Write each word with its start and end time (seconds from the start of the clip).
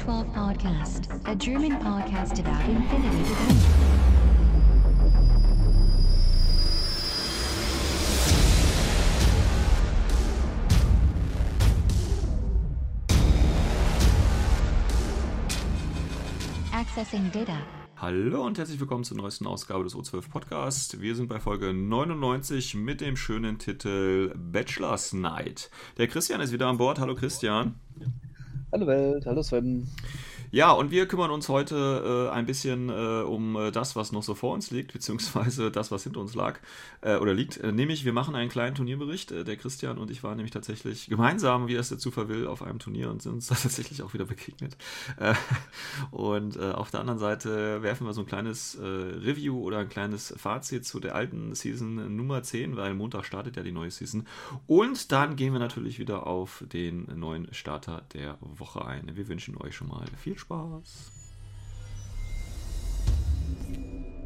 to 0.00 0.06
the 0.06 0.12
O12 0.12 0.32
Podcast, 0.32 1.28
a 1.28 1.34
German 1.34 1.72
podcast 1.78 2.38
about 2.38 2.68
infinity. 2.70 3.34
Accessing 16.72 17.30
data. 17.30 17.58
Hallo 17.96 18.46
und 18.46 18.56
herzlich 18.56 18.80
willkommen 18.80 19.04
zur 19.04 19.18
neuesten 19.18 19.46
Ausgabe 19.46 19.84
des 19.84 19.94
O12 19.94 20.30
Podcast. 20.30 21.00
Wir 21.02 21.14
sind 21.14 21.28
bei 21.28 21.40
Folge 21.40 21.74
99 21.74 22.74
mit 22.74 23.02
dem 23.02 23.16
schönen 23.16 23.58
Titel 23.58 24.32
Bachelor's 24.34 25.12
Night. 25.12 25.70
Der 25.98 26.08
Christian 26.08 26.40
ist 26.40 26.52
wieder 26.52 26.68
an 26.68 26.78
Bord. 26.78 26.98
Hallo 26.98 27.14
Christian. 27.14 27.74
Hallo 28.72 28.86
Welt, 28.86 29.26
hallo 29.26 29.42
Sven. 29.42 29.88
Ja, 30.52 30.72
und 30.72 30.90
wir 30.90 31.06
kümmern 31.06 31.30
uns 31.30 31.48
heute 31.48 32.28
äh, 32.28 32.34
ein 32.34 32.44
bisschen 32.44 32.88
äh, 32.88 33.22
um 33.22 33.54
äh, 33.54 33.70
das, 33.70 33.94
was 33.94 34.10
noch 34.10 34.24
so 34.24 34.34
vor 34.34 34.52
uns 34.52 34.72
liegt, 34.72 34.92
beziehungsweise 34.92 35.70
das, 35.70 35.92
was 35.92 36.02
hinter 36.02 36.18
uns 36.18 36.34
lag 36.34 36.58
äh, 37.02 37.16
oder 37.16 37.34
liegt. 37.34 37.58
Äh, 37.58 37.70
nämlich, 37.70 38.04
wir 38.04 38.12
machen 38.12 38.34
einen 38.34 38.50
kleinen 38.50 38.74
Turnierbericht. 38.74 39.30
Äh, 39.30 39.44
der 39.44 39.56
Christian 39.56 39.96
und 39.96 40.10
ich 40.10 40.24
waren 40.24 40.36
nämlich 40.36 40.50
tatsächlich 40.50 41.06
gemeinsam, 41.06 41.68
wie 41.68 41.76
es 41.76 41.90
der 41.90 41.98
Zufall 41.98 42.28
will, 42.28 42.48
auf 42.48 42.62
einem 42.62 42.80
Turnier 42.80 43.10
und 43.10 43.22
sind 43.22 43.34
uns 43.34 43.46
da 43.48 43.54
tatsächlich 43.54 44.02
auch 44.02 44.12
wieder 44.12 44.24
begegnet. 44.24 44.76
Und 46.10 46.58
auf 46.58 46.90
der 46.90 47.00
anderen 47.00 47.18
Seite 47.18 47.82
werfen 47.82 48.06
wir 48.06 48.12
so 48.12 48.22
ein 48.22 48.26
kleines 48.26 48.78
Review 48.80 49.60
oder 49.60 49.78
ein 49.78 49.88
kleines 49.88 50.34
Fazit 50.36 50.84
zu 50.84 51.00
der 51.00 51.14
alten 51.14 51.54
Season 51.54 52.16
Nummer 52.16 52.42
10, 52.42 52.76
weil 52.76 52.94
Montag 52.94 53.24
startet 53.24 53.56
ja 53.56 53.62
die 53.62 53.72
neue 53.72 53.90
Season. 53.90 54.26
Und 54.66 55.12
dann 55.12 55.36
gehen 55.36 55.52
wir 55.52 55.60
natürlich 55.60 55.98
wieder 55.98 56.26
auf 56.26 56.64
den 56.72 57.06
neuen 57.18 57.52
Starter 57.52 58.02
der 58.14 58.38
Woche 58.40 58.84
ein. 58.84 59.16
Wir 59.16 59.28
wünschen 59.28 59.56
euch 59.56 59.74
schon 59.74 59.88
mal 59.88 60.06
viel 60.16 60.38
Spaß. 60.38 60.39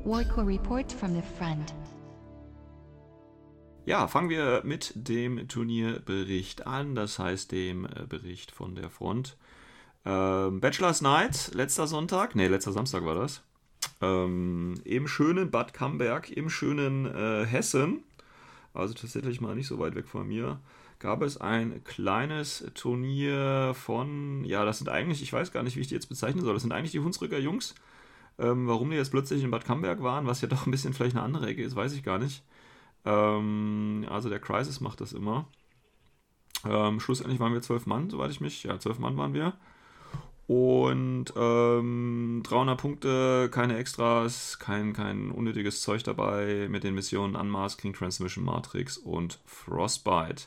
Warco 0.04 0.42
report 0.42 0.92
from 0.92 1.14
the 1.14 1.22
front. 1.38 1.74
Ja, 3.86 4.08
fangen 4.08 4.30
wir 4.30 4.62
mit 4.64 4.92
dem 4.94 5.46
Turnierbericht 5.46 6.66
an, 6.66 6.94
das 6.94 7.18
heißt 7.18 7.52
dem 7.52 7.84
äh, 7.84 8.06
Bericht 8.08 8.50
von 8.50 8.74
der 8.74 8.88
Front. 8.88 9.36
Ähm, 10.06 10.60
Bachelor's 10.60 11.02
Night, 11.02 11.50
letzter 11.54 11.86
Sonntag, 11.86 12.34
nee, 12.34 12.46
letzter 12.46 12.72
Samstag 12.72 13.04
war 13.04 13.14
das. 13.14 13.42
Ähm, 14.00 14.74
Im 14.84 15.06
schönen 15.06 15.50
Bad 15.50 15.74
Camberg, 15.74 16.30
im 16.30 16.48
schönen 16.48 17.06
äh, 17.06 17.44
Hessen, 17.44 18.04
also 18.72 18.94
tatsächlich 18.94 19.40
mal 19.40 19.54
nicht 19.54 19.66
so 19.66 19.78
weit 19.78 19.94
weg 19.94 20.08
von 20.08 20.26
mir, 20.26 20.60
gab 21.04 21.20
es 21.20 21.36
ein 21.36 21.84
kleines 21.84 22.64
Turnier 22.72 23.74
von, 23.74 24.42
ja, 24.46 24.64
das 24.64 24.78
sind 24.78 24.88
eigentlich, 24.88 25.22
ich 25.22 25.34
weiß 25.34 25.52
gar 25.52 25.62
nicht, 25.62 25.76
wie 25.76 25.80
ich 25.80 25.88
die 25.88 25.94
jetzt 25.94 26.08
bezeichnen 26.08 26.42
soll, 26.42 26.54
das 26.54 26.62
sind 26.62 26.72
eigentlich 26.72 26.92
die 26.92 27.00
Hunsrücker 27.00 27.38
Jungs. 27.38 27.74
Ähm, 28.38 28.66
warum 28.66 28.88
die 28.88 28.96
jetzt 28.96 29.10
plötzlich 29.10 29.44
in 29.44 29.50
Bad 29.50 29.66
Camberg 29.66 30.02
waren, 30.02 30.26
was 30.26 30.40
ja 30.40 30.48
doch 30.48 30.64
ein 30.64 30.70
bisschen 30.70 30.94
vielleicht 30.94 31.14
eine 31.14 31.22
andere 31.22 31.46
Ecke 31.46 31.62
ist, 31.62 31.76
weiß 31.76 31.92
ich 31.92 32.04
gar 32.04 32.18
nicht. 32.18 32.42
Ähm, 33.04 34.06
also 34.08 34.30
der 34.30 34.40
Crisis 34.40 34.80
macht 34.80 35.02
das 35.02 35.12
immer. 35.12 35.46
Ähm, 36.64 37.00
schlussendlich 37.00 37.38
waren 37.38 37.52
wir 37.52 37.60
zwölf 37.60 37.84
Mann, 37.84 38.08
soweit 38.08 38.30
ich 38.30 38.40
mich, 38.40 38.62
ja, 38.62 38.78
zwölf 38.78 38.98
Mann 38.98 39.18
waren 39.18 39.34
wir. 39.34 39.52
Und 40.46 41.34
ähm, 41.36 42.40
300 42.44 42.80
Punkte, 42.80 43.50
keine 43.50 43.76
Extras, 43.76 44.58
kein, 44.58 44.94
kein 44.94 45.30
unnötiges 45.30 45.82
Zeug 45.82 46.02
dabei 46.02 46.66
mit 46.70 46.82
den 46.82 46.94
Missionen 46.94 47.36
Unmask, 47.36 47.78
King 47.78 47.92
Transmission, 47.92 48.42
Matrix 48.42 48.96
und 48.96 49.38
Frostbite. 49.44 50.44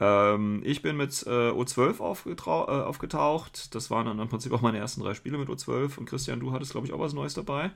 Ähm, 0.00 0.62
ich 0.64 0.82
bin 0.82 0.96
mit 0.96 1.22
äh, 1.26 1.50
O12 1.50 1.98
aufgetrau- 1.98 2.66
äh, 2.68 2.82
aufgetaucht. 2.84 3.74
Das 3.74 3.90
waren 3.90 4.06
dann 4.06 4.18
im 4.18 4.28
Prinzip 4.28 4.52
auch 4.52 4.60
meine 4.60 4.78
ersten 4.78 5.00
drei 5.02 5.14
Spiele 5.14 5.38
mit 5.38 5.48
O12. 5.48 5.98
Und 5.98 6.06
Christian, 6.06 6.40
du 6.40 6.52
hattest, 6.52 6.72
glaube 6.72 6.86
ich, 6.86 6.92
auch 6.92 6.98
was 7.00 7.12
Neues 7.12 7.34
dabei. 7.34 7.70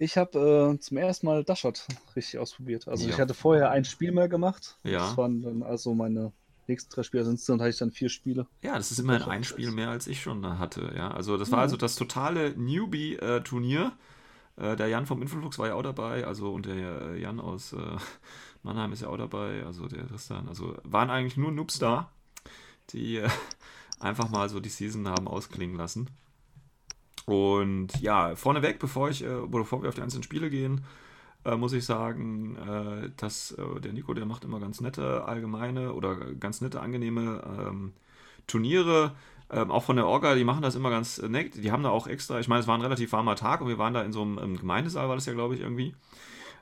Ich 0.00 0.16
habe 0.16 0.74
äh, 0.76 0.78
zum 0.80 0.96
ersten 0.96 1.26
Mal 1.26 1.42
Dashot 1.44 1.84
richtig 2.14 2.38
ausprobiert. 2.38 2.86
Also 2.88 3.04
Ja. 3.06 3.10
ich 3.14 3.20
hatte 3.20 3.34
vorher 3.34 3.70
ein 3.70 3.84
Spiel 3.84 4.12
mehr 4.12 4.28
gemacht. 4.28 4.76
Ja. 4.84 4.98
Das 4.98 5.16
waren 5.16 5.42
dann 5.42 5.62
also 5.62 5.94
meine 5.94 6.32
nächsten 6.68 6.90
drei 6.92 7.02
Spiele. 7.02 7.22
Also 7.22 7.32
insgesamt 7.32 7.60
hatte 7.62 7.70
ich 7.70 7.78
dann 7.78 7.90
vier 7.90 8.08
Spiele. 8.08 8.46
Ja, 8.62 8.76
das 8.76 8.90
ist 8.92 8.98
immerhin 8.98 9.22
ein 9.28 9.42
Spiel 9.44 9.70
mehr, 9.72 9.90
als 9.90 10.06
ich 10.06 10.20
schon 10.22 10.58
hatte. 10.58 10.92
Ja, 10.96 11.10
also 11.10 11.36
das 11.36 11.50
war 11.50 11.58
Ja. 11.58 11.62
also 11.62 11.76
das 11.76 11.96
totale 11.96 12.54
Newbie-Turnier. 12.56 13.92
Äh, 14.56 14.76
der 14.76 14.88
Jan 14.88 15.06
vom 15.06 15.22
Influx 15.22 15.58
war 15.58 15.68
ja 15.68 15.74
auch 15.74 15.82
dabei, 15.82 16.24
also 16.26 16.52
und 16.52 16.66
der 16.66 17.02
äh, 17.12 17.20
Jan 17.20 17.38
aus 17.40 17.72
äh, 17.72 17.76
Mannheim 18.62 18.92
ist 18.92 19.02
ja 19.02 19.08
auch 19.08 19.16
dabei, 19.16 19.64
also 19.64 19.86
der 19.86 20.06
Tristan. 20.06 20.48
Also 20.48 20.76
waren 20.84 21.10
eigentlich 21.10 21.36
nur 21.36 21.52
Noobs 21.52 21.78
da, 21.78 22.10
die 22.90 23.16
äh, 23.16 23.28
einfach 24.00 24.28
mal 24.28 24.48
so 24.48 24.60
die 24.60 24.68
Season 24.68 25.08
haben 25.08 25.28
ausklingen 25.28 25.76
lassen. 25.76 26.08
Und 27.26 28.00
ja, 28.00 28.34
vorneweg, 28.36 28.78
bevor 28.78 29.10
ich, 29.10 29.22
äh, 29.22 29.40
bevor 29.46 29.82
wir 29.82 29.90
auf 29.90 29.94
die 29.94 30.02
einzelnen 30.02 30.22
Spiele 30.22 30.48
gehen, 30.48 30.84
äh, 31.44 31.56
muss 31.56 31.72
ich 31.72 31.84
sagen, 31.84 32.56
äh, 32.56 33.10
dass 33.16 33.52
äh, 33.52 33.80
der 33.80 33.92
Nico, 33.92 34.14
der 34.14 34.26
macht 34.26 34.44
immer 34.44 34.60
ganz 34.60 34.80
nette 34.80 35.24
allgemeine 35.24 35.92
oder 35.92 36.16
ganz 36.16 36.60
nette, 36.60 36.80
angenehme 36.80 37.42
ähm, 37.46 37.92
Turniere. 38.46 39.14
Ähm, 39.50 39.70
auch 39.70 39.84
von 39.84 39.96
der 39.96 40.06
Orga, 40.06 40.34
die 40.34 40.44
machen 40.44 40.62
das 40.62 40.74
immer 40.74 40.90
ganz 40.90 41.22
nett. 41.22 41.62
Die 41.62 41.72
haben 41.72 41.82
da 41.82 41.90
auch 41.90 42.06
extra, 42.06 42.38
ich 42.40 42.48
meine, 42.48 42.60
es 42.60 42.66
war 42.66 42.76
ein 42.76 42.82
relativ 42.82 43.12
warmer 43.12 43.36
Tag 43.36 43.60
und 43.60 43.68
wir 43.68 43.78
waren 43.78 43.94
da 43.94 44.02
in 44.02 44.12
so 44.12 44.22
einem 44.22 44.56
Gemeindesaal, 44.58 45.08
war 45.08 45.14
das 45.14 45.26
ja, 45.26 45.32
glaube 45.32 45.54
ich, 45.54 45.60
irgendwie. 45.60 45.94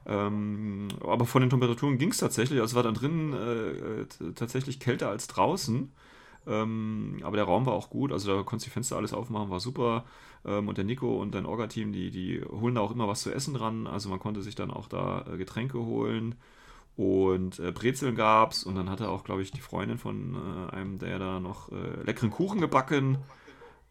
Ähm, 0.06 0.88
aber 1.02 1.26
von 1.26 1.42
den 1.42 1.50
Temperaturen 1.50 1.98
ging 1.98 2.10
es 2.10 2.18
tatsächlich. 2.18 2.60
Also 2.60 2.72
es 2.72 2.76
war 2.76 2.82
dann 2.82 2.94
drinnen 2.94 3.32
äh, 3.32 4.32
tatsächlich 4.34 4.80
kälter 4.80 5.08
als 5.10 5.26
draußen. 5.26 5.92
Ähm, 6.46 7.18
aber 7.22 7.36
der 7.36 7.46
Raum 7.46 7.66
war 7.66 7.72
auch 7.74 7.90
gut, 7.90 8.12
also 8.12 8.36
da 8.36 8.42
konntest 8.44 8.66
du 8.66 8.70
die 8.70 8.74
Fenster 8.74 8.96
alles 8.96 9.12
aufmachen, 9.12 9.50
war 9.50 9.60
super. 9.60 10.04
Ähm, 10.44 10.68
und 10.68 10.78
der 10.78 10.84
Nico 10.84 11.20
und 11.20 11.34
dein 11.34 11.46
Orga-Team, 11.46 11.92
die, 11.92 12.10
die 12.10 12.42
holen 12.44 12.76
da 12.76 12.82
auch 12.82 12.92
immer 12.92 13.08
was 13.08 13.22
zu 13.22 13.32
essen 13.32 13.54
dran. 13.54 13.86
Also 13.86 14.08
man 14.08 14.20
konnte 14.20 14.42
sich 14.42 14.54
dann 14.54 14.70
auch 14.70 14.88
da 14.88 15.24
äh, 15.32 15.36
Getränke 15.38 15.78
holen. 15.78 16.36
Und 16.96 17.58
äh, 17.58 17.72
Brezeln 17.72 18.14
gab's 18.16 18.64
und 18.64 18.74
dann 18.76 18.88
hatte 18.90 19.10
auch, 19.10 19.24
glaube 19.24 19.42
ich, 19.42 19.52
die 19.52 19.60
Freundin 19.60 19.98
von 19.98 20.34
äh, 20.70 20.74
einem, 20.74 20.98
der 20.98 21.18
da 21.18 21.40
noch 21.40 21.70
äh, 21.70 22.02
leckeren 22.04 22.30
Kuchen 22.30 22.60
gebacken, 22.60 23.18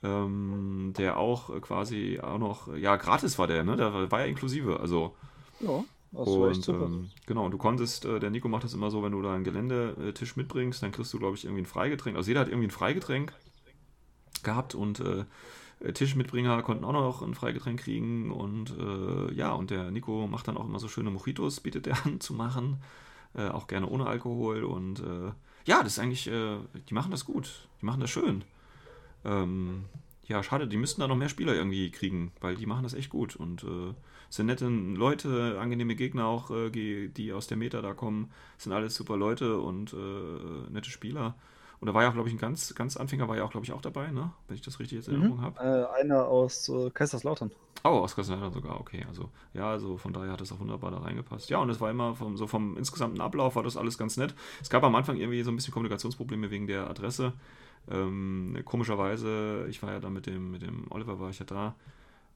ähm, 0.03 0.94
der 0.97 1.18
auch 1.18 1.62
quasi 1.62 2.20
auch 2.22 2.40
noch, 2.40 2.74
ja, 2.76 2.96
gratis 2.97 3.38
war 3.40 3.47
der, 3.47 3.64
ne? 3.64 3.76
Der 3.78 3.94
war, 3.94 4.12
war 4.12 4.22
ja 4.22 4.26
inklusive, 4.28 4.80
also 4.80 5.16
Ja, 5.59 5.84
das 6.11 6.27
war 6.27 6.49
echt 6.49 6.57
und 6.57 6.63
super. 6.63 6.85
ähm, 6.85 7.09
genau, 7.25 7.45
und 7.45 7.51
du 7.51 7.57
konntest, 7.57 8.05
äh, 8.05 8.19
der 8.19 8.29
Nico 8.29 8.47
macht 8.47 8.63
das 8.63 8.73
immer 8.73 8.89
so, 8.91 9.03
wenn 9.03 9.11
du 9.11 9.21
da 9.21 9.33
einen 9.33 9.43
Geländetisch 9.43 10.35
mitbringst, 10.35 10.81
dann 10.81 10.91
kriegst 10.91 11.13
du, 11.13 11.19
glaube 11.19 11.35
ich, 11.35 11.45
irgendwie 11.45 11.63
ein 11.63 11.67
Freigetränk. 11.67 12.16
Also 12.16 12.29
jeder 12.29 12.41
hat 12.41 12.47
irgendwie 12.47 12.67
ein 12.67 12.71
Freigetränk 12.71 13.33
gehabt 14.43 14.75
und 14.75 14.99
äh, 15.01 15.25
Tischmitbringer 15.93 16.61
konnten 16.63 16.85
auch 16.85 16.93
noch 16.93 17.21
ein 17.21 17.35
Freigetränk 17.35 17.81
kriegen 17.81 18.31
und 18.31 18.73
äh, 18.77 19.33
ja, 19.33 19.51
und 19.53 19.71
der 19.71 19.91
Nico 19.91 20.27
macht 20.27 20.47
dann 20.47 20.57
auch 20.57 20.66
immer 20.66 20.79
so 20.79 20.88
schöne 20.88 21.11
Mojitos, 21.11 21.59
bietet 21.59 21.88
er 21.88 21.97
an 22.05 22.19
zu 22.19 22.33
machen, 22.33 22.77
äh, 23.35 23.49
auch 23.49 23.67
gerne 23.67 23.87
ohne 23.87 24.07
Alkohol 24.07 24.63
und 24.63 24.99
äh, 24.99 25.31
ja, 25.66 25.83
das 25.83 25.93
ist 25.93 25.99
eigentlich, 25.99 26.27
äh, 26.27 26.57
die 26.89 26.93
machen 26.93 27.11
das 27.11 27.25
gut, 27.25 27.67
die 27.81 27.85
machen 27.85 27.99
das 27.99 28.09
schön. 28.09 28.43
Ähm, 29.25 29.85
ja, 30.27 30.41
schade, 30.43 30.67
die 30.67 30.77
müssten 30.77 31.01
da 31.01 31.07
noch 31.07 31.16
mehr 31.16 31.29
Spieler 31.29 31.53
irgendwie 31.53 31.91
kriegen, 31.91 32.31
weil 32.41 32.55
die 32.55 32.66
machen 32.66 32.83
das 32.83 32.93
echt 32.93 33.09
gut 33.09 33.35
und 33.35 33.63
äh, 33.63 33.93
sind 34.30 34.47
nette 34.47 34.68
Leute, 34.68 35.58
angenehme 35.59 35.96
Gegner 35.96 36.28
auch, 36.28 36.52
äh, 36.52 36.69
die, 36.69 37.09
die 37.09 37.34
aus 37.34 37.47
der 37.47 37.58
Meta 37.58 37.81
da 37.81 37.94
kommen, 37.94 38.31
sind 38.58 38.74
alles 38.74 38.96
super 38.96 39.18
Leute 39.18 39.59
und 39.59 39.94
äh, 39.94 40.72
nette 40.72 40.90
Spieler. 40.90 41.35
Und 41.79 41.88
da 41.88 41.94
war 41.94 42.03
ja 42.03 42.09
auch, 42.09 42.14
glaube 42.14 42.29
ich, 42.29 42.35
ein 42.35 42.40
ganz, 42.40 42.73
ganz 42.73 42.97
Anfänger 42.97 43.28
war 43.28 43.38
ja 43.38 43.44
auch, 43.44 43.52
glaube 43.52 43.66
ich, 43.66 43.73
auch 43.73 43.82
dabei, 43.82 44.11
ne? 44.11 44.32
Wenn 44.47 44.55
ich 44.55 44.61
das 44.61 44.79
richtig 44.79 44.97
jetzt 44.97 45.08
in 45.08 45.16
Erinnerung 45.16 45.41
habe. 45.41 45.59
Äh, 45.59 46.02
einer 46.02 46.26
aus 46.26 46.70
äh, 46.70 46.90
Kaiserslautern. 46.90 47.52
Oh, 47.84 47.90
aus 47.90 48.16
Kaiserslautern 48.16 48.53
sogar, 48.53 48.79
okay. 48.79 49.05
Also, 49.08 49.29
ja, 49.53 49.70
also 49.70 49.97
von 49.97 50.14
daher 50.14 50.32
hat 50.32 50.41
es 50.41 50.52
auch 50.52 50.59
wunderbar 50.59 50.91
da 50.91 50.99
reingepasst. 50.99 51.49
Ja, 51.49 51.59
und 51.59 51.70
es 51.70 51.82
war 51.82 51.91
immer 51.91 52.16
vom, 52.16 52.38
so 52.38 52.47
vom 52.47 52.78
insgesamten 52.78 53.22
Ablauf 53.22 53.55
war 53.55 53.64
das 53.64 53.78
alles 53.78 53.97
ganz 53.97 54.17
nett. 54.17 54.34
Es 54.61 54.70
gab 54.70 54.84
am 54.84 54.96
Anfang 54.96 55.17
irgendwie 55.17 55.44
so 55.44 55.52
ein 55.52 55.55
bisschen 55.55 55.73
Kommunikationsprobleme 55.73 56.49
wegen 56.49 56.66
der 56.66 56.90
Adresse. 56.90 57.34
Ähm, 57.91 58.58
komischerweise, 58.66 59.67
ich 59.70 59.84
war 59.84 59.91
ja 59.91 59.99
da 59.99 60.09
mit 60.09 60.26
dem, 60.26 60.52
mit 60.52 60.61
dem 60.61 60.85
Oliver, 60.90 61.20
war 61.20 61.29
ich 61.29 61.40
ja 61.40 61.46
da. 61.46 61.76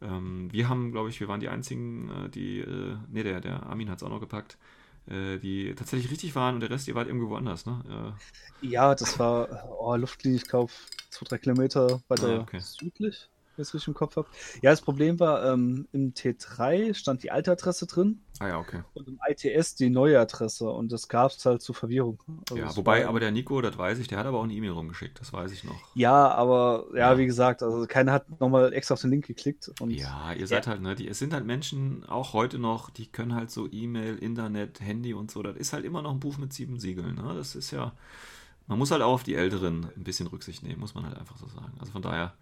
Ähm, 0.02 0.52
wir 0.52 0.70
haben, 0.70 0.92
glaube 0.92 1.10
ich, 1.10 1.20
wir 1.20 1.28
waren 1.28 1.40
die 1.40 1.50
einzigen, 1.50 2.10
äh, 2.10 2.30
die, 2.30 2.60
äh, 2.60 2.98
nee, 3.10 3.24
der, 3.24 3.42
der 3.42 3.64
Armin 3.66 3.90
hat 3.90 3.98
es 3.98 4.04
auch 4.04 4.10
noch 4.10 4.20
gepackt, 4.22 4.58
äh, 5.08 5.38
die 5.40 5.76
tatsächlich 5.76 6.12
richtig 6.12 6.36
waren 6.36 6.56
und 6.56 6.62
der 6.62 6.70
Rest, 6.70 6.88
ihr 6.88 6.96
wart 6.96 7.08
irgendwo 7.08 7.30
woanders, 7.30 7.66
ne? 7.66 8.16
Äh, 8.18 8.20
Ja, 8.62 8.96
das 8.96 9.20
war 9.20 9.68
oh, 9.80 9.96
Luftlinie, 9.96 10.38
ich 10.38 10.48
glaube, 10.48 10.72
zwei, 11.10 11.26
drei 11.26 11.38
Kilometer 11.38 12.02
weiter 12.08 12.28
Ah, 12.28 12.42
okay. 12.42 12.66
südlich, 12.80 13.30
wenn 13.60 13.64
ich 13.64 13.68
es 13.70 13.74
richtig 13.74 13.90
im 13.90 13.94
Kopf 13.94 14.16
habe. 14.16 14.28
Ja, 14.62 14.72
das 14.72 14.82
Problem 14.82 15.20
war, 15.20 15.46
ähm, 15.54 15.88
im 15.92 16.14
T3 16.14 16.94
stand 16.94 17.24
die 17.24 17.32
alte 17.32 17.52
Adresse 17.52 17.86
drin 17.86 18.22
ah 18.40 18.48
ja, 18.48 18.58
okay. 18.58 18.82
und 18.94 19.08
im 19.08 19.20
ITS 19.28 19.76
die 19.76 19.90
neue 19.90 20.20
Adresse 20.20 20.70
und 20.70 20.92
das 20.92 21.08
gab 21.10 21.32
es 21.32 21.46
halt 21.46 21.62
zur 21.62 21.76
Verwirrung. 21.76 22.20
Also 22.50 22.56
Ja, 22.56 22.76
wobei, 22.76 23.02
war- 23.04 23.10
aber 23.10 23.20
der 23.20 23.32
Nico, 23.32 23.62
das 23.62 23.78
weiß 23.78 24.00
ich, 24.00 24.08
der 24.08 24.18
hat 24.18 24.26
aber 24.26 24.40
auch 24.40 24.44
eine 24.44 24.54
E-Mail 24.54 24.72
rumgeschickt, 24.72 25.20
das 25.20 25.34
weiß 25.34 25.52
ich 25.52 25.64
noch. 25.66 25.76
Ja, 25.94 26.30
aber 26.30 26.86
ja, 26.94 27.12
Ja. 27.12 27.18
wie 27.18 27.26
gesagt, 27.26 27.62
also 27.62 27.86
keiner 27.86 28.14
hat 28.14 28.40
nochmal 28.40 28.74
extra 28.74 28.94
auf 28.94 29.02
den 29.02 29.10
Link 29.10 29.28
geklickt. 29.28 29.72
Ja, 29.90 30.32
ihr 30.34 30.48
seid 30.48 30.68
halt, 30.68 30.82
ne, 30.82 30.96
die, 30.96 31.08
es 31.08 31.20
sind 31.20 31.34
halt 31.34 31.46
Menschen, 31.46 32.06
auch 32.08 32.34
heute 32.34 32.60
noch, 32.60 32.90
die 32.90 33.08
können 33.08 33.36
halt 33.36 33.52
so 33.52 33.68
E-Mail, 33.70 34.18
Internet, 34.18 34.80
Handy 34.82 35.14
und 35.14 35.32
so, 35.32 35.44
das 35.44 35.58
ist 35.58 35.74
halt 35.74 35.84
immer 35.86 36.02
noch 36.02 36.12
ein 36.12 36.20
Buch 36.20 36.38
mit 36.38 36.54
sieben 36.54 36.80
Siegeln, 36.80 37.16
ne? 37.16 37.34
Das 37.36 37.56
ist 37.56 37.72
ja, 37.72 37.94
man 38.68 38.78
muss 38.78 38.92
halt 38.92 39.02
auch 39.02 39.14
auf 39.14 39.24
die 39.24 39.36
Älteren 39.36 39.88
ein 39.98 40.04
bisschen 40.04 40.28
Rücksicht 40.28 40.64
nehmen, 40.64 40.80
muss 40.80 40.96
man 40.96 41.06
halt 41.06 41.18
einfach 41.18 41.38
so 41.38 41.48
sagen. 41.48 41.74
Also 41.80 41.92
von 41.92 42.02
daher, 42.02 42.34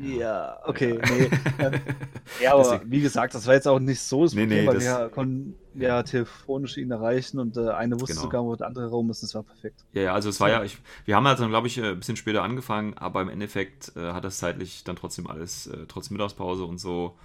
Ja, 0.00 0.58
okay, 0.64 1.00
nee. 1.08 1.30
ähm, 1.58 1.72
ja, 2.40 2.52
aber 2.54 2.62
Deswegen- 2.62 2.90
wie 2.90 3.00
gesagt, 3.00 3.34
das 3.34 3.46
war 3.46 3.54
jetzt 3.54 3.66
auch 3.66 3.80
nicht 3.80 4.00
so 4.00 4.22
das 4.24 4.34
Nee, 4.34 4.42
Problem, 4.42 4.60
nee, 4.60 4.66
weil 4.68 4.74
das- 4.74 4.84
wir 4.84 5.08
konnten 5.08 5.56
ja 5.74 6.02
telefonisch 6.02 6.76
ihn 6.76 6.90
erreichen 6.90 7.38
und 7.40 7.56
äh, 7.56 7.70
eine 7.70 7.96
wusste 8.00 8.14
Genau. 8.14 8.22
sogar, 8.22 8.44
wo 8.44 8.54
der 8.54 8.66
andere 8.68 8.88
Raum 8.90 9.10
ist, 9.10 9.22
das 9.22 9.34
war 9.34 9.42
perfekt. 9.42 9.84
Ja, 9.92 10.02
ja, 10.02 10.14
also 10.14 10.28
es 10.28 10.38
war 10.40 10.48
ja, 10.50 10.62
ich, 10.62 10.78
wir 11.04 11.16
haben 11.16 11.26
halt 11.26 11.40
dann, 11.40 11.48
glaube 11.48 11.66
ich, 11.66 11.78
äh, 11.78 11.90
ein 11.90 11.98
bisschen 11.98 12.16
später 12.16 12.42
angefangen, 12.42 12.94
aber 12.94 13.22
im 13.22 13.28
Endeffekt 13.28 13.92
äh, 13.96 14.12
hat 14.12 14.24
das 14.24 14.38
zeitlich 14.38 14.84
dann 14.84 14.94
trotzdem 14.96 15.26
alles, 15.26 15.66
äh, 15.66 15.86
trotz 15.88 16.10
Mittagspause 16.10 16.64
und 16.64 16.78
so, 16.78 17.16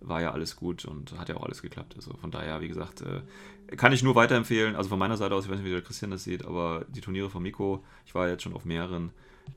war 0.00 0.20
ja 0.20 0.32
alles 0.32 0.56
gut 0.56 0.84
und 0.84 1.18
hat 1.18 1.30
ja 1.30 1.36
auch 1.38 1.44
alles 1.44 1.62
geklappt. 1.62 1.94
Also 1.96 2.12
von 2.20 2.30
daher, 2.30 2.60
wie 2.60 2.68
gesagt, 2.68 3.00
äh, 3.00 3.76
kann 3.76 3.92
ich 3.92 4.02
nur 4.02 4.14
weiterempfehlen. 4.14 4.76
Also 4.76 4.90
von 4.90 4.98
meiner 4.98 5.16
Seite 5.16 5.34
aus, 5.34 5.44
ich 5.46 5.50
weiß 5.50 5.56
nicht, 5.58 5.66
wie 5.66 5.70
der 5.72 5.80
Christian 5.80 6.10
das 6.10 6.22
sieht, 6.24 6.44
aber 6.44 6.84
die 6.88 7.00
Turniere 7.00 7.30
von 7.30 7.42
Miko, 7.42 7.82
ich 8.04 8.14
war 8.14 8.28
jetzt 8.28 8.42
schon 8.42 8.52
auf 8.52 8.66
mehreren, 8.66 9.10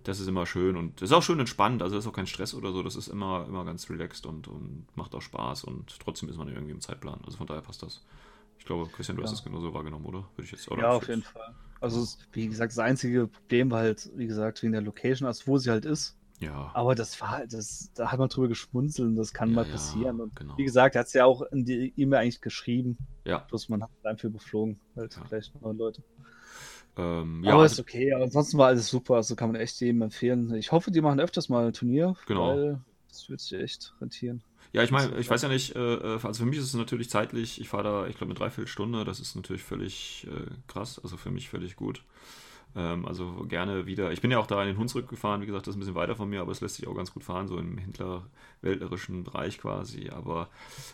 das 0.03 0.19
ist 0.19 0.27
immer 0.27 0.45
schön 0.45 0.77
und 0.77 1.01
ist 1.01 1.11
auch 1.11 1.23
schön 1.23 1.39
entspannt, 1.39 1.81
also 1.81 1.97
ist 1.97 2.07
auch 2.07 2.13
kein 2.13 2.27
Stress 2.27 2.53
oder 2.53 2.71
so, 2.71 2.83
das 2.83 2.95
ist 2.95 3.07
immer, 3.07 3.45
immer 3.47 3.65
ganz 3.65 3.89
relaxed 3.89 4.25
und, 4.25 4.47
und 4.47 4.85
macht 4.95 5.13
auch 5.15 5.21
Spaß 5.21 5.63
und 5.65 5.99
trotzdem 5.99 6.29
ist 6.29 6.37
man 6.37 6.47
irgendwie 6.47 6.71
im 6.71 6.81
Zeitplan. 6.81 7.19
Also 7.25 7.37
von 7.37 7.47
daher 7.47 7.61
passt 7.61 7.83
das. 7.83 8.03
Ich 8.57 8.65
glaube, 8.65 8.89
Christian, 8.91 9.17
du 9.17 9.23
hast 9.23 9.31
Ja. 9.31 9.35
das 9.37 9.43
genauso 9.43 9.73
wahrgenommen, 9.73 10.05
oder? 10.05 10.19
Würde 10.35 10.43
ich 10.45 10.51
jetzt 10.51 10.69
oder? 10.69 10.81
Ja, 10.81 10.89
auf 10.91 11.07
jeden 11.07 11.23
Fall. 11.23 11.55
Also, 11.81 12.01
es, 12.01 12.17
wie 12.33 12.47
gesagt, 12.47 12.73
das 12.73 12.79
einzige 12.79 13.27
Problem 13.27 13.71
war 13.71 13.79
halt, 13.79 14.09
wie 14.15 14.27
gesagt, 14.27 14.61
wegen 14.61 14.73
der 14.73 14.81
Location, 14.81 15.27
also 15.27 15.47
wo 15.47 15.57
sie 15.57 15.69
halt 15.69 15.85
ist. 15.85 16.17
Ja. 16.41 16.71
Aber 16.73 16.93
das 16.95 17.19
war, 17.21 17.45
das, 17.47 17.91
da 17.95 18.11
hat 18.11 18.19
man 18.19 18.27
drüber 18.29 18.47
geschmunzelt 18.49 19.07
und 19.07 19.15
das 19.15 19.33
kann 19.33 19.49
Ja, 19.49 19.55
mal 19.55 19.65
passieren. 19.65 20.19
Und 20.19 20.35
genau. 20.35 20.57
wie 20.57 20.65
gesagt, 20.65 20.95
hat 20.95 21.07
es 21.07 21.13
ja 21.13 21.23
auch 21.25 21.41
in 21.51 21.63
die 21.65 21.93
E-Mail 21.95 22.19
eigentlich 22.19 22.41
geschrieben. 22.41 22.97
Ja. 23.25 23.39
Bloß 23.39 23.69
man 23.69 23.83
hat 23.83 23.89
einfach 24.03 24.25
überflogen, 24.25 24.79
halt 24.95 25.15
Ja. 25.15 25.21
vielleicht 25.27 25.61
neue 25.61 25.73
Leute. 25.73 26.03
Ähm, 26.99 27.43
ja, 27.43 27.53
aber 27.53 27.63
also, 27.63 27.73
ist 27.73 27.79
okay, 27.79 28.13
aber 28.13 28.23
ansonsten 28.25 28.57
war 28.57 28.67
alles 28.67 28.89
super, 28.89 29.15
also 29.15 29.35
kann 29.35 29.51
man 29.51 29.61
echt 29.61 29.79
jedem 29.81 30.01
empfehlen. 30.01 30.53
Ich 30.55 30.71
hoffe, 30.71 30.91
die 30.91 31.01
machen 31.01 31.19
öfters 31.19 31.49
mal 31.49 31.67
ein 31.67 31.73
Turnier, 31.73 32.15
Genau. 32.25 32.47
weil 32.55 32.81
das 33.07 33.29
wird 33.29 33.39
sich 33.41 33.59
echt 33.59 33.93
rentieren. 34.01 34.43
ja, 34.71 34.83
ich 34.83 34.91
meine, 34.91 35.17
ich 35.17 35.29
weiß 35.29 35.41
ja 35.41 35.49
nicht, 35.49 35.75
äh, 35.75 35.79
also 35.79 36.33
für 36.43 36.45
mich 36.45 36.59
ist 36.59 36.65
es 36.65 36.73
natürlich 36.75 37.09
zeitlich, 37.09 37.59
ich 37.59 37.69
fahre 37.69 37.83
da, 37.83 38.07
ich 38.07 38.17
glaube, 38.17 38.31
eine 38.31 38.39
Dreiviertelstunde, 38.39 39.03
das 39.03 39.19
ist 39.19 39.35
natürlich 39.35 39.63
völlig 39.63 40.27
äh, 40.29 40.51
krass, 40.67 40.99
also 41.03 41.17
für 41.17 41.31
mich 41.31 41.49
völlig 41.49 41.75
gut. 41.75 42.03
Ähm, 42.75 43.05
also 43.05 43.45
gerne 43.47 43.87
wieder. 43.87 44.11
Ich 44.11 44.21
bin 44.21 44.29
ja 44.29 44.37
auch 44.37 44.47
da 44.47 44.61
in 44.61 44.67
den 44.67 44.77
Hunsrück 44.77 45.07
gefahren, 45.07 45.41
wie 45.41 45.45
gesagt, 45.47 45.65
das 45.65 45.73
ist 45.73 45.77
ein 45.77 45.79
bisschen 45.79 45.95
weiter 45.95 46.15
von 46.15 46.29
mir, 46.29 46.41
aber 46.41 46.51
es 46.51 46.61
lässt 46.61 46.75
sich 46.75 46.87
auch 46.87 46.95
ganz 46.95 47.11
gut 47.13 47.23
fahren, 47.23 47.47
so 47.47 47.57
im 47.57 47.77
hintlerwäldlerischen 47.77 49.23
Bereich 49.23 49.57
quasi. 49.57 50.09
Aber 50.09 50.49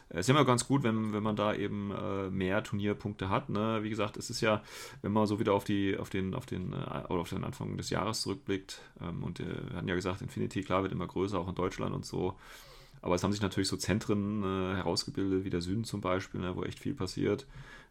es 0.09 0.21
ist 0.21 0.29
immer 0.29 0.45
ganz 0.45 0.67
gut, 0.67 0.83
wenn, 0.83 1.11
wenn 1.13 1.23
man 1.23 1.35
da 1.35 1.53
eben 1.53 1.91
äh, 1.91 2.29
mehr 2.29 2.63
Turnierpunkte 2.63 3.29
hat. 3.29 3.49
Ne? 3.49 3.79
Wie 3.83 3.89
gesagt, 3.89 4.15
es 4.17 4.29
ist 4.29 4.41
ja, 4.41 4.61
wenn 5.01 5.11
man 5.11 5.27
so 5.27 5.39
wieder 5.39 5.53
auf 5.53 5.65
die, 5.65 5.97
auf 5.97 6.09
den, 6.09 6.33
auf 6.33 6.45
den, 6.45 6.73
äh, 6.73 7.05
oder 7.09 7.21
auf 7.21 7.29
den 7.29 7.43
Anfang 7.43 7.75
des 7.77 7.89
Jahres 7.89 8.21
zurückblickt, 8.21 8.81
ähm, 9.01 9.23
und 9.23 9.41
äh, 9.41 9.45
wir 9.69 9.77
hatten 9.77 9.87
ja 9.87 9.95
gesagt, 9.95 10.21
Infinity, 10.21 10.63
klar, 10.63 10.83
wird 10.83 10.93
immer 10.93 11.07
größer, 11.07 11.37
auch 11.37 11.49
in 11.49 11.55
Deutschland 11.55 11.93
und 11.93 12.05
so. 12.05 12.35
Aber 13.01 13.15
es 13.15 13.23
haben 13.23 13.31
sich 13.31 13.41
natürlich 13.41 13.67
so 13.67 13.77
Zentren 13.77 14.43
äh, 14.43 14.77
herausgebildet, 14.77 15.43
wie 15.43 15.51
der 15.51 15.61
Süden 15.61 15.83
zum 15.83 16.01
Beispiel, 16.01 16.39
ne, 16.39 16.55
wo 16.55 16.63
echt 16.63 16.79
viel 16.79 16.95
passiert. 16.95 17.45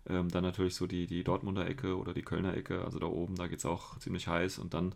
Ähm, 0.08 0.28
dann 0.30 0.44
natürlich 0.44 0.74
so 0.74 0.86
die, 0.86 1.06
die 1.06 1.24
Dortmunder 1.24 1.66
Ecke 1.68 1.96
oder 1.98 2.14
die 2.14 2.22
Kölner 2.22 2.56
Ecke, 2.56 2.84
also 2.84 2.98
da 2.98 3.06
oben, 3.06 3.36
da 3.36 3.46
geht 3.48 3.58
es 3.60 3.66
auch 3.66 3.98
ziemlich 3.98 4.28
heiß 4.28 4.58
und 4.58 4.74
dann, 4.74 4.94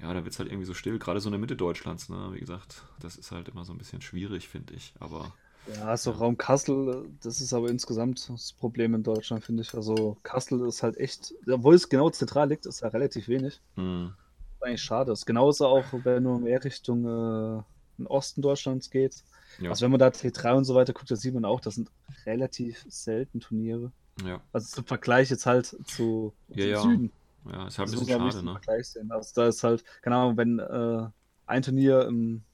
ja, 0.00 0.12
da 0.14 0.24
wird 0.24 0.34
es 0.34 0.38
halt 0.40 0.50
irgendwie 0.50 0.66
so 0.66 0.74
still, 0.74 0.98
gerade 0.98 1.20
so 1.20 1.28
in 1.28 1.32
der 1.32 1.40
Mitte 1.40 1.56
Deutschlands, 1.56 2.08
ne? 2.10 2.30
Wie 2.32 2.40
gesagt, 2.40 2.84
das 3.00 3.16
ist 3.16 3.32
halt 3.32 3.48
immer 3.48 3.64
so 3.64 3.72
ein 3.74 3.78
bisschen 3.78 4.02
schwierig, 4.02 4.48
finde 4.48 4.74
ich. 4.74 4.94
Aber 5.00 5.34
Ja, 5.66 5.96
so 5.96 6.12
Raum 6.12 6.36
Kassel, 6.38 7.10
das 7.22 7.40
ist 7.40 7.52
aber 7.52 7.68
insgesamt 7.70 8.28
das 8.28 8.52
Problem 8.52 8.94
in 8.94 9.02
Deutschland, 9.02 9.44
finde 9.44 9.62
ich. 9.62 9.74
Also 9.74 10.16
Kassel 10.22 10.66
ist 10.68 10.82
halt 10.82 10.96
echt, 10.96 11.34
obwohl 11.50 11.74
es 11.74 11.88
genau 11.88 12.08
zentral 12.10 12.48
liegt, 12.48 12.66
ist 12.66 12.80
ja 12.82 12.88
relativ 12.88 13.26
wenig. 13.28 13.60
mh, 13.76 14.16
Was 14.60 14.68
eigentlich 14.68 14.82
schade 14.82 15.12
ist. 15.12 15.26
Genauso 15.26 15.66
auch, 15.66 15.92
wenn 16.04 16.24
du 16.24 16.38
mehr 16.38 16.62
Richtung 16.64 17.04
äh, 17.04 17.62
den 17.98 18.06
Osten 18.06 18.42
Deutschlands 18.42 18.90
geht. 18.90 19.24
ja, 19.58 19.76
Also 19.76 19.84
wenn 19.84 19.90
man 19.92 20.00
da 20.00 20.10
T3 20.10 20.54
und 20.54 20.64
so 20.64 20.74
weiter 20.74 20.92
guckt, 20.92 21.10
da 21.10 21.16
sieht 21.16 21.34
man 21.34 21.44
auch, 21.44 21.60
das 21.60 21.74
sind 21.76 21.90
relativ 22.26 22.84
selten 22.88 23.40
Turniere. 23.40 23.92
Ja, 24.24 24.40
Also 24.52 24.68
zum 24.76 24.86
Vergleich 24.86 25.30
jetzt 25.30 25.46
halt 25.46 25.66
zu, 25.86 26.36
Ja. 26.48 26.74
Süden. 26.74 27.12
ja, 27.44 27.66
ist 27.68 27.78
halt 27.78 27.88
ein 27.88 27.90
bisschen 27.92 28.08
schade, 28.08 28.42
ne? 28.42 28.52
Vergleich 28.52 28.88
sehen. 28.90 29.10
Also 29.12 29.32
da 29.34 29.48
ist 29.48 29.62
halt, 29.64 29.84
keine 30.02 30.16
Ahnung, 30.16 30.36
wenn 30.36 30.58
äh, 30.58 31.08
ein 31.46 31.62
Turnier 31.62 32.06
im, 32.06 32.44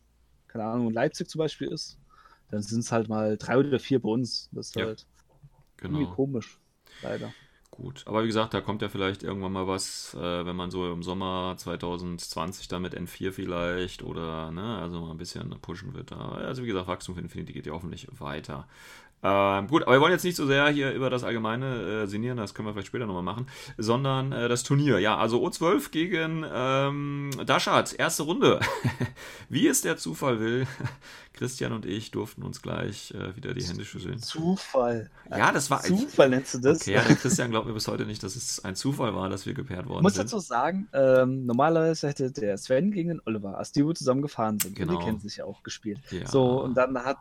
keine 0.49 0.65
Ahnung, 0.65 0.89
in 0.89 0.95
Leipzig 0.95 1.29
zum 1.31 1.39
Beispiel 1.41 1.69
ist, 1.73 1.99
dann 2.51 2.63
sind 2.63 2.81
es 2.81 2.93
halt 2.93 3.09
mal 3.09 3.37
drei 3.39 3.59
oder 3.59 3.79
vier 3.81 4.01
bei 4.03 4.09
uns. 4.11 4.49
Das 4.53 4.71
ist 4.71 4.77
Ja, 4.77 4.83
halt 4.87 5.07
irgendwie 5.87 6.07
Genau. 6.07 6.09
komisch. 6.09 6.61
Leider. 7.01 7.37
Gut, 7.75 8.03
aber 8.07 8.23
wie 8.23 8.27
gesagt, 8.27 8.53
da 8.53 8.61
kommt 8.61 8.83
ja 8.83 8.91
vielleicht 8.91 9.23
irgendwann 9.23 9.53
mal 9.53 9.67
was, 9.67 10.15
äh, 10.15 10.45
wenn 10.45 10.55
man 10.55 10.71
so 10.71 10.93
im 10.93 11.03
Sommer 11.03 11.55
2020 11.57 12.69
dann 12.69 12.83
mit 12.83 12.95
N4 12.95 13.33
vielleicht 13.33 14.03
oder, 14.03 14.51
ne, 14.51 14.79
also 14.79 15.01
mal 15.01 15.11
ein 15.11 15.17
bisschen 15.17 15.49
pushen 15.63 15.95
wird. 15.95 16.11
Da. 16.11 16.17
Also 16.33 16.63
wie 16.63 16.67
gesagt, 16.67 16.87
Wachstum 16.87 17.15
für 17.15 17.23
Infinity 17.23 17.55
geht 17.55 17.65
ja 17.67 17.73
hoffentlich 17.73 18.07
weiter. 18.19 18.69
Ähm, 19.25 19.69
gut, 19.69 19.85
aber 19.85 19.93
wir 19.93 20.01
wollen 20.01 20.11
jetzt 20.13 20.25
nicht 20.25 20.35
so 20.37 20.47
sehr 20.49 20.69
hier 20.71 20.91
über 20.93 21.09
das 21.09 21.23
Allgemeine 21.23 22.03
äh, 22.03 22.07
sinnieren, 22.09 22.37
das 22.39 22.55
können 22.55 22.67
wir 22.67 22.73
vielleicht 22.73 22.89
später 22.89 23.07
nochmal 23.07 23.23
machen, 23.23 23.47
sondern 23.79 24.33
äh, 24.33 24.49
das 24.49 24.65
Turnier. 24.65 24.99
Ja, 24.99 25.17
also 25.17 25.47
O12 25.47 25.93
gegen 25.93 26.45
ähm, 26.53 27.31
Daschat, 27.47 27.93
erste 27.95 28.25
Runde. 28.25 28.59
Wie 29.49 29.69
es 29.69 29.81
der 29.81 29.97
Zufall 29.97 30.41
will, 30.41 30.67
Christian 31.35 31.73
und 31.73 31.87
ich 31.87 32.11
durften 32.11 32.43
uns 32.43 32.63
gleich 32.63 33.13
äh, 33.15 33.37
wieder 33.37 33.55
die 33.55 33.63
Hände 33.65 33.85
schütteln. 33.85 34.19
Zufall. 34.19 35.09
Ja, 35.31 35.53
das 35.53 35.71
war- 35.71 35.83
Zufall 35.83 36.29
nennst 36.29 36.55
du 36.55 36.59
das? 36.59 36.81
Okay, 36.81 36.95
ja, 36.95 37.03
Christian 37.03 37.53
glaubt 37.63 37.69
mir 37.69 37.75
bis 37.75 37.89
heute 37.89 38.07
nicht, 38.07 38.23
dass 38.23 38.35
es 38.35 38.65
ein 38.65 38.75
Zufall 38.75 39.15
war, 39.15 39.29
dass 39.29 39.47
wir 39.47 39.55
gepaart 39.55 39.87
worden 39.87 39.99
Ich 39.99 40.03
muss 40.03 40.15
sind. 40.15 40.25
dazu 40.25 40.39
sagen, 40.41 40.89
ähm, 40.93 41.47
normalerweise 41.47 42.09
hätte 42.09 42.31
der 42.33 42.59
Sven 42.59 42.91
gegen 42.91 43.09
den 43.11 43.21
Oliver, 43.25 43.57
als 43.57 43.71
die 43.73 43.85
zusammen 43.95 44.23
gefahren 44.23 44.59
sind, 44.59 44.75
Genau. 44.75 44.99
die 44.99 45.05
kennen 45.05 45.21
sich 45.21 45.37
ja 45.37 45.45
auch 45.45 45.63
gespielt. 45.63 46.01
Ja. 46.11 46.27
So, 46.27 46.63
und 46.63 46.75
dann 46.75 46.97
hat 46.99 47.19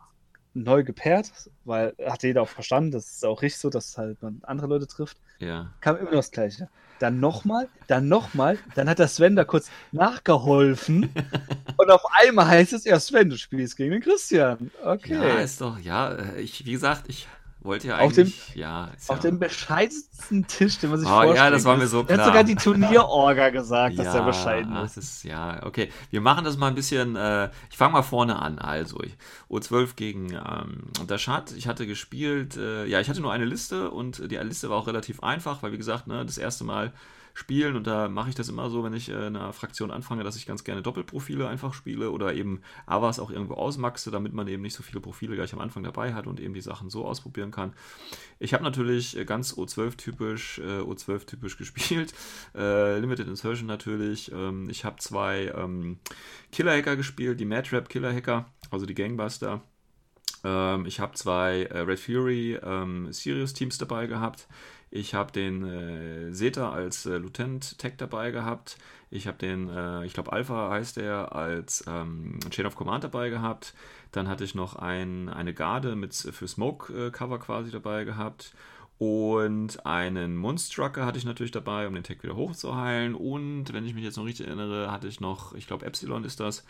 neu 0.54 0.84
gepaart, 0.84 1.32
weil 1.64 1.94
hat 2.06 2.24
jeder 2.24 2.42
auch 2.42 2.50
verstanden, 2.50 2.92
das 2.92 3.06
ist 3.12 3.26
auch 3.26 3.42
richtig 3.42 3.62
so, 3.62 3.70
dass 3.70 3.98
halt 3.98 4.22
man 4.22 4.42
andere 4.44 4.68
Leute 4.68 4.88
trifft. 4.88 5.18
Ja, 5.40 5.72
Kam 5.80 5.96
immer 5.98 6.06
noch 6.12 6.18
das 6.18 6.32
Gleiche. 6.32 6.70
Dann 7.00 7.20
nochmal, 7.20 7.68
dann 7.88 8.08
nochmal, 8.08 8.58
dann 8.76 8.90
hat 8.90 9.00
der 9.00 9.08
Sven 9.08 9.36
da 9.36 9.44
kurz 9.44 9.70
nachgeholfen 9.92 11.10
und 11.78 11.92
auf 11.92 12.04
einmal 12.20 12.48
heißt 12.48 12.74
es, 12.74 12.84
ja 12.86 13.00
Sven, 13.00 13.30
du 13.30 13.38
spielst 13.38 13.78
gegen 13.78 13.92
den 13.92 14.02
Christian. 14.02 14.72
Okay. 14.84 15.14
ja, 15.14 15.40
ist 15.40 15.62
doch, 15.62 15.80
ja, 15.80 16.12
äh, 16.14 16.42
ich, 16.42 16.66
wie 16.66 16.72
gesagt, 16.74 17.06
ich 17.08 17.28
wollte 17.64 17.88
ja 17.90 18.00
Auf 18.00 18.14
dem- 18.14 18.28
eigentlich, 18.28 18.56
ja, 18.56 18.90
auf 19.08 19.18
ja, 19.18 19.22
dem 19.22 19.40
bescheidensten 19.40 20.48
Tisch, 20.48 20.80
den 20.80 20.90
man 20.90 21.00
sich 21.00 21.08
Oh, 21.08 21.12
ja, 21.12 21.24
vorstellen 21.24 21.52
das 21.54 21.66
war 21.66 21.78
mir 21.78 21.88
so 21.88 21.98
Er 22.00 22.02
hat 22.02 22.08
klar. 22.08 22.26
sogar 22.28 22.44
die 22.44 22.56
Turnierorga 22.56 23.50
gesagt, 23.50 23.98
dass 24.00 24.08
er 24.08 24.16
ja, 24.16 24.22
bescheiden 24.26 24.74
das 24.74 24.98
ist. 24.98 25.04
ist, 25.18 25.24
ja, 25.24 25.64
okay. 25.66 25.92
Wir 26.10 26.22
machen 26.22 26.44
das 26.44 26.58
mal 26.58 26.68
ein 26.68 26.76
bisschen, 26.76 27.16
äh, 27.16 27.50
ich 27.70 27.78
fange 27.78 27.94
mal 27.94 28.02
vorne 28.04 28.38
an. 28.42 28.60
Also, 28.60 29.02
ich, 29.04 29.16
O12 29.50 29.96
gegen 29.96 30.32
ähm, 30.32 30.84
Dashat. 31.08 31.52
Ich 31.52 31.68
hatte 31.68 31.86
gespielt, 31.88 32.58
äh, 32.58 32.86
ja, 32.86 33.00
ich 33.00 33.10
hatte 33.10 33.22
nur 33.22 33.32
eine 33.32 33.46
Liste 33.46 33.92
und 33.92 34.32
die 34.32 34.38
Liste 34.38 34.70
war 34.70 34.78
auch 34.78 34.88
relativ 34.88 35.22
einfach, 35.22 35.62
weil, 35.64 35.72
wie 35.72 35.78
gesagt, 35.78 36.08
ne, 36.08 36.26
das 36.26 36.38
erste 36.38 36.64
Mal 36.64 36.92
spielen 37.34 37.76
und 37.76 37.88
da 37.88 38.10
mache 38.10 38.30
ich 38.30 38.36
das 38.36 38.50
immer 38.50 38.70
so, 38.70 38.84
wenn 38.84 38.94
ich 38.94 39.10
äh, 39.10 39.16
eine 39.16 39.54
Fraktion 39.54 39.92
anfange, 39.92 40.24
dass 40.24 40.36
ich 40.36 40.46
ganz 40.46 40.64
gerne 40.64 40.82
Doppelprofile 40.82 41.48
einfach 41.48 41.74
spiele 41.74 42.12
oder 42.12 42.34
eben 42.34 42.62
Avas 42.86 43.20
auch 43.20 43.32
irgendwo 43.32 43.56
ausmaxe, 43.56 44.12
damit 44.12 44.34
man 44.34 44.48
eben 44.48 44.62
nicht 44.62 44.76
so 44.76 44.84
viele 44.84 45.00
Profile 45.00 45.36
gleich 45.36 45.54
am 45.54 45.60
Anfang 45.60 45.84
dabei 45.84 46.14
hat 46.14 46.28
und 46.28 46.40
eben 46.40 46.54
die 46.54 46.62
Sachen 46.62 46.90
so 46.90 47.06
ausprobieren 47.06 47.52
kann. 47.52 47.74
Ich 48.40 48.54
habe 48.54 48.64
natürlich 48.64 49.18
äh, 49.18 49.26
ganz 49.26 49.54
O12-typisch 49.54 50.60
äh, 50.60 50.82
O12-typisch 50.82 51.58
gespielt. 51.58 52.14
Äh, 52.56 53.00
Limited 53.00 53.28
Insertion 53.28 53.68
natürlich. 53.68 54.32
Ähm, 54.32 54.70
ich 54.70 54.86
habe 54.86 54.98
zwei 54.98 55.52
ähm, 55.56 56.00
Killer-Hacker 56.52 56.96
gespielt, 56.96 57.40
die 57.40 57.46
Madrap 57.46 57.90
Killer-Hacker, 57.90 58.46
also 58.70 58.86
die 58.86 58.96
Gangbuster. 58.96 59.62
Ähm, 60.44 60.86
ich 60.86 61.00
habe 61.00 61.14
zwei 61.14 61.64
äh, 61.64 61.80
Red 61.80 62.00
Fury 62.00 62.60
ähm, 62.62 63.12
Sirius-Teams 63.12 63.78
dabei 63.78 64.08
gehabt. 64.08 64.48
Ich 64.94 65.14
habe 65.14 65.32
den 65.32 65.64
äh, 65.64 66.34
Zeta 66.34 66.72
als 66.72 67.06
äh, 67.06 67.18
Lieutenant 67.18 67.80
Tech 67.80 67.94
dabei 67.98 68.32
gehabt. 68.32 68.78
Ich 69.10 69.26
habe 69.26 69.38
den, 69.38 69.70
äh, 69.70 70.06
ich 70.06 70.14
glaube 70.14 70.34
Alpha 70.34 70.70
heißt 70.70 70.98
der, 70.98 71.34
als 71.34 71.86
ähm, 71.88 72.40
Chain 72.50 72.66
of 72.66 72.76
Command 72.76 73.06
dabei 73.06 73.30
gehabt. 73.30 73.74
Dann 74.12 74.28
hatte 74.28 74.44
ich 74.44 74.54
noch 74.54 74.76
ein, 74.76 75.30
eine 75.30 75.54
Garde 75.54 75.96
mit 75.96 76.14
für 76.14 76.46
Smoke-Cover 76.46 77.40
quasi 77.40 77.72
dabei 77.72 78.04
gehabt. 78.04 78.54
Und 78.98 79.86
einen 79.86 80.36
Monstrucker 80.36 81.06
hatte 81.06 81.18
ich 81.18 81.26
natürlich 81.26 81.52
dabei, 81.52 81.88
um 81.88 81.94
den 81.96 82.04
Tech 82.04 82.22
wieder 82.22 82.36
hochzuheilen. 82.36 83.16
Und 83.16 83.74
wenn 83.74 83.86
ich 83.86 83.96
mich 83.96 84.04
jetzt 84.04 84.18
noch 84.18 84.26
richtig 84.26 84.48
erinnere, 84.48 84.92
hatte 84.92 85.08
ich 85.08 85.22
noch, 85.22 85.56
ich 85.56 85.68
glaube 85.68 85.86
Epsilon 85.86 86.26
ist 86.26 86.42
das, 86.42 86.66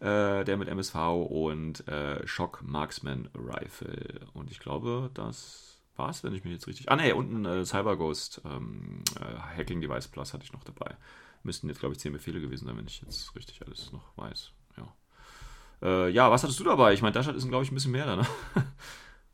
äh, 0.00 0.44
der 0.44 0.56
mit 0.56 0.68
MSV 0.68 0.94
und 1.30 1.86
äh, 1.88 2.26
Shock 2.26 2.62
Marksman 2.66 3.30
Rifle. 3.34 4.20
Und 4.34 4.50
ich 4.50 4.58
glaube, 4.58 5.10
das 5.14 5.69
war's, 6.00 6.24
wenn 6.24 6.34
ich 6.34 6.44
mich 6.44 6.52
jetzt 6.52 6.66
richtig. 6.66 6.90
Ah, 6.90 6.96
ne, 6.96 7.14
unten 7.14 7.44
äh, 7.44 7.64
Cyber 7.64 7.96
Ghost 7.96 8.40
ähm, 8.44 9.02
äh, 9.20 9.56
Hacking 9.56 9.80
Device 9.80 10.08
Plus 10.08 10.32
hatte 10.32 10.44
ich 10.44 10.52
noch 10.52 10.64
dabei. 10.64 10.96
Müssten 11.42 11.68
jetzt, 11.68 11.80
glaube 11.80 11.94
ich, 11.94 12.00
10 12.00 12.12
Befehle 12.12 12.40
gewesen 12.40 12.66
sein, 12.66 12.76
wenn 12.76 12.86
ich 12.86 13.00
jetzt 13.02 13.34
richtig 13.34 13.62
alles 13.64 13.92
noch 13.92 14.16
weiß. 14.16 14.52
Ja, 14.76 14.94
äh, 15.82 16.10
ja 16.10 16.30
was 16.30 16.42
hattest 16.42 16.60
du 16.60 16.64
dabei? 16.64 16.92
Ich 16.92 17.02
meine, 17.02 17.12
Dashat 17.12 17.36
ist, 17.36 17.48
glaube 17.48 17.64
ich, 17.64 17.70
ein 17.70 17.74
bisschen 17.74 17.92
mehr 17.92 18.06
da, 18.06 18.16
ne? 18.16 18.26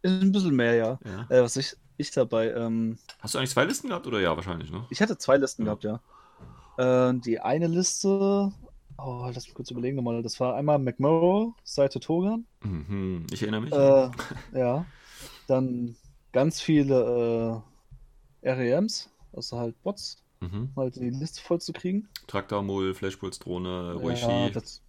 Ist 0.02 0.22
ein 0.22 0.30
bisschen 0.30 0.54
mehr, 0.54 0.74
ja. 0.74 0.98
Ja. 1.04 1.26
Äh, 1.36 1.42
was 1.42 1.56
ich, 1.56 1.74
ich 1.96 2.10
dabei, 2.12 2.52
ähm, 2.52 2.98
Hast 3.20 3.34
du 3.34 3.38
eigentlich 3.38 3.50
zwei 3.50 3.64
Listen 3.64 3.88
gehabt 3.88 4.06
oder 4.06 4.20
ja, 4.20 4.36
wahrscheinlich, 4.36 4.70
ne? 4.70 4.84
ich 4.90 5.00
hatte 5.00 5.18
zwei 5.18 5.36
Listen 5.36 5.62
Ja. 5.62 5.74
gehabt, 5.74 5.84
ja. 5.84 7.10
Äh, 7.10 7.14
die 7.14 7.40
eine 7.40 7.66
Liste 7.66 8.52
Oh, 8.98 9.30
lass 9.32 9.46
mich 9.46 9.54
kurz 9.54 9.70
überlegen 9.70 9.96
nochmal. 9.96 10.22
Das 10.22 10.40
war 10.40 10.54
einmal 10.56 10.78
McMurrow, 10.78 11.52
Seite 11.64 12.00
Togan. 12.00 12.46
Mhm, 12.62 13.26
ich 13.30 13.42
erinnere 13.42 13.60
mich. 13.60 13.72
Äh, 13.72 14.10
ja. 14.58 14.86
Dann 15.46 15.96
ganz 16.36 16.60
viele 16.60 17.62
äh, 18.44 18.50
REMs, 18.50 19.10
also 19.32 19.58
halt 19.58 19.82
Bots, 19.82 20.22
mhm. 20.40 20.68
um 20.74 20.76
halt 20.76 20.96
die 20.96 21.08
Liste 21.08 21.40
voll 21.40 21.62
zu 21.62 21.72
kriegen. 21.72 22.10
Traktormull, 22.26 22.92
Flashpulse-Drohne, 22.92 23.94
Ruishi. 23.94 24.26
Ja, 24.28 24.50
das, 24.50 24.82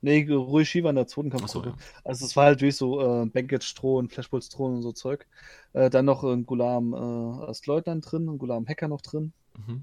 nee, 0.00 0.26
Ruishi 0.26 0.82
war 0.82 0.88
in 0.88 0.96
der 0.96 1.06
zweiten 1.06 1.28
Kampfgruppe. 1.28 1.68
ja. 1.68 1.76
Also 2.02 2.24
es 2.24 2.34
war 2.34 2.46
halt 2.46 2.62
durch 2.62 2.76
so 2.76 2.98
äh, 2.98 3.26
Bankage-Drohnen, 3.26 4.08
Flashpulse-Drohnen 4.08 4.76
und 4.76 4.82
so 4.82 4.92
Zeug. 4.92 5.26
Äh, 5.74 5.90
dann 5.90 6.06
noch 6.06 6.24
ein 6.24 6.46
Gulam 6.46 6.94
äh, 6.94 7.44
als 7.44 7.66
Leutnant 7.66 8.10
drin, 8.10 8.26
ein 8.26 8.38
Gulam 8.38 8.66
Hacker 8.66 8.88
noch 8.88 9.02
drin 9.02 9.34
Mhm. 9.66 9.82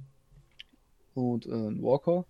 und 1.13 1.45
äh, 1.45 1.51
ein 1.51 1.83
Walker. 1.83 2.25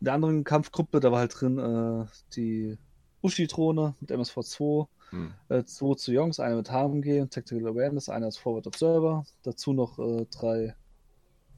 In 0.00 0.04
der 0.04 0.14
anderen 0.14 0.44
Kampfgruppe, 0.44 1.00
da 1.00 1.10
war 1.10 1.18
halt 1.18 1.34
drin 1.40 1.58
äh, 1.58 2.06
die 2.36 2.78
Ushi-Drohne 3.22 3.96
mit 4.00 4.12
MSV2, 4.12 4.86
Mhm. 5.12 5.32
äh, 5.48 5.62
zwei 5.64 5.94
zu 5.94 6.12
Jungs, 6.12 6.40
einer 6.40 6.56
mit 6.56 6.70
HMG 6.70 7.20
und 7.20 7.32
Tactical 7.32 7.68
Awareness, 7.68 8.08
einer 8.08 8.26
als 8.26 8.36
Forward 8.38 8.66
Observer, 8.66 9.24
dazu 9.44 9.72
noch 9.72 9.98
äh, 9.98 10.26
drei 10.30 10.74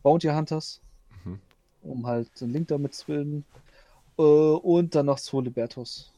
Bounty 0.02 0.28
Hunters, 0.28 0.80
Mhm. 1.24 1.40
um 1.82 2.06
halt 2.06 2.40
den 2.40 2.50
Link 2.50 2.68
damit 2.68 2.94
zu 2.94 3.06
bilden. 3.06 3.44
Äh, 4.18 4.22
und 4.22 4.94
dann 4.94 5.06
noch 5.06 5.18
zwei 5.20 5.42
Libertos. 5.42 6.12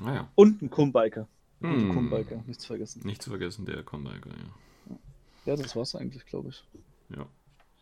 Ah 0.00 0.14
ja. 0.14 0.28
Und 0.34 0.62
ein 0.62 0.70
Kumbiker. 0.70 1.28
Und 1.60 1.70
Hm. 1.70 1.90
ein 1.90 1.94
Kumbiker, 1.94 2.42
nicht 2.46 2.60
zu 2.60 2.66
vergessen. 2.68 3.02
Nicht 3.06 3.22
zu 3.22 3.30
vergessen, 3.30 3.64
der 3.66 3.82
Combiker, 3.84 4.30
ja. 4.30 4.96
Ja, 5.46 5.56
das 5.56 5.76
war's 5.76 5.94
eigentlich, 5.94 6.24
glaube 6.26 6.48
ich. 6.48 6.64
Ja. 7.16 7.26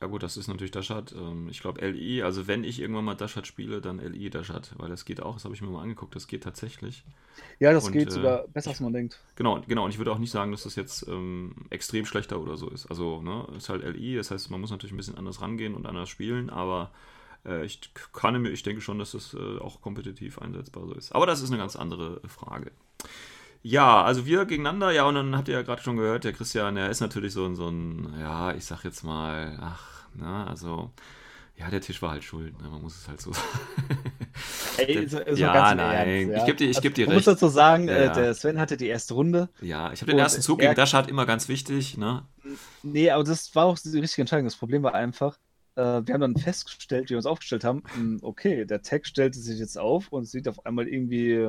Ja 0.00 0.06
gut, 0.06 0.22
das 0.22 0.36
ist 0.36 0.48
natürlich 0.48 0.70
Dashat. 0.70 1.12
Ähm, 1.12 1.48
ich 1.50 1.60
glaube 1.60 1.80
LI, 1.82 2.22
also 2.22 2.46
wenn 2.46 2.64
ich 2.64 2.80
irgendwann 2.80 3.04
mal 3.04 3.14
Dashat 3.14 3.46
spiele, 3.46 3.80
dann 3.80 3.98
LI 3.98 4.30
Dashat, 4.30 4.72
weil 4.78 4.88
das 4.88 5.04
geht 5.04 5.22
auch, 5.22 5.34
das 5.34 5.44
habe 5.44 5.54
ich 5.54 5.60
mir 5.60 5.68
mal 5.68 5.82
angeguckt, 5.82 6.16
das 6.16 6.26
geht 6.26 6.42
tatsächlich. 6.42 7.04
Ja, 7.58 7.72
das 7.72 7.86
Und, 7.86 7.92
geht 7.92 8.08
äh, 8.08 8.10
sogar 8.10 8.48
besser, 8.48 8.70
als 8.70 8.80
man 8.80 8.92
denkt. 8.92 9.20
Genau, 9.36 9.60
genau, 9.66 9.84
und 9.84 9.90
ich 9.90 9.98
würde 9.98 10.12
auch 10.12 10.18
nicht 10.18 10.30
sagen, 10.30 10.52
dass 10.52 10.62
das 10.64 10.74
jetzt 10.76 11.06
ähm, 11.08 11.54
extrem 11.70 12.06
schlechter 12.06 12.40
oder 12.40 12.56
so 12.56 12.68
ist. 12.68 12.86
Also, 12.86 13.22
ne, 13.22 13.46
ist 13.56 13.68
halt 13.68 13.82
LI, 13.84 14.16
das 14.16 14.30
heißt, 14.30 14.50
man 14.50 14.60
muss 14.60 14.70
natürlich 14.70 14.92
ein 14.92 14.96
bisschen 14.96 15.16
anders 15.18 15.40
rangehen 15.42 15.74
und 15.74 15.86
anders 15.86 16.08
spielen, 16.08 16.50
aber 16.50 16.90
äh, 17.44 17.64
ich 17.64 17.80
kann 18.12 18.40
mir, 18.40 18.50
ich 18.50 18.62
denke 18.62 18.80
schon, 18.80 18.98
dass 18.98 19.12
das 19.12 19.34
äh, 19.34 19.58
auch 19.58 19.80
kompetitiv 19.82 20.38
einsetzbar 20.38 20.86
so 20.86 20.94
ist. 20.94 21.12
Aber 21.14 21.26
das 21.26 21.42
ist 21.42 21.50
eine 21.50 21.58
ganz 21.58 21.76
andere 21.76 22.20
Frage. 22.28 22.72
Ja, 23.62 24.02
also 24.04 24.24
wir 24.24 24.46
gegeneinander, 24.46 24.90
ja, 24.90 25.04
und 25.04 25.16
dann 25.16 25.36
habt 25.36 25.48
ihr 25.48 25.54
ja 25.54 25.62
gerade 25.62 25.82
schon 25.82 25.96
gehört, 25.96 26.24
der 26.24 26.32
Christian, 26.32 26.76
der 26.76 26.88
ist 26.90 27.00
natürlich 27.00 27.32
so, 27.34 27.44
ein- 27.44 27.54
so 27.56 27.68
ein, 27.68 28.14
ja, 28.18 28.54
ich 28.54 28.64
sag 28.64 28.84
jetzt 28.84 29.02
mal, 29.04 29.58
ach, 29.60 30.06
ne, 30.14 30.46
also, 30.48 30.90
ja, 31.58 31.70
der 31.70 31.80
Tisch 31.82 32.02
war 32.02 32.12
halt 32.12 32.24
schuld, 32.24 32.60
ne, 32.62 32.68
man 32.68 32.82
muss 32.82 32.96
es 32.96 33.08
halt 33.08 33.20
so 33.20 33.32
sagen. 33.34 33.48
Ey, 34.78 35.06
so, 35.08 35.18
so 35.18 35.36
ja, 35.36 35.74
nein, 35.74 35.78
Ernst, 35.78 36.36
ich 36.36 36.44
gebe 36.44 36.56
dir, 36.56 36.70
ich 36.70 36.80
geb 36.80 36.94
dir 36.94 37.06
muss 37.06 37.24
recht. 37.26 37.26
dazu 37.26 37.48
sagen, 37.48 37.88
Ja, 37.88 37.94
äh, 37.94 38.04
ja. 38.04 38.12
der 38.12 38.34
Sven 38.34 38.58
hatte 38.58 38.76
die 38.76 38.86
erste 38.88 39.14
Runde. 39.14 39.48
Ja, 39.60 39.92
ich 39.92 40.00
habe 40.00 40.12
den 40.12 40.18
ersten 40.18 40.40
Zug 40.42 40.60
gegen 40.60 40.74
Dashat 40.74 41.08
immer 41.08 41.26
ganz 41.26 41.48
wichtig, 41.48 41.96
ne? 41.98 42.26
Nee, 42.82 43.10
aber 43.10 43.24
das 43.24 43.54
war 43.54 43.66
auch 43.66 43.78
die 43.78 43.98
richtige 43.98 44.22
Entscheidung. 44.22 44.46
Das 44.46 44.56
Problem 44.56 44.82
war 44.82 44.94
einfach, 44.94 45.38
äh, 45.76 45.82
wir 45.82 46.14
haben 46.14 46.20
dann 46.20 46.36
festgestellt, 46.36 47.06
wie 47.06 47.10
wir 47.10 47.16
uns 47.18 47.26
aufgestellt 47.26 47.64
haben, 47.64 47.82
mh, 47.92 48.18
okay, 48.22 48.64
der 48.64 48.82
Tag 48.82 49.06
stellte 49.06 49.38
sich 49.38 49.58
jetzt 49.58 49.78
auf 49.78 50.08
und 50.08 50.24
sieht 50.26 50.48
auf 50.48 50.64
einmal 50.66 50.88
irgendwie 50.88 51.46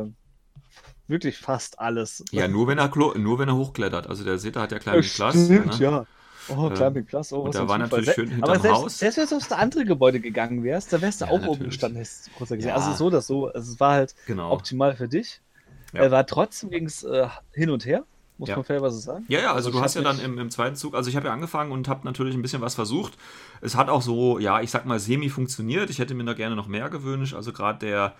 wirklich 1.07 1.37
fast 1.37 1.79
alles. 1.79 2.23
Ja, 2.31 2.47
nur 2.47 2.67
wenn 2.67 2.77
er 2.77 2.89
nur 2.95 3.39
wenn 3.39 3.49
er 3.49 3.55
hochklettert. 3.55 4.07
Also 4.07 4.23
der 4.23 4.37
Seter 4.37 4.61
hat 4.61 4.71
ja 4.71 4.79
kleinen 4.79 5.03
Äh, 5.03 5.07
Platz. 5.07 5.33
Stimmt, 5.35 5.79
ne? 5.79 5.85
ja. 5.85 6.05
Oh, 6.49 6.67
Ähm, 6.67 6.75
Climbing 6.75 7.05
Plus. 7.05 7.31
Oh, 7.33 7.41
und 7.41 7.55
da 7.55 7.67
war 7.67 7.77
natürlich 7.77 8.07
Se- 8.07 8.13
schön 8.15 8.31
Aber 8.41 8.53
hinterm 8.53 8.61
selbst, 8.61 8.83
Haus. 8.83 8.99
selbst 8.99 9.17
wenn 9.17 9.27
du 9.27 9.35
aufs 9.35 9.51
andere 9.51 9.85
Gebäude 9.85 10.19
gegangen 10.19 10.63
wärst, 10.63 10.91
da 10.91 11.01
wärst 11.01 11.21
du 11.21 11.25
Ja, 11.25 11.31
auch 11.31 11.35
oben 11.35 11.47
natürlich. 11.51 11.73
gestanden, 11.73 11.97
hättest 11.97 12.27
du 12.27 12.31
größer 12.31 12.55
gesehen. 12.57 12.69
Ja. 12.69 12.75
Also 12.75 12.93
so 12.93 13.05
oder 13.05 13.21
so. 13.21 13.47
Also 13.47 13.73
es 13.73 13.79
war 13.79 13.93
halt 13.93 14.15
Genau. 14.25 14.51
optimal 14.51 14.95
für 14.95 15.07
dich. 15.07 15.41
Ja. 15.93 16.03
Äh, 16.05 16.11
war 16.11 16.25
trotzdem 16.25 16.69
ging 16.69 16.85
es 16.85 17.03
äh, 17.03 17.27
hin 17.53 17.69
und 17.69 17.85
her, 17.85 18.05
muss 18.41 18.49
Ja. 18.49 18.55
man 18.55 18.65
fairerweise 18.65 18.99
sagen. 18.99 19.23
Ja, 19.29 19.39
ja, 19.39 19.53
also, 19.53 19.69
Also 19.69 19.71
du 19.71 19.81
hast 19.81 19.95
ja 19.95 20.01
dann 20.01 20.19
im, 20.19 20.37
im 20.39 20.49
zweiten 20.49 20.75
Zug, 20.75 20.95
also 20.95 21.09
ich 21.09 21.15
habe 21.15 21.27
ja 21.27 21.33
angefangen 21.33 21.71
und 21.71 21.87
habe 21.87 22.03
natürlich 22.05 22.35
ein 22.35 22.41
bisschen 22.41 22.59
was 22.59 22.73
versucht. 22.75 23.13
Es 23.61 23.75
hat 23.75 23.87
auch 23.87 24.01
so, 24.01 24.39
ja, 24.39 24.61
ich 24.61 24.71
sag 24.71 24.85
mal, 24.87 24.99
semi 24.99 25.29
funktioniert. 25.29 25.89
Ich 25.91 25.99
hätte 25.99 26.15
mir 26.15 26.23
da 26.25 26.33
gerne 26.33 26.55
noch 26.55 26.67
mehr 26.67 26.89
gewünscht. 26.89 27.35
Also 27.35 27.53
gerade 27.53 27.79
der, 27.79 28.15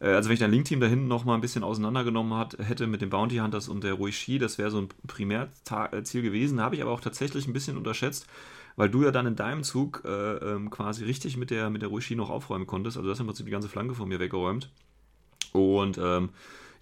äh, 0.00 0.08
also 0.08 0.28
wenn 0.28 0.34
ich 0.34 0.40
dein 0.40 0.50
Link-Team 0.52 0.78
da 0.78 0.86
hinten 0.86 1.08
noch 1.08 1.24
mal 1.24 1.34
ein 1.34 1.40
bisschen 1.40 1.64
auseinandergenommen 1.64 2.34
hat, 2.38 2.58
hätte 2.58 2.86
mit 2.86 3.00
den 3.00 3.08
Bounty 3.08 3.38
Hunters 3.38 3.68
und 3.68 3.82
der 3.82 3.94
Ruishi, 3.94 4.38
das 4.38 4.58
wäre 4.58 4.70
so 4.70 4.78
ein 4.78 4.88
Primärziel 5.06 6.20
gewesen. 6.22 6.60
Habe 6.60 6.76
ich 6.76 6.82
aber 6.82 6.90
auch 6.90 7.00
tatsächlich 7.00 7.46
ein 7.48 7.54
bisschen 7.54 7.78
unterschätzt, 7.78 8.26
weil 8.76 8.90
du 8.90 9.02
ja 9.02 9.10
dann 9.10 9.26
in 9.26 9.36
deinem 9.36 9.62
Zug 9.62 10.02
äh, 10.04 10.08
ähm, 10.36 10.68
quasi 10.70 11.04
richtig 11.04 11.38
mit 11.38 11.50
der, 11.50 11.70
mit 11.70 11.80
der 11.80 11.88
Ruishi 11.88 12.14
noch 12.14 12.28
aufräumen 12.28 12.66
konntest. 12.66 12.98
Also 12.98 13.08
das 13.08 13.16
hast 13.16 13.20
im 13.20 13.26
Prinzip 13.26 13.46
die 13.46 13.52
ganze 13.52 13.70
Flanke 13.70 13.94
von 13.94 14.06
mir 14.08 14.20
weggeräumt. 14.20 14.68
Und 15.52 15.98
ähm, 15.98 16.28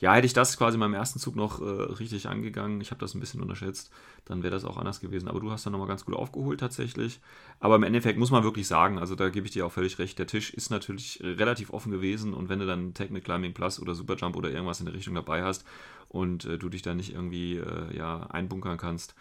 ja, 0.00 0.14
hätte 0.14 0.26
ich 0.26 0.32
das 0.32 0.56
quasi 0.56 0.74
in 0.74 0.80
meinem 0.80 0.94
ersten 0.94 1.18
Zug 1.18 1.36
noch 1.36 1.60
äh, 1.60 1.64
richtig 1.64 2.28
angegangen, 2.28 2.80
ich 2.80 2.90
habe 2.90 3.00
das 3.00 3.14
ein 3.14 3.20
bisschen 3.20 3.40
unterschätzt, 3.40 3.90
dann 4.24 4.42
wäre 4.42 4.50
das 4.50 4.64
auch 4.64 4.76
anders 4.76 5.00
gewesen. 5.00 5.28
Aber 5.28 5.40
du 5.40 5.50
hast 5.50 5.64
dann 5.64 5.72
nochmal 5.72 5.88
ganz 5.88 6.04
gut 6.04 6.16
aufgeholt 6.16 6.60
tatsächlich. 6.60 7.20
Aber 7.60 7.76
im 7.76 7.82
Endeffekt 7.82 8.18
muss 8.18 8.30
man 8.30 8.42
wirklich 8.42 8.66
sagen, 8.66 8.98
also 8.98 9.14
da 9.14 9.28
gebe 9.28 9.46
ich 9.46 9.52
dir 9.52 9.66
auch 9.66 9.72
völlig 9.72 9.98
recht, 9.98 10.18
der 10.18 10.26
Tisch 10.26 10.52
ist 10.52 10.70
natürlich 10.70 11.20
relativ 11.22 11.70
offen 11.72 11.92
gewesen 11.92 12.34
und 12.34 12.48
wenn 12.48 12.58
du 12.58 12.66
dann 12.66 12.94
mit 13.10 13.24
Climbing 13.24 13.54
Plus 13.54 13.80
oder 13.80 13.94
Superjump 13.94 14.36
oder 14.36 14.50
irgendwas 14.50 14.80
in 14.80 14.86
der 14.86 14.94
Richtung 14.94 15.14
dabei 15.14 15.42
hast 15.42 15.64
und 16.08 16.46
äh, 16.46 16.58
du 16.58 16.68
dich 16.68 16.82
da 16.82 16.94
nicht 16.94 17.12
irgendwie 17.12 17.58
äh, 17.58 17.96
ja, 17.96 18.26
einbunkern 18.30 18.78
kannst, 18.78 19.14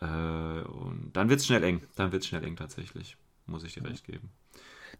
äh, 0.00 0.62
und 0.62 1.10
dann 1.12 1.28
wird 1.28 1.40
es 1.40 1.46
schnell 1.46 1.62
eng. 1.62 1.82
Dann 1.96 2.12
wird 2.12 2.22
es 2.22 2.28
schnell 2.28 2.44
eng 2.44 2.56
tatsächlich, 2.56 3.16
muss 3.46 3.64
ich 3.64 3.74
dir 3.74 3.84
recht 3.84 4.04
geben. 4.04 4.30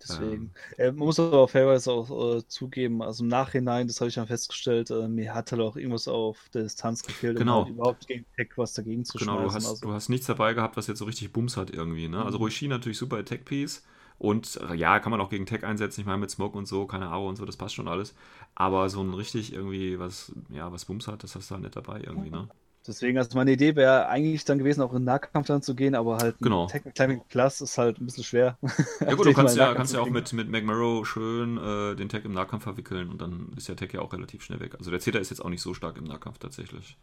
Deswegen. 0.03 0.53
Äh, 0.79 0.87
man 0.93 1.07
muss 1.07 1.21
aber 1.21 1.39
auch 1.39 1.51
fairerweise 1.51 1.93
auch 1.93 2.39
äh, 2.39 2.47
zugeben, 2.49 3.03
also 3.03 3.23
im 3.25 3.29
Nachhinein, 3.29 3.87
das 3.87 4.01
habe 4.01 4.09
ich 4.09 4.15
dann 4.15 4.27
festgestellt, 4.27 4.91
äh, 4.91 5.09
mir 5.09 5.35
hat 5.35 5.53
halt 5.53 5.61
auch 5.61 5.77
irgendwas 5.77 6.09
auf 6.09 6.49
der 6.55 6.63
Distanz 6.63 7.05
gefehlt, 7.05 7.37
Genau. 7.37 7.51
um 7.51 7.55
halt 7.55 7.69
überhaupt 7.69 8.07
gegen 8.07 8.27
Tech 8.37 8.51
was 8.57 8.73
dagegen 8.73 9.05
zu 9.05 9.19
Genau, 9.19 9.39
du 9.39 9.53
schmeißen. 9.53 9.53
hast, 9.53 9.67
also, 9.67 9.85
du 9.85 9.93
hast 9.93 10.09
nichts 10.09 10.27
dabei 10.27 10.55
gehabt, 10.55 10.77
was 10.77 10.87
jetzt 10.87 10.99
so 10.99 11.05
richtig 11.05 11.33
Bums 11.33 11.57
hat 11.57 11.71
irgendwie. 11.71 12.09
Ne? 12.09 12.25
Also 12.25 12.39
Mhm. 12.39 12.39
Roishi 12.39 12.69
natürlich 12.69 12.99
super 12.99 13.19
Attack-Piece. 13.19 13.85
Und 14.19 14.57
äh, 14.69 14.75
ja, 14.75 14.99
kann 15.01 15.11
man 15.11 15.21
auch 15.21 15.31
gegen 15.31 15.47
Tech 15.47 15.65
einsetzen. 15.65 16.01
Ich 16.01 16.07
meine, 16.07 16.19
mit 16.19 16.31
Smoke 16.31 16.57
und 16.57 16.67
so, 16.67 16.87
keine 16.87 17.09
Ahnung 17.09 17.29
und 17.29 17.37
so, 17.37 17.45
das 17.45 17.57
passt 17.57 17.75
schon 17.75 17.89
alles. 17.89 18.15
Aber 18.55 18.89
so 18.89 19.03
ein 19.03 19.13
richtig 19.15 19.53
irgendwie, 19.53 19.99
was, 19.99 20.33
ja, 20.51 20.71
was 20.73 20.85
Bums 20.87 21.07
hat, 21.09 21.23
das 21.23 21.35
hast 21.35 21.51
du 21.51 21.55
halt 21.55 21.63
nicht 21.65 21.77
dabei 21.77 22.01
irgendwie, 22.03 22.31
ne? 22.31 22.49
Deswegen, 22.87 23.19
also 23.19 23.37
meine 23.37 23.53
Idee 23.53 23.77
wäre 23.77 24.09
eigentlich 24.09 24.45
dann 24.45 24.59
gewesen, 24.59 24.81
auch 24.83 24.93
in 24.93 25.01
den 25.01 25.05
Nahkampf 25.05 25.47
dann 25.47 25.63
zu 25.63 25.75
gehen, 25.75 25.95
aber 25.95 26.17
halt 26.17 26.37
Genau. 26.41 26.67
Climbing 26.95 27.21
Plus 27.29 27.61
ist 27.61 27.77
halt 27.77 28.01
ein 28.01 28.07
bisschen 28.07 28.25
schwer. 28.25 28.59
Ja 29.01 29.15
gut, 29.15 29.27
du 29.27 29.33
kannst 29.33 29.57
ja, 29.57 29.75
kannst 29.75 29.93
ja 29.95 30.01
auch 30.01 30.09
mit, 30.09 30.33
mit 30.33 30.51
McMurrow 30.51 31.07
schön 31.07 31.59
äh, 31.59 31.97
den 31.97 32.09
Tech 32.09 32.25
im 32.25 32.33
Nahkampf 32.33 32.65
verwickeln 32.65 33.11
und 33.11 33.21
dann 33.21 33.53
ist 33.57 33.69
der 33.69 33.77
Tech 33.77 33.93
ja 33.93 34.01
auch 34.01 34.13
relativ 34.13 34.43
schnell 34.43 34.61
weg. 34.61 34.75
Also 34.79 34.91
der 34.91 35.01
Zeta 35.01 35.19
ist 35.19 35.31
jetzt 35.31 35.41
auch 35.41 35.49
nicht 35.49 35.63
so 35.63 35.75
stark 35.75 35.99
im 35.99 36.05
Nahkampf 36.05 36.39
tatsächlich. 36.39 36.97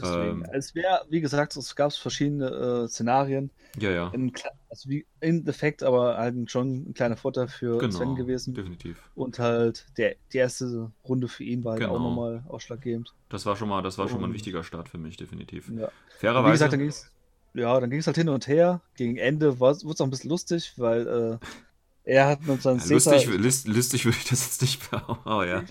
Deswegen. 0.00 0.42
ähm, 0.44 0.46
es 0.52 0.74
wäre, 0.74 1.04
wie 1.08 1.20
gesagt, 1.20 1.56
es 1.56 1.74
gab 1.76 1.92
verschiedene 1.92 2.48
äh, 2.84 2.88
Szenarien. 2.88 3.50
Ja, 3.78 3.90
ja, 3.90 4.08
In, 4.14 4.32
also 4.70 4.88
wie 4.88 5.04
in 5.20 5.46
Effekt, 5.46 5.82
aber 5.82 6.16
halt 6.16 6.50
schon 6.50 6.88
ein 6.90 6.94
kleiner 6.94 7.16
Vorteil 7.16 7.48
für 7.48 7.78
genau. 7.78 7.94
Sven 7.96 8.14
gewesen. 8.14 8.54
Definitiv. 8.54 8.98
Und 9.14 9.38
halt 9.38 9.86
der, 9.98 10.16
die 10.32 10.38
erste 10.38 10.90
Runde 11.06 11.28
für 11.28 11.44
ihn 11.44 11.62
war 11.64 11.72
halt 11.74 11.84
auch 11.84 11.88
Genau. 11.96 12.08
nochmal 12.08 12.42
ausschlaggebend. 12.48 13.12
Das 13.28 13.44
war 13.44 13.56
schon 13.56 13.68
mal, 13.68 13.82
das 13.82 13.98
war 13.98 14.08
schon 14.08 14.20
mal 14.20 14.28
ein 14.28 14.32
wichtiger 14.34 14.64
Start 14.64 14.88
für 14.88 14.98
mich, 14.98 15.16
definitiv. 15.16 15.68
Ja. 15.68 15.72
Und 15.74 15.80
wie 15.80 16.18
Fairerweise. 16.18 16.52
gesagt, 16.52 16.72
dann 16.72 16.80
ging 16.80 16.88
es 16.88 17.10
ja, 17.54 17.80
dann 17.80 17.88
ging 17.88 18.00
es 18.00 18.06
halt 18.06 18.16
hin 18.18 18.28
und 18.28 18.46
her. 18.48 18.82
Gegen 18.96 19.16
Ende 19.16 19.60
wurde 19.60 19.78
es 19.78 20.00
auch 20.00 20.04
ein 20.06 20.10
bisschen 20.10 20.28
lustig, 20.30 20.74
weil 20.76 21.38
äh, 21.42 21.46
er 22.04 22.26
hat 22.28 22.42
mit 22.46 22.60
seinem 22.62 22.78
Ja, 22.80 22.86
lustig, 22.92 23.26
list, 23.28 23.66
lustig 23.66 24.04
würde 24.04 24.18
ich 24.18 24.24
das 24.28 24.44
jetzt 24.44 24.62
nicht 24.62 24.90
behaupten, 24.90 25.28
aber 25.28 25.46
ja. 25.46 25.62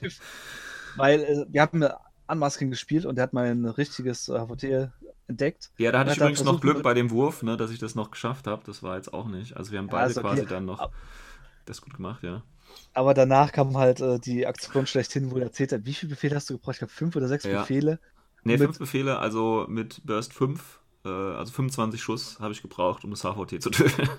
weil 0.96 1.22
äh, 1.22 1.46
wir 1.50 1.62
haben 1.62 1.84
eine 1.84 1.96
Unmasking 2.28 2.70
gespielt 2.70 3.06
und 3.06 3.18
er 3.18 3.24
hat 3.24 3.34
mein 3.34 3.66
richtiges 3.66 4.30
äh, 4.30 4.40
HVT 4.40 4.92
entdeckt. 5.28 5.72
Ja, 5.78 5.92
da 5.92 6.00
hatte 6.00 6.12
ich 6.12 6.18
übrigens 6.18 6.44
noch 6.44 6.62
Glück 6.62 6.84
bei 6.84 6.94
dem 6.94 7.12
Wurf, 7.12 7.44
ne, 7.44 7.58
dass 7.58 7.72
ich 7.72 7.80
das 7.80 7.96
noch 7.96 8.12
geschafft 8.12 8.48
habe. 8.48 8.64
Das 8.66 8.84
war 8.84 8.96
jetzt 8.96 9.14
auch 9.14 9.28
nicht. 9.28 9.58
Also 9.58 9.72
wir 9.72 9.80
haben 9.80 9.90
Ja, 9.90 9.92
beide 9.92 10.12
ist 10.12 10.18
okay. 10.18 10.28
quasi 10.28 10.46
dann 10.46 10.66
noch 10.66 10.92
das 11.66 11.82
gut 11.82 11.96
gemacht, 11.96 12.24
ja. 12.24 12.44
Aber 12.94 13.14
danach 13.14 13.52
kam 13.52 13.78
halt 13.78 14.00
äh, 14.02 14.20
die 14.20 14.48
Aktion 14.48 14.88
schlechthin, 14.88 15.30
wo 15.32 15.38
er 15.38 15.44
erzählt 15.44 15.72
hat, 15.72 15.86
wie 15.86 15.94
viele 15.94 16.12
Befehle 16.12 16.36
hast 16.36 16.50
du 16.50 16.56
gebraucht? 16.56 16.74
Ich 16.76 16.80
glaube, 16.80 16.94
fünf 16.94 17.16
oder 17.16 17.28
sechs 17.28 17.44
Ja. 17.46 17.62
Befehle. 17.62 18.00
Ne, 18.44 18.58
fünf 18.58 18.78
Befehle, 18.78 19.20
also 19.20 19.66
mit 19.68 20.02
Burst 20.06 20.34
5, 20.34 20.62
äh, 20.62 20.85
also 21.10 21.52
25 21.52 22.02
Schuss 22.02 22.38
habe 22.40 22.54
ich 22.54 22.62
gebraucht, 22.62 23.04
um 23.04 23.12
das 23.12 23.22
HVT 23.22 23.62
zu 23.62 23.70
töten. 23.72 24.10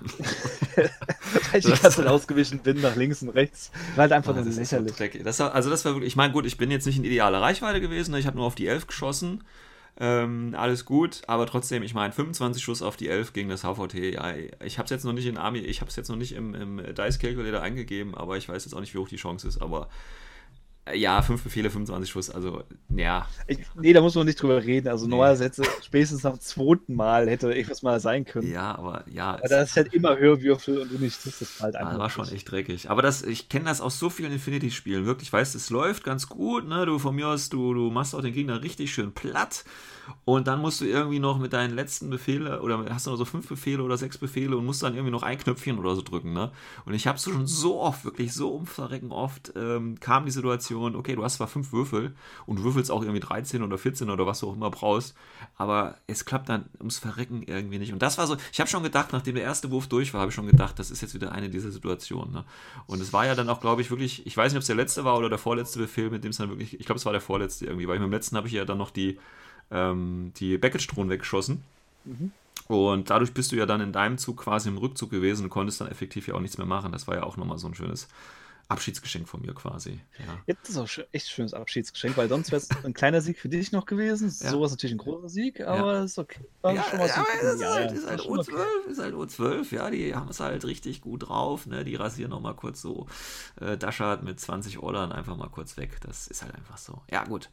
Weil 1.51 1.59
ich 1.59 1.65
ganze 1.65 1.89
Zeit 1.89 2.07
ausgewichen 2.07 2.59
bin, 2.59 2.81
nach 2.81 2.95
links 2.95 3.21
und 3.21 3.29
rechts. 3.29 3.71
War 3.95 4.03
halt 4.03 4.11
einfach 4.13 4.33
Ah, 4.33 4.37
nur 4.37 4.45
das 4.45 4.55
lächerlich. 4.55 4.95
So 4.95 5.23
das 5.23 5.39
war, 5.39 5.53
also 5.53 5.69
das 5.69 5.85
war 5.85 5.93
wirklich, 5.93 6.11
ich 6.13 6.15
meine, 6.15 6.33
gut, 6.33 6.45
ich 6.45 6.57
bin 6.57 6.71
jetzt 6.71 6.85
nicht 6.85 6.97
in 6.97 7.03
idealer 7.03 7.41
Reichweite 7.41 7.81
gewesen, 7.81 8.11
ne? 8.11 8.19
ich 8.19 8.27
habe 8.27 8.37
nur 8.37 8.45
auf 8.45 8.55
die 8.55 8.67
11 8.67 8.87
geschossen. 8.87 9.43
Ähm, 9.99 10.53
alles 10.55 10.85
gut, 10.85 11.23
aber 11.25 11.47
trotzdem, 11.47 11.81
ich 11.81 11.95
meine, 11.95 12.13
25 12.13 12.63
Schuss 12.63 12.83
auf 12.83 12.97
die 12.97 13.09
11 13.09 13.33
gegen 13.33 13.49
das 13.49 13.63
HVT. 13.63 13.95
Ja, 14.13 14.33
ich 14.63 14.77
habe 14.77 14.85
es 14.85 14.91
jetzt 14.91 15.05
noch 15.05 15.13
nicht 15.13 15.25
in 15.25 15.37
Army, 15.37 15.59
ich 15.59 15.81
habe 15.81 15.89
es 15.89 15.95
jetzt 15.95 16.09
noch 16.09 16.15
nicht 16.17 16.33
im, 16.33 16.53
im 16.53 16.77
Dice 16.93 17.17
Calculator 17.17 17.61
eingegeben, 17.61 18.13
aber 18.13 18.37
ich 18.37 18.47
weiß 18.47 18.63
jetzt 18.65 18.73
auch 18.75 18.79
nicht, 18.79 18.93
wie 18.93 18.99
hoch 18.99 19.09
die 19.09 19.15
Chance 19.15 19.47
ist. 19.47 19.59
Aber 19.59 19.89
Ja, 20.93 21.21
fünf 21.21 21.43
Befehle, 21.43 21.69
25 21.69 22.09
Schuss, 22.09 22.29
also, 22.29 22.63
ja. 22.89 23.27
Ich, 23.47 23.59
nee, 23.75 23.93
da 23.93 24.01
muss 24.01 24.15
man 24.15 24.25
nicht 24.25 24.41
drüber 24.41 24.63
reden. 24.63 24.87
Also, 24.87 25.05
nee. 25.05 25.11
normalerweise 25.11 25.51
spätestens 25.83 26.25
am 26.25 26.39
zweiten 26.39 26.95
Mal 26.95 27.29
hätte 27.29 27.51
irgendwas 27.51 27.81
mal 27.81 27.99
sein 27.99 28.25
können. 28.25 28.51
Ja, 28.51 28.75
aber 28.75 29.03
ja. 29.11 29.35
Aber 29.35 29.47
da 29.47 29.61
ist 29.61 29.75
halt 29.75 29.93
immer 29.93 30.17
Hörwürfel 30.17 30.79
und 30.79 30.91
du 30.91 30.97
nicht, 30.97 31.25
das 31.25 31.41
ist 31.41 31.61
halt 31.61 31.75
einfach. 31.75 31.91
Das 31.91 31.99
war 31.99 32.09
schon 32.09 32.29
echt 32.29 32.49
dreckig. 32.51 32.89
Aber 32.89 33.01
das, 33.01 33.21
ich 33.23 33.49
kenne 33.49 33.65
das 33.65 33.81
aus 33.81 33.99
so 33.99 34.09
vielen 34.09 34.31
Infinity-Spielen, 34.31 35.05
wirklich. 35.05 35.31
Weißt 35.31 35.55
es 35.55 35.69
läuft 35.69 36.03
ganz 36.03 36.27
gut, 36.27 36.67
ne? 36.67 36.85
Du 36.85 36.99
von 36.99 37.15
mir 37.15 37.27
aus, 37.27 37.49
du, 37.49 37.73
du 37.73 37.89
machst 37.89 38.15
auch 38.15 38.21
den 38.21 38.33
Gegner 38.33 38.63
richtig 38.63 38.93
schön 38.93 39.13
platt. 39.13 39.65
Und 40.25 40.47
dann 40.47 40.61
musst 40.61 40.81
du 40.81 40.85
irgendwie 40.85 41.19
noch 41.19 41.37
mit 41.39 41.53
deinen 41.53 41.75
letzten 41.75 42.09
Befehle 42.09 42.61
oder 42.61 42.85
hast 42.89 43.07
du 43.07 43.11
noch 43.11 43.17
so 43.17 43.25
fünf 43.25 43.47
Befehle 43.47 43.83
oder 43.83 43.97
sechs 43.97 44.17
Befehle 44.17 44.57
und 44.57 44.65
musst 44.65 44.83
dann 44.83 44.93
irgendwie 44.93 45.11
noch 45.11 45.23
ein 45.23 45.37
Knöpfchen 45.37 45.79
oder 45.79 45.95
so 45.95 46.01
drücken, 46.01 46.33
ne? 46.33 46.51
Und 46.85 46.93
ich 46.93 47.07
habe 47.07 47.17
schon 47.17 47.47
so 47.47 47.79
oft, 47.81 48.05
wirklich 48.05 48.33
so 48.33 48.49
umverrecken 48.49 49.11
oft, 49.11 49.53
ähm, 49.55 49.99
kam 49.99 50.25
die 50.25 50.31
Situation, 50.31 50.95
okay, 50.95 51.15
du 51.15 51.23
hast 51.23 51.35
zwar 51.35 51.47
fünf 51.47 51.71
Würfel 51.71 52.15
und 52.45 52.63
würfelst 52.63 52.91
auch 52.91 53.01
irgendwie 53.01 53.19
13 53.19 53.63
oder 53.63 53.77
14 53.77 54.09
oder 54.09 54.25
was 54.25 54.39
du 54.39 54.49
auch 54.49 54.55
immer 54.55 54.69
brauchst, 54.69 55.15
aber 55.55 55.97
es 56.07 56.25
klappt 56.25 56.49
dann 56.49 56.65
ums 56.79 56.99
Verrecken 56.99 57.43
irgendwie 57.43 57.79
nicht. 57.79 57.93
Und 57.93 58.01
das 58.01 58.17
war 58.17 58.27
so, 58.27 58.37
ich 58.51 58.59
habe 58.59 58.69
schon 58.69 58.83
gedacht, 58.83 59.13
nachdem 59.13 59.35
der 59.35 59.43
erste 59.43 59.71
Wurf 59.71 59.87
durch 59.87 60.13
war, 60.13 60.21
habe 60.21 60.29
ich 60.29 60.35
schon 60.35 60.47
gedacht, 60.47 60.79
das 60.79 60.91
ist 60.91 61.01
jetzt 61.01 61.13
wieder 61.13 61.31
eine 61.31 61.49
dieser 61.49 61.71
Situationen. 61.71 62.33
Ne? 62.33 62.45
Und 62.85 63.01
es 63.01 63.13
war 63.13 63.25
ja 63.25 63.35
dann 63.35 63.49
auch, 63.49 63.61
glaube 63.61 63.81
ich, 63.81 63.89
wirklich, 63.89 64.25
ich 64.25 64.35
weiß 64.35 64.51
nicht, 64.51 64.57
ob 64.57 64.61
es 64.61 64.67
der 64.67 64.75
letzte 64.75 65.03
war 65.03 65.17
oder 65.17 65.29
der 65.29 65.37
vorletzte 65.37 65.79
Befehl, 65.79 66.09
mit 66.09 66.23
dem 66.23 66.31
es 66.31 66.37
dann 66.37 66.49
wirklich, 66.49 66.79
ich 66.79 66.85
glaube, 66.85 66.99
es 66.99 67.05
war 67.05 67.13
der 67.13 67.21
vorletzte 67.21 67.65
irgendwie, 67.65 67.87
weil 67.87 67.99
beim 67.99 68.11
letzten 68.11 68.37
habe 68.37 68.47
ich 68.47 68.53
ja 68.53 68.65
dann 68.65 68.77
noch 68.77 68.91
die 68.91 69.19
ähm, 69.71 70.31
die 70.37 70.57
Baggage-Drohnen 70.57 71.09
weggeschossen. 71.09 71.63
Mhm. 72.05 72.31
Und 72.67 73.09
dadurch 73.09 73.33
bist 73.33 73.51
du 73.51 73.55
ja 73.55 73.65
dann 73.65 73.81
in 73.81 73.93
deinem 73.93 74.17
Zug 74.17 74.37
quasi 74.37 74.67
im 74.69 74.77
Rückzug 74.77 75.09
gewesen 75.09 75.45
und 75.45 75.49
konntest 75.49 75.79
dann 75.79 75.87
effektiv 75.87 76.27
ja 76.27 76.33
auch 76.33 76.41
nichts 76.41 76.57
mehr 76.57 76.67
machen. 76.67 76.91
Das 76.91 77.07
war 77.07 77.15
ja 77.15 77.23
auch 77.23 77.37
nochmal 77.37 77.57
so 77.57 77.67
ein 77.67 77.75
schönes 77.75 78.07
Abschiedsgeschenk 78.69 79.29
von 79.29 79.41
mir 79.41 79.53
quasi. 79.53 80.01
Ja. 80.19 80.39
Jetzt 80.45 80.69
ist 80.69 80.77
auch 80.77 80.89
echt 81.11 81.27
ein 81.27 81.29
schönes 81.29 81.53
Abschiedsgeschenk, 81.53 82.17
weil 82.17 82.27
sonst 82.27 82.51
wäre 82.51 82.61
es 82.61 82.69
ein 82.83 82.93
kleiner 82.93 83.21
Sieg 83.21 83.39
für 83.39 83.47
dich 83.47 83.71
noch 83.71 83.85
gewesen. 83.85 84.33
Ja. 84.41 84.49
Sowas 84.49 84.71
natürlich 84.71 84.95
ein 84.95 84.99
großer 84.99 85.29
Sieg, 85.29 85.61
aber 85.61 85.95
ja. 85.95 86.03
ist 86.03 86.17
okay. 86.17 86.41
War 86.61 86.73
ja, 86.73 86.83
schon 86.83 86.99
mal 86.99 87.07
ja, 87.07 87.15
so 87.15 87.21
ist, 87.21 87.65
halt, 87.65 87.91
ist, 87.93 88.07
halt 88.07 88.21
O12, 88.21 88.39
okay. 88.39 88.91
ist 88.91 88.99
halt 88.99 89.15
O12, 89.15 89.75
ja, 89.75 89.89
die 89.89 90.15
haben 90.15 90.27
es 90.29 90.39
halt 90.41 90.65
richtig 90.65 90.99
gut 91.01 91.29
drauf, 91.29 91.65
ne? 91.65 91.85
Die 91.85 91.95
rasieren 91.95 92.31
nochmal 92.31 92.55
kurz 92.55 92.81
so 92.81 93.07
äh, 93.61 93.77
Daschat 93.77 94.23
mit 94.23 94.39
20 94.39 94.79
Ordern 94.79 95.13
einfach 95.13 95.37
mal 95.37 95.49
kurz 95.49 95.77
weg. 95.77 95.99
Das 96.01 96.27
ist 96.27 96.41
halt 96.41 96.53
einfach 96.53 96.77
so. 96.77 97.01
Ja, 97.09 97.23
gut. 97.23 97.49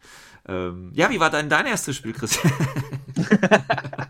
Ähm, 0.46 0.90
ja, 0.94 1.10
wie 1.10 1.20
war 1.20 1.30
dein, 1.30 1.48
dein 1.48 1.66
erstes 1.66 1.94
Spiel, 1.96 2.12
Christian? 2.12 2.52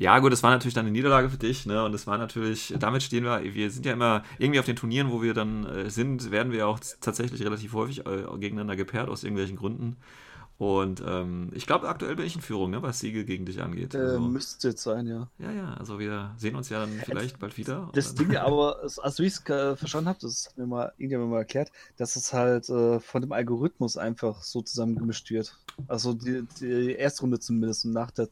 Ja, 0.00 0.18
gut, 0.18 0.32
das 0.32 0.42
war 0.42 0.50
natürlich 0.50 0.72
dann 0.72 0.86
eine 0.86 0.92
Niederlage 0.92 1.28
für 1.28 1.36
dich, 1.36 1.66
ne? 1.66 1.84
Und 1.84 1.94
es 1.94 2.06
war 2.06 2.16
natürlich, 2.16 2.72
damit 2.78 3.02
stehen 3.02 3.24
wir, 3.24 3.42
wir 3.44 3.70
sind 3.70 3.84
ja 3.84 3.92
immer 3.92 4.22
irgendwie 4.38 4.58
auf 4.58 4.64
den 4.64 4.74
Turnieren, 4.74 5.12
wo 5.12 5.20
wir 5.20 5.34
dann 5.34 5.66
äh, 5.66 5.90
sind, 5.90 6.30
werden 6.30 6.52
wir 6.52 6.66
auch 6.68 6.80
tatsächlich 7.02 7.42
relativ 7.42 7.74
häufig 7.74 8.06
äh, 8.06 8.24
gegeneinander 8.38 8.76
gepaart 8.76 9.10
aus 9.10 9.24
irgendwelchen 9.24 9.58
Gründen. 9.58 9.98
Und 10.56 11.02
ähm, 11.06 11.50
ich 11.54 11.66
glaube, 11.66 11.86
aktuell 11.86 12.16
bin 12.16 12.24
ich 12.24 12.34
in 12.34 12.40
Führung, 12.40 12.70
ne, 12.70 12.80
was 12.80 13.00
Siege 13.00 13.26
gegen 13.26 13.44
dich 13.44 13.60
angeht. 13.60 13.94
Äh, 13.94 13.98
also, 13.98 14.20
müsste 14.20 14.68
jetzt 14.68 14.82
sein, 14.82 15.06
ja. 15.06 15.28
Ja, 15.38 15.52
ja, 15.52 15.74
also 15.74 15.98
wir 15.98 16.34
sehen 16.38 16.56
uns 16.56 16.70
ja 16.70 16.80
dann 16.80 16.92
vielleicht 17.04 17.38
bald 17.38 17.58
wieder. 17.58 17.90
Das 17.92 18.14
Ding 18.14 18.34
aber, 18.36 18.80
also 18.80 19.22
wie 19.22 19.26
ich 19.26 19.34
es 19.34 19.50
äh, 19.50 19.76
verstanden 19.76 20.08
habe, 20.08 20.18
das 20.22 20.46
hat 20.48 20.56
mir 20.56 20.66
mal 20.66 20.92
irgendjemand 20.96 21.30
mal 21.30 21.38
erklärt, 21.40 21.72
dass 21.98 22.16
es 22.16 22.32
halt 22.32 22.70
äh, 22.70 23.00
von 23.00 23.20
dem 23.20 23.32
Algorithmus 23.32 23.98
einfach 23.98 24.42
so 24.42 24.62
zusammengemischt 24.62 25.30
wird. 25.30 25.58
Also 25.88 26.14
die, 26.14 26.46
die 26.58 26.92
erste 26.92 27.20
Runde 27.22 27.38
zumindest 27.38 27.84
und 27.84 27.92
nach 27.92 28.10
der 28.10 28.28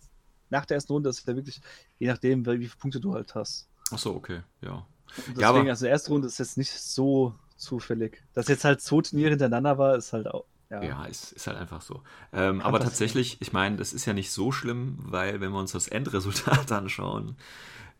nach 0.50 0.66
der 0.66 0.76
ersten 0.76 0.92
Runde 0.92 1.10
ist 1.10 1.20
es 1.20 1.26
ja 1.26 1.36
wirklich, 1.36 1.60
je 1.98 2.08
nachdem, 2.08 2.44
wie 2.46 2.58
viele 2.58 2.76
Punkte 2.78 3.00
du 3.00 3.14
halt 3.14 3.34
hast. 3.34 3.68
Ach 3.90 3.98
so, 3.98 4.14
okay, 4.14 4.42
ja. 4.60 4.86
deswegen, 5.16 5.40
ja, 5.40 5.48
aber... 5.48 5.60
also 5.68 5.84
die 5.86 5.90
erste 5.90 6.10
Runde 6.10 6.28
ist 6.28 6.38
jetzt 6.38 6.58
nicht 6.58 6.72
so 6.72 7.34
zufällig. 7.56 8.22
Dass 8.34 8.48
jetzt 8.48 8.64
halt 8.64 8.80
zwei 8.80 9.02
Turniere 9.02 9.30
hintereinander 9.30 9.78
war, 9.78 9.96
ist 9.96 10.12
halt 10.12 10.28
auch. 10.28 10.44
Ja, 10.70 10.82
ja 10.82 11.04
ist, 11.06 11.32
ist 11.32 11.46
halt 11.46 11.56
einfach 11.56 11.80
so. 11.80 12.02
Ähm, 12.32 12.60
aber 12.60 12.80
tatsächlich, 12.80 13.40
ich 13.40 13.52
meine, 13.52 13.76
das 13.76 13.92
ist 13.92 14.04
ja 14.04 14.12
nicht 14.12 14.30
so 14.30 14.52
schlimm, 14.52 14.98
weil 15.00 15.40
wenn 15.40 15.50
wir 15.50 15.58
uns 15.58 15.72
das 15.72 15.88
Endresultat 15.88 16.70
anschauen, 16.72 17.36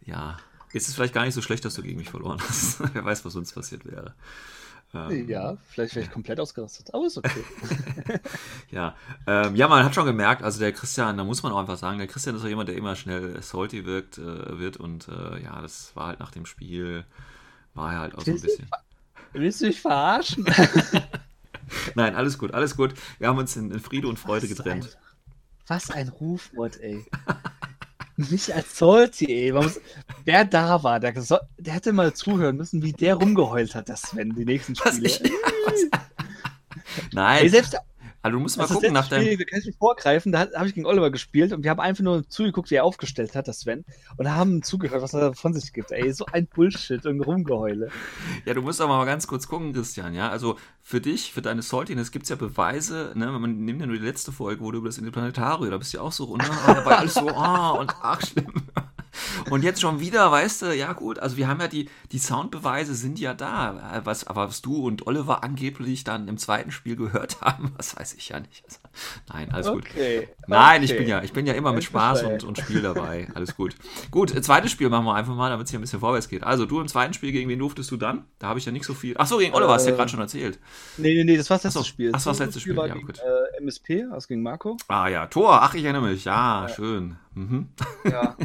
ja, 0.04 0.37
ist 0.72 0.88
es 0.88 0.94
vielleicht 0.94 1.14
gar 1.14 1.24
nicht 1.24 1.34
so 1.34 1.42
schlecht, 1.42 1.64
dass 1.64 1.74
du 1.74 1.82
gegen 1.82 1.98
mich 1.98 2.11
verloren 2.11 2.40
hast. 2.46 2.80
Wer 2.94 3.04
weiß, 3.04 3.24
was 3.24 3.32
sonst 3.32 3.52
passiert 3.52 3.87
wäre. 3.87 4.14
Ähm, 4.94 5.29
ja, 5.29 5.57
vielleicht 5.68 5.94
wäre 5.94 6.07
ich 6.07 6.11
komplett 6.11 6.40
ausgerastet, 6.40 6.94
aber 6.94 7.07
ist 7.07 7.18
okay. 7.18 7.44
ja, 8.70 8.96
ähm, 9.27 9.55
ja, 9.55 9.68
man 9.68 9.85
hat 9.85 9.94
schon 9.94 10.07
gemerkt, 10.07 10.42
also 10.42 10.61
der 10.61 10.72
Christian, 10.72 11.18
da 11.18 11.24
muss 11.24 11.42
man 11.42 11.53
auch 11.53 11.59
einfach 11.59 11.77
sagen, 11.77 11.98
der 11.98 12.07
Christian 12.07 12.37
ist 12.37 12.42
auch 12.42 12.48
jemand, 12.48 12.70
der 12.70 12.77
immer 12.77 12.96
schnell 12.96 13.42
salty 13.42 13.85
wirkt, 13.85 14.16
äh, 14.16 14.59
wird 14.59 14.79
und 14.79 15.09
äh, 15.09 15.42
ja, 15.42 15.61
das 15.61 15.94
war 15.94 16.07
halt 16.07 16.20
nach 16.20 16.31
dem 16.31 16.46
Spiel, 16.46 17.05
war 17.74 17.92
er 17.92 17.98
halt 18.01 18.14
auch 18.14 18.22
so 18.22 18.31
ein 18.31 18.40
bisschen. 18.40 18.68
Willst 19.35 19.61
du 19.61 19.66
mich 19.66 19.81
verarschen? 19.81 20.46
Nein, 21.94 22.14
alles 22.14 22.38
gut, 22.38 22.55
alles 22.55 22.74
gut. 22.74 22.94
Wir 23.18 23.29
haben 23.29 23.38
uns 23.38 23.57
in, 23.57 23.70
in 23.70 23.81
Friede 23.81 24.09
und 24.09 24.18
Freude 24.18 24.48
was 24.48 24.57
getrennt. 24.57 24.85
Ein, 24.87 25.66
was 25.66 25.90
ein 25.90 26.09
Rufwort, 26.09 26.81
ey. 26.81 27.05
Nicht 28.18 28.50
als 28.50 28.76
Salty, 28.76 29.26
ey. 29.26 29.52
Muss, 29.52 29.81
wer 30.24 30.44
da 30.44 30.83
war, 30.83 30.98
der, 30.98 31.12
der, 31.12 31.72
hätte 31.72 31.92
mal 31.92 32.12
zuhören 32.12 32.57
müssen, 32.57 32.83
wie 32.83 32.92
der 32.92 33.14
rumgeheult 33.14 33.76
hat, 33.76 33.88
das 33.88 34.02
Sven, 34.02 34.35
die 34.35 34.44
nächsten 34.44 34.74
Spiele. 34.74 34.92
Was 35.04 35.22
ich, 35.22 35.22
was? 35.66 36.00
Nein. 37.12 37.42
Ey, 37.44 37.48
selbst, 37.48 37.76
also 38.22 38.37
du 38.37 38.42
musst 38.42 38.59
mal 38.59 38.66
gucken 38.66 38.92
nach 38.92 39.09
deinem. 39.09 39.24
Spiel, 39.24 39.46
kann 39.46 39.61
ich 39.61 39.66
nicht 39.66 39.78
vorgreifen, 39.78 40.33
da 40.33 40.48
habe 40.54 40.66
ich 40.66 40.74
gegen 40.74 40.87
Oliver 40.87 41.11
gespielt 41.11 41.52
und 41.52 41.62
wir 41.62 41.70
haben 41.70 41.81
einfach 41.81 42.02
nur 42.02 42.28
zugeguckt, 42.28 42.70
wie 42.70 42.76
er 42.76 42.85
aufgestellt 42.85 43.35
hat, 43.35 43.48
das 43.48 43.61
Sven, 43.61 43.85
und 44.16 44.31
haben 44.31 44.62
zugehört, 44.62 45.02
was 45.02 45.14
er 45.14 45.35
von 45.35 45.54
sich 45.54 45.72
gibt. 45.72 45.92
Ey, 45.92 46.12
so 46.12 46.26
ein 46.26 46.46
Bullshit 46.46 47.07
und 47.07 47.20
Rumgeheule. 47.20 47.90
Ja, 48.44 48.54
du 48.54 48.62
musst 48.62 48.81
aber 48.81 48.96
mal 48.96 49.04
ganz 49.04 49.26
kurz 49.26 49.46
gucken, 49.46 49.72
Christian, 49.72 50.14
ja. 50.14 50.28
Also 50.28 50.57
für 50.83 51.00
dich, 51.00 51.33
für 51.33 51.42
deine 51.42 51.62
Saltiness 51.62 52.11
gibt 52.11 52.24
es 52.24 52.31
ja 52.31 52.37
Beweise, 52.37 53.12
ne, 53.14 53.26
man 53.26 53.64
nimmt 53.64 53.81
ja 53.81 53.87
nur 53.87 53.96
die 53.96 54.04
letzte 54.04 54.33
Folge, 54.33 54.62
wo 54.62 54.72
du 54.72 54.78
über 54.78 54.88
das 54.88 54.98
Interplanetarium, 54.98 55.70
da 55.70 55.78
bist 55.78 55.92
du 55.92 55.98
ja 55.98 56.02
auch 56.02 56.12
so, 56.12 56.37
ne, 56.37 56.44
da 56.66 56.85
war 56.85 56.98
alles 56.98 57.14
so, 57.14 57.28
ah, 57.28 57.74
oh, 57.74 57.81
und 57.81 57.94
ach, 58.02 58.20
schlimm. 58.26 58.52
Und 59.50 59.64
jetzt 59.64 59.80
schon 59.80 60.00
wieder, 60.00 60.30
weißt 60.30 60.62
du, 60.62 60.76
ja 60.76 60.92
gut, 60.92 61.18
also 61.18 61.36
wir 61.36 61.48
haben 61.48 61.60
ja 61.60 61.68
die, 61.68 61.88
die 62.12 62.18
Soundbeweise 62.18 62.94
sind 62.94 63.18
ja 63.18 63.34
da. 63.34 64.02
Was, 64.04 64.26
aber 64.26 64.48
was 64.48 64.62
du 64.62 64.86
und 64.86 65.06
Oliver 65.06 65.42
angeblich 65.42 66.04
dann 66.04 66.28
im 66.28 66.38
zweiten 66.38 66.70
Spiel 66.70 66.96
gehört 66.96 67.40
haben, 67.40 67.72
was 67.76 67.96
weiß 67.96 68.14
ich 68.14 68.28
ja 68.28 68.40
nicht. 68.40 68.64
Also, 68.64 68.78
nein, 69.32 69.50
alles 69.52 69.68
gut. 69.68 69.84
Okay, 69.90 70.28
nein, 70.46 70.82
okay. 70.82 70.92
ich 70.92 70.98
bin 70.98 71.08
ja, 71.08 71.22
ich 71.22 71.32
bin 71.32 71.46
ja 71.46 71.54
immer 71.54 71.72
mit 71.72 71.84
Spaß 71.84 72.24
und, 72.24 72.44
und 72.44 72.58
Spiel 72.58 72.82
dabei. 72.82 73.28
Alles 73.34 73.56
gut. 73.56 73.74
Gut, 74.10 74.30
zweites 74.44 74.70
Spiel 74.70 74.88
machen 74.88 75.04
wir 75.04 75.14
einfach 75.14 75.34
mal, 75.34 75.50
damit 75.50 75.66
es 75.66 75.70
hier 75.70 75.78
ein 75.78 75.82
bisschen 75.82 76.00
vorwärts 76.00 76.28
geht. 76.28 76.44
Also 76.44 76.66
du 76.66 76.80
im 76.80 76.88
zweiten 76.88 77.14
Spiel, 77.14 77.32
gegen 77.32 77.48
wen 77.48 77.58
durftest 77.58 77.90
du 77.90 77.96
dann? 77.96 78.24
Da 78.38 78.48
habe 78.48 78.58
ich 78.58 78.64
ja 78.64 78.72
nicht 78.72 78.84
so 78.84 78.94
viel. 78.94 79.16
Achso, 79.16 79.38
gegen 79.38 79.54
Oliver, 79.54 79.72
äh, 79.72 79.74
hast 79.74 79.86
du 79.86 79.90
ja 79.90 79.96
gerade 79.96 80.10
schon 80.10 80.20
erzählt. 80.20 80.58
Nee, 80.96 81.14
nee, 81.14 81.24
nee, 81.24 81.36
das 81.36 81.50
war 81.50 81.56
das 81.56 81.64
letzte 81.64 81.80
Achso, 81.80 81.88
Spiel. 81.88 82.12
Das 82.12 82.26
war 82.26 82.32
das 82.32 82.40
letzte 82.40 82.60
Spiel, 82.60 82.76
war 82.76 82.86
ja, 82.86 82.94
gegen, 82.94 83.06
gut. 83.06 83.18
Äh, 83.18 83.62
MSP, 83.62 84.04
also 84.10 84.28
gegen 84.28 84.42
Marco. 84.42 84.76
Ah 84.88 85.08
ja, 85.08 85.26
Tor, 85.26 85.62
ach, 85.62 85.74
ich 85.74 85.84
erinnere 85.84 86.02
mich. 86.02 86.24
Ja, 86.24 86.66
ja. 86.66 86.74
schön. 86.74 87.16
Mhm. 87.38 87.68
Ja. 88.05 88.37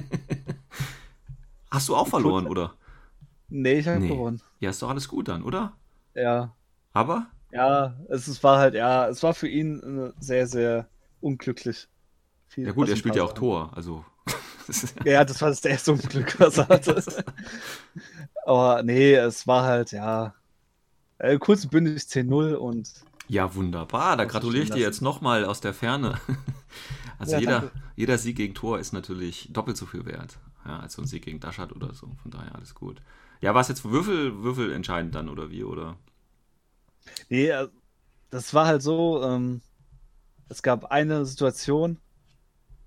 Hast 1.72 1.90
du 1.90 1.96
auch 1.96 2.08
verloren, 2.08 2.46
oder? 2.46 2.76
Nee, 3.50 3.80
ich 3.80 3.88
habe 3.88 4.00
nee. 4.00 4.08
gewonnen. 4.08 4.42
Ja, 4.60 4.70
ist 4.70 4.82
doch 4.82 4.90
alles 4.90 5.08
gut 5.08 5.28
dann, 5.28 5.44
oder? 5.44 5.74
Ja. 6.14 6.54
Aber? 6.94 7.28
Ja, 7.52 7.96
es, 8.10 8.28
es 8.28 8.44
war 8.44 8.60
halt, 8.60 8.76
ja, 8.76 9.08
es 9.08 9.24
war 9.24 9.34
für 9.34 9.48
ihn 9.48 10.14
sehr, 10.20 10.46
sehr 10.46 10.88
unglücklich. 11.22 11.88
Viel, 12.48 12.68
ja 12.68 12.72
gut, 12.72 12.90
er 12.90 12.96
spielt 12.96 13.16
ja 13.16 13.24
auch 13.24 13.34
Tor, 13.34 13.72
also. 13.76 14.06
ja, 15.06 15.26
das 15.26 15.42
war 15.42 15.50
das 15.50 15.66
erste 15.66 15.94
Unglück, 15.94 16.40
was 16.40 16.60
er 16.60 16.68
hatte. 16.68 17.04
Aber 18.46 18.84
nee, 18.84 19.16
es 19.16 19.48
war 19.48 19.64
halt, 19.64 19.92
ja, 19.92 20.36
äh, 21.18 21.40
kurz 21.40 21.64
und 21.64 21.72
bündig 21.72 22.04
10-0 22.04 22.54
und. 22.54 22.92
Ja, 23.28 23.56
wunderbar, 23.56 24.18
da 24.18 24.26
gratuliere 24.26 24.64
ich 24.64 24.70
dir 24.70 24.82
jetzt 24.82 25.02
nochmal 25.02 25.46
aus 25.46 25.62
der 25.62 25.74
Ferne. 25.74 26.20
Also 27.24 27.36
ja, 27.36 27.40
jeder, 27.40 27.72
jeder 27.96 28.18
Sieg 28.18 28.38
gegen 28.38 28.54
Tor 28.54 28.80
ist 28.80 28.94
natürlich 28.94 29.50
doppelt 29.52 29.78
so 29.78 29.86
viel 29.86 30.06
wert 30.06 30.40
ja, 30.66 30.80
als 30.80 30.94
so 30.94 31.02
ein 31.02 31.08
Sieg 31.08 31.24
gegen 31.24 31.40
Daschat 31.40 31.74
oder 31.74 31.94
so. 31.94 32.12
Von 32.22 32.32
daher 32.32 32.56
alles 32.56 32.76
gut. 32.76 33.02
Ja, 33.42 33.54
war 33.54 33.62
es 33.62 33.68
jetzt 33.68 33.84
Würfel, 33.84 34.44
Würfel 34.44 34.72
entscheidend 34.72 35.16
dann 35.16 35.30
oder 35.30 35.50
wie, 35.52 35.64
oder? 35.64 35.98
Nee, 37.30 37.50
äh, 37.50 37.68
das 38.30 38.54
war 38.54 38.66
halt 38.66 38.82
so, 38.82 39.22
ähm, 39.24 39.62
es 40.50 40.64
gab 40.64 40.86
eine 40.86 41.26
Situation, 41.26 41.98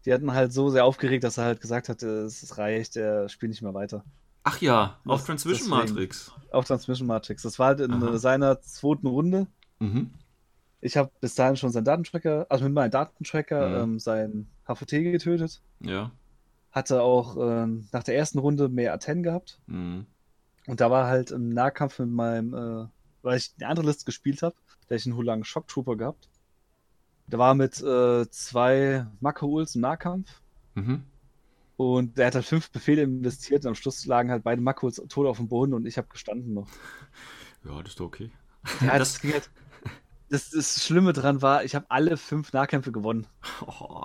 die 0.05 0.12
hatten 0.12 0.33
halt 0.33 0.53
so 0.53 0.70
sehr 0.70 0.85
aufgeregt, 0.85 1.25
dass 1.25 1.37
er 1.37 1.44
halt 1.44 1.61
gesagt 1.61 1.88
hat, 1.88 2.03
es 2.03 2.57
reicht, 2.59 2.96
er 2.96 3.29
spielt 3.29 3.51
nicht 3.51 3.62
mehr 3.62 3.75
weiter. 3.75 4.05
Ach 4.44 4.61
ja, 4.61 5.01
das, 5.05 5.12
auf 5.12 5.27
Transmission 5.27 5.68
Matrix. 5.68 6.33
Auf 6.53 6.64
Transmission 6.66 7.09
Matrix. 7.09 7.42
Das 7.42 7.59
war 7.59 7.68
halt 7.68 7.81
in 7.81 7.92
Aha. 7.92 8.16
seiner 8.16 8.61
zweiten 8.61 9.09
Runde. 9.09 9.49
Mhm. 9.81 10.11
Ich 10.87 10.96
habe 10.96 11.11
bis 11.20 11.35
dahin 11.35 11.57
schon 11.57 11.70
seinen 11.72 11.85
Datentracker, 11.85 12.46
also 12.49 12.64
mit 12.64 12.72
meinem 12.72 12.92
Datentracker, 12.92 13.68
mhm. 13.68 13.94
ähm, 13.94 13.99
seinen 13.99 14.49
HVT 14.68 15.03
getötet. 15.03 15.61
Ja. 15.81 16.12
Hatte 16.70 17.03
auch 17.03 17.37
äh, 17.37 17.66
nach 17.90 18.05
der 18.05 18.16
ersten 18.16 18.38
Runde 18.38 18.68
mehr 18.68 18.94
Aten 18.94 19.25
gehabt. 19.25 19.59
Mhm. 19.66 20.07
Und 20.68 20.81
da 20.81 20.88
war 20.88 21.09
halt 21.09 21.33
im 21.33 21.49
Nahkampf 21.49 21.99
mit 21.99 22.11
meinem, 22.11 22.55
äh, 22.55 22.87
weil 23.22 23.37
ich 23.37 23.53
eine 23.59 23.68
andere 23.68 23.87
Liste 23.87 24.05
gespielt 24.05 24.42
habe, 24.42 24.55
da 24.87 24.94
ich 24.94 25.07
einen 25.07 25.16
Hulang 25.16 25.42
Shock 25.42 25.66
Trooper 25.66 25.96
gehabt. 25.96 26.29
Da 27.27 27.38
war 27.38 27.55
mit 27.57 27.83
äh, 27.83 28.31
zwei 28.31 29.07
Makro-Uls 29.18 29.75
im 29.75 29.81
Nahkampf. 29.81 30.40
Mhm. 30.75 31.03
Und 31.77 32.16
der 32.16 32.29
hat 32.29 32.37
halt 32.37 32.44
fünf 32.44 32.70
Befehle 32.70 33.03
investiert 33.03 33.64
und 33.64 33.70
am 33.70 33.75
Schluss 33.75 34.07
lagen 34.07 34.31
halt 34.31 34.44
beide 34.44 34.62
Makros 34.62 35.03
tot 35.09 35.27
auf 35.27 35.38
dem 35.38 35.49
Boden 35.49 35.75
und 35.75 35.85
ich 35.85 35.99
habe 35.99 36.09
gestanden 36.09 36.55
noch. 36.55 36.68
Ja, 37.64 37.83
das 37.83 37.94
ist 37.94 38.01
okay. 38.01 38.31
Ja, 38.81 38.96
Das- 38.99 39.14
das, 39.14 39.20
ging 39.20 39.33
halt, 39.33 39.51
das, 40.28 40.50
das 40.50 40.84
Schlimme 40.84 41.12
dran 41.12 41.42
war, 41.42 41.64
ich 41.64 41.74
habe 41.74 41.86
alle 41.88 42.16
fünf 42.16 42.52
Nahkämpfe 42.52 42.92
gewonnen. 42.92 43.26
Oh, 43.66 44.02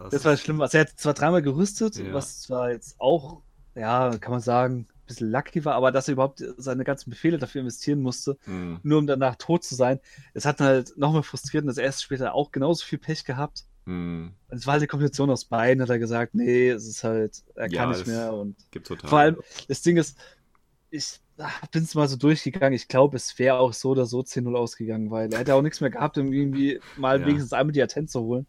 das 0.00 0.10
Das 0.10 0.24
war 0.24 0.32
das 0.32 0.40
Schlimme. 0.40 0.62
Also 0.62 0.78
er 0.78 0.82
hat 0.84 0.90
zwar 0.98 1.14
dreimal 1.14 1.42
gerüstet, 1.42 1.96
Ja. 1.96 2.12
was 2.12 2.42
zwar 2.42 2.70
jetzt 2.70 2.96
auch, 3.00 3.42
ja, 3.74 4.16
kann 4.18 4.32
man 4.32 4.40
sagen, 4.40 4.86
ein 4.88 5.06
bisschen 5.06 5.30
lucky 5.30 5.64
war, 5.64 5.74
aber 5.74 5.92
dass 5.92 6.08
er 6.08 6.12
überhaupt 6.12 6.42
seine 6.56 6.84
ganzen 6.84 7.10
Befehle 7.10 7.38
dafür 7.38 7.60
investieren 7.60 8.00
musste, 8.00 8.38
Hm. 8.44 8.80
nur 8.82 8.98
um 8.98 9.06
danach 9.06 9.36
tot 9.36 9.64
zu 9.64 9.74
sein, 9.74 10.00
es 10.34 10.44
hat 10.44 10.60
ihn 10.60 10.64
halt 10.66 10.96
nochmal 10.96 11.22
frustriert 11.22 11.62
und 11.62 11.68
das 11.68 11.78
erste 11.78 12.02
später 12.02 12.34
auch 12.34 12.52
genauso 12.52 12.84
viel 12.84 12.98
Pech 12.98 13.24
gehabt. 13.24 13.64
Hm. 13.86 14.32
Und 14.48 14.56
es 14.56 14.66
war 14.66 14.72
halt 14.72 14.80
eine 14.82 14.88
Kombination 14.88 15.30
aus 15.30 15.44
beiden, 15.44 15.80
hat 15.82 15.90
er 15.90 15.98
gesagt, 16.00 16.34
nee, 16.34 16.70
es 16.70 16.86
ist 16.86 17.04
halt, 17.04 17.42
er 17.54 17.68
Ja, 17.70 17.82
kann 17.82 17.90
nicht 17.90 18.06
mehr 18.06 18.32
und 18.32 18.56
Gibt 18.72 18.86
total. 18.88 19.08
vor 19.10 19.18
allem, 19.18 19.36
das 19.68 19.82
Ding 19.82 19.96
ist, 19.96 20.18
ich 20.90 21.20
bin 21.70 21.82
es 21.82 21.94
mal 21.94 22.08
so 22.08 22.16
durchgegangen. 22.16 22.72
Ich 22.74 22.88
glaube, 22.88 23.16
es 23.16 23.38
wäre 23.38 23.58
auch 23.58 23.72
so 23.72 23.90
oder 23.90 24.06
so 24.06 24.20
10-0 24.20 24.54
ausgegangen, 24.56 25.10
weil 25.10 25.32
er 25.32 25.40
hätte 25.40 25.54
auch 25.54 25.62
nichts 25.62 25.80
mehr 25.80 25.90
gehabt, 25.90 26.16
um 26.18 26.32
irgendwie 26.32 26.80
mal 26.96 27.20
Ja. 27.20 27.26
wenigstens 27.26 27.52
einmal 27.52 27.72
die 27.72 27.82
Attent 27.82 28.10
zu 28.10 28.20
holen. 28.22 28.46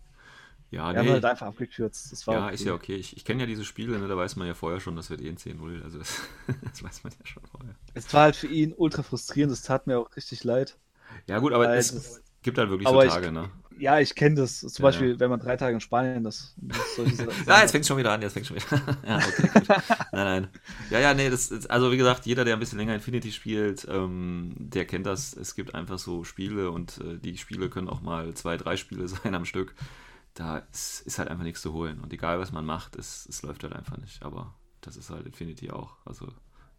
ja, 0.71 0.91
Wir 0.91 1.00
haben 1.00 1.06
nee. 1.06 1.12
halt 1.13 1.26
einfach 1.26 1.47
abgekürzt. 1.47 2.12
Das 2.12 2.28
war 2.28 2.34
Ja, 2.36 2.45
okay. 2.45 2.54
ist 2.56 2.63
ja 2.65 2.73
okay. 2.73 2.95
Ich, 2.95 3.15
ich 3.17 3.26
kenne 3.26 3.41
ja 3.41 3.45
diese 3.47 3.63
Spiele, 3.65 3.97
ne, 4.00 4.08
da 4.08 4.15
weiß 4.17 4.36
man 4.36 4.47
ja 4.47 4.54
vorher 4.54 4.80
schon, 4.80 4.95
das 4.95 5.10
wird 5.10 5.21
eh 5.21 5.30
ein 5.30 5.38
10-0. 5.38 5.84
Also 5.84 5.97
das, 6.00 6.21
das 6.63 6.84
weiß 6.84 7.04
man 7.04 7.13
ja 7.19 7.26
schon 7.26 7.43
vorher. 7.52 7.76
Es 7.93 8.13
war 8.13 8.23
halt 8.23 8.36
für 8.36 8.47
ihn 8.47 8.73
ultra 8.76 9.04
frustrierend. 9.04 9.52
Das 9.52 9.62
tat 9.63 9.88
mir 9.88 9.97
auch 10.00 10.15
richtig 10.15 10.43
leid. 10.43 10.78
Ja 11.28 11.39
gut, 11.39 11.54
aber 11.54 11.73
es 11.76 11.93
das- 11.93 12.21
gibt 12.43 12.58
halt 12.58 12.69
wirklich 12.69 12.88
so 12.88 13.02
ich- 13.02 13.10
Tage, 13.12 13.32
ne? 13.32 13.50
Ja, 13.80 14.00
ich 14.00 14.16
kenne 14.16 14.36
das. 14.36 14.60
Zum 14.60 14.70
Ja, 14.78 14.82
Beispiel, 14.84 15.20
wenn 15.20 15.30
man 15.30 15.40
drei 15.40 15.56
Tage 15.58 15.74
in 15.76 15.82
Spanien 15.82 16.24
das. 16.24 16.56
das 16.58 16.98
Ja, 17.46 17.62
jetzt 17.62 17.72
fängt 17.72 17.86
schon 17.86 17.98
wieder 17.98 18.12
an, 18.12 18.22
jetzt 18.22 18.34
fängt 18.34 18.46
schon 18.48 18.58
wieder 18.58 18.72
an. 18.88 18.98
ja, 19.08 19.18
okay, 19.18 19.50
gut. 19.54 19.68
Nein, 20.12 20.26
nein. 20.26 20.48
Ja, 20.90 21.00
ja, 21.00 21.13
nee, 21.13 21.30
das 21.30 21.52
ist, 21.52 21.70
also 21.70 21.92
wie 21.92 21.98
gesagt, 21.98 22.26
jeder, 22.26 22.44
der 22.46 22.56
ein 22.56 22.60
bisschen 22.60 22.80
länger 22.80 22.96
Infinity 22.96 23.32
spielt, 23.32 23.88
ähm, 23.90 24.54
der 24.58 24.86
kennt 24.86 25.06
das. 25.06 25.34
Es 25.36 25.56
gibt 25.56 25.76
einfach 25.76 26.00
so 26.00 26.24
Spiele 26.24 26.72
und 26.72 27.00
äh, 27.00 27.18
die 27.20 27.38
Spiele 27.38 27.70
können 27.70 27.90
auch 27.90 28.02
mal 28.02 28.34
zwei, 28.34 28.58
drei 28.58 28.78
Spiele 28.78 29.08
sein 29.08 29.36
am 29.36 29.46
Stück. 29.46 29.76
Da 30.34 30.60
ist, 30.72 31.02
ist 31.06 31.18
halt 31.20 31.30
einfach 31.30 31.44
nichts 31.44 31.62
zu 31.62 31.74
holen. 31.74 32.00
Und 32.00 32.13
egal, 32.13 32.40
was 32.40 32.52
man 32.52 32.66
macht, 32.66 32.96
es, 32.96 33.26
es 33.30 33.42
läuft 33.42 33.63
halt 33.63 33.74
einfach 33.74 33.98
nicht. 33.98 34.24
Aber 34.24 34.54
das 34.82 34.96
ist 34.96 35.10
halt 35.10 35.26
Infinity 35.26 35.72
auch. 35.72 35.98
Also, 36.06 36.28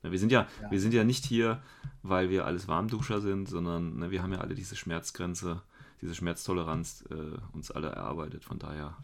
ne, 0.03 0.13
wir 0.13 0.19
sind 0.19 0.31
ja, 0.31 0.47
Ja. 0.63 0.71
wir 0.71 0.81
sind 0.81 0.95
ja 0.95 1.03
nicht 1.05 1.25
hier, 1.25 1.61
weil 2.03 2.31
wir 2.31 2.47
alles 2.47 2.69
Warmduscher 2.69 3.21
sind, 3.21 3.49
sondern 3.49 3.99
ne, 3.99 4.11
wir 4.13 4.23
haben 4.23 4.33
ja 4.33 4.39
alle 4.41 4.55
diese 4.55 4.77
Schmerzgrenze, 4.77 5.63
diese 6.01 6.15
Schmerztoleranz 6.15 7.05
äh, 7.11 7.39
uns 7.53 7.71
alle 7.71 7.89
erarbeitet. 7.89 8.45
Von 8.45 8.59
daher. 8.59 8.97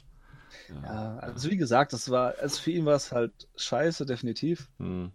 Ja, 0.68 1.16
also 1.18 1.50
wie 1.50 1.56
gesagt, 1.56 1.92
das 1.92 2.10
war, 2.10 2.34
also 2.38 2.60
für 2.60 2.70
ihn 2.70 2.84
war 2.86 2.94
es 2.96 3.12
halt 3.12 3.48
scheiße, 3.56 4.06
definitiv. 4.06 4.68
Hm, 4.78 5.10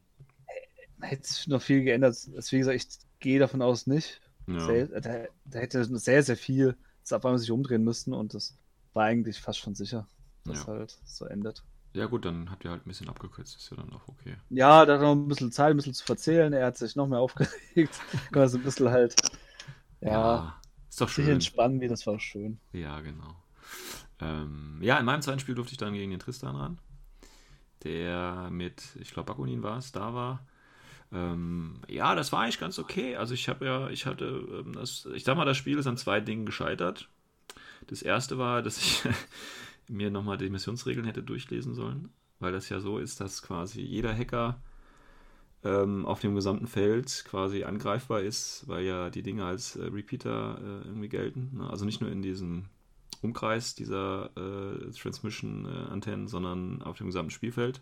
Hätte 1.02 1.28
sich 1.28 1.48
noch 1.48 1.62
viel 1.62 1.84
geändert. 1.84 2.16
Also 2.36 2.52
wie 2.52 2.60
gesagt, 2.60 2.76
ich 2.76 2.88
gehe 3.20 3.40
davon 3.40 3.62
aus 3.62 3.88
nicht. 3.88 4.22
ja. 4.48 4.60
Sehr, 4.66 4.88
da, 4.88 5.26
da 5.46 5.60
hätte 5.60 5.84
sehr, 5.98 6.24
sehr 6.24 6.38
viel 6.38 6.76
auf 7.12 7.26
einmal 7.26 7.40
sich 7.40 7.50
umdrehen 7.52 7.84
müssen 7.84 8.14
und 8.14 8.36
das 8.36 8.56
war 8.94 9.06
eigentlich 9.06 9.40
fast 9.40 9.58
schon 9.60 9.74
sicher, 9.74 10.08
dass 10.46 10.60
Ja. 10.60 10.68
halt 10.68 11.00
so 11.06 11.26
endet. 11.26 11.64
Ja 11.94 12.06
gut, 12.06 12.26
dann 12.26 12.52
habt 12.52 12.64
ihr 12.66 12.72
halt 12.72 12.86
ein 12.86 12.90
bisschen 12.90 13.10
abgekürzt, 13.10 13.56
ist 13.56 13.70
ja 13.72 13.78
dann 13.78 13.92
auch 13.94 14.08
okay. 14.08 14.36
Ja, 14.50 14.86
da 14.86 14.94
hat 14.94 15.02
noch 15.02 15.14
ein 15.14 15.28
bisschen 15.28 15.52
Zeit, 15.52 15.72
ein 15.72 15.78
bisschen 15.78 15.94
zu 15.94 16.06
verzählen. 16.06 16.54
Er 16.54 16.68
hat 16.68 16.78
sich 16.78 16.96
noch 16.96 17.08
mehr 17.08 17.20
aufgeregt. 17.20 18.00
Kann 18.32 18.42
man 18.42 18.50
so 18.50 18.58
ein 18.58 18.64
bisschen 18.64 18.90
halt, 18.90 19.16
ja, 20.02 20.59
ist 21.00 21.02
doch 21.02 21.10
sich 21.14 21.26
schön. 21.26 21.36
entspannen, 21.36 21.80
wie 21.80 21.88
das 21.88 22.06
war 22.06 22.20
schön. 22.20 22.60
Ja, 22.74 23.00
genau. 23.00 23.36
Ähm, 24.20 24.80
ja, 24.82 24.98
in 25.00 25.06
meinem 25.06 25.22
zweiten 25.22 25.40
Spiel 25.40 25.56
durfte 25.56 25.72
ich 25.72 25.78
dann 25.78 25.94
gegen 25.94 26.12
den 26.12 26.20
Tristan 26.20 26.56
ran, 26.58 26.78
der 27.84 28.50
mit, 28.52 28.84
ich 29.00 29.12
glaube, 29.12 29.28
Bakunin 29.28 29.64
war 29.64 29.78
es, 29.78 29.94
da 29.94 30.14
war. 30.14 30.46
Ähm, 31.14 31.80
ja, 31.88 32.16
das 32.16 32.34
war 32.34 32.42
eigentlich 32.42 32.60
ganz 32.60 32.78
okay. 32.80 33.16
Also 33.16 33.34
ich 33.34 33.48
habe 33.48 33.66
ja, 33.66 33.90
ich 33.90 34.06
hatte, 34.06 34.26
ähm, 34.26 34.74
das, 34.74 35.08
ich 35.14 35.24
sag 35.24 35.38
mal, 35.38 35.46
das 35.46 35.56
Spiel 35.56 35.78
ist 35.78 35.88
an 35.88 35.96
zwei 35.96 36.20
Dingen 36.20 36.46
gescheitert. 36.46 37.08
Das 37.88 38.02
erste 38.02 38.38
war, 38.38 38.62
dass 38.62 38.78
ich 38.78 39.04
mir 39.88 40.12
nochmal 40.12 40.38
die 40.38 40.50
Missionsregeln 40.50 41.06
hätte 41.06 41.24
durchlesen 41.24 41.74
sollen, 41.76 42.10
weil 42.40 42.52
das 42.52 42.68
ja 42.68 42.82
so 42.82 42.98
ist, 43.00 43.22
dass 43.22 43.42
quasi 43.42 43.82
jeder 43.82 44.14
Hacker 44.14 44.62
ähm, 45.64 46.06
auf 46.06 46.20
dem 46.20 46.36
gesamten 46.36 46.68
Feld 46.68 47.26
quasi 47.28 47.64
angreifbar 47.64 48.22
ist, 48.22 48.64
weil 48.68 48.86
ja 48.86 49.10
die 49.10 49.24
Dinge 49.24 49.46
als 49.46 49.76
äh, 49.76 49.84
Repeater 49.86 50.58
äh, 50.62 50.88
irgendwie 50.88 51.10
gelten. 51.10 51.58
Ne? 51.58 51.70
Also 51.70 51.86
nicht 51.86 52.02
nur 52.02 52.12
in 52.12 52.22
diesem 52.22 52.66
Umkreis 53.22 53.76
dieser 53.76 54.32
äh, 54.38 54.92
Transmission-Antennen, 54.92 56.28
sondern 56.28 56.82
auf 56.82 56.98
dem 56.98 57.08
gesamten 57.08 57.32
Spielfeld. 57.32 57.82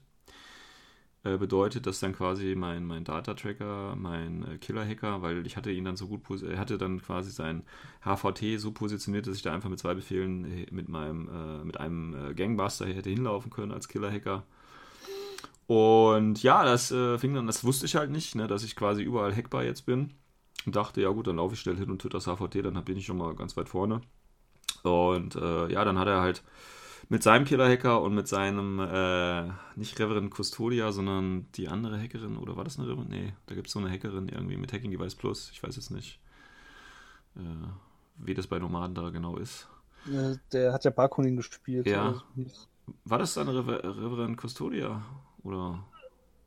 Äh, 1.24 1.38
bedeutet 1.38 1.86
das 1.88 2.00
dann 2.00 2.14
quasi 2.14 2.56
mein, 2.56 2.86
mein 2.86 3.04
Data-Tracker, 3.04 3.96
mein 3.96 4.44
äh, 4.48 4.58
Killer-Hacker, 4.58 5.22
weil 5.22 5.46
ich 5.46 5.58
hatte 5.58 5.72
ihn 5.72 5.86
dann 5.86 5.98
so 5.98 6.08
gut, 6.08 6.42
er 6.44 6.58
hatte 6.58 6.78
dann 6.78 7.02
quasi 7.02 7.32
sein 7.32 7.64
HVT 8.02 8.60
so 8.60 8.72
positioniert, 8.72 9.28
dass 9.28 9.36
ich 9.36 9.42
da 9.42 9.54
einfach 9.54 9.70
mit 9.70 9.80
zwei 9.80 9.94
Befehlen 9.94 10.46
äh, 10.46 10.68
mit 10.72 10.90
meinem, 10.90 11.28
äh, 11.28 11.64
mit 11.66 11.80
einem 11.80 12.14
äh, 12.16 12.34
Gangbuster 12.34 12.86
hätte 12.88 13.10
hinlaufen 13.10 13.52
können 13.52 13.72
als 13.72 13.88
Killer-Hacker. 13.88 14.46
Und 15.68 16.42
ja, 16.44 16.64
das 16.64 16.92
äh, 16.92 17.18
fing 17.18 17.34
dann, 17.34 17.46
das 17.46 17.64
wusste 17.64 17.86
ich 17.86 17.96
halt 17.96 18.10
nicht, 18.10 18.36
ne, 18.36 18.48
dass 18.48 18.64
ich 18.64 18.76
quasi 18.76 19.04
überall 19.04 19.36
hackbar 19.36 19.64
jetzt 19.64 19.86
bin. 19.86 20.14
Und 20.66 20.76
dachte, 20.76 21.02
ja 21.02 21.10
gut, 21.10 21.28
dann 21.28 21.36
laufe 21.38 21.54
ich 21.54 21.60
schnell 21.60 21.78
hin 21.78 21.92
und 21.92 22.02
töte 22.02 22.18
das 22.18 22.26
HVT, 22.26 22.56
dann 22.66 22.84
bin 22.84 22.98
ich 22.98 23.06
schon 23.06 23.18
mal 23.18 23.36
ganz 23.36 23.56
weit 23.56 23.70
vorne. 23.70 24.02
Und 24.84 25.36
äh, 25.36 25.72
ja, 25.72 25.86
dann 25.86 26.00
hat 26.00 26.08
er 26.08 26.22
halt 26.22 26.44
mit 27.10 27.24
seinem 27.24 27.46
Killer-Hacker 27.46 28.02
und 28.02 28.16
mit 28.16 28.28
seinem, 28.28 28.80
äh, 28.80 29.48
nicht 29.76 30.00
Reverend 30.00 30.34
Custodia, 30.34 30.92
sondern 30.92 31.48
die 31.54 31.68
andere 31.68 32.00
Hackerin, 32.02 32.38
oder 32.38 32.58
war 32.58 32.64
das 32.64 32.80
eine 32.80 32.88
Reverend? 32.88 33.10
Nee, 33.10 33.34
da 33.46 33.56
gibt 33.56 33.68
es 33.68 33.74
so 33.74 33.80
eine 33.80 33.90
Hackerin 33.90 34.30
irgendwie 34.30 34.58
mit 34.58 34.74
Hacking 34.74 34.92
Device 34.92 35.16
Plus, 35.16 35.50
ich 35.52 35.64
weiß 35.64 35.76
jetzt 35.76 35.92
nicht, 35.92 36.20
äh, 37.36 37.68
wie 38.18 38.34
das 38.34 38.48
bei 38.48 38.60
Nomaden 38.60 38.96
da 38.96 39.10
genau 39.10 39.38
ist. 39.38 39.68
Der 40.52 40.74
hat 40.74 40.86
ja 40.86 40.92
Barkonin 40.92 41.36
gespielt. 41.36 41.88
Ja. 41.88 42.22
War 43.06 43.20
das 43.20 43.34
dann 43.34 43.50
Rever 43.50 43.84
Reverend 43.84 44.40
Custodia? 44.42 45.02
Oder? 45.48 45.80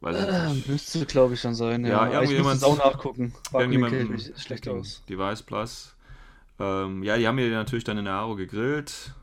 Weiß 0.02 0.16
ich 0.16 0.28
Äh, 0.28 0.52
nicht. 0.54 0.68
müsste, 0.68 1.06
glaube 1.06 1.34
ich, 1.34 1.40
schon 1.40 1.54
sein. 1.54 1.84
Ja, 1.84 2.06
Ja, 2.06 2.22
ich 2.22 2.30
irgendjemand- 2.30 2.56
es 2.58 2.64
auch 2.64 2.76
nachgucken. 2.78 3.32
Irgendjemand 3.52 3.92
ich 3.94 4.08
mich 4.08 4.32
schlecht 4.42 4.68
aus. 4.68 5.02
Device 5.08 5.42
Plus. 5.42 5.94
Ähm, 6.58 7.02
ja, 7.02 7.16
die 7.16 7.26
haben 7.26 7.36
mir 7.36 7.50
natürlich 7.50 7.84
dann 7.84 7.98
in 7.98 8.04
der 8.04 8.14
Aro 8.14 8.36
gegrillt. 8.36 9.14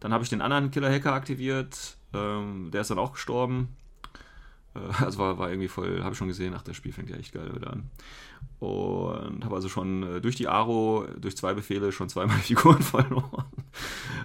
Dann 0.00 0.12
habe 0.12 0.22
ich 0.24 0.30
den 0.30 0.42
anderen 0.42 0.70
Killer-Hacker 0.70 1.12
aktiviert. 1.12 1.96
Ähm, 2.14 2.70
der 2.72 2.82
ist 2.82 2.90
dann 2.90 2.98
auch 2.98 3.12
gestorben. 3.12 3.74
Äh, 4.74 4.80
also 5.04 5.18
war, 5.18 5.38
war 5.38 5.48
irgendwie 5.50 5.68
voll, 5.68 6.02
habe 6.02 6.12
ich 6.12 6.18
schon 6.18 6.28
gesehen, 6.28 6.54
ach, 6.56 6.62
das 6.62 6.76
Spiel 6.76 6.92
fängt 6.92 7.08
ja 7.10 7.16
echt 7.16 7.32
geil 7.32 7.54
wieder 7.54 7.70
an. 7.72 7.90
Und 8.58 9.44
habe 9.44 9.54
also 9.54 9.68
schon 9.68 10.02
äh, 10.02 10.20
durch 10.20 10.36
die 10.36 10.48
Aro, 10.48 11.06
durch 11.18 11.36
zwei 11.36 11.54
Befehle, 11.54 11.92
schon 11.92 12.08
zweimal 12.10 12.36
Figuren 12.40 12.82
verloren. 12.82 13.44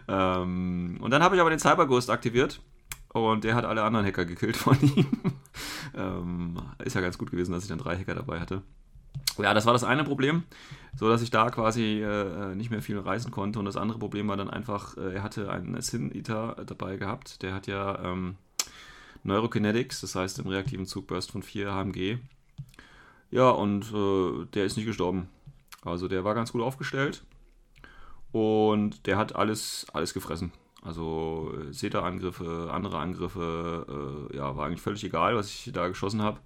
ähm, 0.07 0.97
und 1.01 1.11
dann 1.11 1.23
habe 1.23 1.35
ich 1.35 1.41
aber 1.41 1.49
den 1.49 1.59
Cyberghost 1.59 2.09
aktiviert. 2.09 2.61
Und 3.13 3.43
der 3.43 3.55
hat 3.55 3.65
alle 3.65 3.83
anderen 3.83 4.05
Hacker 4.05 4.25
gekillt 4.25 4.57
von 4.57 4.77
ihm. 4.81 5.05
ähm, 5.95 6.57
ist 6.83 6.95
ja 6.95 7.01
ganz 7.01 7.17
gut 7.17 7.31
gewesen, 7.31 7.51
dass 7.51 7.63
ich 7.63 7.69
dann 7.69 7.77
drei 7.77 7.97
Hacker 7.97 8.15
dabei 8.15 8.39
hatte. 8.39 8.61
Ja, 9.37 9.53
das 9.53 9.65
war 9.65 9.73
das 9.73 9.83
eine 9.83 10.03
Problem, 10.03 10.43
so 10.95 11.09
dass 11.09 11.21
ich 11.21 11.31
da 11.31 11.49
quasi 11.49 12.01
äh, 12.01 12.55
nicht 12.55 12.69
mehr 12.69 12.81
viel 12.81 12.99
reisen 12.99 13.31
konnte. 13.31 13.59
Und 13.59 13.65
das 13.65 13.77
andere 13.77 13.99
Problem 13.99 14.27
war 14.27 14.37
dann 14.37 14.49
einfach, 14.49 14.97
äh, 14.97 15.15
er 15.15 15.23
hatte 15.23 15.51
einen 15.51 15.81
Sin 15.81 16.13
Eater 16.13 16.55
dabei 16.65 16.97
gehabt. 16.97 17.41
Der 17.41 17.53
hat 17.53 17.67
ja 17.67 17.99
ähm, 18.03 18.35
Neurokinetics, 19.23 20.01
das 20.01 20.15
heißt 20.15 20.39
im 20.39 20.47
reaktiven 20.47 20.85
Zugburst 20.85 21.31
von 21.31 21.43
4 21.43 21.73
HMG. 21.73 22.17
Ja, 23.29 23.49
und 23.49 23.91
äh, 23.93 24.45
der 24.53 24.65
ist 24.65 24.77
nicht 24.77 24.85
gestorben. 24.85 25.27
Also 25.83 26.07
der 26.07 26.23
war 26.23 26.35
ganz 26.35 26.51
gut 26.51 26.61
aufgestellt. 26.61 27.23
Und 28.31 29.05
der 29.07 29.17
hat 29.17 29.35
alles, 29.35 29.85
alles 29.93 30.13
gefressen. 30.13 30.51
Also 30.81 31.53
äh, 31.55 31.71
Zeta-Angriffe, 31.71 32.69
andere 32.71 32.97
Angriffe, 32.97 34.29
äh, 34.31 34.37
ja, 34.37 34.55
war 34.55 34.65
eigentlich 34.65 34.81
völlig 34.81 35.03
egal, 35.03 35.35
was 35.35 35.49
ich 35.49 35.71
da 35.71 35.87
geschossen 35.87 36.21
habe. 36.21 36.39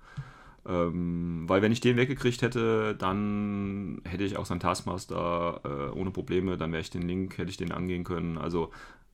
Ähm, 0.67 1.47
weil 1.47 1.61
wenn 1.61 1.71
ich 1.71 1.79
den 1.79 1.95
weggekriegt 1.95 2.41
hätte, 2.41 2.95
dann 2.95 4.01
hätte 4.03 4.23
ich 4.23 4.37
auch 4.37 4.45
seinen 4.45 4.59
Taskmaster 4.59 5.61
äh, 5.63 5.97
ohne 5.97 6.11
Probleme, 6.11 6.57
dann 6.57 6.71
wäre 6.71 6.81
ich 6.81 6.89
den 6.89 7.03
Link, 7.03 7.37
hätte 7.37 7.51
ich 7.51 7.57
den 7.57 7.71
angehen 7.71 8.03
können. 8.03 8.37
Also, 8.37 8.71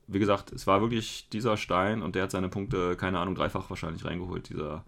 wie 0.07 0.19
gesagt, 0.19 0.51
es 0.53 0.65
war 0.65 0.81
wirklich 0.81 1.29
dieser 1.29 1.57
Stein 1.57 2.01
und 2.01 2.15
der 2.15 2.23
hat 2.23 2.31
seine 2.31 2.49
Punkte, 2.49 2.95
keine 2.95 3.19
Ahnung, 3.19 3.35
dreifach 3.35 3.69
wahrscheinlich 3.69 4.05
reingeholt, 4.05 4.49
dieser 4.49 4.85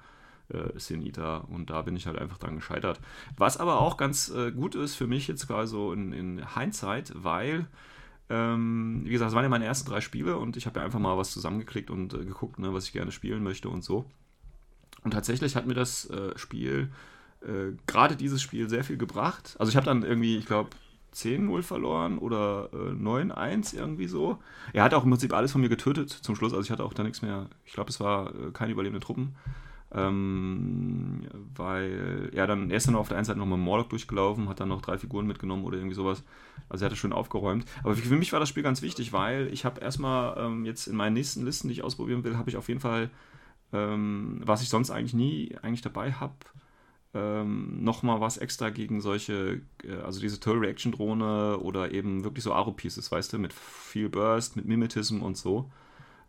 äh, 0.49 0.93
Eater. 1.05 1.47
Und 1.49 1.69
da 1.69 1.81
bin 1.81 1.95
ich 1.95 2.07
halt 2.07 2.17
einfach 2.17 2.37
dran 2.37 2.55
gescheitert. 2.55 2.99
Was 3.37 3.57
aber 3.57 3.79
auch 3.79 3.97
ganz 3.97 4.29
äh, 4.29 4.51
gut 4.51 4.75
ist 4.75 4.95
für 4.95 5.07
mich 5.07 5.27
jetzt 5.27 5.47
quasi 5.47 5.71
so 5.71 5.93
in, 5.93 6.13
in 6.13 6.55
Hindsight, 6.55 7.13
weil 7.15 7.67
ähm, 8.29 9.01
wie 9.03 9.12
gesagt, 9.12 9.27
das 9.27 9.36
waren 9.36 9.43
ja 9.43 9.49
meine 9.49 9.65
ersten 9.65 9.89
drei 9.89 10.01
Spiele 10.01 10.38
und 10.38 10.57
ich 10.57 10.65
habe 10.65 10.79
ja 10.79 10.86
einfach 10.86 10.99
mal 10.99 11.17
was 11.17 11.31
zusammengeklickt 11.31 11.89
und 11.89 12.13
äh, 12.13 12.25
geguckt, 12.25 12.59
ne, 12.59 12.73
was 12.73 12.86
ich 12.86 12.93
gerne 12.93 13.12
spielen 13.12 13.43
möchte 13.43 13.69
und 13.69 13.83
so. 13.83 14.05
Und 15.03 15.12
tatsächlich 15.12 15.55
hat 15.55 15.67
mir 15.67 15.73
das 15.73 16.09
äh, 16.09 16.38
Spiel, 16.38 16.89
äh, 17.41 17.75
gerade 17.88 18.15
dieses 18.15 18.41
Spiel, 18.41 18.69
sehr 18.69 18.83
viel 18.83 18.97
gebracht. 18.97 19.55
Also 19.59 19.69
ich 19.69 19.75
habe 19.75 19.86
dann 19.86 20.03
irgendwie, 20.03 20.38
ich 20.38 20.45
glaube, 20.45 20.69
10-0 21.13 21.62
verloren 21.62 22.17
oder 22.17 22.69
äh, 22.73 22.91
9-1 22.91 23.75
irgendwie 23.75 24.07
so. 24.07 24.39
Er 24.71 24.83
hat 24.83 24.93
auch 24.93 25.03
im 25.03 25.12
Prinzip 25.12 25.33
alles 25.33 25.51
von 25.51 25.62
mir 25.62 25.69
getötet 25.69 26.09
zum 26.09 26.36
Schluss. 26.36 26.53
Also 26.53 26.63
ich 26.63 26.71
hatte 26.71 26.83
auch 26.83 26.93
da 26.93 27.03
nichts 27.03 27.21
mehr. 27.21 27.47
Ich 27.65 27.73
glaube, 27.73 27.89
es 27.89 27.99
war 27.99 28.33
äh, 28.33 28.51
keine 28.51 28.71
überlebende 28.71 29.05
Truppen. 29.05 29.36
Ähm, 29.95 31.21
weil, 31.56 32.32
ja, 32.34 32.47
dann, 32.47 32.71
er 32.71 32.77
ist 32.77 32.88
dann 32.88 32.95
auf 32.95 33.10
der 33.10 33.17
einen 33.17 33.25
Seite 33.25 33.39
nochmal 33.39 33.60
Morlock 33.60 33.89
durchgelaufen, 33.89 34.49
hat 34.49 34.60
dann 34.60 34.69
noch 34.69 34.82
drei 34.82 34.97
Figuren 34.97 35.27
mitgenommen 35.27 35.65
oder 35.65 35.77
irgendwie 35.77 35.95
sowas. 35.95 36.23
Also 36.69 36.84
er 36.84 36.88
hat 36.88 36.93
es 36.93 36.99
schön 36.99 37.13
aufgeräumt. 37.13 37.65
Aber 37.84 37.95
für 37.95 38.15
mich 38.15 38.34
war 38.34 38.39
das 38.39 38.49
Spiel 38.49 38.63
ganz 38.63 38.82
wichtig, 38.82 39.13
weil 39.13 39.47
ich 39.53 39.65
habe 39.65 39.82
erstmal 39.82 40.36
ähm, 40.38 40.65
jetzt 40.65 40.88
in 40.88 40.95
meinen 40.95 41.13
nächsten 41.13 41.45
Listen, 41.45 41.67
die 41.67 41.73
ich 41.73 41.84
ausprobieren 41.84 42.23
will, 42.23 42.38
habe 42.38 42.49
ich 42.49 42.58
auf 42.58 42.69
jeden 42.69 42.79
Fall, 42.79 43.12
ähm, 43.71 44.41
was 44.43 44.63
ich 44.63 44.69
sonst 44.69 44.89
eigentlich 44.89 45.13
nie 45.13 45.56
eigentlich 45.62 45.82
dabei 45.82 46.13
habe, 46.13 46.34
ähm, 47.13 47.84
nochmal 47.84 48.21
was 48.21 48.38
extra 48.38 48.69
gegen 48.71 48.99
solche, 49.01 49.62
äh, 49.84 49.95
also 50.03 50.19
diese 50.19 50.39
Turtle-Reaction-Drohne 50.39 51.60
oder 51.60 51.91
eben 51.91 52.23
wirklich 52.23 52.43
so 52.43 52.53
Aro-Pieces, 52.53 53.12
weißt 53.12 53.34
du, 53.34 53.38
mit 53.38 53.53
viel 53.53 54.10
Burst, 54.10 54.56
mit 54.56 54.65
Mimetism 54.65 55.21
und 55.21 55.38
so. 55.38 55.69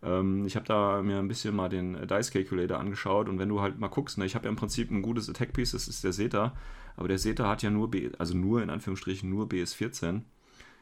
Ähm, 0.05 0.45
ich 0.47 0.57
habe 0.57 0.67
da 0.67 1.03
mir 1.03 1.19
ein 1.19 1.29
bisschen 1.29 1.57
mal 1.57 1.69
den 1.69 2.07
Dice 2.07 2.31
Calculator 2.31 2.79
angeschaut 2.79 3.29
und 3.29 3.39
wenn 3.39 3.49
du 3.49 3.61
halt 3.61 3.79
mal 3.79 3.89
guckst, 3.89 4.19
ne, 4.19 4.27
ich 4.27 4.35
habe 4.35 4.45
ja 4.45 4.51
im 4.51 4.57
Prinzip 4.57 4.91
ein 4.91 5.03
gutes 5.03 5.29
Attack-Piece, 5.29 5.73
das 5.73 5.89
ist 5.89 6.05
der 6.05 6.13
Zeta, 6.13 6.53
aber 6.97 7.09
der 7.09 7.19
Zeta 7.19 7.49
hat 7.49 7.63
ja 7.63 7.71
nur, 7.71 7.91
B, 7.91 8.11
also 8.19 8.37
nur 8.37 8.63
in 8.63 8.71
Anführungsstrichen 8.71 9.29
nur 9.29 9.47
BS14. 9.47 10.23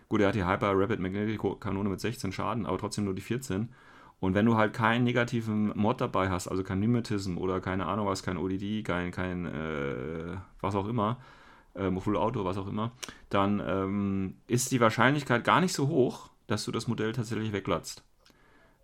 Gut, 0.08 0.20
er 0.20 0.28
hat 0.28 0.34
die 0.34 0.44
Hyper 0.44 0.72
Rapid 0.74 1.00
Magnetic 1.00 1.40
Kanone 1.60 1.88
mit 1.88 2.00
16 2.00 2.32
Schaden, 2.32 2.66
aber 2.66 2.76
trotzdem 2.78 3.04
nur 3.04 3.14
die 3.14 3.22
14. 3.22 3.70
Und 4.20 4.34
wenn 4.34 4.46
du 4.46 4.56
halt 4.56 4.72
keinen 4.72 5.04
negativen 5.04 5.72
Mod 5.74 6.00
dabei 6.00 6.30
hast, 6.30 6.48
also 6.48 6.62
kein 6.62 6.78
Mimetism 6.78 7.38
oder 7.38 7.60
keine 7.60 7.86
Ahnung 7.86 8.06
was, 8.06 8.22
kein 8.22 8.36
ODD, 8.36 8.84
kein, 8.84 9.10
kein 9.10 9.46
äh, 9.46 10.36
was 10.60 10.74
auch 10.74 10.86
immer, 10.86 11.18
ähm, 11.74 12.00
Full 12.00 12.16
Auto, 12.16 12.44
was 12.44 12.58
auch 12.58 12.68
immer, 12.68 12.92
dann 13.30 13.62
ähm, 13.66 14.36
ist 14.46 14.70
die 14.70 14.80
Wahrscheinlichkeit 14.80 15.44
gar 15.44 15.60
nicht 15.60 15.72
so 15.72 15.88
hoch, 15.88 16.30
dass 16.46 16.64
du 16.64 16.72
das 16.72 16.86
Modell 16.86 17.12
tatsächlich 17.12 17.52
weglatzt. 17.52 18.04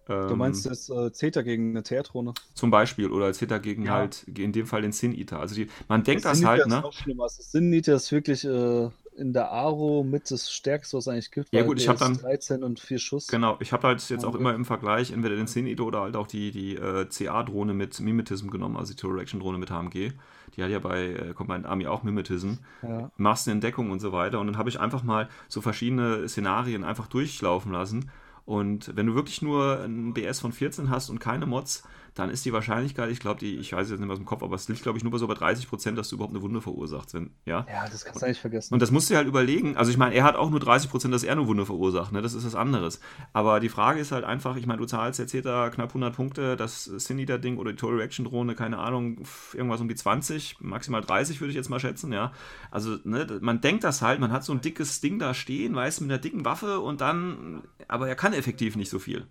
Du 0.08 0.36
meinst 0.36 0.66
Ähm, 0.66 0.72
jetzt 0.72 0.90
äh, 0.90 1.12
Zeta 1.12 1.42
gegen 1.42 1.70
eine 1.70 1.82
Teatrone? 1.82 2.34
Zum 2.54 2.70
Beispiel, 2.70 3.10
oder 3.10 3.32
Hitter 3.32 3.60
gegen 3.60 3.84
Ja. 3.84 3.92
halt, 3.94 4.24
in 4.24 4.52
dem 4.52 4.66
Fall 4.66 4.82
den 4.82 4.92
Sin 4.92 5.14
Eater. 5.14 5.38
Also 5.40 5.54
die, 5.54 5.68
man 5.88 6.02
denkt 6.02 6.24
das, 6.24 6.38
Sin 6.38 6.46
halt, 6.48 6.66
ne? 6.66 6.76
Ist 6.76 6.82
noch 6.82 6.92
schlimmer. 6.92 7.22
Also 7.24 7.42
Sin 7.42 7.72
Eater 7.72 7.94
ist 7.94 8.10
wirklich 8.10 8.44
äh, 8.44 8.88
in 9.16 9.32
der 9.32 9.50
Aro 9.50 10.04
mit 10.04 10.30
das 10.30 10.50
Stärkste, 10.52 10.96
was 10.96 11.04
es 11.06 11.08
eigentlich 11.12 11.30
gibt. 11.32 11.48
Ja 11.52 11.62
gut, 11.64 11.78
ich 11.78 11.84
der 11.84 11.94
hab 11.94 11.98
dann- 11.98 12.12
ist 12.12 12.22
13 12.22 12.62
und 12.62 12.78
4 12.80 12.98
Schuss. 12.98 13.26
Genau, 13.26 13.56
ich 13.60 13.72
habe 13.72 13.86
halt 13.88 14.08
jetzt 14.10 14.24
auch 14.24 14.34
immer 14.34 14.54
im 14.54 14.64
Vergleich 14.64 15.10
entweder 15.10 15.34
den 15.36 15.46
Sin 15.48 15.66
Eater 15.66 15.84
oder 15.84 16.00
halt 16.02 16.16
auch 16.16 16.26
die, 16.28 16.50
die 16.52 16.76
äh, 16.76 17.06
CA-Drohne 17.06 17.74
mit 17.74 17.98
Mimetism 18.00 18.48
genommen, 18.50 18.76
also 18.76 18.92
die 18.92 18.96
Total 19.00 19.18
Action 19.20 19.40
Drohne 19.40 19.58
mit 19.58 19.70
HMG. 19.70 20.12
Die 20.56 20.62
hat 20.62 20.70
ja 20.70 20.78
bei 20.78 21.06
äh, 21.06 21.34
Combined 21.34 21.66
Army 21.66 21.86
auch 21.86 22.02
Mimetism. 22.04 22.54
Ja. 22.82 23.10
Massenentdeckung 23.16 23.90
und 23.90 24.00
so 24.00 24.12
weiter. 24.12 24.40
Und 24.40 24.46
dann 24.46 24.56
habe 24.56 24.68
ich 24.70 24.80
einfach 24.80 25.02
mal 25.02 25.28
so 25.48 25.60
verschiedene 25.60 26.28
Szenarien 26.28 26.84
einfach 26.84 27.06
durchlaufen 27.08 27.72
lassen. 27.72 28.10
Und 28.48 28.96
wenn 28.96 29.06
du 29.06 29.14
wirklich 29.14 29.42
nur 29.42 29.82
ein 29.82 30.14
BS 30.14 30.40
von 30.40 30.52
14 30.52 30.88
hast 30.88 31.10
und 31.10 31.18
keine 31.18 31.44
Mods, 31.44 31.82
dann 32.18 32.30
ist 32.30 32.44
die 32.44 32.52
Wahrscheinlichkeit, 32.52 33.10
ich 33.10 33.20
glaube, 33.20 33.38
die, 33.38 33.56
ich 33.56 33.72
weiß 33.72 33.88
jetzt 33.88 34.00
nicht 34.00 34.06
mehr 34.06 34.12
aus 34.12 34.18
dem 34.18 34.26
Kopf, 34.26 34.42
aber 34.42 34.56
es 34.56 34.68
liegt, 34.68 34.82
glaube 34.82 34.98
ich, 34.98 35.04
nur 35.04 35.12
bei 35.12 35.18
so 35.18 35.28
bei 35.28 35.34
30 35.34 35.68
Prozent, 35.68 35.96
dass 35.96 36.08
du 36.08 36.16
überhaupt 36.16 36.34
eine 36.34 36.42
Wunde 36.42 36.60
verursachst. 36.60 37.14
Wenn, 37.14 37.30
ja? 37.44 37.64
ja, 37.68 37.88
das 37.88 38.04
kannst 38.04 38.22
du 38.22 38.26
eigentlich 38.26 38.40
vergessen. 38.40 38.74
Und 38.74 38.82
das 38.82 38.90
musst 38.90 39.08
du 39.08 39.14
dir 39.14 39.18
halt 39.18 39.28
überlegen. 39.28 39.76
Also 39.76 39.92
ich 39.92 39.98
meine, 39.98 40.16
er 40.16 40.24
hat 40.24 40.34
auch 40.34 40.50
nur 40.50 40.58
30 40.58 40.90
Prozent, 40.90 41.14
dass 41.14 41.22
er 41.22 41.32
eine 41.32 41.46
Wunde 41.46 41.64
verursacht. 41.64 42.10
Ne? 42.10 42.20
Das 42.20 42.34
ist 42.34 42.44
was 42.44 42.56
anderes. 42.56 42.98
Aber 43.32 43.60
die 43.60 43.68
Frage 43.68 44.00
ist 44.00 44.10
halt 44.10 44.24
einfach, 44.24 44.56
ich 44.56 44.66
meine, 44.66 44.78
du 44.78 44.86
zahlst 44.86 45.20
jetzt 45.20 45.34
da 45.44 45.70
knapp 45.70 45.90
100 45.90 46.16
Punkte, 46.16 46.56
das 46.56 46.84
Sin-Eater-Ding 46.84 47.58
oder 47.58 47.70
die 47.70 47.76
Total 47.76 47.98
Reaction-Drohne, 47.98 48.56
keine 48.56 48.78
Ahnung, 48.78 49.22
irgendwas 49.54 49.80
um 49.80 49.88
die 49.88 49.94
20, 49.94 50.56
maximal 50.60 51.02
30 51.02 51.40
würde 51.40 51.50
ich 51.50 51.56
jetzt 51.56 51.68
mal 51.68 51.78
schätzen, 51.78 52.12
ja. 52.12 52.32
Also, 52.72 52.96
ne, 53.04 53.26
man 53.40 53.60
denkt 53.60 53.84
das 53.84 54.02
halt, 54.02 54.18
man 54.18 54.32
hat 54.32 54.42
so 54.42 54.52
ein 54.52 54.60
dickes 54.60 55.00
Ding 55.00 55.20
da 55.20 55.34
stehen, 55.34 55.76
weißt 55.76 56.00
du, 56.00 56.04
mit 56.04 56.12
einer 56.12 56.20
dicken 56.20 56.44
Waffe 56.44 56.80
und 56.80 57.00
dann, 57.00 57.62
aber 57.86 58.08
er 58.08 58.16
kann 58.16 58.32
effektiv 58.32 58.74
nicht 58.74 58.90
so 58.90 58.98
viel. 58.98 59.26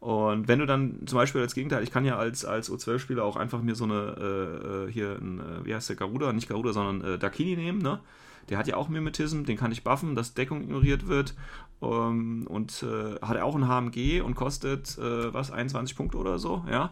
Und 0.00 0.48
wenn 0.48 0.58
du 0.58 0.66
dann 0.66 1.06
zum 1.06 1.16
Beispiel 1.16 1.40
als 1.40 1.54
Gegenteil, 1.54 1.82
ich 1.82 1.90
kann 1.90 2.04
ja 2.04 2.16
als, 2.16 2.44
als 2.44 2.70
O12-Spieler 2.70 3.24
auch 3.24 3.36
einfach 3.36 3.62
mir 3.62 3.74
so 3.74 3.84
eine, 3.84 4.16
äh, 4.18 4.88
äh, 4.88 4.92
hier, 4.92 5.18
ein, 5.20 5.40
äh, 5.40 5.64
wie 5.64 5.74
heißt 5.74 5.88
der, 5.88 5.96
Garuda, 5.96 6.32
nicht 6.32 6.48
Garuda, 6.48 6.72
sondern 6.72 7.14
äh, 7.14 7.18
Dakini 7.18 7.56
nehmen, 7.56 7.80
ne? 7.80 8.00
Der 8.48 8.58
hat 8.58 8.66
ja 8.66 8.76
auch 8.76 8.88
Mimetism, 8.88 9.44
den 9.44 9.56
kann 9.56 9.70
ich 9.70 9.84
buffen, 9.84 10.16
dass 10.16 10.34
Deckung 10.34 10.62
ignoriert 10.62 11.06
wird. 11.06 11.34
Ähm, 11.80 12.46
und 12.48 12.82
äh, 12.82 13.20
hat 13.24 13.38
auch 13.38 13.54
ein 13.54 13.68
HMG 13.68 14.20
und 14.20 14.34
kostet, 14.34 14.98
äh, 14.98 15.32
was, 15.32 15.50
21 15.50 15.96
Punkte 15.96 16.18
oder 16.18 16.38
so, 16.38 16.64
ja? 16.68 16.90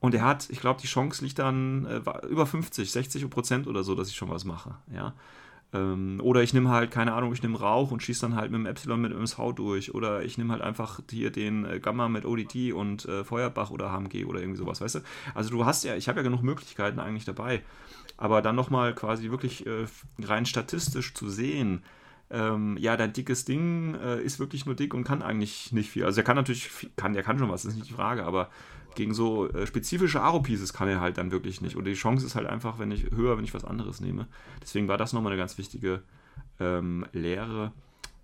Und 0.00 0.14
er 0.14 0.24
hat, 0.24 0.50
ich 0.50 0.58
glaube, 0.58 0.80
die 0.80 0.88
Chance 0.88 1.24
liegt 1.24 1.38
dann 1.38 1.86
äh, 1.86 2.26
über 2.26 2.46
50, 2.46 2.90
60 2.90 3.30
Prozent 3.30 3.68
oder 3.68 3.84
so, 3.84 3.94
dass 3.94 4.08
ich 4.08 4.16
schon 4.16 4.30
was 4.30 4.44
mache, 4.44 4.74
ja? 4.92 5.14
Ähm, 5.72 6.20
oder 6.22 6.42
ich 6.42 6.52
nehme 6.52 6.68
halt, 6.68 6.90
keine 6.90 7.14
Ahnung, 7.14 7.32
ich 7.32 7.42
nehme 7.42 7.58
Rauch 7.58 7.90
und 7.90 8.02
schieße 8.02 8.22
dann 8.22 8.36
halt 8.36 8.50
mit 8.50 8.60
dem 8.60 8.66
Epsilon 8.66 9.00
mit 9.00 9.12
MSV 9.12 9.52
durch. 9.54 9.94
Oder 9.94 10.22
ich 10.22 10.36
nehme 10.38 10.52
halt 10.52 10.62
einfach 10.62 11.00
hier 11.10 11.30
den 11.30 11.64
äh, 11.64 11.80
Gamma 11.80 12.08
mit 12.08 12.24
ODT 12.24 12.72
und 12.72 13.06
äh, 13.06 13.24
Feuerbach 13.24 13.70
oder 13.70 13.90
HMG 13.90 14.26
oder 14.26 14.40
irgendwie 14.40 14.58
sowas, 14.58 14.80
weißt 14.80 14.96
du? 14.96 15.00
Also 15.34 15.50
du 15.50 15.64
hast 15.64 15.84
ja, 15.84 15.96
ich 15.96 16.08
habe 16.08 16.18
ja 16.18 16.22
genug 16.22 16.42
Möglichkeiten 16.42 16.98
eigentlich 17.00 17.24
dabei. 17.24 17.62
Aber 18.18 18.42
dann 18.42 18.54
nochmal 18.54 18.94
quasi 18.94 19.30
wirklich 19.30 19.66
äh, 19.66 19.86
rein 20.22 20.46
statistisch 20.46 21.14
zu 21.14 21.28
sehen, 21.30 21.82
ähm, 22.32 22.78
ja, 22.78 22.96
dein 22.96 23.12
dickes 23.12 23.44
Ding 23.44 23.94
äh, 23.94 24.22
ist 24.22 24.38
wirklich 24.38 24.64
nur 24.64 24.74
dick 24.74 24.94
und 24.94 25.04
kann 25.04 25.22
eigentlich 25.22 25.72
nicht 25.72 25.90
viel. 25.90 26.04
Also 26.04 26.20
er 26.20 26.24
kann 26.24 26.36
natürlich, 26.36 26.66
viel, 26.68 26.90
kann, 26.96 27.12
der 27.12 27.22
kann 27.22 27.38
schon 27.38 27.50
was, 27.50 27.62
das 27.62 27.72
ist 27.72 27.78
nicht 27.78 27.90
die 27.90 27.94
Frage, 27.94 28.24
aber 28.24 28.48
gegen 28.94 29.14
so 29.14 29.48
äh, 29.50 29.66
spezifische 29.66 30.20
Aro-Pieces 30.20 30.72
kann 30.72 30.88
er 30.88 31.00
halt 31.00 31.18
dann 31.18 31.30
wirklich 31.30 31.60
nicht. 31.60 31.76
Und 31.76 31.84
die 31.84 31.94
Chance 31.94 32.26
ist 32.26 32.34
halt 32.34 32.46
einfach, 32.46 32.78
wenn 32.78 32.90
ich 32.90 33.10
höher, 33.10 33.36
wenn 33.36 33.44
ich 33.44 33.54
was 33.54 33.64
anderes 33.64 34.00
nehme. 34.00 34.26
Deswegen 34.60 34.88
war 34.88 34.98
das 34.98 35.12
nochmal 35.12 35.32
eine 35.32 35.40
ganz 35.40 35.58
wichtige 35.58 36.02
ähm, 36.60 37.06
Lehre. 37.12 37.72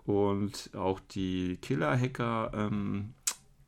Und 0.05 0.71
auch 0.75 1.01
die 1.01 1.59
Killer-Hacker 1.61 2.53
ähm, 2.55 3.15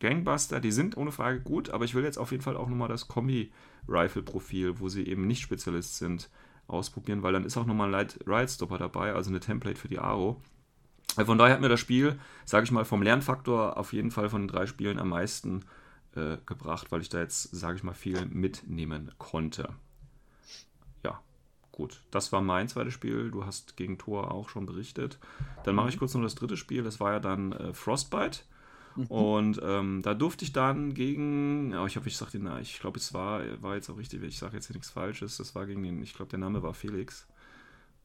Gangbuster, 0.00 0.60
die 0.60 0.72
sind 0.72 0.96
ohne 0.96 1.12
Frage 1.12 1.40
gut, 1.40 1.70
aber 1.70 1.84
ich 1.84 1.94
will 1.94 2.04
jetzt 2.04 2.18
auf 2.18 2.30
jeden 2.30 2.42
Fall 2.42 2.56
auch 2.56 2.68
nochmal 2.68 2.88
das 2.88 3.08
Kombi-Rifle-Profil, 3.08 4.80
wo 4.80 4.88
sie 4.88 5.06
eben 5.06 5.26
nicht 5.26 5.42
Spezialist 5.42 5.98
sind, 5.98 6.30
ausprobieren, 6.66 7.22
weil 7.22 7.32
dann 7.32 7.44
ist 7.44 7.56
auch 7.56 7.66
nochmal 7.66 7.88
ein 7.88 7.92
Light 7.92 8.18
Riot 8.26 8.50
Stopper 8.50 8.78
dabei, 8.78 9.12
also 9.12 9.30
eine 9.30 9.40
Template 9.40 9.78
für 9.78 9.88
die 9.88 9.98
Aro. 9.98 10.40
Äh, 11.16 11.24
Von 11.24 11.38
daher 11.38 11.54
hat 11.54 11.60
mir 11.60 11.68
das 11.68 11.80
Spiel, 11.80 12.18
sage 12.44 12.64
ich 12.64 12.70
mal, 12.70 12.84
vom 12.84 13.02
Lernfaktor 13.02 13.76
auf 13.76 13.92
jeden 13.92 14.10
Fall 14.10 14.30
von 14.30 14.42
den 14.42 14.48
drei 14.48 14.66
Spielen 14.66 14.98
am 14.98 15.10
meisten 15.10 15.64
äh, 16.14 16.38
gebracht, 16.46 16.90
weil 16.92 17.00
ich 17.00 17.08
da 17.08 17.20
jetzt, 17.20 17.54
sage 17.54 17.76
ich 17.76 17.82
mal, 17.82 17.94
viel 17.94 18.26
mitnehmen 18.26 19.12
konnte. 19.18 19.68
Ja, 21.04 21.20
gut. 21.72 22.02
Das 22.10 22.32
war 22.32 22.40
mein 22.40 22.68
zweites 22.68 22.94
Spiel. 22.94 23.30
Du 23.30 23.44
hast 23.44 23.76
gegen 23.76 23.98
Thor 23.98 24.30
auch 24.32 24.48
schon 24.48 24.66
berichtet. 24.66 25.18
Dann 25.64 25.74
mache 25.74 25.88
ich 25.88 25.98
kurz 25.98 26.14
noch 26.14 26.22
das 26.22 26.34
dritte 26.34 26.56
Spiel. 26.56 26.82
Das 26.82 27.00
war 27.00 27.12
ja 27.12 27.20
dann 27.20 27.52
äh, 27.52 27.74
Frostbite. 27.74 28.40
Und 29.08 29.60
ähm, 29.62 30.02
da 30.02 30.14
durfte 30.14 30.44
ich 30.44 30.52
dann 30.52 30.94
gegen, 30.94 31.70
ja, 31.72 31.86
ich 31.86 31.96
hoffe, 31.96 32.08
ich 32.08 32.16
sage 32.16 32.32
den, 32.32 32.50
ich 32.60 32.80
glaube, 32.80 32.98
es 32.98 33.14
war, 33.14 33.40
war 33.62 33.76
jetzt 33.76 33.88
auch 33.88 33.96
richtig, 33.96 34.22
ich 34.24 34.38
sage 34.38 34.56
jetzt 34.56 34.66
hier 34.66 34.74
nichts 34.74 34.90
Falsches, 34.90 35.36
das 35.36 35.54
war 35.54 35.66
gegen 35.66 35.82
den, 35.82 36.02
ich 36.02 36.14
glaube, 36.14 36.30
der 36.30 36.40
Name 36.40 36.62
war 36.62 36.74
Felix. 36.74 37.26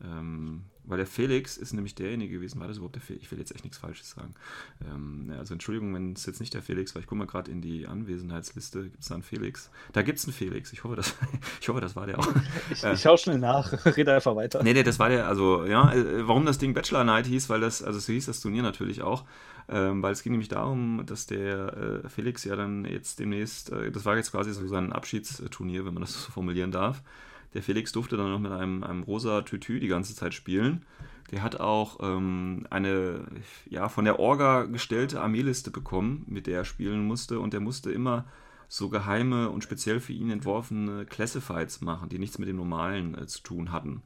Ähm, 0.03 0.65
weil 0.87 0.97
der 0.97 1.07
Felix 1.07 1.57
ist 1.57 1.73
nämlich 1.73 1.95
derjenige 1.95 2.35
gewesen, 2.35 2.59
war 2.59 2.67
das 2.67 2.77
überhaupt 2.77 2.95
der 2.95 3.01
Felix? 3.01 3.23
Ich 3.23 3.31
will 3.31 3.39
jetzt 3.39 3.53
echt 3.55 3.63
nichts 3.63 3.77
Falsches 3.77 4.11
sagen. 4.11 4.35
Ähm, 4.85 5.33
also 5.37 5.53
Entschuldigung, 5.53 5.93
wenn 5.95 6.13
es 6.13 6.25
jetzt 6.25 6.39
nicht 6.39 6.53
der 6.53 6.61
Felix 6.61 6.93
war, 6.93 7.01
ich 7.01 7.07
gucke 7.07 7.17
mal 7.17 7.27
gerade 7.27 7.49
in 7.49 7.61
die 7.61 7.87
Anwesenheitsliste, 7.87 8.83
gibt 8.83 9.01
es 9.01 9.07
da 9.07 9.15
einen 9.15 9.23
Felix? 9.23 9.71
Da 9.93 10.01
gibt 10.01 10.19
es 10.19 10.25
einen 10.25 10.33
Felix, 10.33 10.73
ich 10.73 10.83
hoffe, 10.83 10.95
das, 10.95 11.15
ich 11.61 11.69
hoffe, 11.69 11.81
das 11.81 11.95
war 11.95 12.05
der 12.05 12.19
auch. 12.19 12.27
Ich, 12.69 12.83
Äh. 12.83 12.93
ich 12.93 13.01
schau 13.01 13.17
schnell 13.17 13.39
nach, 13.39 13.85
rede 13.97 14.13
einfach 14.13 14.35
weiter. 14.35 14.61
Nee, 14.63 14.73
nee, 14.73 14.83
das 14.83 14.99
war 14.99 15.09
der, 15.09 15.27
also, 15.27 15.65
ja, 15.65 15.91
äh, 15.93 16.27
warum 16.27 16.45
das 16.45 16.57
Ding 16.57 16.73
Bachelor 16.73 17.03
Night 17.03 17.25
hieß, 17.25 17.49
weil 17.49 17.61
das, 17.61 17.81
also 17.81 17.99
so 17.99 18.11
hieß 18.13 18.25
das 18.25 18.41
Turnier 18.41 18.61
natürlich 18.61 19.01
auch, 19.01 19.23
ähm, 19.67 20.03
weil 20.03 20.11
es 20.11 20.21
ging 20.21 20.33
nämlich 20.33 20.49
darum, 20.49 21.03
dass 21.05 21.25
der 21.25 22.03
äh, 22.03 22.09
Felix 22.09 22.43
ja 22.43 22.55
dann 22.55 22.85
jetzt 22.85 23.19
demnächst, 23.19 23.71
äh, 23.71 23.91
das 23.91 24.05
war 24.05 24.15
jetzt 24.17 24.31
quasi 24.31 24.53
so 24.53 24.67
sein 24.67 24.93
Abschiedsturnier, 24.93 25.85
wenn 25.85 25.93
man 25.95 26.01
das 26.01 26.25
so 26.25 26.31
formulieren 26.31 26.71
darf. 26.71 27.01
Der 27.55 27.63
Felix 27.63 27.93
durfte 27.93 28.17
dann 28.17 28.29
noch 28.29 28.39
mit 28.39 28.51
einem, 28.51 28.83
einem 28.83 29.03
rosa 29.03 29.41
Tütü 29.41 29.79
die 29.79 29.87
ganze 29.87 30.13
Zeit 30.13 30.33
spielen. 30.33 30.85
Der 31.31 31.41
hat 31.41 31.59
auch 31.59 31.99
ähm, 32.01 32.67
eine 32.69 33.25
ja, 33.67 33.87
von 33.87 34.03
der 34.03 34.19
Orga 34.19 34.63
gestellte 34.63 35.21
Armeeliste 35.21 35.71
bekommen, 35.71 36.25
mit 36.27 36.47
der 36.47 36.59
er 36.59 36.65
spielen 36.65 37.07
musste. 37.07 37.39
Und 37.39 37.53
der 37.53 37.61
musste 37.61 37.91
immer 37.91 38.25
so 38.67 38.89
geheime 38.89 39.49
und 39.49 39.63
speziell 39.63 40.01
für 40.01 40.11
ihn 40.11 40.31
entworfene 40.31 41.05
Classifieds 41.05 41.79
machen, 41.79 42.09
die 42.09 42.19
nichts 42.19 42.39
mit 42.39 42.49
dem 42.49 42.57
Normalen 42.57 43.17
äh, 43.17 43.25
zu 43.25 43.41
tun 43.41 43.71
hatten. 43.71 44.03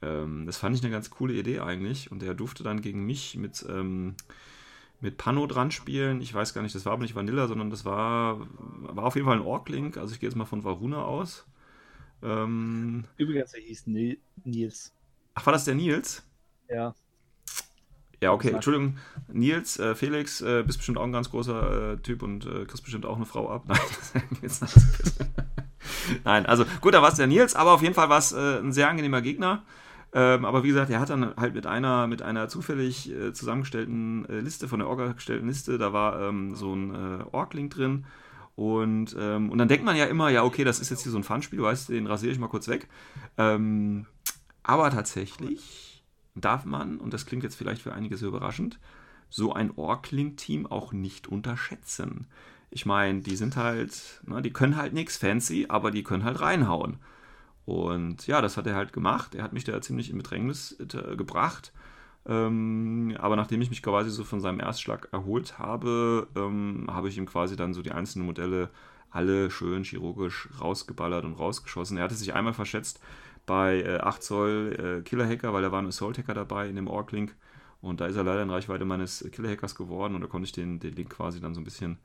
Ähm, 0.00 0.46
das 0.46 0.56
fand 0.56 0.74
ich 0.74 0.82
eine 0.82 0.90
ganz 0.90 1.10
coole 1.10 1.34
Idee 1.34 1.60
eigentlich. 1.60 2.10
Und 2.10 2.22
der 2.22 2.32
durfte 2.32 2.62
dann 2.62 2.80
gegen 2.80 3.04
mich 3.04 3.36
mit, 3.36 3.62
ähm, 3.68 4.14
mit 5.02 5.18
Pano 5.18 5.46
dran 5.46 5.70
spielen. 5.70 6.22
Ich 6.22 6.32
weiß 6.32 6.54
gar 6.54 6.62
nicht, 6.62 6.74
das 6.74 6.86
war 6.86 6.94
aber 6.94 7.02
nicht 7.02 7.14
Vanilla, 7.14 7.46
sondern 7.46 7.68
das 7.68 7.84
war, 7.84 8.40
war 8.58 9.04
auf 9.04 9.16
jeden 9.16 9.26
Fall 9.26 9.36
ein 9.36 9.46
Orc-Link. 9.46 9.98
Also 9.98 10.14
ich 10.14 10.20
gehe 10.20 10.30
jetzt 10.30 10.36
mal 10.36 10.46
von 10.46 10.64
Varuna 10.64 11.04
aus. 11.04 11.44
Ähm, 12.22 13.04
Übrigens, 13.16 13.54
er 13.54 13.60
hieß 13.60 13.86
Ni- 13.86 14.18
Nils. 14.44 14.92
ach, 15.34 15.46
war 15.46 15.52
das 15.52 15.64
der 15.64 15.74
Nils? 15.74 16.22
Ja. 16.68 16.94
Ja, 18.22 18.32
okay. 18.32 18.50
Entschuldigung. 18.50 18.98
Nils, 19.32 19.78
äh, 19.78 19.94
Felix, 19.94 20.42
äh, 20.42 20.62
bist 20.66 20.78
bestimmt 20.78 20.98
auch 20.98 21.04
ein 21.04 21.12
ganz 21.12 21.30
großer 21.30 21.92
äh, 21.92 21.96
Typ 21.98 22.22
und 22.22 22.44
äh, 22.44 22.66
kriegst 22.66 22.82
bestimmt 22.82 23.06
auch 23.06 23.16
eine 23.16 23.24
Frau 23.24 23.50
ab. 23.50 23.64
Nein, 23.68 23.78
das 24.02 24.12
jetzt 24.42 24.62
nicht. 24.62 24.76
Nein, 26.24 26.44
also 26.44 26.66
gut, 26.82 26.92
da 26.92 27.00
war 27.00 27.08
es 27.08 27.14
der 27.14 27.26
Nils, 27.26 27.54
aber 27.54 27.72
auf 27.72 27.82
jeden 27.82 27.94
Fall 27.94 28.10
war 28.10 28.18
es 28.18 28.32
äh, 28.32 28.58
ein 28.58 28.72
sehr 28.72 28.88
angenehmer 28.90 29.22
Gegner. 29.22 29.62
Ähm, 30.12 30.44
aber 30.44 30.64
wie 30.64 30.68
gesagt, 30.68 30.90
er 30.90 31.00
hat 31.00 31.08
dann 31.08 31.34
halt 31.36 31.54
mit 31.54 31.66
einer, 31.66 32.06
mit 32.08 32.20
einer 32.20 32.48
zufällig 32.48 33.10
äh, 33.10 33.32
zusammengestellten 33.32 34.24
Liste, 34.42 34.68
von 34.68 34.80
der 34.80 34.88
Orga 34.88 35.12
gestellten 35.12 35.46
Liste, 35.46 35.78
da 35.78 35.92
war 35.92 36.20
ähm, 36.20 36.54
so 36.56 36.74
ein 36.74 36.94
äh, 36.94 37.24
Org-Link 37.30 37.72
drin 37.72 38.04
Und, 38.56 39.16
ähm, 39.18 39.50
und 39.50 39.58
dann 39.58 39.68
denkt 39.68 39.84
man 39.84 39.96
ja 39.96 40.04
immer, 40.04 40.28
ja, 40.28 40.44
okay, 40.44 40.64
das 40.64 40.80
ist 40.80 40.90
jetzt 40.90 41.02
hier 41.02 41.12
so 41.12 41.18
ein 41.18 41.24
Fun-Spiel, 41.24 41.62
weißt 41.62 41.88
du, 41.88 41.92
den 41.94 42.06
rasiere 42.06 42.32
ich 42.32 42.38
mal 42.38 42.48
kurz 42.48 42.68
weg. 42.68 42.88
Ähm, 43.38 44.06
aber 44.62 44.90
tatsächlich 44.90 46.04
darf 46.34 46.64
man, 46.64 46.98
und 46.98 47.14
das 47.14 47.26
klingt 47.26 47.42
jetzt 47.42 47.56
vielleicht 47.56 47.82
für 47.82 47.94
einige 47.94 48.16
sehr 48.16 48.28
überraschend, 48.28 48.78
so 49.28 49.52
ein 49.52 49.72
Orkling-Team 49.76 50.66
auch 50.66 50.92
nicht 50.92 51.28
unterschätzen. 51.28 52.26
Ich 52.70 52.86
meine, 52.86 53.20
die 53.20 53.36
sind 53.36 53.56
halt, 53.56 54.20
ne, 54.26 54.42
die 54.42 54.52
können 54.52 54.76
halt 54.76 54.92
nichts 54.92 55.16
fancy, 55.16 55.66
aber 55.68 55.90
die 55.90 56.02
können 56.02 56.24
halt 56.24 56.40
reinhauen. 56.40 56.98
Und 57.64 58.26
ja, 58.26 58.40
das 58.40 58.56
hat 58.56 58.66
er 58.66 58.74
halt 58.74 58.92
gemacht. 58.92 59.34
Er 59.34 59.44
hat 59.44 59.52
mich 59.52 59.64
da 59.64 59.80
ziemlich 59.80 60.10
in 60.10 60.18
Bedrängnis 60.18 60.76
äh, 60.80 61.16
gebracht. 61.16 61.72
Ähm, 62.26 63.16
aber 63.18 63.36
nachdem 63.36 63.62
ich 63.62 63.70
mich 63.70 63.82
quasi 63.82 64.10
so 64.10 64.24
von 64.24 64.40
seinem 64.40 64.60
Erstschlag 64.60 65.08
erholt 65.12 65.58
habe, 65.58 66.28
ähm, 66.36 66.86
habe 66.90 67.08
ich 67.08 67.16
ihm 67.16 67.26
quasi 67.26 67.56
dann 67.56 67.74
so 67.74 67.82
die 67.82 67.92
einzelnen 67.92 68.26
Modelle 68.26 68.70
alle 69.10 69.50
schön 69.50 69.84
chirurgisch 69.84 70.48
rausgeballert 70.60 71.24
und 71.24 71.34
rausgeschossen. 71.34 71.96
Er 71.96 72.04
hatte 72.04 72.14
sich 72.14 72.34
einmal 72.34 72.54
verschätzt 72.54 73.00
bei 73.46 73.82
äh, 73.82 73.98
8 73.98 74.22
Zoll 74.22 75.00
äh, 75.00 75.02
Killer-Hacker, 75.02 75.52
weil 75.52 75.62
da 75.62 75.72
war 75.72 75.82
ein 75.82 75.88
Assault-Hacker 75.88 76.34
dabei 76.34 76.68
in 76.68 76.76
dem 76.76 76.88
Orc-Link. 76.88 77.34
Und 77.80 78.00
da 78.00 78.06
ist 78.06 78.16
er 78.16 78.24
leider 78.24 78.42
in 78.42 78.50
Reichweite 78.50 78.84
meines 78.84 79.26
Killer-Hackers 79.32 79.74
geworden 79.74 80.14
und 80.14 80.20
da 80.20 80.26
konnte 80.26 80.44
ich 80.44 80.52
den, 80.52 80.80
den 80.80 80.94
Link 80.94 81.10
quasi 81.10 81.40
dann 81.40 81.54
so 81.54 81.60
ein 81.60 81.64
bisschen 81.64 81.98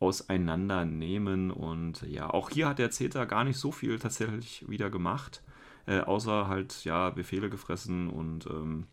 auseinandernehmen. 0.00 1.50
Und 1.50 2.02
ja, 2.02 2.28
auch 2.28 2.50
hier 2.50 2.68
hat 2.68 2.78
der 2.78 2.90
Zeta 2.90 3.24
gar 3.26 3.44
nicht 3.44 3.58
so 3.58 3.70
viel 3.70 3.98
tatsächlich 3.98 4.68
wieder 4.68 4.90
gemacht, 4.90 5.42
äh, 5.86 6.00
außer 6.00 6.48
halt 6.48 6.84
ja 6.84 7.10
Befehle 7.10 7.48
gefressen 7.48 8.08
und 8.10 8.46
ähm, 8.46 8.86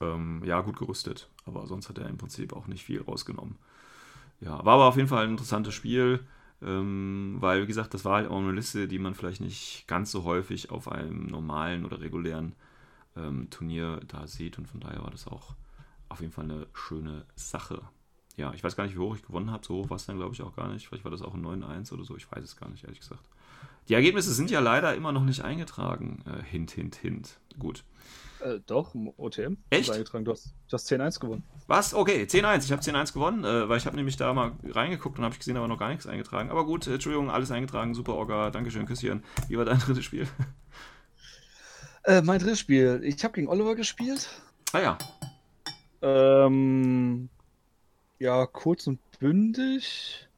ähm, 0.00 0.42
ja 0.44 0.60
gut 0.60 0.78
gerüstet. 0.78 1.28
Aber 1.44 1.66
sonst 1.66 1.88
hat 1.88 1.98
er 1.98 2.08
im 2.08 2.18
Prinzip 2.18 2.52
auch 2.52 2.66
nicht 2.66 2.84
viel 2.84 3.02
rausgenommen. 3.02 3.56
Ja, 4.40 4.64
war 4.64 4.74
aber 4.74 4.86
auf 4.86 4.96
jeden 4.96 5.08
Fall 5.08 5.24
ein 5.24 5.30
interessantes 5.30 5.74
Spiel. 5.74 6.26
Ähm, 6.62 7.36
weil, 7.40 7.62
wie 7.62 7.66
gesagt, 7.66 7.92
das 7.92 8.04
war 8.04 8.16
halt 8.16 8.30
auch 8.30 8.38
eine 8.38 8.52
Liste, 8.52 8.88
die 8.88 8.98
man 8.98 9.14
vielleicht 9.14 9.40
nicht 9.40 9.84
ganz 9.86 10.10
so 10.10 10.24
häufig 10.24 10.70
auf 10.70 10.90
einem 10.90 11.26
normalen 11.26 11.84
oder 11.84 12.00
regulären 12.00 12.54
ähm, 13.14 13.50
Turnier 13.50 14.00
da 14.08 14.26
sieht 14.26 14.58
und 14.58 14.66
von 14.66 14.80
daher 14.80 15.02
war 15.02 15.10
das 15.10 15.26
auch 15.26 15.54
auf 16.08 16.20
jeden 16.20 16.32
Fall 16.32 16.44
eine 16.44 16.66
schöne 16.72 17.26
Sache. 17.34 17.82
Ja, 18.36 18.52
ich 18.54 18.62
weiß 18.62 18.76
gar 18.76 18.84
nicht, 18.84 18.94
wie 18.94 19.00
hoch 19.00 19.16
ich 19.16 19.22
gewonnen 19.22 19.50
habe. 19.50 19.66
So 19.66 19.76
hoch 19.76 19.90
war 19.90 19.96
es 19.96 20.06
dann, 20.06 20.16
glaube 20.16 20.34
ich, 20.34 20.42
auch 20.42 20.54
gar 20.54 20.68
nicht. 20.68 20.88
Vielleicht 20.88 21.04
war 21.04 21.10
das 21.10 21.22
auch 21.22 21.34
ein 21.34 21.44
9-1 21.44 21.92
oder 21.92 22.04
so. 22.04 22.16
Ich 22.16 22.30
weiß 22.30 22.44
es 22.44 22.56
gar 22.56 22.68
nicht, 22.68 22.84
ehrlich 22.84 23.00
gesagt. 23.00 23.28
Die 23.88 23.94
Ergebnisse 23.94 24.32
sind 24.32 24.50
ja 24.50 24.60
leider 24.60 24.94
immer 24.94 25.12
noch 25.12 25.24
nicht 25.24 25.42
eingetragen. 25.42 26.22
Äh, 26.26 26.42
hint, 26.42 26.70
hint, 26.70 26.96
hint. 26.96 27.38
Gut. 27.58 27.82
Äh, 28.46 28.60
doch, 28.64 28.94
im 28.94 29.12
OTM. 29.16 29.56
Echt? 29.70 29.90
Eingetragen. 29.90 30.24
Du 30.24 30.30
hast, 30.32 30.54
du 30.68 30.72
hast 30.74 30.90
10-1 30.90 31.18
gewonnen. 31.18 31.42
Was? 31.66 31.94
Okay, 31.94 32.22
10-1. 32.22 32.64
Ich 32.64 32.72
habe 32.72 32.82
10-1 32.82 33.12
gewonnen, 33.12 33.44
äh, 33.44 33.68
weil 33.68 33.78
ich 33.78 33.86
habe 33.86 33.96
nämlich 33.96 34.16
da 34.16 34.32
mal 34.32 34.52
reingeguckt 34.64 35.18
und 35.18 35.24
habe 35.24 35.36
gesehen, 35.36 35.56
aber 35.56 35.66
noch 35.66 35.78
gar 35.78 35.88
nichts 35.88 36.06
eingetragen. 36.06 36.50
Aber 36.50 36.64
gut, 36.64 36.86
Entschuldigung, 36.86 37.30
alles 37.30 37.50
eingetragen. 37.50 37.94
Super, 37.94 38.14
Orga. 38.14 38.50
Dankeschön, 38.50 38.86
Küsschen. 38.86 39.24
Wie 39.48 39.58
war 39.58 39.64
dein 39.64 39.78
drittes 39.80 40.04
Spiel? 40.04 40.28
Äh, 42.04 42.22
mein 42.22 42.38
drittes 42.38 42.60
Spiel. 42.60 43.00
Ich 43.02 43.24
habe 43.24 43.34
gegen 43.34 43.48
Oliver 43.48 43.74
gespielt. 43.74 44.28
Ah 44.72 44.80
ja. 44.80 44.98
Ähm, 46.02 47.28
ja, 48.20 48.46
kurz 48.46 48.86
und 48.86 49.00
bündig. 49.18 50.28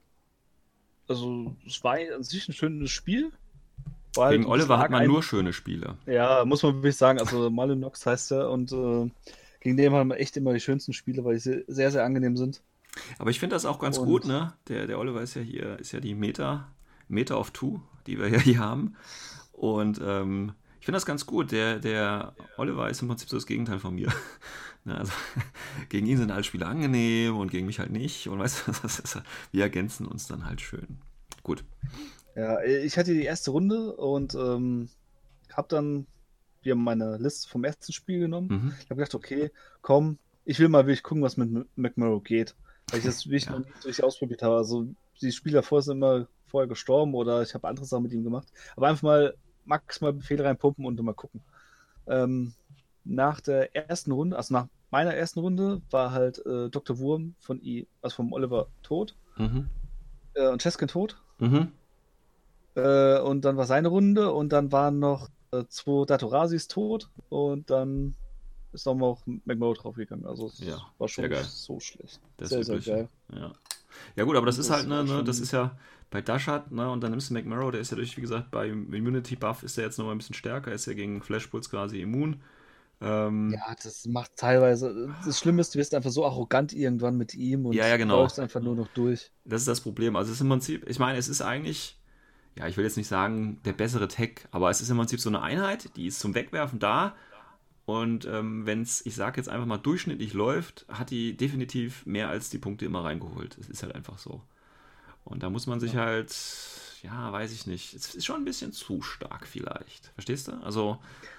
Also, 1.09 1.55
es 1.67 1.83
war 1.85 1.97
an 2.15 2.23
sich 2.23 2.49
ein 2.49 2.55
schönes 2.55 2.91
Spiel. 2.91 3.33
War 4.19 4.31
Gegen 4.31 4.45
halt 4.45 4.53
Oliver 4.53 4.79
hat 4.79 4.91
man 4.91 5.03
ein- 5.03 5.09
nur 5.09 5.23
schöne 5.23 5.53
Spiele. 5.53 5.97
Ja, 6.07 6.45
muss 6.45 6.63
man 6.63 6.75
wirklich 6.77 6.97
sagen. 6.97 7.19
Also, 7.19 7.49
Malinox 7.51 8.05
heißt 8.05 8.33
er 8.33 8.51
und 8.51 8.73
äh, 8.73 9.11
gegen 9.61 9.77
den 9.77 9.93
haben 9.93 10.09
wir 10.11 10.19
echt 10.19 10.37
immer 10.37 10.53
die 10.53 10.61
schönsten 10.61 10.93
Spiele, 10.93 11.25
weil 11.25 11.39
die 11.39 11.65
sehr, 11.67 11.91
sehr 11.91 12.05
angenehm 12.05 12.37
sind. 12.37 12.61
Aber 13.19 13.31
ich 13.31 13.39
finde 13.41 13.57
das 13.57 13.65
auch 13.65 13.79
ganz 13.79 13.99
Und- 13.99 14.07
gut, 14.07 14.27
ne? 14.27 14.53
Der, 14.69 14.87
der 14.87 14.99
Oliver 14.99 15.23
ist 15.23 15.35
ja 15.35 15.43
hier, 15.43 15.79
ist 15.79 15.93
ja 15.93 16.01
die 16.01 16.15
Meta, 16.15 16.69
Meta 17.09 17.37
of 17.37 17.51
Two, 17.53 17.81
die 18.07 18.19
wir 18.19 18.29
ja 18.29 18.39
hier 18.39 18.59
haben. 18.59 18.95
Und 19.53 20.01
ähm, 20.05 20.53
ich 20.81 20.87
finde 20.87 20.97
das 20.97 21.07
ganz 21.07 21.27
gut. 21.27 21.51
Der, 21.53 21.79
der 21.79 22.35
Oliver 22.57 22.89
ist 22.89 23.03
im 23.03 23.09
Prinzip 23.09 23.29
so 23.29 23.37
das 23.37 23.47
Gegenteil 23.47 23.79
von 23.79 23.95
mir. 23.95 24.13
Ne, 24.85 24.97
also, 24.97 25.13
gegen 25.91 26.07
ihn 26.07 26.17
sind 26.17 26.31
alle 26.31 26.45
Spiele 26.45 26.65
angenehm 26.65 27.37
und 27.37 27.51
gegen 27.51 27.67
mich 27.67 27.81
halt 27.81 27.91
nicht. 27.91 28.29
Und 28.29 28.39
weißt 28.39 28.63
du, 28.69 28.73
das 28.83 29.01
ist, 29.01 29.21
wir 29.51 29.63
ergänzen 29.65 30.07
uns 30.07 30.29
dann 30.29 30.47
halt 30.47 30.61
schön. 30.61 30.99
Gut. 31.43 31.65
Ja, 32.39 32.63
ich 32.63 32.97
hatte 32.97 33.13
die 33.15 33.25
erste 33.25 33.51
Runde 33.51 33.97
und 33.97 34.35
ähm, 34.35 34.89
habe 35.53 35.69
dann 35.69 36.07
wir 36.63 36.73
haben 36.73 36.85
meine 36.85 37.17
Liste 37.19 37.49
vom 37.49 37.65
ersten 37.65 37.93
Spiel 37.93 38.21
genommen. 38.21 38.49
Mhm. 38.49 38.73
Ich 38.79 38.91
habe 38.91 38.97
gedacht, 38.97 39.15
okay, 39.15 39.51
komm, 39.81 40.19
ich 40.45 40.59
will 40.59 40.69
mal 40.69 40.87
wirklich 40.87 41.03
gucken, 41.03 41.23
was 41.23 41.37
mit 41.37 41.67
McMurrow 41.77 42.23
geht. 42.23 42.55
Weil 42.91 42.99
ich 42.99 43.05
das 43.07 43.27
wirklich 43.27 43.47
Ja. 43.47 43.53
noch 43.53 43.61
nicht 43.61 43.81
so 43.81 43.89
richtig 43.89 44.05
ausprobiert 44.05 44.43
habe. 44.43 44.57
Also 44.57 44.87
die 45.21 45.33
Spieler 45.33 45.63
vorher 45.63 45.83
sind 45.83 45.99
immer 45.99 46.27
vorher 46.47 46.69
gestorben 46.69 47.15
oder 47.15 47.43
ich 47.43 47.55
habe 47.55 47.69
andere 47.69 47.87
Sachen 47.87 48.03
mit 48.05 48.13
ihm 48.13 48.25
gemacht. 48.25 48.49
Aber 48.77 48.89
einfach 48.89 49.03
mal 49.03 49.35
maximal 49.65 50.13
Befehle 50.13 50.45
reinpumpen 50.45 50.85
und 50.85 51.01
mal 51.03 51.13
gucken. 51.15 51.43
Ähm, 52.07 52.55
nach 53.05 53.41
der 53.41 53.75
ersten 53.75 54.13
Runde, 54.13 54.37
also 54.37 54.53
nach 54.55 54.67
meiner 54.91 55.15
ersten 55.15 55.41
Runde, 55.41 55.81
war 55.91 56.11
halt 56.13 56.45
äh, 56.45 56.69
Dr. 56.71 56.99
Wurm 56.99 57.35
von 57.39 57.63
I, 57.63 57.87
also 58.03 58.17
vom 58.17 58.33
Oliver 58.33 58.69
tot 58.83 59.15
Mhm. 59.37 59.69
äh, 60.35 60.49
und 60.49 60.61
Cheskin 60.63 60.89
tot. 60.89 61.17
Mhm. 61.39 61.73
Äh, 62.79 63.21
und 63.23 63.45
dann 63.45 63.59
war 63.59 63.67
seine 63.67 63.89
Runde 63.89 64.33
und 64.33 64.51
dann 64.51 64.73
waren 64.73 65.01
noch 65.01 65.31
äh, 65.53 65.65
zwei 65.69 66.07
Datorasis 66.07 66.69
tot 66.69 67.11
und 67.31 67.71
dann 67.71 68.17
ist 68.73 68.87
nochmal 68.87 69.11
auch 69.11 69.23
McMurrow 69.27 69.77
draufgegangen. 69.79 70.27
Also 70.27 70.49
es 70.49 70.67
Ja, 70.67 70.93
war 70.99 71.09
schon 71.09 71.33
sehr 71.33 71.45
so 71.45 71.81
schlecht. 71.81 72.23
Das 72.39 72.51
sehr, 72.51 72.59
ist 72.59 72.71
sehr 72.71 72.81
wirklich, 72.83 72.95
geil. 72.97 73.11
Ja. 73.33 73.53
ja, 74.17 74.25
gut, 74.25 74.37
aber 74.37 74.47
das, 74.47 74.59
Das 74.59 74.59
ist 74.59 74.71
halt, 74.71 74.89
ne, 74.89 75.05
ne, 75.05 75.25
das 75.25 75.41
ist 75.41 75.53
ja 75.53 75.79
bei 76.11 76.23
Dashat, 76.23 76.73
ne, 76.73 76.91
und 76.91 77.03
dann 77.03 77.13
nimmst 77.13 77.31
du 77.31 77.35
McMurrow, 77.35 77.73
der 77.73 77.81
ist 77.83 77.91
ja 77.93 77.97
durch, 77.97 78.17
wie 78.17 78.23
gesagt, 78.23 78.51
beim 78.53 78.93
Immunity 78.95 79.37
Buff 79.37 79.63
ist 79.65 79.79
er 79.79 79.85
jetzt 79.85 79.99
nochmal 79.99 80.15
ein 80.17 80.19
bisschen 80.19 80.35
stärker, 80.37 80.73
ist 80.73 80.87
ja 80.87 80.95
gegen 80.95 81.23
Flashpulse 81.23 81.71
quasi 81.71 82.03
immun. 82.03 82.43
Ähm, 83.03 83.63
Ja, 83.63 83.75
das 83.83 84.05
macht 84.07 84.37
teilweise. 84.37 85.15
Das 85.25 85.39
Schlimme 85.39 85.61
ist, 85.63 85.75
du 85.75 85.79
wirst 85.79 85.95
einfach 85.95 86.11
so 86.11 86.25
arrogant 86.27 86.73
irgendwann 86.73 87.17
mit 87.17 87.35
ihm 87.35 87.67
und 87.67 87.81
Ja, 87.81 87.87
ja, 87.87 87.97
genau. 87.97 88.13
läufst 88.13 88.39
einfach 88.39 88.61
nur 88.61 88.75
noch 88.77 88.89
durch. 88.89 89.33
Das 89.45 89.63
ist 89.63 89.69
das 89.69 89.81
Problem. 89.81 90.17
Also 90.17 90.31
es 90.31 90.37
ist 90.39 90.41
im 90.43 90.49
Prinzip, 90.51 90.89
ich 90.89 90.99
meine, 90.99 91.19
es 91.19 91.29
ist 91.29 91.41
eigentlich, 91.43 91.98
ja, 92.59 92.67
ich 92.67 92.77
will 92.77 92.85
jetzt 92.85 92.97
nicht 92.97 93.07
sagen, 93.07 93.61
der 93.65 93.73
bessere 93.73 94.09
Tech, 94.09 94.49
aber 94.51 94.69
es 94.69 94.81
ist 94.81 94.91
im 94.91 94.97
Prinzip 94.97 95.21
so 95.21 95.31
eine 95.31 95.43
Einheit, 95.43 95.97
die 95.97 96.07
ist 96.07 96.19
zum 96.19 96.35
Wegwerfen 96.35 96.81
da. 96.81 97.15
Und 97.87 98.27
ähm, 98.27 98.67
wenn 98.67 98.83
es, 98.83 99.07
ich 99.07 99.15
sage 99.15 99.39
jetzt 99.39 99.49
einfach 99.49 99.67
mal, 99.67 99.79
durchschnittlich 99.79 100.35
läuft, 100.35 100.85
hat 100.89 101.11
die 101.11 101.37
definitiv 101.37 102.05
mehr 102.05 102.29
als 102.29 102.51
die 102.51 102.59
Punkte 102.59 102.85
immer 102.85 103.05
reingeholt. 103.05 103.57
Es 103.59 103.69
ist 103.69 103.83
halt 103.83 103.95
einfach 103.95 104.19
so. 104.19 104.43
Und 105.25 105.43
da 105.43 105.51
muss 105.51 105.67
man 105.67 105.79
sich 105.79 105.95
halt, 105.95 106.35
ja, 107.03 107.33
weiß 107.33 107.53
ich 107.53 107.67
nicht, 107.67 107.95
es 107.95 108.15
ist 108.15 108.27
schon 108.27 108.43
ein 108.43 108.45
bisschen 108.45 108.73
zu 108.73 109.03
stark 109.03 109.47
vielleicht. 109.47 110.07
Verstehst 110.15 110.49
du? 110.49 110.53
Also, 110.63 110.99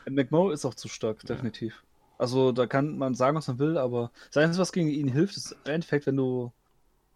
McMurrow 0.09 0.53
ist 0.53 0.65
auch 0.65 0.73
zu 0.73 0.87
stark, 0.87 1.19
definitiv. 1.25 1.83
Also 2.17 2.51
da 2.51 2.65
kann 2.65 2.97
man 2.97 3.13
sagen, 3.13 3.37
was 3.37 3.47
man 3.47 3.59
will, 3.59 3.77
aber 3.77 4.11
das 4.27 4.37
Einzige, 4.37 4.61
was 4.61 4.71
gegen 4.71 4.89
ihn 4.89 5.07
hilft, 5.07 5.37
ist 5.37 5.55
im 5.65 5.71
Endeffekt, 5.71 6.05
wenn 6.05 6.17
du 6.17 6.51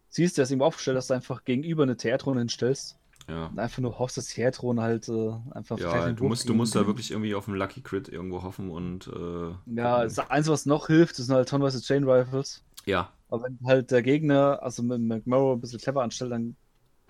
siehst, 0.10 0.38
der 0.38 0.44
ist 0.44 0.52
ihm 0.52 0.62
aufgestellt, 0.62 0.98
dass 0.98 1.08
du 1.08 1.14
einfach 1.14 1.44
gegenüber 1.44 1.84
eine 1.84 1.98
Theatrone 1.98 2.40
hinstellst 2.40 2.98
ja. 3.28 3.52
und 3.52 3.60
einfach 3.60 3.80
nur 3.80 4.00
hoffst, 4.00 4.18
dass 4.18 4.28
die 4.28 4.36
Theatrone 4.36 4.82
halt 4.82 5.08
äh, 5.10 5.32
einfach 5.52 5.80
Ja, 5.80 6.12
du 6.12 6.26
musst, 6.26 6.48
du 6.50 6.54
musst 6.54 6.76
da 6.76 6.86
wirklich 6.88 7.12
irgendwie 7.12 7.36
auf 7.36 7.48
einen 7.48 7.58
Lucky 7.58 7.82
Crit 7.82 8.10
irgendwo 8.10 8.44
hoffen 8.44 8.70
und 8.70 9.08
äh, 9.08 9.52
Ja, 9.66 10.04
das 10.04 10.20
Einzige, 10.20 10.54
was 10.54 10.66
noch 10.66 10.88
hilft, 10.88 11.16
sind 11.16 11.34
halt 11.34 11.50
tonnenweise 11.50 11.82
Chain 11.82 12.04
Rifles. 12.04 12.64
ja, 12.86 13.12
Aber 13.30 13.44
wenn 13.44 13.60
halt 13.66 13.92
der 13.92 14.04
Gegner, 14.04 14.62
also 14.64 14.84
mit 14.84 15.02
McMurrow 15.02 15.56
ein 15.58 15.62
bisschen 15.62 15.80
clever 15.80 16.04
anstellt, 16.04 16.32
dann 16.32 16.56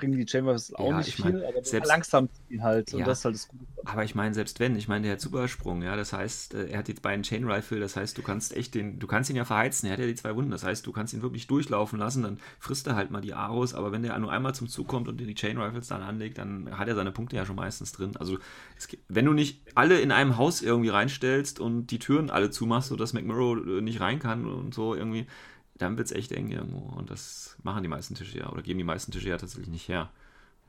bringen 0.04 0.26
die 0.26 0.38
Rifles 0.38 0.74
auch 0.76 0.90
Ja, 0.90 0.98
nicht 0.98 1.08
ich 1.10 1.16
viel, 1.16 1.26
mein, 1.26 1.36
aber 1.44 1.64
selbst- 1.64 1.70
verlangsamt 1.72 2.32
ihn 2.50 2.64
halt. 2.64 2.94
Und 2.94 3.00
Ja. 3.00 3.06
das 3.06 3.20
ist 3.20 3.26
halt 3.26 3.36
das 3.36 3.48
Gute. 3.48 3.66
Aber 3.86 4.04
ich 4.04 4.16
meine, 4.16 4.34
selbst 4.34 4.60
wenn, 4.60 4.76
ich 4.78 4.88
meine, 4.88 5.04
der 5.04 5.14
hat 5.14 5.22
Supersprung, 5.22 5.82
ja, 5.82 5.96
das 5.96 6.14
heißt, 6.14 6.54
äh, 6.54 6.68
er 6.70 6.80
hat 6.80 6.88
jetzt 6.88 7.02
beiden 7.02 7.24
Chain 7.24 7.44
Rifle, 7.50 7.80
das 7.80 7.96
heißt, 7.96 8.18
du 8.18 8.22
kannst 8.22 8.56
echt 8.56 8.76
den, 8.76 9.00
du 9.00 9.08
kannst 9.08 9.30
ihn 9.30 9.36
ja 9.36 9.44
verheizen, 9.46 9.88
er 9.88 9.94
hat 9.94 10.00
ja 10.00 10.06
die 10.06 10.16
zwei 10.16 10.36
Wunden, 10.36 10.52
das 10.52 10.64
heißt, 10.64 10.86
du 10.88 10.92
kannst 10.94 11.14
ihn 11.14 11.22
wirklich 11.22 11.48
durchlaufen 11.48 12.00
lassen, 12.00 12.24
dann 12.24 12.40
frisst 12.60 12.88
er 12.88 12.96
halt 12.96 13.12
mal 13.12 13.22
die 13.22 13.34
Aros, 13.34 13.74
aber 13.74 13.92
wenn 13.92 14.04
der 14.04 14.18
nur 14.20 14.32
einmal 14.32 14.56
zum 14.56 14.68
Zug 14.70 14.88
kommt 14.88 15.08
und 15.10 15.20
dir 15.20 15.28
die 15.28 15.36
Chain 15.36 15.58
Rifles 15.58 15.88
dann 15.88 16.02
anlegt, 16.02 16.38
dann 16.38 16.78
hat 16.78 16.88
er 16.88 16.96
seine 16.96 17.12
Punkte 17.12 17.36
ja 17.36 17.46
schon 17.46 17.56
meistens 17.58 17.92
drin. 17.92 18.16
Also, 18.18 18.38
es 18.78 18.88
wenn 19.10 19.26
du 19.26 19.34
nicht 19.34 19.62
alle 19.76 20.00
in 20.00 20.12
einem 20.12 20.38
Haus 20.38 20.62
irgendwie 20.62 20.90
reinstellst 20.90 21.60
und 21.60 21.88
die 21.88 22.00
Türen 22.00 22.30
alle 22.30 22.52
zumachst, 22.52 22.90
sodass 22.90 23.14
McMurrow 23.14 23.58
äh, 23.66 23.82
nicht 23.82 24.00
rein 24.00 24.20
kann 24.20 24.46
und 24.46 24.74
so 24.74 24.96
irgendwie, 24.96 25.26
dann 25.76 25.98
wird 25.98 26.08
es 26.08 26.12
echt 26.12 26.32
eng 26.32 26.50
irgendwo. 26.50 26.80
Und 26.80 27.10
das 27.10 27.58
machen 27.64 27.84
die 27.84 27.90
meisten 27.90 28.16
Tische 28.16 28.38
ja, 28.38 28.50
oder 28.50 28.62
geben 28.62 28.78
die 28.78 28.84
meisten 28.84 29.12
Tische 29.12 29.30
ja 29.30 29.38
tatsächlich 29.38 29.70
nicht 29.70 29.88
her. 29.88 30.10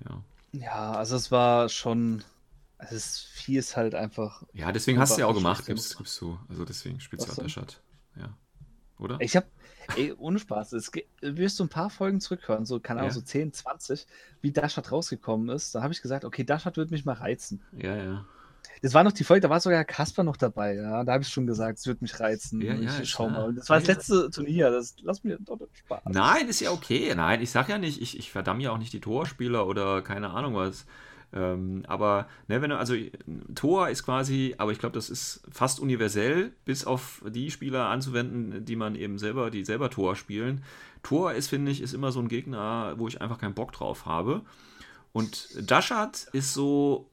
Ja. 0.09 0.23
Ja, 0.53 0.93
also 0.93 1.17
es 1.17 1.31
war 1.31 1.69
schon. 1.69 2.23
Das 2.79 3.21
Vieh 3.21 3.57
ist 3.57 3.77
halt 3.77 3.95
einfach. 3.95 4.43
Ja, 4.53 4.71
deswegen 4.73 4.99
hast 4.99 5.17
du 5.17 5.21
ja 5.21 5.27
auch 5.27 5.35
gemacht, 5.35 5.65
gibst, 5.67 5.97
gibst 5.97 6.21
du. 6.21 6.39
Also 6.49 6.65
deswegen 6.65 7.01
spielst 7.01 7.27
du 7.27 7.31
ja 7.31 7.35
denn? 7.37 7.45
Dashat. 7.45 7.81
Ja. 8.17 8.37
Oder? 8.99 9.21
Ich 9.21 9.37
hab. 9.37 9.47
Ey, 9.97 10.13
ohne 10.13 10.39
Spaß. 10.39 10.73
Es 10.73 10.91
wirst 11.21 11.61
du 11.61 11.65
ein 11.65 11.69
paar 11.69 11.91
Folgen 11.91 12.21
zurückhören, 12.21 12.65
so, 12.65 12.81
keine 12.81 13.01
Ahnung, 13.01 13.11
Ja. 13.11 13.15
so 13.15 13.21
10, 13.21 13.53
20, 13.53 14.07
wie 14.41 14.51
Dashat 14.51 14.91
rausgekommen 14.91 15.51
ist. 15.51 15.75
Da 15.75 15.83
habe 15.83 15.93
ich 15.93 16.01
gesagt, 16.01 16.25
okay, 16.25 16.45
Dashat 16.45 16.77
wird 16.77 16.91
mich 16.91 17.05
mal 17.05 17.13
reizen. 17.15 17.63
Ja, 17.73 17.97
ja. 17.97 18.25
Das 18.85 18.93
war 18.93 19.03
noch 19.03 19.13
die 19.13 19.25
Folge, 19.25 19.41
da 19.41 19.49
war 19.49 19.61
sogar 19.61 19.83
Kasper 19.83 20.25
noch 20.25 20.37
dabei. 20.37 20.75
Ja, 20.75 21.05
da 21.05 21.15
habe 21.15 21.23
ich 21.23 21.31
schon 21.31 21.47
gesagt, 21.47 21.79
es 21.79 21.87
wird 21.87 22.03
mich 22.03 22.21
reizen. 22.21 22.61
Ja, 22.61 22.75
ja, 22.75 23.01
ich 23.01 23.09
schau 23.09 23.31
mal. 23.31 23.55
Das 23.55 23.71
war 23.71 23.79
das 23.79 23.89
letzte 23.89 24.29
Turnier. 24.29 24.71
Das 24.71 24.95
lass 25.01 25.25
mir 25.25 25.39
doch 25.41 25.59
Spaß. 25.73 26.03
Nein, 26.11 26.49
ist 26.49 26.61
ja 26.61 26.71
okay. 26.71 27.15
Nein, 27.17 27.41
ich 27.41 27.51
sag 27.51 27.71
ja 27.71 27.79
nicht, 27.79 28.03
ich, 28.03 28.19
ich 28.19 28.31
verdamme 28.31 28.63
ja 28.63 28.73
auch 28.73 28.77
nicht 28.77 28.93
die 28.93 29.01
Torspieler 29.01 29.67
oder 29.67 30.03
keine 30.03 30.29
Ahnung 30.33 30.55
was. 30.55 30.85
Ähm, 31.33 31.85
aber, 31.89 32.29
ne, 32.47 32.61
wenn 32.61 32.69
du, 32.69 32.77
also 32.77 32.95
Tor 33.55 33.89
ist 33.89 34.05
quasi, 34.05 34.55
aber 34.59 34.73
ich 34.73 34.81
glaube, 34.81 34.97
das 34.97 35.09
ist 35.09 35.41
fast 35.51 35.81
universell, 35.81 36.53
bis 36.67 36.85
auf 36.85 37.23
die 37.27 37.51
Spieler 37.51 37.87
anzuwenden, 37.87 38.67
die 38.67 38.77
man 38.77 38.97
eben 38.97 39.19
selber, 39.19 39.51
die 39.51 39.65
selber 39.65 39.89
Tor 39.89 40.15
spielen. 40.15 40.63
Tor 41.03 41.33
ist, 41.33 41.49
finde 41.49 41.71
ich, 41.71 41.81
ist 41.81 41.95
immer 41.95 42.13
so 42.13 42.21
ein 42.21 42.29
Gegner, 42.29 42.97
wo 42.99 43.09
ich 43.09 43.23
einfach 43.23 43.39
keinen 43.39 43.55
Bock 43.55 43.73
drauf 43.73 44.05
habe. 44.05 44.43
Und 45.15 45.49
Dashat 45.71 46.27
ist 46.33 46.53
so, 46.53 47.09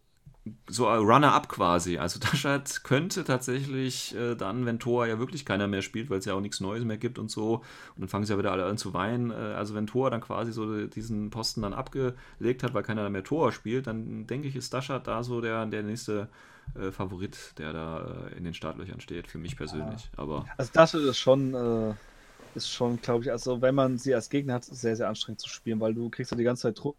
so 0.67 0.87
ein 0.87 0.99
Runner-up 0.99 1.49
quasi. 1.49 1.97
Also 1.97 2.19
Dashat 2.31 2.83
könnte 2.83 3.23
tatsächlich 3.23 4.15
äh, 4.15 4.35
dann, 4.35 4.65
wenn 4.65 4.79
Thor 4.79 5.05
ja 5.05 5.19
wirklich 5.19 5.45
keiner 5.45 5.67
mehr 5.67 5.81
spielt, 5.81 6.09
weil 6.09 6.19
es 6.19 6.25
ja 6.25 6.33
auch 6.33 6.41
nichts 6.41 6.59
Neues 6.59 6.83
mehr 6.83 6.97
gibt 6.97 7.19
und 7.19 7.29
so, 7.29 7.55
und 7.95 7.99
dann 7.99 8.07
fangen 8.07 8.25
sie 8.25 8.33
ja 8.33 8.39
wieder 8.39 8.51
alle 8.51 8.65
an 8.65 8.77
zu 8.77 8.93
weinen. 8.93 9.31
Äh, 9.31 9.33
also 9.33 9.75
wenn 9.75 9.87
Thor 9.87 10.09
dann 10.09 10.21
quasi 10.21 10.51
so 10.51 10.87
diesen 10.87 11.29
Posten 11.29 11.61
dann 11.61 11.73
abgelegt 11.73 12.63
hat, 12.63 12.73
weil 12.73 12.83
keiner 12.83 13.09
mehr 13.09 13.23
Thor 13.23 13.51
spielt, 13.51 13.87
dann 13.87 14.25
denke 14.27 14.47
ich, 14.47 14.55
ist 14.55 14.73
Dashat 14.73 15.07
da 15.07 15.23
so 15.23 15.41
der, 15.41 15.65
der 15.67 15.83
nächste 15.83 16.29
äh, 16.75 16.91
Favorit, 16.91 17.53
der 17.57 17.73
da 17.73 18.29
äh, 18.31 18.37
in 18.37 18.43
den 18.43 18.53
Startlöchern 18.53 19.01
steht, 19.01 19.27
für 19.27 19.37
mich 19.37 19.55
persönlich. 19.57 20.09
Aber 20.17 20.45
Also 20.57 20.71
das 20.73 20.93
ist 20.93 21.17
schon, 21.17 21.53
äh, 21.53 21.93
ist 22.55 22.69
schon, 22.69 23.01
glaube 23.01 23.25
ich, 23.25 23.31
also 23.31 23.61
wenn 23.61 23.75
man 23.75 23.97
sie 23.97 24.15
als 24.15 24.29
Gegner 24.29 24.55
hat, 24.55 24.65
sehr, 24.65 24.95
sehr 24.95 25.07
anstrengend 25.09 25.41
zu 25.41 25.49
spielen, 25.49 25.79
weil 25.79 25.93
du 25.93 26.09
kriegst 26.09 26.31
ja 26.31 26.37
die 26.37 26.43
ganze 26.43 26.63
Zeit 26.63 26.79
Druck. 26.79 26.97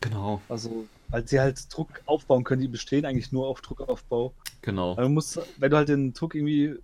Genau, 0.00 0.40
Also, 0.48 0.86
weil 1.08 1.26
sie 1.26 1.40
halt 1.40 1.72
Druck 1.74 1.88
aufbauen 2.06 2.44
können, 2.44 2.60
die 2.62 2.68
bestehen 2.68 3.04
eigentlich 3.04 3.32
nur 3.32 3.46
auf 3.48 3.60
Druckaufbau. 3.60 4.34
genau. 4.62 4.94
Du 4.96 5.08
musst, 5.08 5.38
wenn 5.58 5.70
du 5.70 5.76
halt 5.76 5.88
den 5.88 6.12
Druck 6.12 6.34
irgendwie 6.34 6.76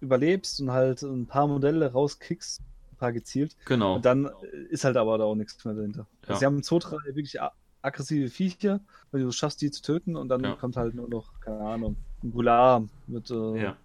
überlebst 0.00 0.60
und 0.60 0.70
halt 0.70 1.02
ein 1.02 1.26
paar 1.26 1.46
Modelle 1.46 1.92
rauskickst, 1.92 2.60
ein 2.92 2.96
paar 2.96 3.12
gezielt, 3.12 3.56
Genau. 3.66 3.98
dann 3.98 4.30
ist 4.70 4.84
halt 4.84 4.96
aber 4.96 5.18
da 5.18 5.24
auch 5.24 5.34
nichts 5.34 5.64
mehr 5.64 5.74
dahinter. 5.74 6.06
Ja. 6.22 6.28
Also 6.28 6.38
sie 6.40 6.46
haben 6.46 6.62
zwei, 6.62 6.78
drei 6.78 6.96
wirklich 7.06 7.38
aggressive 7.82 8.28
Viecher, 8.30 8.80
wenn 9.12 9.22
du 9.22 9.28
es 9.28 9.36
schaffst, 9.36 9.60
die 9.60 9.70
zu 9.70 9.82
töten, 9.82 10.16
und 10.16 10.28
dann 10.28 10.42
Ja. 10.42 10.56
kommt 10.56 10.76
halt 10.76 10.94
nur 10.94 11.08
noch, 11.08 11.40
keine 11.40 11.60
Ahnung, 11.60 11.96
ein 12.22 12.32
Gular 12.32 12.86
mit. 13.06 13.30
Äh, 13.30 13.62
Ja. 13.62 13.76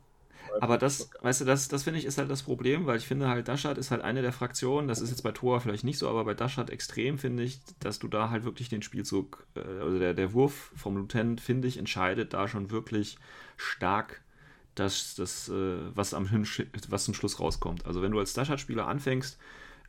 Aber 0.61 0.77
das, 0.77 1.09
weißt 1.21 1.41
du, 1.41 1.45
das, 1.45 1.67
das 1.67 1.83
finde 1.83 1.99
ich 1.99 2.05
ist 2.05 2.17
halt 2.17 2.29
das 2.29 2.43
Problem, 2.43 2.85
weil 2.85 2.97
ich 2.97 3.07
finde 3.07 3.27
halt, 3.27 3.47
Dashat 3.47 3.77
ist 3.77 3.91
halt 3.91 4.01
eine 4.01 4.21
der 4.21 4.33
Fraktionen, 4.33 4.87
das 4.87 5.01
ist 5.01 5.09
jetzt 5.09 5.21
bei 5.21 5.31
Thor 5.31 5.61
vielleicht 5.61 5.83
nicht 5.83 5.97
so, 5.97 6.09
aber 6.09 6.25
bei 6.25 6.33
Dashat 6.33 6.69
extrem 6.69 7.17
finde 7.17 7.43
ich, 7.43 7.59
dass 7.79 7.99
du 7.99 8.07
da 8.07 8.29
halt 8.29 8.43
wirklich 8.43 8.69
den 8.69 8.81
Spielzug, 8.81 9.45
äh, 9.55 9.59
also 9.59 9.99
der, 9.99 10.13
der 10.13 10.33
Wurf 10.33 10.71
vom 10.75 10.97
Lieutenant, 10.97 11.41
finde 11.41 11.67
ich, 11.67 11.77
entscheidet 11.77 12.33
da 12.33 12.47
schon 12.47 12.71
wirklich 12.71 13.17
stark, 13.57 14.21
das, 14.75 15.15
das, 15.15 15.49
äh, 15.49 15.77
was, 15.95 16.13
am, 16.13 16.29
was 16.89 17.05
zum 17.05 17.13
Schluss 17.13 17.39
rauskommt. 17.39 17.85
Also 17.85 18.01
wenn 18.01 18.11
du 18.11 18.19
als 18.19 18.33
Dashat-Spieler 18.33 18.87
anfängst, 18.87 19.37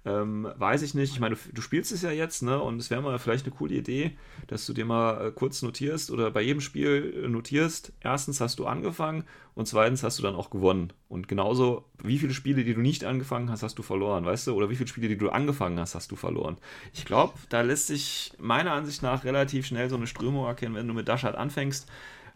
ähm, 0.05 0.49
weiß 0.57 0.81
ich 0.83 0.95
nicht. 0.95 1.13
Ich 1.13 1.21
meine, 1.21 1.35
du, 1.35 1.41
du 1.53 1.61
spielst 1.61 1.93
es 1.93 2.01
ja 2.01 2.11
jetzt, 2.11 2.43
ne? 2.43 2.61
Und 2.61 2.79
es 2.79 2.91
wäre 2.91 3.03
mal 3.03 3.19
vielleicht 3.19 3.45
eine 3.45 3.55
coole 3.55 3.75
Idee, 3.75 4.17
dass 4.47 4.65
du 4.65 4.73
dir 4.73 4.87
mal 4.87 5.27
äh, 5.27 5.31
kurz 5.31 5.61
notierst 5.61 6.11
oder 6.11 6.31
bei 6.31 6.41
jedem 6.41 6.63
Spiel 6.63 7.23
äh, 7.25 7.29
notierst. 7.29 7.93
Erstens 8.01 8.41
hast 8.41 8.59
du 8.59 8.67
angefangen 8.67 9.25
und 9.55 9.67
zweitens 9.67 10.03
hast 10.03 10.19
du 10.19 10.23
dann 10.23 10.35
auch 10.35 10.49
gewonnen. 10.49 10.95
Und 11.09 11.29
genauso, 11.29 11.85
wie 12.03 12.19
viele 12.19 12.33
Spiele, 12.33 12.65
die 12.65 12.73
du 12.73 12.81
nicht 12.81 13.05
angefangen 13.05 13.51
hast, 13.51 13.63
hast 13.63 13.79
du 13.79 13.83
verloren, 13.83 14.25
weißt 14.25 14.47
du? 14.47 14.55
Oder 14.55 14.71
wie 14.71 14.77
viele 14.77 14.89
Spiele, 14.89 15.09
die 15.09 15.19
du 15.19 15.29
angefangen 15.29 15.79
hast, 15.79 15.95
hast 15.95 16.11
du 16.11 16.17
verloren. 16.17 16.57
Ich 16.95 17.05
glaube, 17.05 17.35
da 17.51 17.61
lässt 17.61 17.89
sich 17.89 18.33
meiner 18.39 18.73
Ansicht 18.73 19.03
nach 19.03 19.25
relativ 19.25 19.67
schnell 19.67 19.91
so 19.91 19.97
eine 19.97 20.07
Strömung 20.07 20.47
erkennen, 20.47 20.77
wenn 20.77 20.89
du 20.89 20.95
mit 20.95 21.09
Dashat 21.09 21.35
anfängst. 21.35 21.87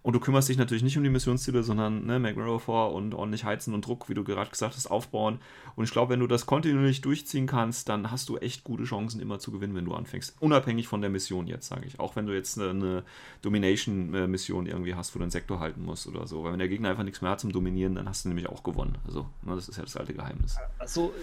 Und 0.05 0.12
du 0.12 0.20
kümmerst 0.20 0.50
dich 0.50 0.59
natürlich 0.59 0.82
nicht 0.82 0.98
um 0.98 1.02
die 1.02 1.09
Missionsziele, 1.09 1.62
sondern 1.62 2.05
ne, 2.05 2.18
McMurrow 2.18 2.62
vor 2.62 2.92
und 2.92 3.14
ordentlich 3.14 3.44
heizen 3.44 3.72
und 3.72 3.86
Druck, 3.86 4.11
wie 4.11 4.14
du 4.14 4.22
gerade 4.22 4.50
gesagt 4.50 4.76
hast, 4.76 4.86
aufbauen. 4.86 5.38
Und 5.76 5.84
ich 5.84 5.92
glaube, 5.92 6.12
wenn 6.12 6.20
du 6.20 6.26
das 6.26 6.44
kontinuierlich 6.44 7.00
durchziehen 7.00 7.46
kannst, 7.46 7.88
dann 7.88 8.11
hast 8.11 8.28
du 8.28 8.36
echt 8.36 8.64
gute 8.64 8.84
Chancen, 8.84 9.18
immer 9.18 9.38
zu 9.38 9.50
gewinnen, 9.50 9.74
wenn 9.74 9.86
du 9.86 9.94
anfängst. 9.94 10.36
Unabhängig 10.40 10.88
von 10.88 11.00
der 11.00 11.09
Mission 11.09 11.46
jetzt, 11.46 11.68
sage 11.68 11.86
ich. 11.86 12.00
Auch 12.00 12.16
wenn 12.16 12.26
du 12.26 12.34
jetzt 12.34 12.59
eine, 12.59 12.68
eine 12.68 13.02
Domination-Mission 13.40 14.66
irgendwie 14.66 14.94
hast, 14.94 15.14
wo 15.14 15.20
du 15.20 15.22
einen 15.22 15.30
Sektor 15.30 15.59
halten 15.59 15.82
musst 15.82 16.07
oder 16.07 16.26
so. 16.26 16.44
Weil 16.44 16.52
wenn 16.52 16.59
der 16.59 16.68
Gegner 16.68 16.90
einfach 16.90 17.05
nichts 17.05 17.22
mehr 17.22 17.30
hat 17.30 17.40
zum 17.40 17.52
Dominieren, 17.52 17.94
dann 17.94 18.07
hast 18.07 18.26
du 18.26 18.28
nämlich 18.28 18.50
auch 18.50 18.62
gewonnen. 18.62 18.98
Also, 19.07 19.22
ne, 19.40 19.55
das 19.55 19.70
ist 19.70 19.78
ja 19.78 19.84
das 19.84 19.96
alte 19.96 20.12
Geheimnis. 20.12 20.59
Also, 20.78 21.14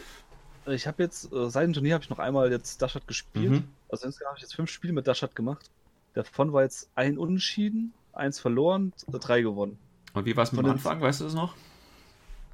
ich 0.66 0.88
habe 0.88 1.04
jetzt, 1.04 1.32
äh, 1.32 1.52
seit 1.52 1.68
dem 1.68 1.74
Turnier 1.74 1.94
habe 1.94 2.04
ich 2.04 2.10
noch 2.10 2.18
einmal 2.18 2.52
jetzt 2.52 2.82
Dashat 2.82 3.08
gespielt. 3.08 3.52
Mhm. 3.52 3.64
Also 3.90 4.08
insgesamt 4.08 4.30
habe 4.30 4.38
ich 4.38 4.42
jetzt 4.42 4.56
fünf 4.56 4.72
Spiele 4.72 4.94
mit 4.94 5.06
Dashat 5.06 5.36
gemacht. 5.36 5.70
Davon 6.16 6.52
war 6.52 6.64
jetzt 6.64 6.90
ein 6.96 7.20
Unentschieden, 7.20 7.94
eins 8.14 8.40
verloren, 8.40 8.94
drei 9.12 9.42
gewonnen. 9.42 9.78
Und 10.14 10.26
wie 10.26 10.36
war 10.36 10.44
es 10.44 10.52
mit 10.52 10.64
dem 10.66 10.72
Anfang? 10.72 11.02
Weißt 11.02 11.22
du 11.22 11.26
das 11.26 11.34
noch? 11.34 11.56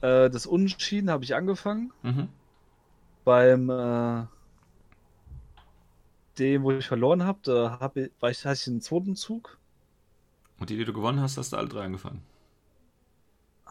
Äh, 0.01 0.29
das 0.29 0.45
Unentschieden 0.45 1.09
habe 1.09 1.23
ich 1.23 1.33
angefangen 1.35 1.91
Mhm. 2.03 2.27
beim 3.25 3.69
äh, 3.69 4.25
dem, 6.37 6.63
wo 6.63 6.71
ich 6.71 6.85
verloren 6.87 7.23
habe, 7.23 7.39
da 7.43 7.77
hab 7.79 7.97
ich, 7.97 8.11
war 8.19 8.29
ich, 8.29 8.45
hatte 8.45 8.53
ich 8.55 8.63
den 8.65 8.81
zweiten 8.81 9.15
Zug, 9.15 9.57
Und 10.59 10.69
die, 10.69 10.77
die 10.77 10.85
du 10.85 10.93
gewonnen 10.93 11.19
hast, 11.19 11.37
hast 11.37 11.53
du 11.53 11.57
alle 11.57 11.67
drei 11.67 11.83
angefangen. 11.85 12.21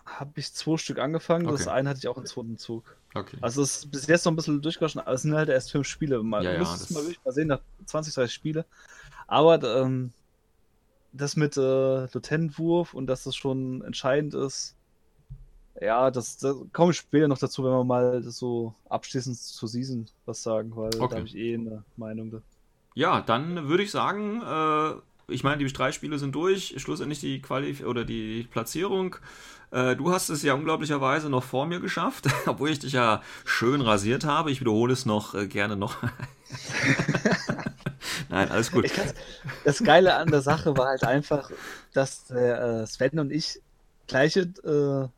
habe 0.05 0.33
ich 0.37 0.53
zwei 0.53 0.77
Stück 0.77 0.99
angefangen. 0.99 1.47
Das 1.47 1.63
Okay. 1.63 1.71
eine 1.71 1.89
hatte 1.91 1.99
ich 1.99 2.09
auch 2.09 2.17
im 2.17 2.27
zweiten 2.27 2.59
Zug. 2.59 2.97
Okay. 3.15 3.39
Also 3.41 3.63
es 3.63 3.79
ist 3.79 3.91
bis 3.91 4.07
jetzt 4.07 4.25
noch 4.25 4.33
ein 4.33 4.37
bisschen 4.37 4.63
durchgewaschen, 4.63 5.01
aber 5.01 5.13
es 5.13 5.23
sind 5.23 5.35
halt 5.35 5.49
erst 5.49 5.73
fünf 5.73 5.87
Spiele. 5.87 6.23
Man 6.23 6.43
Ja, 6.45 6.53
ja, 6.53 6.59
muss 6.61 6.75
es 6.75 6.81
das- 6.81 6.91
mal 6.91 7.03
wirklich 7.03 7.25
mal 7.25 7.33
sehen, 7.33 7.49
nach 7.49 7.61
20, 7.87 8.15
30 8.15 8.33
Spiele. 8.35 8.65
Aber 9.27 9.63
ähm, 9.83 10.13
das 11.17 11.37
mit 11.37 11.57
äh, 11.57 12.07
Lieutenant-Wurf 12.07 12.95
und 12.95 13.07
dass 13.07 13.25
das 13.25 13.37
schon 13.37 13.83
entscheidend 13.83 14.35
ist, 14.35 14.77
ja, 15.81 16.11
das, 16.11 16.39
das 16.39 16.57
komme 16.73 16.93
ich 16.93 16.97
später 16.99 17.29
noch 17.29 17.39
dazu, 17.39 17.63
wenn 17.65 17.71
wir 17.71 17.85
mal 17.85 18.23
so 18.23 18.75
abschließend 18.89 19.39
zur 19.39 19.69
Season 19.69 20.07
was 20.25 20.43
sagen, 20.43 20.75
weil 20.75 21.03
Okay. 21.03 21.09
da 21.11 21.17
habe 21.17 21.27
ich 21.27 21.37
eh 21.37 21.55
eine 21.55 21.85
Meinung. 21.97 22.31
Da. 22.31 22.41
Ja, 22.95 23.21
dann 23.21 23.69
würde 23.69 23.83
ich 23.83 23.91
sagen, 23.91 24.41
äh, 24.43 24.95
ich 25.33 25.45
meine, 25.45 25.59
die 25.63 25.73
drei 25.73 25.93
Spiele 25.93 26.19
sind 26.19 26.35
durch, 26.35 26.75
schlussendlich 26.79 27.21
die 27.21 27.43
Qualif 27.43 27.83
oder 27.83 28.05
die 28.05 28.45
Platzierung. 28.51 29.17
Äh, 29.71 29.97
du 29.97 30.13
hast 30.13 30.31
es 30.31 30.43
ja 30.43 30.55
unglaublicherweise 30.55 31.29
noch 31.29 31.43
vor 31.45 31.67
mir 31.67 31.81
geschafft, 31.81 32.27
obwohl 32.47 32.71
ich 32.71 32.79
dich 32.79 32.93
ja 32.93 33.23
schön 33.45 33.81
rasiert 33.83 34.25
habe. 34.25 34.51
Ich 34.51 34.61
wiederhole 34.61 34.93
es 34.95 35.05
noch 35.05 35.35
äh, 35.35 35.47
gerne 35.47 35.77
noch. 35.77 35.97
Nein, 38.29 38.51
alles 38.51 38.71
gut. 38.73 38.87
Das 39.65 39.83
Geile 39.83 40.15
an 40.15 40.31
der 40.31 40.43
Sache 40.43 40.77
war 40.77 40.87
halt 40.89 41.03
einfach, 41.05 41.51
dass 41.93 42.25
der, 42.27 42.83
äh, 42.83 42.87
Sven 42.87 43.19
und 43.19 43.33
ich 43.33 43.61
gleiche 44.07 44.43
äh, 44.65 45.09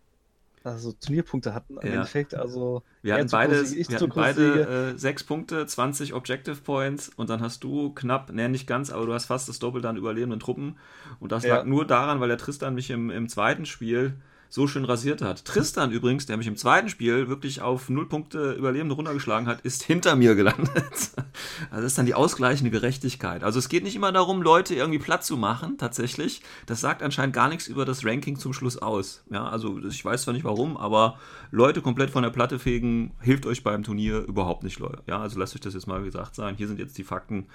also 0.67 0.93
Turnierpunkte 0.93 1.55
hatten 1.55 1.79
im 1.79 1.87
Ja. 1.87 1.95
Endeffekt. 1.95 2.35
Also 2.35 2.83
Wir 3.03 3.15
hatten 3.15 3.31
beide, 3.31 3.63
ich 3.63 3.89
wir 3.89 3.97
hatten 3.97 4.11
beide 4.11 4.93
äh, 4.95 4.99
sechs 4.99 5.25
Punkte, 5.25 5.67
20 5.67 6.15
Objective 6.15 6.57
Points 6.57 7.09
und 7.11 7.31
dann 7.31 7.41
hast 7.41 7.63
du 7.65 7.93
knapp, 7.95 8.33
ne, 8.33 8.49
nicht 8.49 8.67
ganz, 8.67 8.91
aber 8.91 9.07
du 9.07 9.15
hast 9.15 9.27
fast 9.27 9.49
das 9.49 9.59
Doppelte 9.61 9.89
an 9.89 9.97
überlebenden 9.97 10.41
Truppen. 10.41 10.79
Und 11.21 11.33
das 11.33 11.45
Ja. 11.45 11.57
lag 11.57 11.65
nur 11.65 11.87
daran, 11.87 12.21
weil 12.21 12.29
der 12.29 12.39
Tristan 12.39 12.75
mich 12.75 12.91
im, 12.91 13.11
im 13.11 13.29
zweiten 13.29 13.67
Spiel 13.67 14.15
so 14.49 14.67
schön 14.67 14.85
rasiert 14.85 15.23
hat. 15.23 15.45
Tristan 15.45 15.93
übrigens, 15.93 16.27
der 16.27 16.37
mich 16.37 16.47
im 16.47 16.57
zweiten 16.57 16.89
Spiel 16.89 17.29
wirklich 17.29 17.61
auf 17.61 17.89
null 17.89 18.09
Punkte 18.09 18.53
Überlebende 18.53 18.95
runtergeschlagen 18.95 19.47
hat, 19.47 19.61
ist 19.63 19.83
hinter 19.83 20.17
mir 20.17 20.35
gelandet. 20.35 20.73
Also 20.85 21.15
das 21.71 21.85
ist 21.85 21.99
dann 21.99 22.07
die 22.07 22.15
ausgleichende 22.15 22.71
Gerechtigkeit. 22.71 23.45
Also 23.45 23.59
es 23.59 23.69
geht 23.69 23.85
nicht 23.85 23.97
immer 23.97 24.13
darum, 24.13 24.43
Leute 24.43 24.75
irgendwie 24.75 24.99
platt 24.99 25.25
zu 25.25 25.37
machen, 25.37 25.79
tatsächlich. 25.79 26.43
Das 26.67 26.81
sagt 26.81 27.03
anscheinend 27.03 27.35
gar 27.35 27.49
nichts 27.49 27.67
über 27.67 27.85
das 27.85 28.05
Ranking 28.05 28.39
zum 28.39 28.53
Schluss 28.53 28.79
aus. 28.79 29.23
Ja, 29.31 29.49
also 29.49 29.79
ich 29.87 30.05
weiß 30.05 30.23
zwar 30.23 30.35
nicht 30.35 30.45
warum, 30.45 30.77
aber 30.77 31.19
Leute 31.51 31.83
komplett 31.83 32.11
von 32.11 32.23
der 32.23 32.31
Platte 32.31 32.59
fegen, 32.59 33.13
hilft 33.21 33.47
euch 33.47 33.63
beim 33.63 33.83
Turnier 33.83 34.21
überhaupt 34.21 34.63
nicht, 34.63 34.79
Leute. 34.79 35.03
Ja, 35.07 35.21
also 35.21 35.39
lasst 35.39 35.55
euch 35.55 35.61
das 35.61 35.75
jetzt 35.75 35.87
mal 35.87 36.03
gesagt 36.03 36.35
sein. 36.35 36.57
Hier 36.57 36.69
sind 36.69 36.79
jetzt 36.79 36.99
die 36.99 37.05
Fakten. 37.05 37.47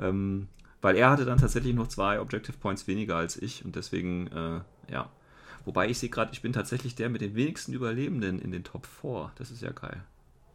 Ähm, 0.00 0.48
weil 0.80 0.96
er 0.96 1.10
hatte 1.10 1.24
dann 1.24 1.38
tatsächlich 1.38 1.74
noch 1.74 1.88
zwei 1.88 2.20
Objective 2.20 2.56
Points 2.56 2.86
weniger 2.86 3.16
als 3.16 3.36
ich 3.36 3.64
und 3.64 3.76
deswegen, 3.76 4.28
äh, 4.28 4.60
ja. 4.92 5.10
Wobei 5.68 5.90
ich 5.90 5.98
sehe 5.98 6.08
gerade, 6.08 6.32
ich 6.32 6.40
bin 6.40 6.54
tatsächlich 6.54 6.94
der 6.94 7.10
mit 7.10 7.20
den 7.20 7.34
wenigsten 7.34 7.74
Überlebenden 7.74 8.38
in 8.38 8.52
den 8.52 8.64
Top 8.64 8.86
4. 8.86 9.32
Das 9.34 9.50
ist 9.50 9.60
ja 9.60 9.70
geil. 9.70 10.02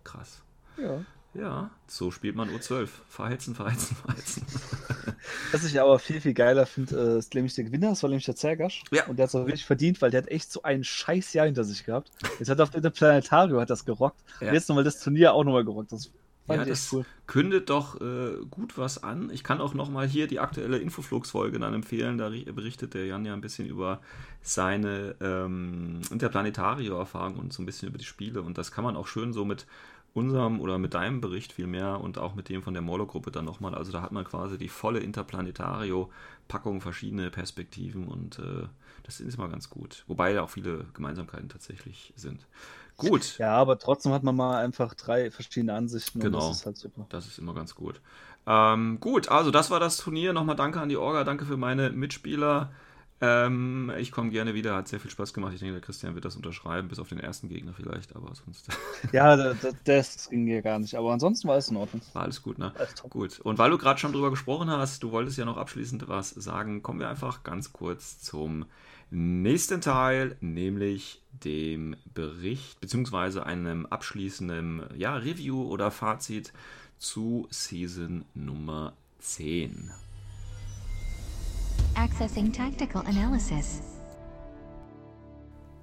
Krass. 0.03 0.41
Ja. 0.76 1.05
Ja, 1.36 1.70
so 1.86 2.09
spielt 2.09 2.36
man 2.36 2.49
U12. 2.49 2.89
Verheizen, 3.09 3.53
verheizen, 3.53 3.95
verheizen. 3.95 4.43
Was 5.51 5.66
ich 5.66 5.80
aber 5.80 5.99
viel, 5.99 6.20
viel 6.20 6.34
geiler 6.34 6.66
finde, 6.66 6.95
äh, 6.95 7.20
ist 7.20 7.36
nämlich 7.36 7.53
der 7.53 7.66
Gewinner, 7.66 7.89
das 7.89 8.01
war 8.01 8.09
nämlich 8.09 8.26
der 8.26 8.36
Zergasch. 8.36 8.82
Ja. 8.91 9.05
Und 9.05 9.18
der 9.18 9.26
hat 9.26 9.30
es 9.30 9.36
auch 9.36 9.45
wirklich 9.45 9.66
verdient, 9.66 10.01
weil 10.01 10.09
der 10.09 10.24
hat 10.24 10.30
echt 10.30 10.51
so 10.51 10.64
ein 10.64 10.84
scheiß 10.84 11.34
Jahr 11.34 11.45
hinter 11.45 11.64
sich 11.64 11.86
gehabt. 11.86 12.09
Jetzt 12.39 12.49
hat 12.49 12.57
er 12.57 12.64
auf 12.64 12.72
dem 12.72 12.82
Planetario 12.91 13.61
hat 13.61 13.70
das 13.70 13.86
gerockt. 13.86 14.20
Ja. 14.41 14.47
Und 14.47 14.55
jetzt 14.55 14.68
nochmal 14.68 14.84
das 14.84 14.99
Turnier 14.99 15.36
auch 15.36 15.43
nochmal 15.43 15.64
gerockt. 15.64 15.91
Das 15.91 16.05
fand 16.07 16.22
Ja, 16.46 16.66
das 16.66 16.91
cool. 16.91 17.06
kündet 17.26 17.70
doch 17.70 18.02
äh, 18.02 18.36
gut 18.52 18.78
was 18.78 19.02
an. 19.02 19.30
Ich 19.32 19.44
kann 19.44 19.62
auch 19.62 19.74
nochmal 19.74 20.08
hier 20.08 20.28
die 20.28 20.39
aktuelle 20.39 20.78
Infoflux-Folge 20.78 21.58
dann 21.58 21.74
empfehlen. 21.74 22.18
Da 22.18 22.28
ri- 22.28 22.52
berichtet 22.52 22.94
der 22.94 23.06
Jan 23.06 23.26
ja 23.26 23.34
ein 23.34 23.41
bisschen 23.41 23.68
über 23.68 24.02
seine 24.41 25.16
ähm, 25.22 26.02
Interplanetario-Erfahrung 26.12 27.38
und 27.38 27.54
so 27.54 27.62
ein 27.62 27.66
bisschen 27.66 27.88
über 27.89 27.98
die 27.98 28.04
Spiele. 28.06 28.41
Und 28.41 28.58
das 28.58 28.72
kann 28.72 28.84
man 28.84 28.98
auch 28.98 29.08
schön 29.08 29.32
so 29.32 29.46
mit 29.46 29.66
unserem 30.14 30.60
oder 30.60 30.78
mit 30.78 30.94
deinem 30.94 31.22
Bericht 31.22 31.54
vielmehr 31.54 32.00
und 32.02 32.18
auch 32.18 32.36
mit 32.36 32.50
dem 32.50 32.62
von 32.62 32.74
der 32.74 32.84
Molo-Gruppe 32.84 33.32
dann 33.32 33.46
nochmal. 33.46 33.74
Also 33.74 33.91
da 33.91 34.02
hat 34.02 34.12
man 34.12 34.26
quasi 34.26 34.58
die 34.58 34.70
volle 34.70 35.00
Interplanetario-Packung, 35.00 36.82
verschiedene 36.82 37.32
Perspektiven 37.32 38.08
und 38.08 38.38
äh, 38.39 38.68
das 39.04 39.20
ist 39.20 39.36
immer 39.36 39.50
ganz 39.50 39.70
gut. 39.70 40.04
Wobei 40.08 40.34
da 40.34 40.44
auch 40.44 40.50
viele 40.50 40.86
Gemeinsamkeiten 40.94 41.50
tatsächlich 41.50 42.14
sind. 42.16 42.46
Gut. 42.98 43.38
Ja, 43.38 43.56
aber 43.56 43.80
trotzdem 43.80 44.12
hat 44.14 44.24
man 44.24 44.36
mal 44.36 44.64
einfach 44.64 44.94
drei 44.94 45.32
verschiedene 45.32 45.74
Ansichten 45.74 46.20
Genau. 46.20 46.38
und 46.39 46.50
das 46.50 46.58
ist 46.60 46.66
halt 46.66 46.78
super. 46.78 47.06
Das 47.10 47.26
ist 47.28 47.39
immer 47.39 47.54
ganz 47.54 47.76
gut. 47.76 48.02
Ähm, 48.46 49.00
gut, 49.00 49.30
also 49.30 49.52
das 49.52 49.72
war 49.72 49.80
das 49.80 49.98
Turnier. 49.98 50.34
Nochmal 50.34 50.56
danke 50.56 50.80
an 50.80 50.89
die 50.89 50.98
Orga, 50.98 51.24
danke 51.24 51.46
für 51.46 51.58
meine 51.58 51.89
Mitspieler. 51.91 52.72
Ähm, 53.22 53.89
ich 53.98 54.12
komme 54.12 54.32
gerne 54.32 54.54
wieder, 54.54 54.76
hat 54.76 54.89
sehr 54.89 55.00
viel 55.00 55.10
Spaß 55.10 55.34
gemacht. 55.34 55.54
Ich 55.54 55.60
denke, 55.62 55.74
der 55.74 55.82
Christian 55.82 56.14
wird 56.14 56.26
das 56.26 56.36
unterschreiben, 56.36 56.89
bis 56.89 57.00
auf 57.00 57.08
den 57.08 57.20
ersten 57.22 57.48
Gegner 57.48 57.72
vielleicht, 57.74 58.16
aber 58.18 58.34
sonst 58.36 58.68
Ja, 59.14 59.38
da- 59.38 59.54
da- 59.54 59.70
das 59.86 60.30
ging 60.30 60.46
ja 60.48 60.60
gar 60.60 60.78
nicht. 60.80 60.96
Aber 60.96 61.14
ansonsten 61.14 61.48
war 61.48 61.56
es 61.58 61.70
in 61.70 61.78
Ordnung. 61.78 62.02
war 62.12 62.24
alles 62.24 62.41
gut, 62.41 62.58
ne? 62.58 62.74
Alles. 62.78 62.96
Gut. 63.10 63.39
Und 63.39 63.58
weil 63.60 63.72
du 63.72 63.78
gerade 63.78 63.98
schon 64.00 64.12
drüber 64.12 64.30
gesprochen 64.30 64.70
hast, 64.70 65.04
du 65.04 65.12
wolltest 65.12 65.38
ja 65.38 65.46
noch 65.46 65.56
abschließend 65.58 66.10
was 66.10 66.32
sagen, 66.32 66.84
kommen 66.84 67.00
wir 67.00 67.08
einfach 67.08 67.44
ganz 67.44 67.72
kurz 67.72 68.20
zum 68.20 68.66
nächsten 69.14 69.80
Teil, 69.80 70.36
nämlich 70.41 71.22
dem 71.43 71.95
Bericht 72.16 72.82
beziehungsweise 72.82 73.45
einem 73.45 73.86
abschließenden 73.86 74.84
ja, 74.97 75.16
Review 75.16 75.64
oder 75.64 75.91
Fazit 75.91 76.51
zu 76.97 77.47
Season 77.51 78.26
Nummer 78.34 78.93
10. 79.20 79.91
Accessing 81.95 82.51
tactical 82.51 83.05
analysis. 83.05 83.82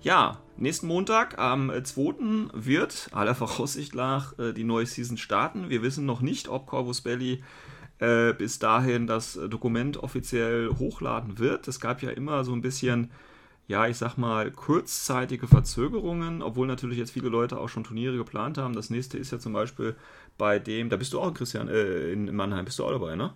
Ja, 0.03 0.41
nächsten 0.57 0.89
Montag 0.89 1.39
am 1.39 1.71
äh, 1.71 1.85
2. 1.85 2.53
wird 2.53 3.11
aller 3.13 3.37
Voraussicht 3.37 3.95
nach 3.95 4.37
äh, 4.39 4.53
die 4.53 4.65
neue 4.65 4.87
Season 4.87 5.19
starten. 5.19 5.71
Wir 5.71 5.83
wissen 5.83 6.05
noch 6.05 6.21
nicht, 6.21 6.49
ob 6.49 6.67
Corvus 6.67 7.03
Belli 7.03 7.45
äh, 8.01 8.33
bis 8.33 8.59
dahin 8.59 9.07
das 9.07 9.37
äh, 9.37 9.49
Dokument 9.49 9.99
offiziell 9.99 10.71
hochladen 10.79 11.39
wird. 11.39 11.69
Es 11.69 11.81
gab 11.81 12.03
ja 12.03 12.11
immer 12.11 12.45
so 12.45 12.53
ein 12.53 12.63
bisschen, 12.63 13.11
ja, 13.69 13.87
ich 13.87 13.99
sag 13.99 14.17
mal, 14.17 14.51
kurzzeitige 14.51 15.47
Verzögerungen, 15.47 16.43
obwohl 16.43 16.67
natürlich 16.67 16.99
jetzt 16.99 17.13
viele 17.13 17.29
Leute 17.29 17.59
auch 17.59 17.69
schon 17.69 17.85
Turniere 17.85 18.17
geplant 18.17 18.59
haben. 18.59 18.75
Das 18.75 18.91
nächste 18.91 19.19
ist 19.19 19.31
ja 19.33 19.39
zum 19.39 19.53
Beispiel 19.53 19.95
bei 20.39 20.59
dem, 20.59 20.89
da 20.89 20.97
bist 20.97 21.13
du 21.13 21.21
auch, 21.21 21.33
Christian, 21.35 21.69
äh, 21.69 22.11
in 22.11 22.35
Mannheim, 22.35 22.65
bist 22.65 22.79
du 22.79 22.85
auch 22.85 22.91
dabei, 22.91 23.17
ne? 23.17 23.35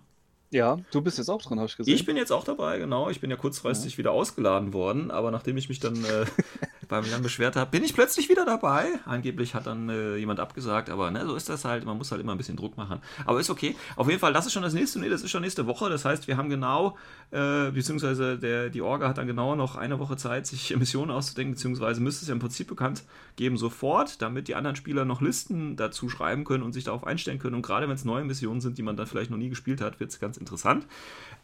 Ja, 0.51 0.77
du 0.91 1.01
bist 1.01 1.17
jetzt 1.17 1.29
auch 1.29 1.41
dran, 1.41 1.59
habe 1.59 1.67
ich 1.67 1.75
gesehen. 1.75 1.93
Ich 1.93 2.05
bin 2.05 2.17
jetzt 2.17 2.31
auch 2.31 2.43
dabei, 2.43 2.77
genau. 2.77 3.09
Ich 3.09 3.19
bin 3.19 3.29
ja 3.29 3.35
kurzfristig 3.35 3.97
wieder 3.97 4.11
ausgeladen 4.11 4.73
worden, 4.73 5.11
aber 5.11 5.31
nachdem 5.31 5.57
ich 5.57 5.69
mich 5.69 5.79
dann 5.79 5.95
äh, 6.05 6.25
beim 6.87 7.05
Jan 7.05 7.21
beschwert 7.21 7.55
habe, 7.55 7.71
bin 7.71 7.83
ich 7.83 7.93
plötzlich 7.93 8.29
wieder 8.29 8.45
dabei. 8.45 8.99
Angeblich 9.05 9.55
hat 9.55 9.67
dann 9.67 9.89
äh, 9.89 10.15
jemand 10.17 10.39
abgesagt, 10.39 10.89
aber 10.89 11.11
ne, 11.11 11.25
so 11.25 11.35
ist 11.35 11.49
das 11.49 11.65
halt. 11.65 11.85
Man 11.85 11.97
muss 11.97 12.11
halt 12.11 12.21
immer 12.21 12.33
ein 12.33 12.37
bisschen 12.37 12.57
Druck 12.57 12.77
machen. 12.77 13.01
Aber 13.25 13.39
ist 13.39 13.49
okay. 13.49 13.75
Auf 13.95 14.07
jeden 14.07 14.19
Fall, 14.19 14.33
das 14.33 14.45
ist 14.45 14.53
schon 14.53 14.63
das 14.63 14.73
nächste. 14.73 14.99
Nee, 14.99 15.09
das 15.09 15.21
ist 15.21 15.31
schon 15.31 15.41
nächste 15.41 15.67
Woche. 15.67 15.89
Das 15.89 16.05
heißt, 16.05 16.27
wir 16.27 16.37
haben 16.37 16.49
genau, 16.49 16.97
äh, 17.31 17.71
beziehungsweise 17.71 18.37
der, 18.37 18.69
die 18.69 18.81
Orga 18.81 19.07
hat 19.07 19.17
dann 19.17 19.27
genau 19.27 19.55
noch 19.55 19.75
eine 19.75 19.99
Woche 19.99 20.17
Zeit, 20.17 20.47
sich 20.47 20.75
Missionen 20.77 21.11
auszudenken, 21.11 21.55
beziehungsweise 21.55 22.01
müsste 22.01 22.23
es 22.23 22.27
ja 22.29 22.33
im 22.33 22.39
Prinzip 22.39 22.67
bekannt 22.67 23.03
geben 23.35 23.57
sofort, 23.57 24.21
damit 24.21 24.47
die 24.47 24.55
anderen 24.55 24.75
Spieler 24.75 25.05
noch 25.05 25.21
Listen 25.21 25.75
dazu 25.75 26.09
schreiben 26.09 26.43
können 26.43 26.63
und 26.63 26.73
sich 26.73 26.85
darauf 26.85 27.05
einstellen 27.05 27.39
können. 27.39 27.55
Und 27.55 27.61
gerade 27.61 27.87
wenn 27.87 27.95
es 27.95 28.05
neue 28.05 28.23
Missionen 28.23 28.61
sind, 28.61 28.77
die 28.77 28.83
man 28.83 28.95
dann 28.97 29.07
vielleicht 29.07 29.31
noch 29.31 29.37
nie 29.37 29.49
gespielt 29.49 29.81
hat, 29.81 29.99
wird 29.99 30.11
es 30.11 30.19
ganz 30.19 30.37
interessant. 30.37 30.85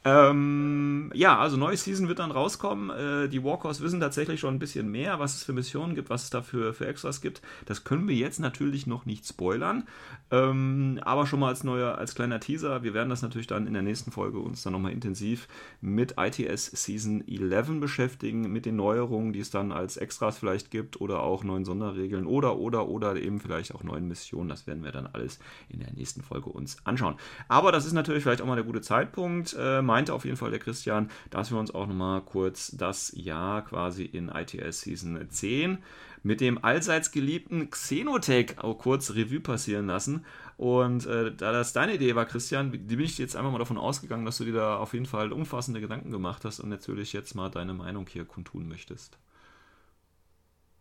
Ähm, 0.04 1.12
ja, 1.14 1.38
also 1.38 1.58
neue 1.58 1.78
Season 1.78 2.08
wird 2.08 2.18
dann 2.20 2.32
rauskommen. 2.32 2.90
Äh, 2.90 3.30
die 3.30 3.44
Walkers 3.44 3.82
wissen 3.82 4.00
tatsächlich 4.00 4.40
schon 4.40 4.56
ein 4.56 4.60
bisschen 4.60 4.90
mehr, 4.90 5.20
was 5.20 5.36
es 5.36 5.44
für 5.44 5.54
Missionen 5.54 5.94
gibt, 5.94 6.10
was 6.10 6.24
es 6.24 6.30
da 6.32 6.42
für, 6.42 6.74
für 6.74 6.88
Extras 6.88 7.22
gibt. 7.22 7.42
Das 7.66 7.84
können 7.84 8.08
wir 8.08 8.16
jetzt 8.16 8.40
natürlich 8.40 8.88
noch 8.88 9.06
nicht 9.06 9.28
spoilern. 9.28 9.84
Ähm, 10.32 11.00
aber 11.04 11.28
schon 11.28 11.40
mal 11.40 11.50
als 11.50 11.64
neuer, 11.64 12.00
als 12.00 12.16
kleiner 12.16 12.40
Teaser, 12.40 12.82
wir 12.82 12.96
werden 12.96 13.10
das 13.10 13.22
natürlich 13.22 13.46
dann 13.46 13.68
in 13.68 13.74
der 13.74 13.84
nächsten 13.84 14.12
Folge 14.12 14.40
uns 14.40 14.64
dann 14.64 14.74
nochmal 14.74 14.92
intensiv 14.92 15.48
mit 15.82 16.16
ITS 16.18 16.72
Season 16.84 17.24
11 17.28 17.80
beschäftigen, 17.80 18.52
mit 18.52 18.66
den 18.66 18.78
Neuerungen, 18.78 19.34
die 19.34 19.40
es 19.40 19.52
dann 19.52 19.72
als 19.72 19.98
Extras 19.98 20.40
vielleicht 20.40 20.72
gibt 20.72 21.00
oder 21.00 21.22
auch 21.22 21.44
neuen 21.44 21.66
Sonderregeln 21.66 22.26
oder 22.26 22.58
oder 22.58 22.88
oder 22.88 23.18
eben 23.18 23.40
vielleicht 23.40 23.76
auch 23.76 23.84
neuen 23.84 24.08
Missionen. 24.08 24.50
Das 24.50 24.66
werden 24.66 24.84
wir 24.84 24.92
dann 24.92 25.06
alles 25.06 25.38
in 25.70 25.80
der 25.80 25.94
nächsten 25.94 26.24
Folge 26.24 26.50
uns 26.50 26.78
anschauen. 26.86 27.16
Aber 27.48 27.72
das 27.72 27.86
ist 27.86 27.94
natürlich 27.94 28.24
vielleicht 28.24 28.42
auch 28.42 28.48
mal 28.48 28.56
der 28.56 28.66
gute 28.66 28.82
Zeitpunkt, 28.82 29.56
äh, 29.60 29.82
meinte 29.92 30.14
auf 30.14 30.26
jeden 30.26 30.38
Fall 30.38 30.52
der 30.52 30.60
Christian, 30.60 31.10
dass 31.30 31.52
wir 31.52 31.60
uns 31.60 31.74
auch 31.74 31.88
nochmal 31.88 32.22
kurz 32.22 32.72
das 32.76 33.12
Jahr 33.16 33.64
quasi 33.64 34.06
in 34.06 34.30
ITS 34.30 34.82
Season 34.82 35.28
10 35.30 35.80
mit 36.24 36.40
dem 36.42 36.64
allseits 36.64 37.12
geliebten 37.12 37.70
Xenotech 37.72 38.60
auch 38.60 38.78
kurz 38.78 39.12
Revue 39.12 39.40
passieren 39.40 39.88
lassen. 39.88 40.26
Und 40.58 41.06
äh, 41.08 41.34
da 41.36 41.52
das 41.52 41.74
deine 41.74 41.96
Idee 41.96 42.16
war, 42.16 42.26
Christian, 42.26 42.72
die 42.72 42.96
bin 42.96 43.06
ich 43.06 43.18
jetzt 43.18 43.36
einfach 43.36 43.52
mal 43.52 43.58
davon 43.60 43.78
ausgegangen, 43.80 44.26
dass 44.26 44.38
du 44.38 44.46
dir 44.46 44.54
da 44.54 44.78
auf 44.78 44.94
jeden 44.94 45.08
Fall 45.08 45.32
umfassende 45.32 45.82
Gedanken 45.82 46.12
gemacht 46.12 46.46
hast 46.46 46.60
und 46.60 46.70
natürlich 46.70 47.14
jetzt 47.14 47.34
mal 47.36 47.50
deine 47.50 47.74
Meinung 47.74 48.06
hier 48.08 48.26
kundtun 48.26 48.68
möchtest. 48.68 49.18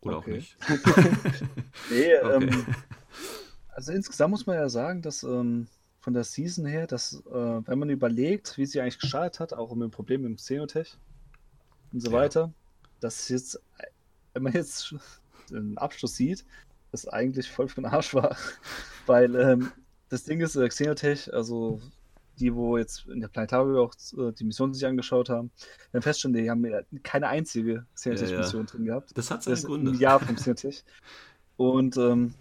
Oder 0.03 0.17
auch 0.19 0.27
Okay. 0.27 0.29
nicht. 0.29 0.57
Nee, 1.89 2.13
Okay. 2.23 2.49
ähm, 2.49 2.69
also 3.69 3.93
insgesamt 3.93 4.31
muss 4.33 4.47
man 4.47 4.57
ja 4.57 4.69
sagen, 4.69 5.03
dass 5.03 5.23
ähm, 5.23 5.69
von 6.01 6.15
der 6.15 6.25
Season 6.25 6.65
her, 6.67 6.87
dass 6.87 7.15
äh, 7.27 7.31
wenn 7.67 7.79
man 7.79 7.91
überlegt, 7.91 8.57
wie 8.59 8.67
sie 8.67 8.81
eigentlich 8.81 8.99
gestartet 9.01 9.41
hat, 9.41 9.53
auch 9.53 9.75
mit 9.75 9.85
dem 9.85 9.91
Problem 9.91 10.23
mit 10.23 10.31
dem 10.31 10.37
Xenotech 10.37 10.99
und 11.93 12.01
so 12.01 12.11
Ja. 12.11 12.19
weiter, 12.19 12.55
dass 13.01 13.29
jetzt, 13.29 13.57
äh, 13.79 13.87
wenn 14.35 14.45
man 14.45 14.53
jetzt 14.55 14.95
den 15.51 15.77
Abschluss 15.79 16.17
sieht, 16.17 16.45
das 16.93 17.07
eigentlich 17.09 17.51
voll 17.51 17.69
für 17.69 17.81
den 17.83 17.87
Arsch 17.87 18.15
war. 18.15 18.37
Weil 19.07 19.35
ähm, 19.37 19.73
das 20.09 20.25
Ding 20.25 20.41
ist, 20.41 20.57
äh, 20.57 20.69
Xenotech, 20.69 21.33
also 21.33 21.81
die, 22.39 22.55
wo 22.55 22.79
jetzt 22.79 23.07
in 23.07 23.21
der 23.21 23.29
Planetario 23.29 23.83
auch 23.85 23.95
äh, 24.17 24.33
die 24.33 24.45
Mission 24.45 24.73
sich 24.73 24.87
angeschaut 24.87 25.29
haben, 25.29 25.51
dann 25.93 26.01
feststellen, 26.03 26.35
die 26.35 26.49
haben 26.51 26.65
ja 26.65 26.81
keine 27.03 27.29
einzige 27.29 27.87
Xenotech-Mission 27.95 28.67
drin 28.67 28.85
gehabt 28.87 29.11
Das 29.15 29.31
hat 29.31 29.43
seine 29.43 29.57
das 29.57 29.65
Gründe. 29.67 29.91
im 29.91 29.99
Jahr 29.99 30.21
funktioniert 30.21 30.65
nicht. 30.65 30.85
Und 31.57 31.97
ähm, 31.99 32.35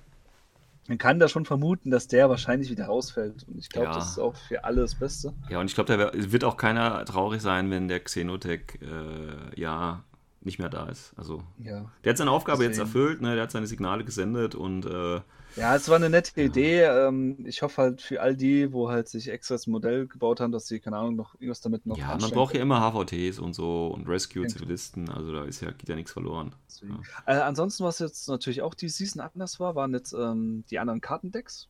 man 0.90 0.98
kann 0.98 1.20
da 1.20 1.30
schon 1.30 1.46
vermuten, 1.46 1.92
dass 1.92 2.08
der 2.08 2.30
wahrscheinlich 2.30 2.70
wieder 2.70 2.88
rausfällt. 2.88 3.48
Und 3.48 3.58
ich 3.60 3.70
glaube, 3.70 3.88
Ja. 3.90 3.94
das 3.94 4.10
ist 4.12 4.20
auch 4.20 4.36
für 4.36 4.64
alle 4.66 4.82
das 4.82 4.96
Beste. 4.96 5.34
Ja, 5.50 5.60
und 5.60 5.68
ich 5.68 5.76
glaube, 5.76 5.96
da 5.96 6.12
wird 6.14 6.44
auch 6.44 6.58
keiner 6.58 7.06
traurig 7.06 7.42
sein, 7.42 7.70
wenn 7.70 7.88
der 7.88 8.00
Xenotech 8.02 8.80
äh, 8.82 9.60
ja 9.62 10.04
nicht 10.42 10.60
mehr 10.60 10.70
da 10.70 10.88
ist. 10.88 11.14
Also, 11.18 11.44
Ja. 11.58 11.92
der 12.04 12.12
hat 12.12 12.18
seine 12.18 12.32
Aufgabe 12.32 12.64
jetzt 12.64 12.78
Deswegen. 12.80 12.88
erfüllt, 12.88 13.22
ne? 13.22 13.34
der 13.36 13.44
hat 13.44 13.52
seine 13.52 13.68
Signale 13.68 14.06
gesendet 14.06 14.56
und 14.56 14.86
äh, 14.86 15.22
Ja, 15.56 15.76
es 15.76 15.90
war 15.90 15.96
eine 15.98 16.10
nette 16.10 16.40
Idee. 16.42 16.84
Ähm, 16.84 17.46
ich 17.46 17.62
hoffe 17.62 17.82
halt 17.82 18.02
für 18.02 18.22
all 18.22 18.36
die, 18.38 18.72
wo 18.72 18.90
halt 18.90 19.08
sich 19.10 19.28
extra 19.30 19.56
das 19.56 19.68
Modell 19.68 20.08
gebaut 20.08 20.40
haben, 20.40 20.52
dass 20.52 20.68
sie, 20.68 20.80
keine 20.80 20.98
Ahnung, 20.98 21.16
noch 21.16 21.34
irgendwas 21.36 21.60
damit 21.62 21.86
noch 21.86 21.98
ja, 21.98 22.16
man 22.18 22.32
braucht 22.32 22.56
ja 22.56 22.62
immer 22.62 22.80
HVTs 22.80 23.40
und 23.40 23.54
so 23.54 23.88
und 23.88 24.04
Ja. 24.04 24.10
Rescue-Zivilisten, 24.14 25.10
also 25.10 25.34
da 25.34 25.44
ist 25.44 25.62
ja, 25.62 25.72
geht 25.72 25.90
ja 25.90 25.96
nichts 25.96 26.12
verloren. 26.12 26.56
Deswegen. 26.68 27.02
Äh, 27.26 27.34
ansonsten, 27.34 27.84
was 27.84 28.00
jetzt 28.00 28.30
natürlich 28.30 28.62
auch 28.62 28.76
die 28.76 28.90
Season 28.90 29.22
anders 29.22 29.60
war, 29.60 29.76
waren 29.76 29.94
jetzt 29.94 30.14
ähm, 30.14 30.64
die 30.70 30.80
anderen 30.80 31.02
Kartendecks. 31.02 31.68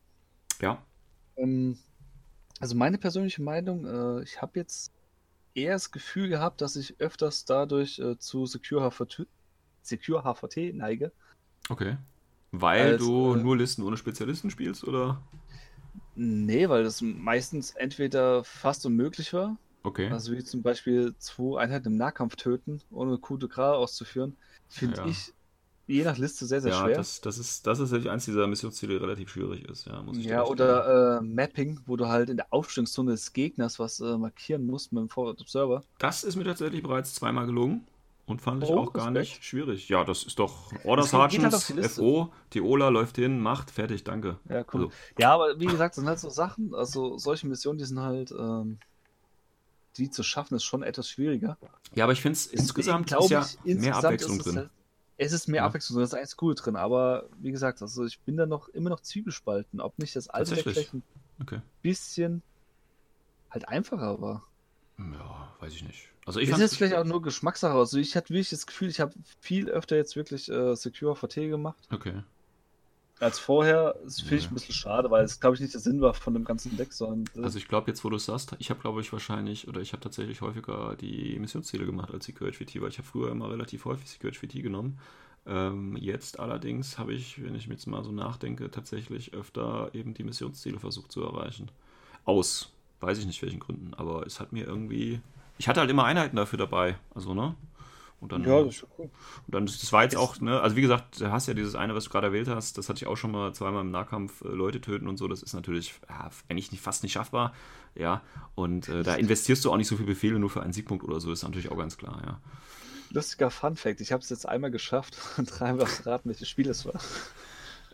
Ja, 0.60 0.78
Ähm, 1.36 1.78
also 2.60 2.76
meine 2.76 2.98
persönliche 2.98 3.42
Meinung, 3.42 3.86
äh, 3.86 4.22
ich 4.22 4.42
habe 4.42 4.58
jetzt 4.58 4.92
eher 5.62 5.74
das 5.74 5.90
Gefühl 5.92 6.28
gehabt, 6.28 6.60
dass 6.60 6.76
ich 6.76 7.00
öfters 7.00 7.44
dadurch 7.44 7.98
äh, 7.98 8.18
zu 8.18 8.46
Secure 8.46 8.82
HVT, 8.90 9.26
Secure 9.82 10.22
HVT 10.24 10.72
neige. 10.74 11.12
okay. 11.68 11.96
Weil 12.52 12.94
Als, 12.94 12.98
du 12.98 13.34
äh, 13.34 13.36
nur 13.36 13.56
Listen 13.56 13.82
ohne 13.84 13.96
Spezialisten 13.96 14.50
spielst, 14.50 14.84
oder? 14.84 15.22
Nee, 16.14 16.68
weil 16.68 16.84
das 16.84 17.00
meistens 17.00 17.72
entweder 17.72 18.44
fast 18.44 18.84
unmöglich 18.86 19.32
war, 19.32 19.58
Okay. 19.82 20.08
also 20.08 20.32
wie 20.32 20.44
zum 20.44 20.62
Beispiel 20.62 21.14
zwei 21.18 21.60
Einheiten 21.60 21.88
im 21.88 21.96
Nahkampf 21.96 22.36
töten, 22.36 22.82
ohne 22.90 23.18
Coup 23.18 23.38
de 23.40 23.48
Gras 23.48 23.76
auszuführen, 23.76 24.36
finde 24.68 25.00
Ja. 25.00 25.06
ich 25.08 25.34
je 25.90 26.04
nach 26.04 26.16
Liste 26.18 26.46
sehr, 26.46 26.60
sehr 26.60 26.72
ja, 26.72 26.82
schwer. 26.82 26.96
das, 26.96 27.20
das 27.20 27.38
ist 27.38 27.66
das 27.66 27.80
ist 27.80 27.92
eins 28.06 28.24
dieser 28.24 28.46
Missionsziele, 28.46 28.94
die 28.94 29.00
relativ 29.04 29.30
schwierig 29.30 29.64
ist, 29.68 29.86
ja, 29.86 30.02
muss 30.02 30.16
ich 30.18 30.24
Ja, 30.24 30.44
oder 30.44 31.18
äh, 31.18 31.20
Mapping, 31.20 31.80
wo 31.86 31.96
du 31.96 32.06
halt 32.06 32.30
in 32.30 32.36
der 32.36 32.46
Aufstellungszone 32.52 33.12
des 33.12 33.32
Gegners 33.32 33.78
was 33.78 34.00
äh, 34.00 34.16
markieren 34.16 34.66
musst 34.66 34.92
mit 34.92 35.02
dem 35.02 35.08
Forward 35.08 35.40
Observer. 35.40 35.82
Das 35.98 36.24
ist 36.24 36.36
mir 36.36 36.44
tatsächlich 36.44 36.82
bereits 36.82 37.14
zweimal 37.14 37.46
gelungen 37.46 37.86
und 38.26 38.40
fand 38.40 38.62
ich 38.62 38.70
Oh, 38.70 38.78
auch 38.78 38.92
gar 38.92 39.10
nicht 39.10 39.44
schwierig. 39.44 39.88
Ja, 39.88 40.04
das 40.04 40.22
ist 40.22 40.38
doch 40.38 40.72
Order 40.84 41.02
halt 41.02 41.10
Sergeants, 41.10 41.66
die 41.66 41.72
Liste. 41.74 42.00
FO, 42.00 42.32
Tiola 42.50 42.88
läuft 42.88 43.16
hin, 43.16 43.40
macht, 43.40 43.70
fertig, 43.70 44.04
danke. 44.04 44.38
Ja, 44.48 44.64
cool. 44.72 44.84
Also, 44.84 44.92
Ja, 45.18 45.34
aber 45.34 45.58
wie 45.58 45.66
gesagt, 45.66 45.96
das 45.96 45.96
sind 45.96 46.08
halt 46.08 46.18
so 46.20 46.30
Sachen, 46.30 46.74
also 46.74 47.18
solche 47.18 47.46
Missionen, 47.48 47.78
die 47.78 47.84
sind 47.84 48.00
halt, 48.00 48.30
ähm, 48.30 48.78
die 49.96 50.10
zu 50.10 50.22
schaffen, 50.22 50.54
ist 50.54 50.64
schon 50.64 50.82
etwas 50.82 51.08
schwieriger. 51.08 51.58
ja, 51.94 52.04
aber 52.04 52.12
ich 52.12 52.20
finde 52.20 52.36
es 52.36 52.46
insgesamt 52.46 53.08
glaub 53.08 53.24
ist 53.24 53.30
ja 53.30 53.46
ich, 53.64 53.74
mehr 53.76 53.96
Abwechslung 53.96 54.38
drin. 54.38 54.56
Halt, 54.56 54.70
es 55.20 55.32
ist 55.32 55.48
mehr 55.48 55.60
Ja. 55.62 55.66
Abwechslung 55.66 55.96
drin, 55.96 56.02
das 56.02 56.12
ist 56.12 56.18
eigentlich 56.18 56.42
cool 56.42 56.54
drin, 56.54 56.76
aber 56.76 57.28
wie 57.38 57.50
gesagt, 57.50 57.82
also 57.82 58.04
ich 58.04 58.20
bin 58.20 58.36
da 58.36 58.46
noch 58.46 58.68
immer 58.68 58.90
noch 58.90 59.00
zwiegespalten, 59.00 59.80
ob 59.80 59.98
nicht 59.98 60.16
das 60.16 60.28
alte 60.28 60.56
vielleicht 60.56 60.94
ein 60.94 61.02
Okay. 61.40 61.60
bisschen 61.82 62.42
halt 63.50 63.68
einfacher 63.68 64.20
war. 64.20 64.46
Ja, 64.98 65.54
weiß 65.60 65.74
ich 65.74 65.82
nicht. 65.84 66.08
Also 66.26 66.40
ich 66.40 66.48
ist 66.50 66.58
jetzt 66.58 66.76
vielleicht 66.76 66.94
auch 66.94 67.04
nur 67.04 67.22
Geschmackssache. 67.22 67.74
Also 67.76 67.98
ich 67.98 68.14
hatte 68.16 68.30
wirklich 68.30 68.50
das 68.50 68.66
Gefühl, 68.66 68.88
ich 68.88 69.00
habe 69.00 69.14
viel 69.40 69.68
öfter 69.68 69.96
jetzt 69.96 70.16
wirklich 70.16 70.48
äh, 70.50 70.74
Secure 70.76 71.16
VT 71.16 71.34
gemacht. 71.48 71.88
Okay. 71.90 72.22
Als 73.20 73.38
vorher. 73.38 73.94
Das 74.02 74.20
finde 74.20 74.36
ich 74.36 74.50
ein 74.50 74.54
bisschen 74.54 74.74
schade, 74.74 75.10
weil 75.10 75.24
es, 75.24 75.40
glaube 75.40 75.54
ich, 75.54 75.60
nicht 75.60 75.74
der 75.74 75.80
Sinn 75.80 76.00
war 76.00 76.14
von 76.14 76.34
dem 76.34 76.44
ganzen 76.44 76.76
Deck, 76.76 76.92
sondern. 76.92 77.44
Also 77.44 77.58
ich 77.58 77.68
glaube, 77.68 77.90
jetzt 77.90 78.04
wo 78.04 78.10
du 78.10 78.16
es 78.16 78.24
sagst, 78.24 78.56
ich 78.58 78.70
habe, 78.70 78.80
glaube 78.80 79.00
ich, 79.00 79.12
wahrscheinlich, 79.12 79.68
oder 79.68 79.80
ich 79.80 79.92
habe 79.92 80.02
tatsächlich 80.02 80.40
häufiger 80.40 80.96
die 80.96 81.38
Missionsziele 81.38 81.86
gemacht 81.86 82.10
als 82.12 82.24
Secure 82.24 82.50
HVT, 82.50 82.80
weil 82.80 82.88
ich 82.88 82.98
habe 82.98 83.06
früher 83.06 83.30
immer 83.30 83.50
relativ 83.50 83.84
häufig 83.84 84.08
Secure 84.08 84.32
HVT 84.32 84.62
genommen. 84.62 84.98
Ähm, 85.46 85.96
jetzt 85.96 86.38
allerdings 86.38 86.98
habe 86.98 87.12
ich, 87.12 87.42
wenn 87.42 87.54
ich 87.54 87.68
mir 87.68 87.74
jetzt 87.74 87.86
mal 87.86 88.04
so 88.04 88.12
nachdenke, 88.12 88.70
tatsächlich 88.70 89.34
öfter 89.34 89.90
eben 89.94 90.14
die 90.14 90.24
Missionsziele 90.24 90.78
versucht 90.78 91.12
zu 91.12 91.22
erreichen. 91.22 91.70
Aus, 92.24 92.72
weiß 93.00 93.18
ich 93.18 93.26
nicht 93.26 93.42
welchen 93.42 93.60
Gründen, 93.60 93.94
aber 93.94 94.26
es 94.26 94.40
hat 94.40 94.52
mir 94.52 94.66
irgendwie. 94.66 95.20
Ich 95.58 95.68
hatte 95.68 95.80
halt 95.80 95.90
immer 95.90 96.04
Einheiten 96.04 96.36
dafür 96.36 96.58
dabei, 96.58 96.96
also, 97.14 97.34
ne? 97.34 97.54
Und 98.20 98.32
dann, 98.32 98.44
ja, 98.44 98.58
das 98.58 98.68
ist 98.68 98.74
schon 98.76 98.88
cool. 98.98 99.10
Und 99.46 99.54
dann, 99.54 99.66
das 99.66 99.92
war 99.92 100.02
jetzt 100.02 100.16
auch, 100.16 100.38
ne, 100.40 100.60
also 100.60 100.76
wie 100.76 100.82
gesagt, 100.82 101.20
du 101.20 101.30
hast 101.30 101.48
ja 101.48 101.54
dieses 101.54 101.74
eine, 101.74 101.94
was 101.94 102.04
du 102.04 102.10
gerade 102.10 102.26
erwähnt 102.26 102.48
hast, 102.48 102.76
das 102.76 102.88
hatte 102.88 102.98
ich 102.98 103.06
auch 103.06 103.16
schon 103.16 103.30
mal 103.30 103.54
zweimal 103.54 103.80
im 103.80 103.90
Nahkampf, 103.90 104.42
äh, 104.42 104.48
Leute 104.48 104.80
töten 104.80 105.08
und 105.08 105.16
so, 105.16 105.26
das 105.26 105.42
ist 105.42 105.54
natürlich 105.54 105.94
ja, 106.08 106.30
eigentlich 106.48 106.70
nicht, 106.70 106.82
fast 106.82 107.02
nicht 107.02 107.12
schaffbar, 107.12 107.54
ja. 107.94 108.20
Und 108.54 108.88
äh, 108.88 109.02
da 109.02 109.14
investierst 109.14 109.64
du 109.64 109.72
auch 109.72 109.76
nicht 109.78 109.88
so 109.88 109.96
viele 109.96 110.08
Befehle 110.08 110.38
nur 110.38 110.50
für 110.50 110.62
einen 110.62 110.74
Siegpunkt 110.74 111.02
oder 111.02 111.18
so, 111.18 111.32
ist 111.32 111.42
natürlich 111.42 111.70
auch 111.70 111.78
ganz 111.78 111.96
klar, 111.96 112.20
ja. 112.24 112.40
Lustiger 113.12 113.50
Fun 113.50 113.74
Fact, 113.74 114.00
ich 114.00 114.12
habe 114.12 114.22
es 114.22 114.28
jetzt 114.28 114.46
einmal 114.46 114.70
geschafft 114.70 115.16
und 115.38 115.46
dreimal 115.58 115.86
raten, 116.04 116.28
welches 116.28 116.48
Spiel 116.48 116.68
es 116.68 116.84
war. 116.84 117.00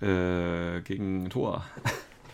Äh, 0.03 0.83
gegen 0.83 1.31
Thor. 1.31 1.65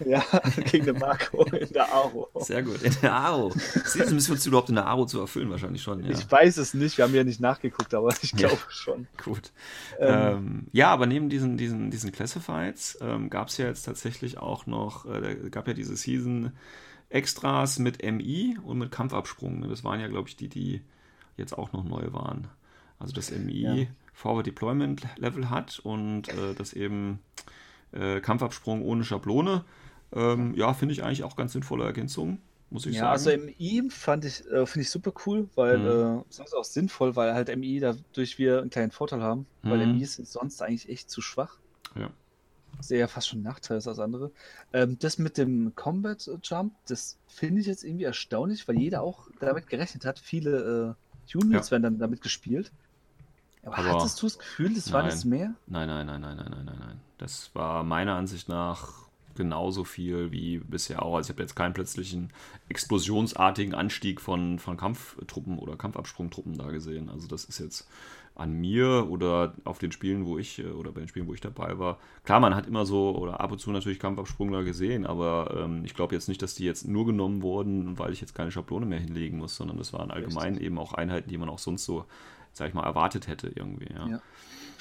Ja, 0.05 0.25
gegen 0.71 0.87
den 0.87 0.99
Marco 0.99 1.45
in 1.45 1.73
der 1.73 1.93
Aro. 1.93 2.29
Sehr 2.37 2.63
gut, 2.63 2.83
in 2.83 2.95
der 3.03 3.13
Aro. 3.13 3.53
Siehst 3.85 4.13
müssen 4.13 4.29
wir 4.29 4.35
uns 4.35 4.47
überhaupt 4.47 4.69
in 4.69 4.75
der 4.75 4.87
Aro 4.87 5.07
zu 5.07 5.21
erfüllen, 5.21 5.51
wahrscheinlich 5.51 5.83
schon. 5.83 6.05
Ja. 6.05 6.11
Ich 6.11 6.31
weiß 6.31 6.57
es 6.57 6.75
nicht, 6.75 6.99
wir 6.99 7.05
haben 7.05 7.15
ja 7.15 7.25
nicht 7.25 7.41
nachgeguckt, 7.41 7.95
aber 7.95 8.15
ich 8.23 8.33
glaube 8.33 8.55
ja. 8.55 8.71
schon. 8.71 9.07
Gut. 9.23 9.53
Ähm, 9.99 10.13
ähm, 10.13 10.67
ja, 10.73 10.91
aber 10.91 11.07
neben 11.07 11.29
diesen, 11.29 11.57
diesen, 11.57 11.91
diesen 11.91 12.13
Classifieds 12.13 12.99
ähm, 13.01 13.31
gab 13.31 13.49
es 13.49 13.57
ja 13.59 13.67
jetzt 13.67 13.85
tatsächlich 13.85 14.39
auch 14.39 14.67
noch, 14.67 15.07
äh, 15.07 15.51
gab 15.51 15.69
ja 15.69 15.75
diese 15.75 15.97
Season 15.97 16.53
Extras 17.09 17.79
mit 17.79 18.03
MI 18.03 18.59
und 18.65 18.79
mit 18.79 18.91
Kampfabsprung. 18.91 19.61
Ne? 19.61 19.69
Das 19.69 19.85
waren 19.85 20.01
ja, 20.01 20.09
glaube 20.09 20.29
ich, 20.29 20.37
die, 20.37 20.49
die 20.49 20.83
jetzt 21.37 21.57
auch 21.57 21.73
noch 21.73 21.85
neu 21.85 22.13
waren. 22.13 22.49
Also 22.99 23.13
das 23.13 23.31
MI 23.31 23.61
ja. 23.61 23.87
Forward 24.13 24.47
Deployment 24.47 25.07
Level 25.17 25.51
hat 25.51 25.81
und 25.81 26.29
äh, 26.29 26.55
das 26.57 26.73
eben 26.73 27.19
äh, 27.93 28.21
Kampfabsprung 28.21 28.83
ohne 28.83 29.05
Schablone. 29.05 29.65
Ähm, 30.15 30.55
ja, 30.55 30.75
finde 30.75 30.93
ich 30.93 31.03
eigentlich 31.03 31.25
auch 31.25 31.37
ganz 31.37 31.53
sinnvolle 31.53 31.85
Ergänzung, 31.85 32.39
muss 32.71 32.87
ich 32.87 32.97
ja, 32.97 33.17
sagen. 33.17 33.37
also 33.37 33.47
MI 33.47 33.91
fand 33.91 34.25
ich, 34.25 34.47
äh, 34.47 34.67
finde 34.67 34.83
ich 34.83 34.91
super 34.91 35.13
cool, 35.27 35.49
weil 35.55 35.79
mhm. 35.79 36.21
äh, 36.21 36.25
sonst 36.29 36.55
auch 36.55 36.65
sinnvoll, 36.65 37.17
weil 37.17 37.35
halt 37.35 37.55
MI 37.57 37.81
dadurch 37.81 38.39
wir 38.39 38.61
einen 38.61 38.71
kleinen 38.71 38.91
Vorteil 38.91 39.23
haben, 39.23 39.47
mhm. 39.63 39.71
weil 39.71 39.87
MI 39.87 40.03
ist 40.03 40.17
sonst 40.27 40.63
eigentlich 40.63 40.89
echt 40.89 41.11
zu 41.11 41.21
schwach. 41.21 41.59
Ja. 41.99 42.11
Sehr 42.81 42.99
ja 42.99 43.07
fast 43.07 43.29
schon 43.29 43.41
ein 43.41 43.43
Nachteil 43.43 43.79
ist 43.79 43.87
als 43.87 43.99
andere. 43.99 44.31
Ähm, 44.73 44.99
das 44.99 45.19
mit 45.19 45.39
dem 45.39 45.75
Combat 45.77 46.29
Jump, 46.43 46.75
das 46.87 47.19
finde 47.27 47.61
ich 47.61 47.67
jetzt 47.67 47.85
irgendwie 47.85 48.05
erstaunlich, 48.05 48.67
weil 48.67 48.79
jeder 48.79 49.03
auch 49.03 49.29
damit 49.41 49.67
gerechnet 49.69 50.05
hat. 50.05 50.19
Viele 50.19 50.97
äh, 51.31 51.37
Units 51.37 51.69
ja. 51.69 51.73
werden 51.73 51.83
dann 51.83 51.99
damit 51.99 52.23
gespielt. 52.23 52.73
Aber, 53.63 53.79
Aber 53.79 53.89
hattest 53.89 54.21
du 54.21 54.27
das 54.27 54.39
Gefühl, 54.39 54.75
das 54.75 54.87
nein. 54.87 54.95
war 54.95 55.03
das 55.05 55.25
mehr? 55.25 55.55
Nein, 55.67 55.87
nein, 55.87 56.07
nein, 56.07 56.21
nein, 56.21 56.37
nein, 56.37 56.51
nein, 56.51 56.65
nein, 56.65 56.79
nein. 56.81 57.01
Das 57.19 57.55
war 57.55 57.85
meiner 57.85 58.17
Ansicht 58.17 58.49
nach 58.49 59.09
genauso 59.35 59.85
viel 59.85 60.33
wie 60.33 60.59
bisher 60.59 61.03
auch. 61.03 61.17
Also 61.17 61.29
ich 61.31 61.35
habe 61.35 61.43
jetzt 61.43 61.55
keinen 61.55 61.75
plötzlichen 61.75 62.31
explosionsartigen 62.69 63.75
Anstieg 63.75 64.21
von, 64.21 64.59
von 64.59 64.77
Kampftruppen 64.77 65.59
oder 65.59 65.77
Kampfabsprungtruppen 65.77 66.57
da 66.59 66.71
gesehen. 66.71 67.09
Also 67.09 67.29
das 67.29 67.45
ist 67.45 67.59
jetzt 67.59 67.89
an 68.35 68.53
mir 68.53 69.09
oder 69.11 69.55
auf 69.65 69.79
den 69.79 69.93
Spielen, 69.93 70.25
wo 70.25 70.39
ich 70.39 70.65
oder 70.65 70.93
bei 70.93 71.01
den 71.01 71.09
Spielen, 71.09 71.27
wo 71.27 71.35
ich 71.35 71.41
dabei 71.41 71.79
war. 71.79 71.99
Klar, 72.25 72.41
man 72.41 72.55
hat 72.55 72.67
immer 72.67 72.87
so 72.87 73.15
oder 73.17 73.41
ab 73.41 73.53
und 73.53 73.59
zu 73.59 73.71
natürlich 73.71 73.99
Kampfabsprungler 73.99 74.65
gesehen, 74.65 75.07
aber 75.07 75.55
ähm, 75.65 75.85
ich 75.85 75.95
glaube 75.95 76.15
jetzt 76.15 76.29
nicht, 76.29 76.41
dass 76.41 76.55
die 76.55 76.65
jetzt 76.65 76.89
nur 76.89 77.05
genommen 77.05 77.43
wurden, 77.43 77.99
weil 77.99 78.13
ich 78.13 78.21
jetzt 78.21 78.35
keine 78.35 78.51
Schablone 78.51 78.87
mehr 78.87 79.01
hinlegen 79.01 79.39
muss, 79.39 79.57
sondern 79.57 79.77
das 79.77 79.93
waren 79.93 80.11
allgemein 80.11 80.55
Richtig. 80.55 80.67
eben 80.67 80.79
auch 80.79 80.95
Einheiten, 80.95 81.29
die 81.29 81.37
man 81.37 81.51
auch 81.51 81.59
sonst 81.59 81.85
so, 81.85 82.07
sag 82.53 82.69
ich 82.69 82.75
mal, 82.75 82.85
erwartet 82.85 83.29
hätte 83.29 83.53
irgendwie. 83.55 83.93
Ja. 83.93 84.09
ja. 84.09 84.23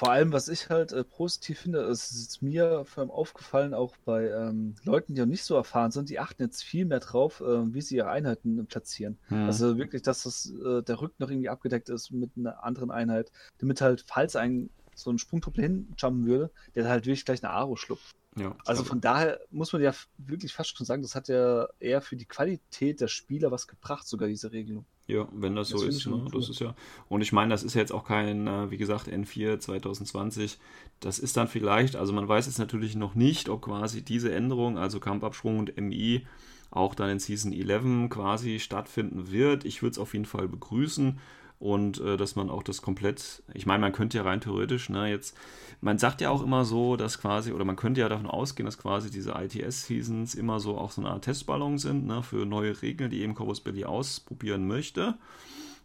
Vor 0.02 0.10
allem, 0.10 0.34
was 0.34 0.48
ich 0.48 0.68
halt 0.72 0.94
äh, 0.94 1.04
positiv 1.04 1.60
finde, 1.60 1.82
ist, 1.82 2.10
ist 2.10 2.42
mir 2.42 2.86
vor 2.86 3.02
allem 3.02 3.12
aufgefallen, 3.12 3.76
auch 3.76 3.96
bei 4.04 4.30
ähm, 4.30 4.74
Leuten, 4.84 5.14
die 5.14 5.22
noch 5.22 5.28
nicht 5.28 5.44
so 5.44 5.54
erfahren 5.54 5.92
sind, 5.92 6.10
die 6.10 6.18
achten 6.18 6.42
jetzt 6.42 6.64
viel 6.64 6.86
mehr 6.86 7.00
drauf, 7.00 7.40
äh, 7.40 7.72
wie 7.72 7.82
sie 7.82 7.98
ihre 7.98 8.10
Einheiten 8.10 8.66
platzieren. 8.66 9.20
Hm. 9.28 9.46
Also 9.46 9.78
wirklich, 9.78 10.02
dass 10.02 10.24
das, 10.24 10.52
äh, 10.66 10.82
der 10.82 11.00
Rücken 11.00 11.18
noch 11.20 11.30
irgendwie 11.30 11.50
abgedeckt 11.50 11.88
ist 11.90 12.10
mit 12.10 12.32
einer 12.36 12.64
anderen 12.64 12.90
Einheit, 12.90 13.32
damit 13.60 13.80
halt, 13.82 14.04
falls 14.08 14.36
ein 14.36 14.72
so 14.96 15.12
ein 15.12 15.20
Sprungtruppler 15.20 15.64
hinjumpen 15.64 16.26
würde, 16.26 16.50
der 16.74 16.90
halt 16.90 17.06
wirklich 17.06 17.24
gleich 17.24 17.44
eine 17.44 17.54
Aro 17.54 17.76
schluckt. 17.76 18.02
Ja, 18.38 18.56
also 18.66 18.84
von 18.84 19.02
daher 19.02 19.40
muss 19.52 19.72
man 19.72 19.84
ja 19.84 19.94
wirklich 20.18 20.52
fast 20.52 20.76
schon 20.76 20.86
sagen, 20.86 21.04
das 21.04 21.14
hat 21.14 21.28
ja 21.28 21.68
eher 21.80 22.02
für 22.02 22.16
die 22.16 22.26
Qualität 22.26 23.02
der 23.02 23.08
Spieler 23.08 23.52
was 23.52 23.68
gebracht, 23.68 24.08
sogar 24.08 24.28
diese 24.28 24.52
Regelung. 24.52 24.86
Ja, 25.12 25.28
wenn 25.34 25.56
das, 25.56 25.70
das 25.70 25.82
so 25.82 25.88
ist, 25.88 26.08
ne? 26.08 26.26
das 26.34 26.50
ist 26.50 26.60
ja. 26.62 26.74
Und 27.10 27.22
ich 27.22 27.34
meine, 27.34 27.50
das 27.50 27.64
ist 27.64 27.74
jetzt 27.74 27.92
auch 27.92 28.06
kein, 28.06 28.48
äh, 28.48 28.72
wie 28.72 28.78
gesagt, 28.78 29.08
N4 29.08 29.60
2020. 29.60 30.58
Das 31.02 31.20
ist 31.20 31.36
dann 31.36 31.50
vielleicht, 31.50 31.98
also 31.98 32.14
man 32.14 32.28
weiß 32.28 32.48
es 32.48 32.58
natürlich 32.58 32.96
noch 32.96 33.14
nicht, 33.14 33.50
ob 33.50 33.64
quasi 33.64 34.04
diese 34.04 34.34
Änderung, 34.34 34.78
also 34.78 35.00
Kampfabschwung 35.00 35.60
und 35.60 35.78
MI, 35.78 36.26
auch 36.70 36.96
dann 36.96 37.10
in 37.10 37.20
Season 37.20 37.52
11 37.52 38.10
quasi 38.10 38.60
stattfinden 38.60 39.32
wird. 39.32 39.66
Ich 39.66 39.82
würde 39.82 39.92
es 39.92 40.00
auf 40.00 40.14
jeden 40.14 40.26
Fall 40.26 40.48
begrüßen 40.48 41.20
und 41.62 42.02
äh, 42.02 42.18
dass 42.18 42.36
man 42.36 42.50
auch 42.50 42.64
das 42.64 42.82
komplett, 42.82 43.44
ich 43.54 43.68
meine, 43.68 43.82
man 43.82 43.92
könnte 43.92 44.18
ja 44.18 44.24
rein 44.24 44.42
theoretisch, 44.42 44.90
ne, 44.90 45.12
jetzt, 45.12 45.38
man 45.80 46.00
sagt 46.00 46.20
ja 46.20 46.32
auch 46.32 46.42
immer 46.42 46.66
so, 46.66 46.96
dass 46.96 47.22
quasi, 47.22 47.52
oder 47.52 47.66
man 47.66 47.76
könnte 47.76 48.02
ja 48.02 48.10
davon 48.10 48.26
ausgehen, 48.26 48.66
dass 48.66 48.80
quasi 48.80 49.12
diese 49.12 49.34
ITS-Seasons 49.34 50.34
immer 50.34 50.60
so 50.60 50.76
auch 50.76 50.90
so 50.90 51.02
eine 51.02 51.12
Art 51.12 51.24
Testballon 51.24 51.78
sind, 51.78 52.08
ne, 52.08 52.24
für 52.24 52.48
neue 52.48 52.82
Regeln, 52.82 53.12
die 53.12 53.22
eben 53.22 53.36
Corvus 53.36 53.62
Belli 53.62 53.86
ausprobieren 53.86 54.68
möchte. 54.68 55.20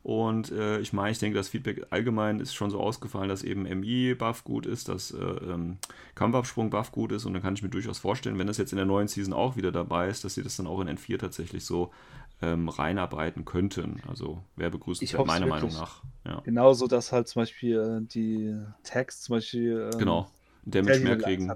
Und 0.03 0.51
äh, 0.51 0.79
ich 0.79 0.95
meine, 0.95 1.11
ich 1.11 1.18
denke, 1.18 1.37
das 1.37 1.49
Feedback 1.49 1.89
allgemein 1.91 2.41
ist 2.41 2.55
schon 2.55 2.70
so 2.70 2.81
ausgefallen, 2.81 3.29
dass 3.29 3.43
eben 3.43 3.64
MI-Buff 3.64 4.45
gut 4.45 4.64
ist, 4.64 4.89
dass 4.89 5.11
äh, 5.11 5.18
ähm, 5.18 5.77
Kampfabsprung-Buff 6.14 6.93
gut 6.93 7.12
ist. 7.12 7.27
Und 7.27 7.35
dann 7.35 7.43
kann 7.43 7.55
ich 7.55 7.62
mir 7.62 7.68
durchaus 7.68 7.99
vorstellen, 7.99 8.39
wenn 8.39 8.47
das 8.47 8.57
jetzt 8.57 8.72
in 8.72 8.77
der 8.77 8.87
neuen 8.87 9.09
Season 9.09 9.35
auch 9.35 9.57
wieder 9.57 9.72
dabei 9.72 10.09
ist, 10.09 10.24
dass 10.24 10.35
sie 10.35 10.45
das 10.45 10.57
dann 10.57 10.68
auch 10.68 10.81
in 10.81 10.89
N4 10.89 11.18
tatsächlich 11.18 11.64
so 11.64 11.91
ähm, 12.43 12.68
reinarbeiten 12.68 13.45
könnten. 13.45 14.03
Also 14.07 14.43
wäre 14.57 14.70
begrüßenswert, 14.70 15.26
meiner 15.26 15.47
Meinung 15.47 15.72
nach. 15.72 16.03
Ja. 16.24 16.41
Genauso, 16.41 16.87
dass 16.87 17.12
halt 17.12 17.28
zum 17.28 17.43
Beispiel 17.43 18.01
äh, 18.03 18.07
die 18.07 18.57
Tags 18.82 19.22
zum 19.22 19.37
Beispiel. 19.37 19.91
Ähm, 19.93 19.99
genau, 19.99 20.30
Damage 20.64 21.01
mehr 21.01 21.18
kriegen. 21.18 21.53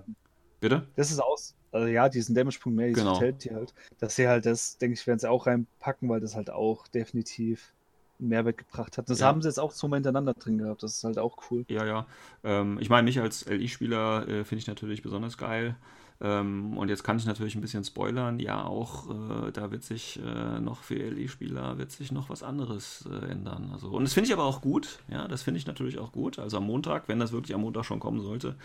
Bitte? 0.60 0.86
Das 0.96 1.10
ist 1.10 1.20
aus. 1.20 1.54
Also 1.72 1.86
ja, 1.86 2.08
diesen 2.08 2.34
Damage-Punkt 2.34 2.76
mehr, 2.76 2.88
diese 2.88 3.00
genau. 3.00 3.20
die 3.20 3.50
halt. 3.50 3.74
Dass 3.98 4.16
sie 4.16 4.28
halt 4.28 4.46
das, 4.46 4.78
denke 4.78 4.94
ich, 4.94 5.06
werden 5.06 5.18
sie 5.18 5.30
auch 5.30 5.46
reinpacken, 5.46 6.08
weil 6.08 6.20
das 6.20 6.34
halt 6.34 6.50
auch 6.50 6.88
definitiv 6.88 7.72
Mehrwert 8.18 8.58
gebracht 8.58 8.98
hat. 8.98 9.08
Das 9.08 9.20
ja. 9.20 9.26
haben 9.26 9.40
sie 9.40 9.48
jetzt 9.48 9.58
auch 9.58 9.72
so 9.72 9.88
mal 9.88 9.96
hintereinander 9.96 10.34
drin 10.34 10.58
gehabt. 10.58 10.82
Das 10.82 10.96
ist 10.96 11.04
halt 11.04 11.18
auch 11.18 11.38
cool. 11.50 11.64
Ja, 11.68 11.86
ja. 11.86 12.06
Ähm, 12.44 12.78
ich 12.80 12.90
meine, 12.90 13.04
mich 13.04 13.20
als 13.20 13.46
LI-Spieler 13.46 14.28
äh, 14.28 14.44
finde 14.44 14.60
ich 14.60 14.66
natürlich 14.66 15.02
besonders 15.02 15.38
geil. 15.38 15.76
Ähm, 16.22 16.76
und 16.76 16.90
jetzt 16.90 17.02
kann 17.02 17.16
ich 17.16 17.24
natürlich 17.24 17.54
ein 17.54 17.62
bisschen 17.62 17.82
spoilern. 17.82 18.38
Ja, 18.40 18.64
auch 18.64 19.08
äh, 19.08 19.52
da 19.52 19.70
wird 19.70 19.84
sich 19.84 20.20
äh, 20.22 20.60
noch 20.60 20.82
für 20.82 20.94
LI-Spieler 20.94 21.78
wird 21.78 21.92
sich 21.92 22.12
noch 22.12 22.28
was 22.28 22.42
anderes 22.42 23.08
äh, 23.10 23.30
ändern. 23.30 23.70
Also, 23.72 23.88
und 23.88 24.04
das 24.04 24.12
finde 24.12 24.28
ich 24.28 24.32
aber 24.34 24.44
auch 24.44 24.60
gut. 24.60 24.98
Ja, 25.08 25.28
das 25.28 25.42
finde 25.42 25.58
ich 25.58 25.66
natürlich 25.66 25.98
auch 25.98 26.12
gut. 26.12 26.38
Also 26.38 26.58
am 26.58 26.66
Montag, 26.66 27.08
wenn 27.08 27.18
das 27.18 27.32
wirklich 27.32 27.54
am 27.54 27.62
Montag 27.62 27.84
schon 27.84 28.00
kommen 28.00 28.20
sollte, 28.20 28.56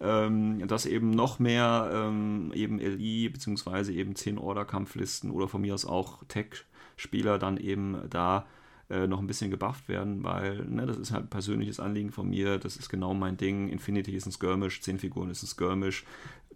ähm, 0.00 0.66
dass 0.66 0.84
eben 0.84 1.10
noch 1.10 1.38
mehr 1.38 1.90
ähm, 1.92 2.50
eben 2.54 2.78
LI 2.78 3.28
beziehungsweise 3.28 3.92
eben 3.92 4.14
10-Order-Kampflisten 4.14 5.30
oder 5.30 5.46
von 5.46 5.60
mir 5.60 5.74
aus 5.74 5.84
auch 5.84 6.24
Tech-Spieler 6.24 7.38
dann 7.38 7.56
eben 7.56 7.98
da 8.10 8.46
äh, 8.88 9.06
noch 9.06 9.18
ein 9.18 9.26
bisschen 9.26 9.50
gebufft 9.50 9.88
werden, 9.88 10.22
weil 10.22 10.64
ne, 10.64 10.86
das 10.86 10.96
ist 10.96 11.10
halt 11.10 11.24
ein 11.24 11.30
persönliches 11.30 11.80
Anliegen 11.80 12.12
von 12.12 12.28
mir, 12.28 12.58
das 12.58 12.76
ist 12.76 12.88
genau 12.88 13.14
mein 13.14 13.36
Ding. 13.36 13.68
Infinity 13.68 14.14
ist 14.14 14.26
ein 14.26 14.32
Skirmish, 14.32 14.80
10 14.80 14.98
Figuren 14.98 15.30
ist 15.30 15.42
ein 15.42 15.48
Skirmish, 15.48 16.04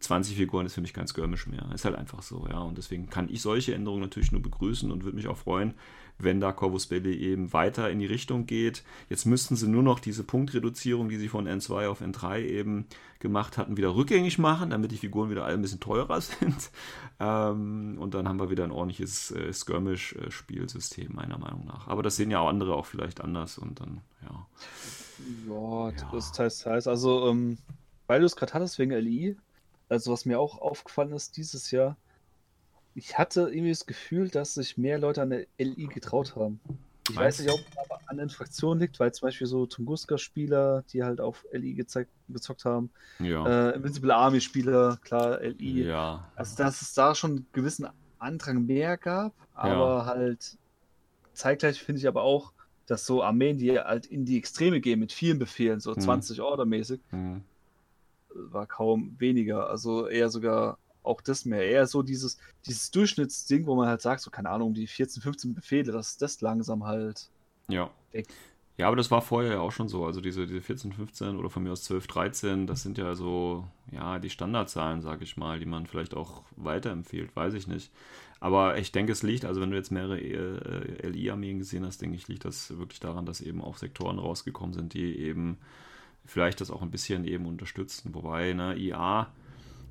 20 0.00 0.36
Figuren 0.36 0.66
ist 0.66 0.74
für 0.74 0.80
mich 0.80 0.94
kein 0.94 1.06
Skirmish 1.06 1.46
mehr. 1.46 1.68
Ist 1.74 1.84
halt 1.84 1.94
einfach 1.94 2.22
so, 2.22 2.46
ja. 2.48 2.58
Und 2.58 2.78
deswegen 2.78 3.10
kann 3.10 3.28
ich 3.30 3.42
solche 3.42 3.74
Änderungen 3.74 4.02
natürlich 4.02 4.32
nur 4.32 4.42
begrüßen 4.42 4.90
und 4.90 5.04
würde 5.04 5.16
mich 5.16 5.28
auch 5.28 5.36
freuen, 5.36 5.74
wenn 6.18 6.40
da 6.40 6.52
Corvus 6.52 6.86
Belli 6.86 7.14
eben 7.16 7.52
weiter 7.52 7.90
in 7.90 7.98
die 7.98 8.06
Richtung 8.06 8.46
geht. 8.46 8.82
Jetzt 9.08 9.26
müssten 9.26 9.56
sie 9.56 9.68
nur 9.68 9.82
noch 9.82 10.00
diese 10.00 10.24
Punktreduzierung, 10.24 11.08
die 11.08 11.16
sie 11.16 11.28
von 11.28 11.48
N2 11.48 11.88
auf 11.88 12.02
N3 12.02 12.40
eben 12.40 12.86
gemacht 13.18 13.58
hatten, 13.58 13.76
wieder 13.76 13.94
rückgängig 13.94 14.38
machen, 14.38 14.70
damit 14.70 14.92
die 14.92 14.96
Figuren 14.96 15.30
wieder 15.30 15.44
alle 15.44 15.54
ein 15.54 15.62
bisschen 15.62 15.80
teurer 15.80 16.20
sind. 16.20 16.70
Ähm, 17.18 17.96
und 17.98 18.14
dann 18.14 18.28
haben 18.28 18.40
wir 18.40 18.50
wieder 18.50 18.64
ein 18.64 18.70
ordentliches 18.70 19.30
äh, 19.30 19.52
Skirmish-Spielsystem, 19.52 21.14
meiner 21.14 21.38
Meinung 21.38 21.66
nach. 21.66 21.88
Aber 21.88 22.02
das 22.02 22.16
sehen 22.16 22.30
ja 22.30 22.40
auch 22.40 22.48
andere 22.48 22.74
auch 22.74 22.86
vielleicht 22.86 23.20
anders 23.20 23.58
und 23.58 23.80
dann, 23.80 24.00
ja. 24.22 24.46
Ja, 25.48 25.92
das 26.12 26.38
heißt, 26.38 26.66
heißt 26.66 26.88
also, 26.88 27.28
ähm, 27.28 27.58
weil 28.06 28.20
du 28.20 28.26
es 28.26 28.36
gerade 28.36 28.54
hattest 28.54 28.78
wegen 28.78 28.92
LI, 28.92 29.36
also 29.90 30.12
was 30.12 30.24
mir 30.24 30.38
auch 30.40 30.58
aufgefallen 30.58 31.12
ist 31.12 31.36
dieses 31.36 31.70
Jahr, 31.70 31.96
ich 32.94 33.18
hatte 33.18 33.42
irgendwie 33.42 33.70
das 33.70 33.86
Gefühl, 33.86 34.28
dass 34.28 34.54
sich 34.54 34.76
mehr 34.76 34.98
Leute 34.98 35.22
an 35.22 35.30
der 35.30 35.46
LI 35.58 35.86
getraut 35.86 36.34
haben. 36.36 36.60
Ich 37.08 37.16
Meinst? 37.16 37.38
weiß 37.40 37.46
nicht, 37.46 37.54
ob 37.54 37.60
aber 37.76 38.00
an 38.06 38.18
den 38.18 38.28
Fraktionen 38.30 38.80
liegt, 38.80 39.00
weil 39.00 39.12
zum 39.12 39.26
Beispiel 39.26 39.46
so 39.46 39.66
Tunguska-Spieler, 39.66 40.84
die 40.92 41.02
halt 41.02 41.20
auf 41.20 41.44
LI 41.52 41.74
gezeigt, 41.74 42.10
gezockt 42.28 42.64
haben, 42.64 42.90
Ja. 43.18 43.46
äh, 43.46 43.76
Invincible 43.76 44.14
Army-Spieler, 44.14 44.98
klar, 45.02 45.40
LI. 45.40 45.84
Ja. 45.86 46.30
Also, 46.36 46.56
dass 46.56 46.82
es 46.82 46.92
da 46.94 47.14
schon 47.14 47.30
einen 47.32 47.46
gewissen 47.52 47.88
Andrang 48.18 48.66
mehr 48.66 48.96
gab, 48.96 49.34
aber 49.52 50.06
halt 50.06 50.56
zeitgleich 51.32 51.82
finde 51.82 52.00
ich 52.00 52.06
aber 52.08 52.22
auch, 52.22 52.52
dass 52.86 53.06
so 53.06 53.22
Armeen, 53.22 53.56
die 53.58 53.78
halt 53.78 54.06
in 54.06 54.24
die 54.24 54.36
Extreme 54.36 54.80
gehen 54.80 54.98
mit 55.00 55.12
vielen 55.12 55.38
Befehlen, 55.38 55.80
so 55.80 55.92
Mhm. 55.92 56.00
20 56.00 56.40
Order-mäßig, 56.40 57.00
Hm. 57.10 57.42
War 58.34 58.66
kaum 58.66 59.18
weniger. 59.20 59.68
Also 59.70 60.08
eher 60.08 60.30
sogar 60.30 60.78
auch 61.02 61.20
das 61.22 61.44
mehr. 61.44 61.64
Eher 61.66 61.86
so 61.86 62.02
dieses, 62.02 62.38
dieses 62.66 62.90
Durchschnittsding, 62.90 63.66
wo 63.66 63.74
man 63.76 63.88
halt 63.88 64.02
sagt, 64.02 64.20
so 64.22 64.30
keine 64.30 64.50
Ahnung, 64.50 64.74
die 64.74 64.86
14, 64.86 65.22
15 65.22 65.54
Befehle, 65.54 65.92
dass 65.92 66.16
das 66.18 66.40
langsam 66.40 66.84
halt 66.84 67.30
Ja. 67.68 67.90
weg. 68.12 68.28
Ja, 68.78 68.88
aber 68.88 68.96
das 68.96 69.10
war 69.10 69.22
vorher 69.22 69.52
ja 69.54 69.60
auch 69.60 69.72
schon 69.72 69.88
so. 69.88 70.06
Also 70.06 70.20
diese, 70.22 70.46
diese 70.46 70.62
14, 70.62 70.92
15 70.92 71.36
oder 71.36 71.50
von 71.50 71.62
mir 71.62 71.72
aus 71.72 71.84
12, 71.84 72.06
13, 72.08 72.66
das 72.66 72.82
sind 72.82 72.98
ja 72.98 73.14
so, 73.14 73.68
ja, 73.92 74.18
die 74.18 74.30
Standardzahlen, 74.30 75.02
sag 75.02 75.22
ich 75.22 75.36
mal, 75.36 75.60
die 75.60 75.66
man 75.66 75.86
vielleicht 75.86 76.14
auch 76.14 76.44
weiterempfiehlt, 76.56 77.36
weiß 77.36 77.54
ich 77.54 77.68
nicht. 77.68 77.92
Aber 78.40 78.78
ich 78.78 78.92
denke, 78.92 79.12
es 79.12 79.22
liegt, 79.22 79.44
also 79.44 79.60
wenn 79.60 79.70
du 79.70 79.76
jetzt 79.76 79.92
mehrere 79.92 80.18
äh, 80.20 81.06
LI-Armeen 81.08 81.58
gesehen 81.58 81.86
hast, 81.86 82.00
denke 82.02 82.16
ich, 82.16 82.28
liegt 82.28 82.44
das 82.46 82.76
wirklich 82.78 83.00
daran, 83.00 83.26
dass 83.26 83.42
eben 83.42 83.62
auch 83.62 83.76
Sektoren 83.78 84.18
rausgekommen 84.18 84.74
sind, 84.74 84.94
die 84.94 85.18
eben 85.18 85.58
vielleicht 86.26 86.60
das 86.60 86.70
auch 86.70 86.82
ein 86.82 86.90
bisschen 86.90 87.24
eben 87.24 87.46
unterstützen. 87.46 88.14
Wobei, 88.14 88.52
ne, 88.52 88.76
IA 88.76 89.32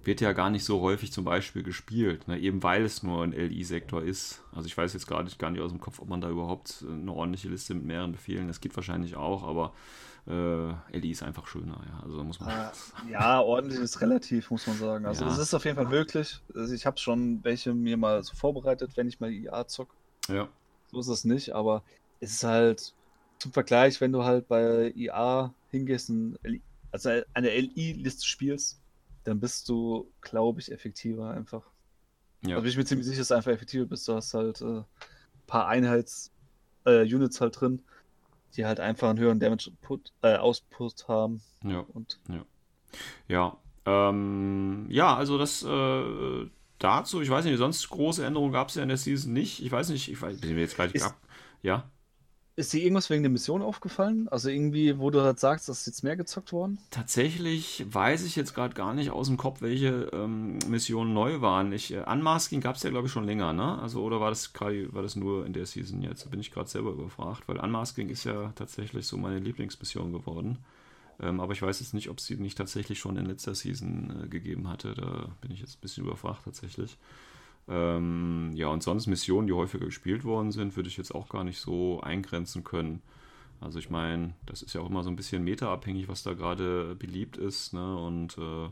wird 0.04 0.22
ja 0.22 0.32
gar 0.34 0.50
nicht 0.50 0.64
so 0.64 0.82
häufig 0.82 1.12
zum 1.12 1.26
Beispiel 1.26 1.62
gespielt, 1.64 2.28
ne? 2.28 2.40
eben 2.40 2.64
weil 2.64 2.86
es 2.86 3.04
nur 3.04 3.24
ein 3.24 3.34
LI-Sektor 3.34 4.02
ist. 4.02 4.42
Also 4.54 4.66
ich 4.68 4.78
weiß 4.78 4.94
jetzt 4.94 5.08
gar 5.08 5.24
nicht, 5.24 5.38
gar 5.40 5.52
nicht 5.52 5.62
aus 5.62 5.72
dem 5.72 5.82
Kopf, 5.82 6.00
ob 6.00 6.08
man 6.10 6.22
da 6.22 6.30
überhaupt 6.30 6.86
eine 6.88 7.12
ordentliche 7.12 7.50
Liste 7.50 7.74
mit 7.74 7.84
mehreren 7.84 8.14
Befehlen, 8.14 8.48
das 8.48 8.62
geht 8.62 8.76
wahrscheinlich 8.78 9.16
auch, 9.18 9.44
aber 9.44 9.74
äh, 10.28 10.70
LI 10.98 11.12
ist 11.12 11.24
einfach 11.24 11.48
schöner, 11.48 11.82
ja. 11.90 12.00
Also 12.04 12.24
muss 12.24 12.40
man. 12.40 12.50
Äh, 12.50 13.12
ja, 13.12 13.42
ordentlich 13.42 13.80
ist 13.80 14.02
relativ, 14.02 14.52
muss 14.52 14.68
man 14.68 14.78
sagen. 14.78 15.06
Also 15.06 15.26
Ja. 15.26 15.34
es 15.34 15.40
ist 15.40 15.54
auf 15.54 15.66
jeden 15.66 15.76
Fall 15.76 15.86
möglich. 15.88 16.40
Also 16.56 16.74
ich 16.74 16.86
habe 16.86 16.98
schon 16.98 17.44
welche 17.44 17.74
mir 17.74 17.98
mal 17.98 18.24
so 18.24 18.34
vorbereitet, 18.36 18.96
wenn 18.96 19.08
ich 19.08 19.20
mal 19.20 19.32
IA 19.32 19.68
zock. 19.68 19.96
Ja, 20.30 20.48
So 20.92 21.00
ist 21.00 21.08
es 21.08 21.24
nicht, 21.24 21.52
aber 21.54 21.84
es 22.20 22.32
ist 22.32 22.44
halt 22.44 22.94
zum 23.40 23.54
Vergleich, 23.54 24.02
wenn 24.02 24.12
du 24.12 24.24
halt 24.24 24.48
bei 24.48 24.92
IA 24.96 25.54
hingehst 25.72 26.10
und 26.10 26.38
also 26.92 27.10
eine 27.34 27.50
LI-Liste 27.50 28.26
spielst, 28.26 28.82
dann 29.24 29.40
bist 29.40 29.70
du, 29.70 30.12
glaube 30.22 30.60
ich, 30.60 30.72
effektiver 30.72 31.32
einfach. 31.32 31.64
ja. 32.42 32.56
Also 32.56 32.64
bin 32.64 32.72
ich 32.72 32.78
mir 32.78 32.86
ziemlich 32.86 33.08
sicher, 33.08 33.20
dass 33.20 33.28
du 33.30 33.36
einfach 33.36 33.52
effektiver 33.52 33.86
bist. 33.86 34.08
Du 34.08 34.14
hast 34.16 34.34
halt 34.34 34.62
ein 34.62 34.80
äh, 34.80 34.84
paar 35.46 35.68
Einheits, 35.68 36.32
äh, 36.86 37.02
Units 37.04 37.40
halt 37.42 37.60
drin, 37.60 37.84
die 38.56 38.66
halt 38.66 38.80
einfach 38.80 39.10
einen 39.10 39.20
höheren 39.20 39.40
Damage-Output 39.40 40.14
äh, 40.24 40.38
Output 40.38 41.08
haben. 41.08 41.42
ja. 41.64 41.80
Und 41.94 42.20
Ja, 43.28 43.58
ähm, 43.86 44.88
ja, 44.90 45.16
also 45.16 45.38
das 45.38 45.64
äh, 45.64 46.50
dazu, 46.80 47.22
ich 47.22 47.30
weiß 47.30 47.46
nicht, 47.46 47.58
sonst 47.58 47.88
große 47.90 48.26
Änderungen 48.26 48.54
gab 48.54 48.70
es 48.70 48.76
ja 48.76 48.84
in 48.84 48.90
der 48.90 48.98
Season 48.98 49.34
nicht. 49.34 49.64
Ich 49.64 49.72
weiß 49.72 49.90
nicht, 49.90 50.10
ich 50.10 50.22
weiß, 50.22 50.40
bin 50.42 50.56
mir 50.56 50.62
jetzt 50.62 50.76
gleich 50.76 51.04
ab. 51.04 51.16
Ja, 51.62 51.90
ist 52.60 52.74
dir 52.74 52.84
irgendwas 52.84 53.10
wegen 53.10 53.24
der 53.24 53.32
Mission 53.32 53.62
aufgefallen? 53.62 54.28
Also 54.30 54.50
irgendwie, 54.50 55.00
wo 55.00 55.10
du 55.10 55.22
halt 55.22 55.40
sagst, 55.40 55.70
dass 55.70 55.86
jetzt 55.86 56.04
mehr 56.04 56.18
gezockt 56.18 56.52
worden? 56.52 56.78
tatsächlich 56.92 57.86
weiß 57.90 58.26
ich 58.26 58.36
jetzt 58.36 58.54
gerade 58.54 58.74
gar 58.74 58.94
nicht 58.94 59.12
aus 59.12 59.28
dem 59.28 59.38
Kopf, 59.38 59.62
welche 59.62 60.10
ähm, 60.12 60.60
Missionen 60.68 61.14
neu 61.14 61.40
waren. 61.40 61.72
Ich, 61.72 61.94
äh, 61.94 62.04
Unmasking 62.06 62.60
gab 62.60 62.76
es 62.76 62.84
ja, 62.84 62.90
glaube 62.90 63.08
ich, 63.08 63.14
schon 63.14 63.24
länger, 63.24 63.54
ne? 63.54 63.80
Also, 63.80 64.04
oder 64.04 64.20
war 64.20 64.30
das 64.30 64.54
war 64.54 65.02
das 65.02 65.16
nur 65.16 65.46
in 65.46 65.54
der 65.54 65.66
Season 65.66 66.02
jetzt? 66.02 66.26
Da 66.26 66.30
bin 66.30 66.42
ich 66.42 66.52
gerade 66.52 66.70
selber 66.70 66.92
überfragt, 66.92 67.48
weil 67.48 67.58
Unmasking 67.58 68.10
ist 68.10 68.26
ja 68.26 68.52
tatsächlich 68.56 69.08
so 69.08 69.18
meine 69.18 69.40
Lieblingsmission 69.40 70.12
geworden. 70.12 70.58
Ähm, 71.22 71.40
aber 71.40 71.54
ich 71.54 71.62
weiß 71.62 71.80
jetzt 71.80 71.94
nicht, 71.94 72.10
ob 72.10 72.18
es 72.18 72.26
sie 72.26 72.36
nicht 72.36 72.58
tatsächlich 72.58 73.00
schon 73.00 73.18
in 73.18 73.26
letzter 73.26 73.56
Season 73.56 74.26
äh, 74.26 74.28
gegeben 74.28 74.68
hatte. 74.68 74.94
Da 74.94 75.30
bin 75.42 75.52
ich 75.52 75.62
jetzt 75.62 75.78
ein 75.78 75.82
bisschen 75.82 76.06
überfragt 76.06 76.44
tatsächlich. 76.44 76.98
Ähm, 77.70 78.52
ja, 78.56 78.68
und 78.68 78.82
sonst 78.82 79.08
Missionen, 79.08 79.48
die 79.48 79.54
häufiger 79.54 79.86
gespielt 79.86 80.24
worden 80.24 80.52
sind, 80.52 80.76
würde 80.76 80.90
ich 80.90 80.98
jetzt 80.98 81.14
auch 81.14 81.30
gar 81.30 81.44
nicht 81.44 81.60
so 81.60 82.02
eingrenzen 82.02 82.64
können. 82.64 83.02
Also 83.62 83.78
ich 83.80 83.90
meine, 83.90 84.34
das 84.46 84.62
ist 84.62 84.74
ja 84.74 84.82
auch 84.82 84.90
immer 84.90 85.04
so 85.04 85.10
ein 85.10 85.16
bisschen 85.16 85.44
metaabhängig, 85.44 86.08
was 86.08 86.24
da 86.24 86.34
gerade 86.34 86.96
beliebt 86.96 87.38
ist, 87.38 87.74
ne? 87.74 87.98
Und 87.98 88.38
äh, 88.38 88.70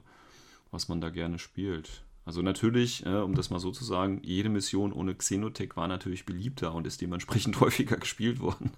was 0.72 0.88
man 0.88 1.02
da 1.02 1.10
gerne 1.10 1.40
spielt. 1.40 2.04
Also 2.26 2.42
natürlich, 2.42 3.06
äh, 3.06 3.22
um 3.22 3.36
das 3.36 3.50
mal 3.52 3.60
so 3.60 3.72
zu 3.72 3.86
sagen, 3.86 4.20
jede 4.22 4.50
Mission 4.50 4.92
ohne 4.92 5.16
Xenotech 5.16 5.78
war 5.78 5.88
natürlich 5.88 6.26
beliebter 6.26 6.74
und 6.74 6.86
ist 6.86 7.00
dementsprechend 7.02 7.58
häufiger 7.62 7.96
gespielt 7.96 8.42
worden. 8.42 8.72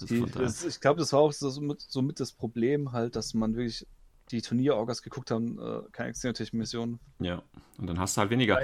Also 0.00 0.06
Die, 0.06 0.30
das, 0.32 0.64
ich 0.64 0.80
glaube, 0.80 0.98
das 0.98 1.12
war 1.12 1.20
auch 1.20 1.32
so 1.32 1.48
somit, 1.50 1.80
somit 1.82 2.18
das 2.18 2.32
Problem 2.32 2.90
halt, 2.90 3.14
dass 3.14 3.32
man 3.32 3.54
wirklich 3.54 3.86
die 4.32 4.42
Turnierorgas 4.42 5.02
geguckt 5.02 5.30
haben, 5.30 5.58
äh, 5.60 5.82
keine 5.92 6.12
Xenotech-Missionen. 6.12 6.98
Ja, 7.20 7.42
und 7.78 7.86
dann 7.86 8.00
hast 8.00 8.16
du 8.16 8.22
halt 8.22 8.30
weniger. 8.30 8.58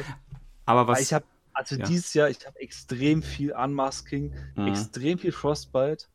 Aber 0.65 0.87
was. 0.89 1.01
Ich 1.01 1.13
habe, 1.13 1.25
also 1.53 1.77
ja. 1.77 1.87
dieses 1.87 2.15
Jahr, 2.15 2.29
ich 2.31 2.47
habe 2.47 2.59
extrem 2.61 3.23
viel 3.23 3.53
Unmasking, 3.53 4.33
Mhm. 4.55 4.69
extrem 4.69 5.19
viel 5.19 5.33
Frostbite. 5.33 6.07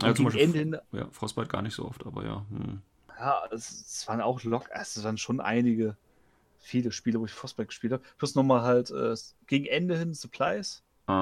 Ja, 0.00 0.08
zum 0.08 0.14
gegen 0.14 0.24
Beispiel- 0.24 0.42
Ende 0.42 0.58
hin, 0.58 0.78
ja, 0.92 1.08
Frostbite 1.12 1.48
gar 1.48 1.62
nicht 1.62 1.74
so 1.74 1.84
oft, 1.84 2.04
aber 2.06 2.24
ja. 2.24 2.44
Hm. 2.50 2.80
ja, 3.18 3.42
es, 3.52 4.06
waren 4.08 4.20
auch 4.20 4.42
lock, 4.42 4.68
es 4.72 5.02
waren 5.04 5.18
schon 5.18 5.40
einige, 5.40 5.96
viele 6.58 6.92
Spiele, 6.92 7.20
wo 7.20 7.24
ich 7.26 7.32
Frostbite 7.32 7.66
gespielt 7.66 7.92
habe. 7.92 8.02
Plus 8.18 8.34
nochmal 8.34 8.62
halt 8.62 8.90
äh, 8.90 9.14
gegen 9.46 9.66
Ende 9.66 9.96
hin 9.98 10.14
Supplies. 10.14 10.82
Ah. 11.06 11.12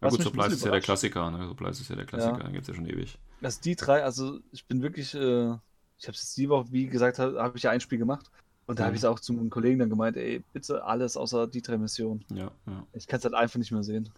Ja 0.00 0.08
Was 0.08 0.14
gut, 0.14 0.22
Supplies 0.22 0.52
ist 0.54 0.64
ja 0.64 0.70
der. 0.72 0.80
Klassiker, 0.80 1.30
ne? 1.30 1.46
Supplies 1.46 1.80
ist 1.80 1.88
ja 1.90 1.96
der 1.96 2.06
Klassiker, 2.06 2.38
den 2.42 2.52
gibt 2.52 2.62
es 2.62 2.68
ja 2.68 2.74
schon 2.74 2.86
ewig. 2.86 3.18
Also 3.40 3.60
die 3.60 3.76
drei, 3.76 4.02
also 4.02 4.40
ich 4.52 4.64
bin 4.66 4.82
wirklich, 4.82 5.14
äh, 5.14 5.18
ich 5.98 6.08
habe 6.08 6.16
es 6.16 6.22
jetzt 6.22 6.36
die 6.36 6.48
Woche, 6.48 6.72
wie 6.72 6.86
gesagt, 6.86 7.18
habe 7.20 7.40
hab 7.40 7.54
ich 7.54 7.62
ja 7.64 7.70
ein 7.70 7.80
Spiel 7.80 7.98
gemacht. 7.98 8.30
Und 8.66 8.78
da 8.78 8.84
habe 8.84 8.94
ich 8.94 9.00
es 9.00 9.04
auch 9.04 9.20
zu 9.20 9.32
meinem 9.32 9.50
Kollegen 9.50 9.80
dann 9.80 9.90
gemeint, 9.90 10.16
ey, 10.16 10.42
bitte 10.52 10.84
alles 10.84 11.16
außer 11.16 11.46
die 11.46 11.62
drei 11.62 11.78
Missionen. 11.78 12.24
Ja, 12.32 12.50
ja. 12.66 12.86
Ich 12.92 13.06
kann 13.06 13.18
es 13.18 13.24
halt 13.24 13.34
einfach 13.34 13.58
nicht 13.58 13.72
mehr 13.72 13.82
sehen. 13.82 14.08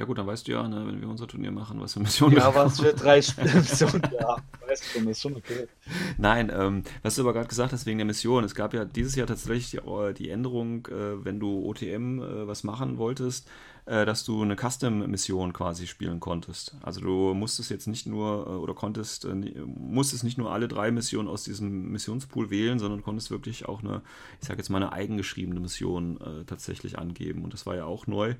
Ja 0.00 0.06
gut, 0.06 0.16
dann 0.16 0.26
weißt 0.26 0.48
du 0.48 0.52
ja, 0.52 0.66
ne, 0.66 0.86
wenn 0.86 0.98
wir 0.98 1.08
unser 1.08 1.26
Turnier 1.26 1.50
machen, 1.50 1.78
was 1.78 1.92
für 1.92 2.00
Missionen 2.00 2.34
Ja, 2.34 2.54
wir 2.54 2.64
was 2.64 2.80
für 2.80 2.94
drei 2.94 3.16
Missionen, 3.54 4.02
ja, 4.18 4.36
weißt 4.66 4.84
du 4.94 5.10
ist 5.10 5.20
schon 5.20 5.36
okay. 5.36 5.68
Nein, 6.16 6.50
ähm, 6.54 6.84
was 7.02 7.16
du 7.16 7.20
aber 7.20 7.34
gerade 7.34 7.48
gesagt 7.48 7.74
hast 7.74 7.84
wegen 7.84 7.98
der 7.98 8.06
Mission. 8.06 8.42
Es 8.44 8.54
gab 8.54 8.72
ja 8.72 8.86
dieses 8.86 9.14
Jahr 9.14 9.26
tatsächlich 9.26 9.72
die, 9.72 9.76
äh, 9.76 10.14
die 10.14 10.30
Änderung, 10.30 10.86
äh, 10.86 11.22
wenn 11.22 11.38
du 11.38 11.66
OTM 11.66 12.22
äh, 12.22 12.46
was 12.46 12.64
machen 12.64 12.96
wolltest, 12.96 13.46
dass 13.86 14.24
du 14.24 14.42
eine 14.42 14.56
Custom-Mission 14.56 15.52
quasi 15.52 15.86
spielen 15.86 16.20
konntest. 16.20 16.76
Also 16.82 17.00
du 17.00 17.34
musstest 17.34 17.70
jetzt 17.70 17.86
nicht 17.86 18.06
nur 18.06 18.46
äh, 18.46 18.50
oder 18.50 18.74
konntest, 18.74 19.24
äh, 19.24 19.34
musstest 19.34 20.24
nicht 20.24 20.38
nur 20.38 20.52
alle 20.52 20.68
drei 20.68 20.90
Missionen 20.90 21.28
aus 21.28 21.44
diesem 21.44 21.90
Missionspool 21.90 22.50
wählen, 22.50 22.78
sondern 22.78 23.02
konntest 23.02 23.30
wirklich 23.30 23.66
auch 23.66 23.82
eine, 23.82 24.02
ich 24.40 24.48
sag 24.48 24.58
jetzt 24.58 24.70
mal 24.70 24.82
eine 24.82 24.92
eigengeschriebene 24.92 25.60
Mission 25.60 26.20
äh, 26.20 26.44
tatsächlich 26.44 26.98
angeben. 26.98 27.42
Und 27.42 27.52
das 27.52 27.66
war 27.66 27.76
ja 27.76 27.84
auch 27.84 28.06
neu. 28.06 28.34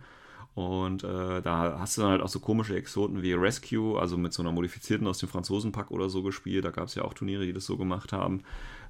Und 0.61 1.05
äh, 1.05 1.41
da 1.43 1.79
hast 1.79 1.97
du 1.97 2.03
dann 2.03 2.11
halt 2.11 2.23
auch 2.23 2.29
so 2.29 2.39
komische 2.41 2.77
Exoten 2.77 3.23
wie 3.23 3.33
Rescue, 3.33 3.99
also 3.99 4.17
mit 4.19 4.33
so 4.33 4.43
einer 4.43 4.53
modifizierten 4.53 5.07
aus 5.07 5.19
dem 5.19 5.29
Franzosenpack 5.29 5.91
oder 5.91 6.11
so 6.11 6.23
gespielt. 6.23 6.65
Da 6.65 6.71
gab 6.71 6.89
es 6.89 6.95
ja 6.95 7.05
auch 7.05 7.15
Turniere, 7.15 7.47
die 7.47 7.53
das 7.53 7.65
so 7.67 7.77
gemacht 7.77 8.13
haben. 8.13 8.43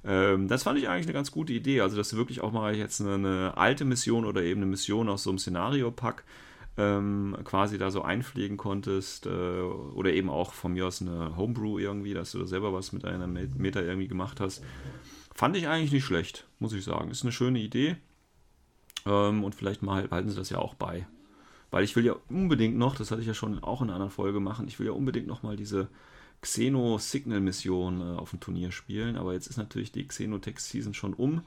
Ähm, 0.03 0.47
das 0.47 0.63
fand 0.63 0.77
ich 0.79 0.89
eigentlich 0.89 1.05
eine 1.05 1.13
ganz 1.13 1.31
gute 1.31 1.53
Idee. 1.53 1.81
Also, 1.81 1.95
dass 1.95 2.09
du 2.09 2.17
wirklich 2.17 2.41
auch 2.41 2.51
mal 2.51 2.75
jetzt 2.75 2.99
eine, 3.01 3.13
eine 3.13 3.57
alte 3.57 3.85
Mission 3.85 4.25
oder 4.25 4.43
eben 4.43 4.61
eine 4.61 4.69
Mission 4.69 5.09
aus 5.09 5.23
so 5.23 5.29
einem 5.29 5.39
Szenario-Pack 5.39 6.23
ähm, 6.77 7.37
quasi 7.43 7.77
da 7.77 7.91
so 7.91 8.01
einpflegen 8.01 8.57
konntest. 8.57 9.25
Äh, 9.25 9.29
oder 9.29 10.11
eben 10.13 10.29
auch 10.29 10.53
von 10.53 10.73
mir 10.73 10.87
aus 10.87 11.01
eine 11.01 11.37
Homebrew 11.37 11.79
irgendwie, 11.79 12.13
dass 12.13 12.31
du 12.31 12.39
da 12.39 12.45
selber 12.45 12.73
was 12.73 12.91
mit 12.91 13.05
einer 13.05 13.27
Me- 13.27 13.49
Meta 13.55 13.81
irgendwie 13.81 14.07
gemacht 14.07 14.39
hast. 14.39 14.63
Fand 15.33 15.55
ich 15.55 15.67
eigentlich 15.67 15.91
nicht 15.91 16.05
schlecht, 16.05 16.47
muss 16.59 16.73
ich 16.73 16.83
sagen. 16.83 17.11
Ist 17.11 17.23
eine 17.23 17.31
schöne 17.31 17.59
Idee. 17.59 17.95
Ähm, 19.05 19.43
und 19.43 19.55
vielleicht 19.55 19.81
mal 19.81 20.07
halten 20.11 20.29
sie 20.29 20.35
das 20.35 20.49
ja 20.49 20.59
auch 20.59 20.75
bei. 20.75 21.07
Weil 21.71 21.83
ich 21.83 21.95
will 21.95 22.05
ja 22.05 22.15
unbedingt 22.29 22.77
noch, 22.77 22.95
das 22.95 23.11
hatte 23.11 23.21
ich 23.21 23.27
ja 23.27 23.33
schon 23.33 23.63
auch 23.63 23.81
in 23.81 23.87
einer 23.87 23.95
anderen 23.95 24.11
Folge 24.11 24.39
machen, 24.39 24.67
ich 24.67 24.77
will 24.79 24.87
ja 24.87 24.91
unbedingt 24.93 25.27
noch 25.27 25.41
mal 25.41 25.55
diese 25.55 25.87
Xeno-Signal-Mission 26.41 28.01
äh, 28.01 28.17
auf 28.19 28.31
dem 28.31 28.39
Turnier 28.39 28.71
spielen. 28.71 29.15
Aber 29.15 29.33
jetzt 29.33 29.47
ist 29.47 29.57
natürlich 29.57 29.91
die 29.91 30.07
Xenotech-Season 30.07 30.93
schon 30.93 31.13
um. 31.13 31.41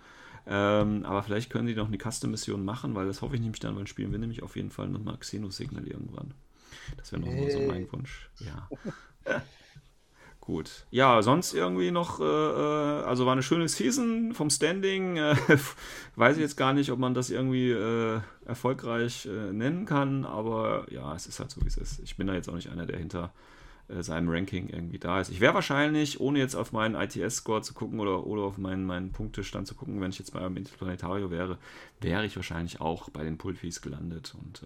Ähm, 0.46 1.04
aber 1.04 1.22
vielleicht 1.22 1.50
können 1.50 1.66
die 1.66 1.74
noch 1.74 1.88
eine 1.88 1.98
Custom-Mission 1.98 2.64
machen, 2.64 2.94
weil 2.94 3.06
das 3.06 3.22
hoffe 3.22 3.34
ich 3.34 3.40
nämlich 3.40 3.60
dann, 3.60 3.76
weil 3.76 3.86
spielen 3.86 4.12
wir 4.12 4.18
nämlich 4.18 4.42
auf 4.42 4.56
jeden 4.56 4.70
Fall 4.70 4.88
nochmal 4.88 5.16
Xeno-Signal 5.18 5.86
irgendwann. 5.86 6.34
Das 6.96 7.12
wäre 7.12 7.22
nochmal 7.22 7.50
so 7.50 7.58
Hey. 7.58 7.68
mein 7.68 7.92
Wunsch. 7.92 8.28
Ja. 8.40 8.68
Gut. 10.46 10.84
Ja, 10.90 11.22
sonst 11.22 11.54
irgendwie 11.54 11.90
noch, 11.90 12.20
äh, 12.20 12.24
äh, 12.24 13.04
also 13.04 13.24
war 13.24 13.32
eine 13.32 13.42
schöne 13.42 13.66
Season 13.66 14.34
vom 14.34 14.50
Standing. 14.50 15.16
Äh, 15.16 15.36
weiß 16.16 16.36
ich 16.36 16.42
jetzt 16.42 16.58
gar 16.58 16.74
nicht, 16.74 16.92
ob 16.92 16.98
man 16.98 17.14
das 17.14 17.30
irgendwie 17.30 17.70
äh, 17.70 18.20
erfolgreich 18.44 19.24
äh, 19.24 19.52
nennen 19.52 19.86
kann, 19.86 20.26
aber 20.26 20.86
ja, 20.90 21.14
es 21.14 21.26
ist 21.26 21.40
halt 21.40 21.50
so, 21.50 21.62
wie 21.62 21.68
es 21.68 21.78
ist. 21.78 22.00
Ich 22.00 22.18
bin 22.18 22.26
da 22.26 22.34
jetzt 22.34 22.50
auch 22.50 22.54
nicht 22.54 22.68
einer, 22.68 22.84
der 22.84 22.98
hinter 22.98 23.32
äh, 23.88 24.02
seinem 24.02 24.28
Ranking 24.28 24.68
irgendwie 24.68 24.98
da 24.98 25.18
ist. 25.18 25.30
Ich 25.30 25.40
wäre 25.40 25.54
wahrscheinlich, 25.54 26.20
ohne 26.20 26.40
jetzt 26.40 26.56
auf 26.56 26.72
meinen 26.72 26.94
ITS-Score 26.94 27.62
zu 27.62 27.72
gucken 27.72 27.98
oder, 27.98 28.26
oder 28.26 28.42
auf 28.42 28.58
meinen, 28.58 28.84
meinen 28.84 29.12
Punktestand 29.12 29.66
zu 29.66 29.74
gucken, 29.74 30.02
wenn 30.02 30.10
ich 30.10 30.18
jetzt 30.18 30.34
bei 30.34 30.40
einem 30.40 30.58
Interplanetario 30.58 31.30
wäre, 31.30 31.56
wäre 32.02 32.26
ich 32.26 32.36
wahrscheinlich 32.36 32.82
auch 32.82 33.08
bei 33.08 33.24
den 33.24 33.38
Pulfis 33.38 33.80
gelandet. 33.80 34.34
Und 34.38 34.60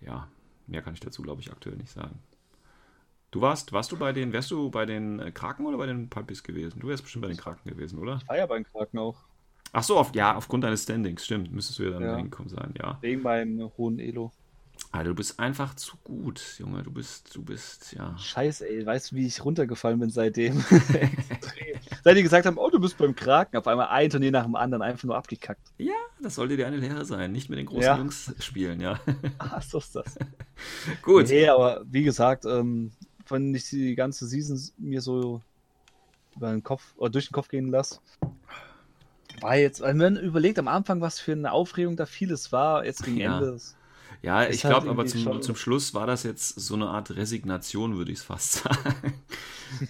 ja, 0.00 0.28
mehr 0.68 0.82
kann 0.82 0.94
ich 0.94 1.00
dazu, 1.00 1.22
glaube 1.22 1.40
ich, 1.40 1.50
aktuell 1.50 1.76
nicht 1.76 1.90
sagen. 1.90 2.20
Du 3.30 3.42
warst, 3.42 3.72
warst 3.72 3.92
du 3.92 3.96
bei 3.98 4.12
den, 4.12 4.32
wärst 4.32 4.50
du 4.50 4.70
bei 4.70 4.86
den 4.86 5.20
äh, 5.20 5.30
Kraken 5.30 5.66
oder 5.66 5.76
bei 5.76 5.86
den 5.86 6.08
Pulpis 6.08 6.42
gewesen? 6.42 6.80
Du 6.80 6.88
wärst 6.88 7.02
bestimmt 7.02 7.22
bei 7.22 7.28
den 7.28 7.36
Kraken 7.36 7.68
gewesen, 7.68 7.98
oder? 7.98 8.18
Ich 8.22 8.28
war 8.28 8.38
ja 8.38 8.46
bei 8.46 8.56
den 8.56 8.64
Kraken 8.64 8.98
auch. 8.98 9.16
Ach 9.72 9.82
so, 9.82 9.98
auf, 9.98 10.14
ja, 10.14 10.34
aufgrund 10.34 10.64
deines 10.64 10.84
Standings, 10.84 11.26
stimmt. 11.26 11.52
Müsstest 11.52 11.78
du 11.78 11.82
ja 11.84 11.90
dann 11.90 12.02
Ja. 12.02 12.16
hingekommen 12.16 12.48
sein, 12.48 12.72
ja. 12.78 12.96
Wegen 13.02 13.20
meinem 13.20 13.70
hohen 13.76 13.98
Elo. 13.98 14.32
Alter, 14.92 15.10
du 15.10 15.14
bist 15.14 15.38
einfach 15.38 15.74
zu 15.74 15.98
gut, 16.04 16.40
Junge. 16.58 16.82
Du 16.82 16.90
bist, 16.90 17.34
du 17.36 17.42
bist, 17.42 17.92
ja. 17.92 18.16
Scheiße, 18.16 18.66
ey, 18.66 18.86
weißt 18.86 19.12
du, 19.12 19.16
wie 19.16 19.26
ich 19.26 19.44
runtergefallen 19.44 20.00
bin 20.00 20.08
seitdem? 20.08 20.64
Seit 22.04 22.16
die 22.16 22.22
gesagt 22.22 22.46
haben, 22.46 22.56
oh, 22.56 22.70
du 22.70 22.80
bist 22.80 22.96
beim 22.96 23.14
Kraken, 23.14 23.58
auf 23.58 23.66
einmal 23.66 23.88
ein 23.88 24.08
Turnier 24.08 24.30
nach 24.30 24.44
dem 24.44 24.54
anderen 24.56 24.80
einfach 24.80 25.04
nur 25.04 25.16
abgekackt. 25.16 25.60
Ja, 25.76 25.92
das 26.22 26.36
sollte 26.36 26.56
dir 26.56 26.66
eine 26.66 26.78
Lehre 26.78 27.04
sein. 27.04 27.32
Nicht 27.32 27.50
mit 27.50 27.58
den 27.58 27.66
großen 27.66 27.82
Ja. 27.82 27.98
Jungs 27.98 28.32
spielen, 28.40 28.80
ja. 28.80 28.98
Ah, 29.38 29.60
so 29.60 29.76
ist 29.78 29.94
das. 29.94 30.16
gut. 31.02 31.28
Nee, 31.28 31.48
aber 31.48 31.82
wie 31.84 32.04
gesagt, 32.04 32.46
ähm, 32.46 32.92
wenn 33.30 33.54
ich 33.54 33.70
die 33.70 33.94
ganze 33.94 34.26
Season 34.26 34.60
mir 34.78 35.00
so 35.00 35.40
über 36.36 36.50
den 36.50 36.62
Kopf 36.62 36.94
oder 36.96 37.10
durch 37.10 37.28
den 37.28 37.32
Kopf 37.32 37.48
gehen 37.48 37.70
lasse, 37.70 38.00
war 39.40 39.56
jetzt, 39.56 39.80
wenn 39.80 39.96
man 39.96 40.16
überlegt 40.16 40.58
am 40.58 40.68
Anfang, 40.68 41.00
was 41.00 41.20
für 41.20 41.32
eine 41.32 41.52
Aufregung 41.52 41.96
da 41.96 42.06
vieles 42.06 42.52
war, 42.52 42.84
jetzt 42.84 43.04
gegen 43.04 43.18
Ja. 43.18 43.38
Ende. 43.38 43.58
Ja, 44.22 44.48
ich 44.48 44.64
halt 44.64 44.74
glaube 44.74 44.90
aber 44.90 45.06
zum, 45.06 45.42
zum 45.42 45.54
Schluss 45.54 45.94
war 45.94 46.06
das 46.06 46.24
jetzt 46.24 46.58
so 46.58 46.74
eine 46.74 46.88
Art 46.88 47.14
Resignation, 47.14 47.96
würde 47.96 48.10
ich 48.10 48.18
es 48.18 48.24
fast 48.24 48.52
sagen. 48.64 49.14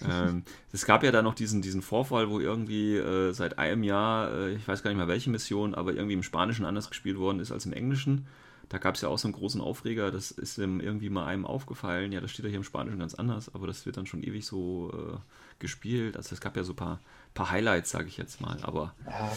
ähm, 0.07 0.43
es 0.71 0.85
gab 0.85 1.03
ja 1.03 1.11
da 1.11 1.23
noch 1.23 1.33
diesen, 1.33 1.63
diesen 1.63 1.81
Vorfall, 1.81 2.29
wo 2.29 2.39
irgendwie 2.39 2.95
äh, 2.95 3.31
seit 3.31 3.57
einem 3.57 3.81
Jahr, 3.81 4.31
äh, 4.31 4.53
ich 4.53 4.67
weiß 4.67 4.83
gar 4.83 4.91
nicht 4.91 4.99
mehr 4.99 5.07
welche 5.07 5.31
Mission, 5.31 5.73
aber 5.73 5.93
irgendwie 5.93 6.13
im 6.13 6.21
Spanischen 6.21 6.65
anders 6.65 6.89
gespielt 6.89 7.17
worden 7.17 7.39
ist 7.39 7.51
als 7.51 7.65
im 7.65 7.73
Englischen. 7.73 8.27
Da 8.69 8.77
gab 8.77 8.95
es 8.95 9.01
ja 9.01 9.09
auch 9.09 9.17
so 9.17 9.27
einen 9.27 9.33
großen 9.33 9.61
Aufreger, 9.61 10.11
das 10.11 10.31
ist 10.31 10.57
irgendwie 10.57 11.09
mal 11.09 11.25
einem 11.25 11.45
aufgefallen. 11.45 12.11
Ja, 12.11 12.21
das 12.21 12.31
steht 12.31 12.45
ja 12.45 12.49
hier 12.49 12.59
im 12.59 12.63
Spanischen 12.63 12.99
ganz 12.99 13.15
anders, 13.15 13.53
aber 13.53 13.67
das 13.67 13.85
wird 13.85 13.97
dann 13.97 14.05
schon 14.05 14.23
ewig 14.23 14.45
so 14.45 14.91
äh, 14.93 15.17
gespielt. 15.57 16.15
Also 16.15 16.33
es 16.33 16.41
gab 16.41 16.55
ja 16.55 16.63
so 16.63 16.73
ein 16.73 16.77
paar, 16.77 16.99
paar 17.33 17.49
Highlights, 17.49 17.89
sage 17.89 18.07
ich 18.07 18.17
jetzt 18.17 18.41
mal. 18.41 18.59
Aber 18.61 18.93
Ja, 19.07 19.31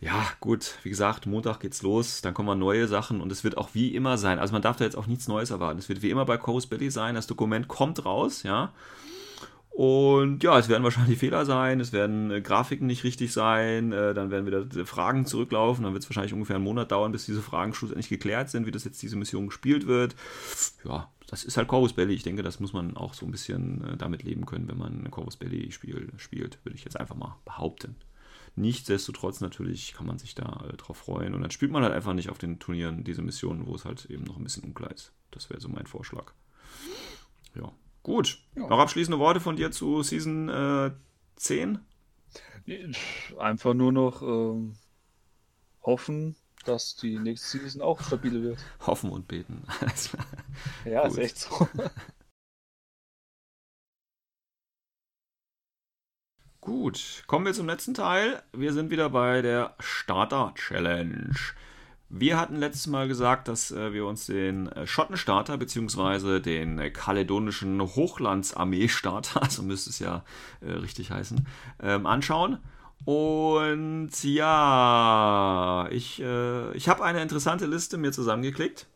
ja, 0.00 0.26
gut, 0.40 0.74
wie 0.82 0.90
gesagt, 0.90 1.26
Montag 1.26 1.60
geht's 1.60 1.82
los, 1.82 2.20
dann 2.20 2.34
kommen 2.34 2.58
neue 2.58 2.86
Sachen 2.86 3.20
und 3.20 3.32
es 3.32 3.44
wird 3.44 3.56
auch 3.56 3.70
wie 3.72 3.94
immer 3.94 4.18
sein. 4.18 4.38
Also 4.38 4.52
man 4.52 4.62
darf 4.62 4.76
da 4.76 4.84
jetzt 4.84 4.96
auch 4.96 5.06
nichts 5.06 5.26
Neues 5.26 5.50
erwarten. 5.50 5.78
Es 5.78 5.88
wird 5.88 6.02
wie 6.02 6.10
immer 6.10 6.26
bei 6.26 6.36
Coast 6.36 6.68
Belly 6.68 6.90
sein, 6.90 7.14
das 7.14 7.26
Dokument 7.26 7.68
kommt 7.68 8.04
raus, 8.04 8.42
ja. 8.42 8.72
Und 9.76 10.42
ja, 10.42 10.58
es 10.58 10.70
werden 10.70 10.84
wahrscheinlich 10.84 11.18
Fehler 11.18 11.44
sein, 11.44 11.80
es 11.80 11.92
werden 11.92 12.30
äh, 12.30 12.40
Grafiken 12.40 12.86
nicht 12.86 13.04
richtig 13.04 13.34
sein, 13.34 13.92
äh, 13.92 14.14
dann 14.14 14.30
werden 14.30 14.46
wieder 14.46 14.86
Fragen 14.86 15.26
zurücklaufen, 15.26 15.84
dann 15.84 15.92
wird 15.92 16.02
es 16.02 16.08
wahrscheinlich 16.08 16.32
ungefähr 16.32 16.56
einen 16.56 16.64
Monat 16.64 16.92
dauern, 16.92 17.12
bis 17.12 17.26
diese 17.26 17.42
Fragen 17.42 17.74
schlussendlich 17.74 18.08
geklärt 18.08 18.48
sind, 18.48 18.64
wie 18.64 18.70
das 18.70 18.84
jetzt 18.84 19.02
diese 19.02 19.16
Mission 19.16 19.48
gespielt 19.48 19.86
wird. 19.86 20.16
Ja, 20.82 21.10
das 21.26 21.44
ist 21.44 21.58
halt 21.58 21.68
Corvus 21.68 21.92
Belly. 21.92 22.14
Ich 22.14 22.22
denke, 22.22 22.42
das 22.42 22.58
muss 22.58 22.72
man 22.72 22.96
auch 22.96 23.12
so 23.12 23.26
ein 23.26 23.30
bisschen 23.30 23.84
äh, 23.84 23.96
damit 23.98 24.22
leben 24.22 24.46
können, 24.46 24.66
wenn 24.66 24.78
man 24.78 25.10
Corvus 25.10 25.36
Belly 25.36 25.70
Spiel 25.72 26.08
spielt, 26.16 26.58
würde 26.64 26.78
ich 26.78 26.84
jetzt 26.84 26.98
einfach 26.98 27.14
mal 27.14 27.36
behaupten. 27.44 27.96
Nichtsdestotrotz 28.54 29.42
natürlich 29.42 29.92
kann 29.92 30.06
man 30.06 30.16
sich 30.16 30.34
da 30.34 30.64
äh, 30.70 30.76
drauf 30.78 30.96
freuen 30.96 31.34
und 31.34 31.42
dann 31.42 31.50
spielt 31.50 31.70
man 31.70 31.82
halt 31.82 31.92
einfach 31.92 32.14
nicht 32.14 32.30
auf 32.30 32.38
den 32.38 32.58
Turnieren 32.58 33.04
diese 33.04 33.20
Missionen, 33.20 33.66
wo 33.66 33.74
es 33.74 33.84
halt 33.84 34.06
eben 34.06 34.24
noch 34.24 34.38
ein 34.38 34.42
bisschen 34.42 34.64
unklar 34.64 34.90
ist. 34.92 35.12
Das 35.32 35.50
wäre 35.50 35.60
so 35.60 35.68
mein 35.68 35.86
Vorschlag. 35.86 36.32
Ja, 37.54 37.70
gut. 38.06 38.38
Ja. 38.54 38.68
Noch 38.68 38.78
abschließende 38.78 39.18
Worte 39.18 39.40
von 39.40 39.56
dir 39.56 39.72
zu 39.72 40.00
Season 40.04 40.48
äh, 40.48 40.92
10? 41.34 41.80
Nee, 42.64 42.92
Einfach 43.36 43.74
nur 43.74 43.90
noch 43.90 44.22
ähm, 44.22 44.74
hoffen, 45.82 46.36
dass 46.64 46.94
die 46.94 47.18
nächste 47.18 47.58
Season 47.58 47.82
auch 47.82 48.00
stabil 48.00 48.44
wird. 48.44 48.60
Hoffen 48.86 49.10
und 49.10 49.26
beten. 49.26 49.64
Ja, 50.86 51.02
Gut. 51.02 51.10
ist 51.10 51.18
echt 51.18 51.38
so. 51.38 51.68
Gut, 56.60 57.24
kommen 57.26 57.44
wir 57.44 57.52
zum 57.54 57.66
letzten 57.66 57.92
Teil. 57.92 58.42
Wir 58.52 58.72
sind 58.72 58.90
wieder 58.90 59.10
bei 59.10 59.42
der 59.42 59.74
Starter 59.80 60.54
Challenge. 60.54 61.34
Wir 62.08 62.38
hatten 62.38 62.56
letztes 62.56 62.86
Mal 62.86 63.08
gesagt, 63.08 63.48
dass 63.48 63.72
äh, 63.72 63.92
wir 63.92 64.06
uns 64.06 64.26
den 64.26 64.68
äh, 64.68 64.86
Schottenstarter 64.86 65.56
bzw. 65.56 66.38
den 66.38 66.78
äh, 66.78 66.90
kaledonischen 66.90 67.80
Hochlandsarmee-Starter, 67.80 69.42
so 69.50 69.62
müsste 69.62 69.90
es 69.90 69.98
ja 69.98 70.24
äh, 70.60 70.70
richtig 70.70 71.10
heißen, 71.10 71.46
ähm, 71.82 72.06
anschauen. 72.06 72.58
Und 73.04 74.10
ja, 74.22 75.86
ich, 75.90 76.18
ich 76.18 76.88
habe 76.88 77.04
eine 77.04 77.20
interessante 77.20 77.66
Liste 77.66 77.98
mir 77.98 78.10
zusammengeklickt, 78.10 78.86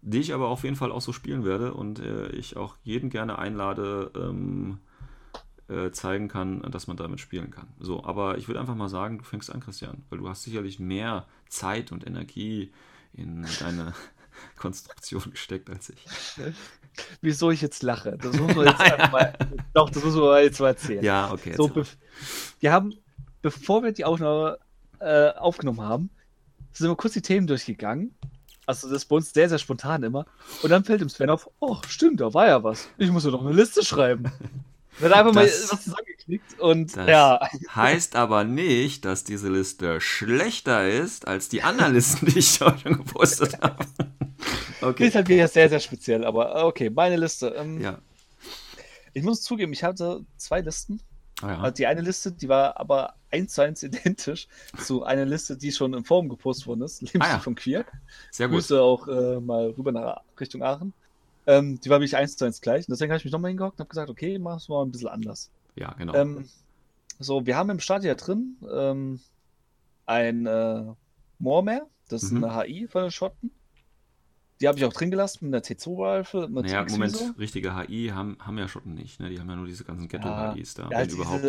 die 0.00 0.18
ich 0.18 0.32
aber 0.32 0.48
auf 0.48 0.64
jeden 0.64 0.74
Fall 0.74 0.90
auch 0.90 1.02
so 1.02 1.12
spielen 1.12 1.44
werde 1.44 1.74
und 1.74 2.00
ich 2.32 2.56
auch 2.56 2.76
jeden 2.82 3.10
gerne 3.10 3.38
einlade, 3.38 4.10
ähm, 4.16 4.78
äh, 5.68 5.90
zeigen 5.90 6.28
kann, 6.28 6.62
dass 6.70 6.86
man 6.86 6.96
damit 6.96 7.20
spielen 7.20 7.50
kann. 7.50 7.68
So, 7.78 8.04
aber 8.04 8.38
ich 8.38 8.48
würde 8.48 8.60
einfach 8.60 8.74
mal 8.74 8.88
sagen, 8.88 9.18
du 9.18 9.24
fängst 9.24 9.50
an, 9.52 9.60
Christian, 9.60 10.04
weil 10.10 10.18
du 10.18 10.28
hast 10.28 10.42
sicherlich 10.42 10.78
mehr 10.78 11.26
Zeit 11.48 11.92
und 11.92 12.06
Energie 12.06 12.72
in 13.12 13.46
deine 13.60 13.94
Konstruktion 14.56 15.30
gesteckt 15.30 15.70
als 15.70 15.90
ich. 15.90 16.04
Wieso 17.20 17.50
ich 17.50 17.62
jetzt 17.62 17.82
lache? 17.82 18.18
Das 18.18 18.38
muss 18.38 18.54
man 18.54 18.66
jetzt 18.78 19.12
mal. 19.12 19.32
Doch, 19.72 19.90
das 19.90 20.04
muss 20.04 20.14
man 20.14 20.42
jetzt 20.42 20.60
mal 20.60 20.68
erzählen. 20.68 21.04
Ja, 21.04 21.32
okay. 21.32 21.54
So, 21.56 21.70
wir 22.60 22.72
haben, 22.72 22.94
bevor 23.42 23.82
wir 23.82 23.92
die 23.92 24.04
Aufnahme 24.04 24.58
äh, 25.00 25.30
aufgenommen 25.30 25.80
haben, 25.80 26.10
sind 26.72 26.88
wir 26.88 26.96
kurz 26.96 27.14
die 27.14 27.22
Themen 27.22 27.46
durchgegangen. 27.46 28.14
Also 28.66 28.88
das 28.88 29.02
ist 29.02 29.04
bei 29.06 29.16
uns 29.16 29.32
sehr, 29.32 29.48
sehr 29.48 29.58
spontan 29.58 30.02
immer. 30.02 30.26
Und 30.62 30.70
dann 30.70 30.84
fällt 30.84 31.00
dem 31.00 31.08
Sven 31.08 31.30
auf, 31.30 31.48
oh, 31.60 31.78
stimmt, 31.88 32.20
da 32.20 32.32
war 32.32 32.46
ja 32.46 32.62
was. 32.62 32.88
Ich 32.96 33.10
muss 33.10 33.24
ja 33.24 33.30
noch 33.30 33.44
eine 33.44 33.54
Liste 33.54 33.84
schreiben. 33.84 34.30
Er 35.00 35.16
einfach 35.16 35.32
Das- 35.32 35.34
mal 35.34 35.44
was 35.72 35.84
zusammengeklickt 35.84 36.60
und 36.60 36.96
Das 36.96 37.08
ja, 37.08 37.40
heißt 37.74 38.16
aber 38.16 38.44
nicht, 38.44 39.04
dass 39.04 39.24
diese 39.24 39.48
Liste 39.50 40.00
schlechter 40.00 40.88
ist 40.88 41.26
als 41.26 41.48
die 41.48 41.62
anderen 41.62 41.94
Listen, 41.94 42.26
die 42.32 42.38
ich 42.38 42.60
heute 42.60 42.78
schon 42.80 42.98
gepostet 42.98 43.60
habe. 43.60 43.84
die 44.80 44.84
Okay. 44.84 45.06
ist 45.08 45.14
halt 45.14 45.28
wieder 45.28 45.48
sehr, 45.48 45.68
sehr 45.68 45.80
speziell. 45.80 46.24
Aber 46.24 46.64
okay, 46.66 46.90
meine 46.90 47.16
Liste. 47.16 47.48
Ähm, 47.56 47.80
Ja. 47.80 47.98
Ich 49.14 49.22
muss 49.22 49.42
zugeben, 49.42 49.72
ich 49.72 49.82
hatte 49.84 50.24
zwei 50.36 50.60
Listen. 50.60 51.00
Ah, 51.40 51.48
ja. 51.52 51.58
Also 51.60 51.74
die 51.76 51.86
eine 51.86 52.00
Liste, 52.00 52.32
die 52.32 52.48
war 52.48 52.78
aber 52.78 53.14
eins 53.30 53.54
zu 53.54 53.62
eins 53.62 53.82
identisch 53.82 54.46
zu 54.82 55.04
einer 55.04 55.24
Liste, 55.24 55.56
die 55.56 55.72
schon 55.72 55.94
im 55.94 56.04
Forum 56.04 56.28
gepostet 56.28 56.66
worden 56.66 56.82
ist. 56.82 57.00
Lebensstil 57.00 57.22
Ah, 57.22 57.28
ja. 57.34 57.38
von 57.38 57.54
Queer. 57.54 57.84
Sehr 58.30 58.48
gut. 58.48 58.56
Grüße 58.58 58.80
auch 58.82 59.06
äh, 59.08 59.40
mal 59.40 59.70
rüber 59.76 59.92
nach 59.92 60.20
Richtung 60.38 60.62
Aachen. 60.62 60.92
Ähm, 61.46 61.78
die 61.80 61.90
war 61.90 61.98
wirklich 62.00 62.16
eins 62.16 62.36
zu 62.36 62.44
eins 62.44 62.60
gleich. 62.60 62.88
Und 62.88 62.92
deswegen 62.92 63.10
habe 63.12 63.18
ich 63.18 63.24
mich 63.24 63.32
nochmal 63.32 63.50
hingehockt 63.50 63.74
und 63.78 63.80
habe 63.80 63.88
gesagt, 63.88 64.10
okay, 64.10 64.38
mach 64.38 64.56
es 64.56 64.68
mal 64.68 64.82
ein 64.82 64.90
bisschen 64.90 65.08
anders. 65.08 65.50
Ja, 65.76 65.92
genau. 65.92 66.14
Ähm, 66.14 66.48
so, 67.18 67.46
wir 67.46 67.56
haben 67.56 67.70
im 67.70 67.80
Start 67.80 68.04
ja 68.04 68.14
drin 68.14 68.56
ähm, 68.72 69.20
ein 70.06 70.46
äh, 70.46 70.84
Moormeer. 71.38 71.86
Das 72.08 72.22
ist 72.22 72.32
Mhm. 72.32 72.44
eine 72.44 72.64
HI 72.64 72.88
von 72.88 73.02
den 73.02 73.10
Schotten. 73.10 73.50
Die 74.60 74.68
habe 74.68 74.78
ich 74.78 74.84
auch 74.84 74.92
drin 74.92 75.10
gelassen 75.10 75.46
mit 75.46 75.54
einer 75.54 75.62
T2-Waffe. 75.64 76.48
naja, 76.50 76.86
Moment, 76.88 77.34
richtige 77.38 77.76
HI 77.76 78.10
haben, 78.14 78.38
haben 78.40 78.56
ja 78.56 78.68
Schotten 78.68 78.94
nicht. 78.94 79.20
Ne? 79.20 79.28
Die 79.28 79.38
haben 79.38 79.48
ja 79.50 79.56
nur 79.56 79.66
diese 79.66 79.84
ganzen 79.84 80.08
Ghetto-HIs 80.08 80.74
da, 80.74 80.90
Ja, 80.90 80.98
wenn 80.98 81.08
überhaupt. 81.10 81.44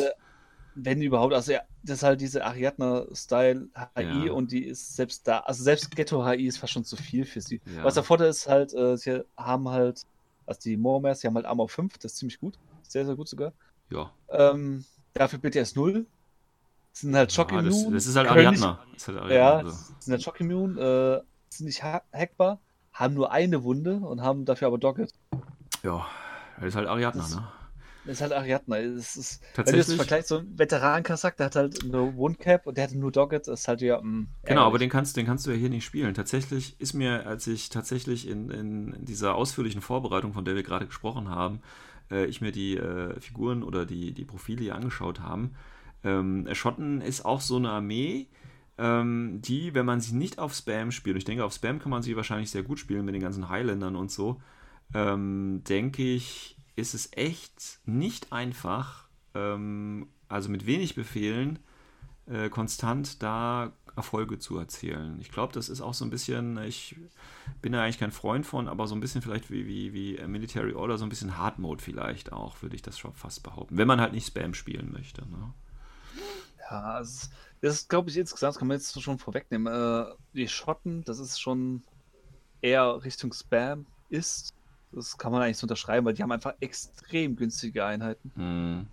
Wenn 0.77 1.01
überhaupt, 1.01 1.33
also 1.33 1.53
ja, 1.53 1.61
das 1.83 1.97
ist 1.99 2.03
halt 2.03 2.19
diese 2.21 2.43
Ariadne-Style 2.45 3.69
HI 3.95 4.25
Ja. 4.27 4.31
und 4.33 4.51
die 4.51 4.65
ist 4.65 4.95
selbst 4.95 5.25
da, 5.27 5.39
also 5.39 5.63
selbst 5.63 5.89
Ghetto-HI 5.95 6.45
ist 6.47 6.57
fast 6.57 6.73
schon 6.73 6.83
zu 6.83 6.95
viel 6.97 7.25
für 7.25 7.39
sie. 7.41 7.61
Ja. 7.75 7.83
Was 7.83 7.93
der 7.93 8.03
Vorteil 8.03 8.27
ist 8.29 8.47
halt, 8.47 8.73
äh, 8.73 8.97
sie 8.97 9.23
haben 9.37 9.69
halt, 9.69 10.05
also 10.45 10.59
die 10.61 10.75
Moormers, 10.77 11.19
die 11.21 11.27
haben 11.27 11.35
halt 11.35 11.45
Armor 11.45 11.69
5, 11.69 11.97
das 11.97 12.13
ist 12.13 12.17
ziemlich 12.17 12.39
gut. 12.39 12.57
Sehr, 12.83 13.05
sehr 13.05 13.15
gut 13.15 13.27
sogar. 13.29 13.53
Ja. 13.89 14.11
Ähm, 14.29 14.83
dafür 15.13 15.39
BTS 15.39 15.75
0. 15.75 16.05
Sind 16.91 17.15
halt 17.15 17.31
Shock 17.31 17.51
ja 17.51 17.61
das, 17.61 17.89
das 17.89 18.05
ist 18.07 18.15
halt 18.15 18.29
Ariadna. 18.29 18.79
Das 18.93 19.01
ist 19.01 19.07
halt 19.09 19.23
Nicht, 19.23 19.33
ja, 19.35 19.49
Ariadna. 19.53 19.71
so. 19.71 19.93
sind 19.99 20.11
halt 20.13 20.23
Shock 20.23 20.39
Immune, 20.39 20.79
äh, 20.81 21.23
sind 21.49 21.65
nicht 21.67 21.83
ha 21.83 22.01
hackbar, 22.13 22.59
haben 22.93 23.13
nur 23.13 23.31
eine 23.31 23.63
Wunde 23.63 23.95
und 23.97 24.21
haben 24.21 24.45
dafür 24.45 24.67
aber 24.67 24.77
Docket. 24.77 25.11
Ja, 25.83 26.05
das 26.57 26.67
ist 26.69 26.75
halt 26.75 26.87
Ariadna, 26.87 27.21
Das- 27.21 27.35
ne? 27.35 27.47
Das 28.05 28.15
ist 28.17 28.21
halt 28.21 28.33
Ariadne. 28.33 28.77
Es 28.79 29.15
ist, 29.17 29.41
wenn 29.63 29.73
du 29.73 29.77
das 29.79 29.87
Tatsächlich. 29.87 29.95
vergleichst, 29.95 30.29
so 30.29 30.37
ein 30.37 30.57
Veteran-Kasak, 30.57 31.37
der 31.37 31.47
hat 31.47 31.55
halt 31.55 31.83
eine 31.83 32.15
Wundcap 32.15 32.67
und 32.67 32.77
der 32.77 32.85
hatte 32.85 32.97
nur 32.97 33.11
das 33.11 33.47
ist 33.47 33.67
halt 33.67 33.81
ja. 33.81 33.99
Mh, 34.01 34.27
Genau, 34.45 34.67
aber 34.67 34.77
den 34.77 34.89
kannst, 34.89 35.17
den 35.17 35.25
kannst 35.25 35.45
du 35.47 35.51
ja 35.51 35.57
hier 35.57 35.69
nicht 35.69 35.85
spielen. 35.85 36.13
Tatsächlich 36.13 36.79
ist 36.79 36.93
mir, 36.93 37.25
als 37.25 37.47
ich 37.47 37.69
tatsächlich 37.69 38.27
in, 38.27 38.49
in 38.51 39.05
dieser 39.05 39.35
ausführlichen 39.35 39.81
Vorbereitung, 39.81 40.33
von 40.33 40.45
der 40.45 40.55
wir 40.55 40.63
gerade 40.63 40.85
gesprochen 40.85 41.29
haben, 41.29 41.61
äh, 42.11 42.25
ich 42.25 42.41
mir 42.41 42.51
die 42.51 42.77
äh, 42.77 43.19
Figuren 43.19 43.63
oder 43.63 43.85
die, 43.85 44.13
die 44.13 44.25
Profile 44.25 44.61
hier 44.61 44.75
angeschaut 44.75 45.19
haben, 45.19 45.55
ähm, 46.03 46.47
Schotten 46.53 47.01
ist 47.01 47.25
auch 47.25 47.41
so 47.41 47.55
eine 47.57 47.71
Armee, 47.71 48.27
ähm, 48.77 49.39
die, 49.41 49.73
wenn 49.73 49.85
man 49.85 50.01
sie 50.01 50.15
nicht 50.15 50.37
auf 50.37 50.53
Spam 50.53 50.91
spielt, 50.91 51.15
und 51.15 51.19
ich 51.19 51.25
denke, 51.25 51.43
auf 51.45 51.53
Spam 51.53 51.79
kann 51.79 51.89
man 51.89 52.03
sie 52.03 52.15
wahrscheinlich 52.15 52.51
sehr 52.51 52.63
gut 52.63 52.77
spielen 52.79 53.05
mit 53.05 53.15
den 53.15 53.21
ganzen 53.21 53.49
Highlandern 53.49 53.95
und 53.95 54.11
so, 54.11 54.41
ähm, 54.93 55.63
denke 55.67 56.03
ich, 56.03 56.54
ist 56.75 56.93
es 56.93 57.09
echt 57.13 57.79
nicht 57.85 58.31
einfach, 58.31 59.07
ähm, 59.33 60.07
also 60.27 60.49
mit 60.49 60.65
wenig 60.65 60.95
Befehlen, 60.95 61.59
äh, 62.27 62.49
konstant 62.49 63.21
da 63.21 63.73
Erfolge 63.95 64.39
zu 64.39 64.57
erzielen. 64.57 65.19
Ich 65.21 65.31
glaube, 65.31 65.53
das 65.53 65.69
ist 65.69 65.81
auch 65.81 65.93
so 65.93 66.03
ein 66.03 66.09
bisschen, 66.09 66.57
ich 66.63 66.97
bin 67.61 67.71
da 67.71 67.83
eigentlich 67.83 67.99
kein 67.99 68.11
Freund 68.11 68.45
von, 68.45 68.67
aber 68.67 68.87
so 68.87 68.95
ein 68.95 68.99
bisschen 68.99 69.21
vielleicht 69.21 69.49
wie, 69.51 69.67
wie, 69.67 69.93
wie 69.93 70.27
Military 70.27 70.73
Order, 70.73 70.97
so 70.97 71.05
ein 71.05 71.09
bisschen 71.09 71.37
Hard 71.37 71.59
Mode 71.59 71.81
vielleicht 71.81 72.33
auch, 72.33 72.61
würde 72.61 72.75
ich 72.75 72.81
das 72.81 72.97
schon 72.97 73.13
fast 73.13 73.43
behaupten. 73.43 73.77
Wenn 73.77 73.87
man 73.87 74.01
halt 74.01 74.11
nicht 74.11 74.27
Spam 74.27 74.53
spielen 74.53 74.91
möchte. 74.91 75.21
Ne? 75.29 75.53
Ja, 76.69 76.99
das 76.99 77.29
ist, 77.61 77.89
glaube 77.89 78.09
ich, 78.09 78.17
insgesamt, 78.17 78.55
das 78.55 78.59
kann 78.59 78.67
man 78.67 78.77
jetzt 78.77 79.01
schon 79.01 79.19
vorwegnehmen. 79.19 79.73
Äh, 79.73 80.13
die 80.33 80.47
Schotten, 80.47 81.03
das 81.05 81.19
ist 81.19 81.39
schon 81.39 81.83
eher 82.61 83.03
Richtung 83.03 83.31
Spam 83.33 83.85
ist. 84.09 84.54
Das 84.91 85.17
kann 85.17 85.31
man 85.31 85.41
eigentlich 85.41 85.57
so 85.57 85.65
unterschreiben, 85.65 86.05
weil 86.05 86.13
die 86.13 86.23
haben 86.23 86.31
einfach 86.31 86.53
extrem 86.59 87.35
günstige 87.35 87.83
Einheiten. 87.85 88.31
Hm. 88.35 88.87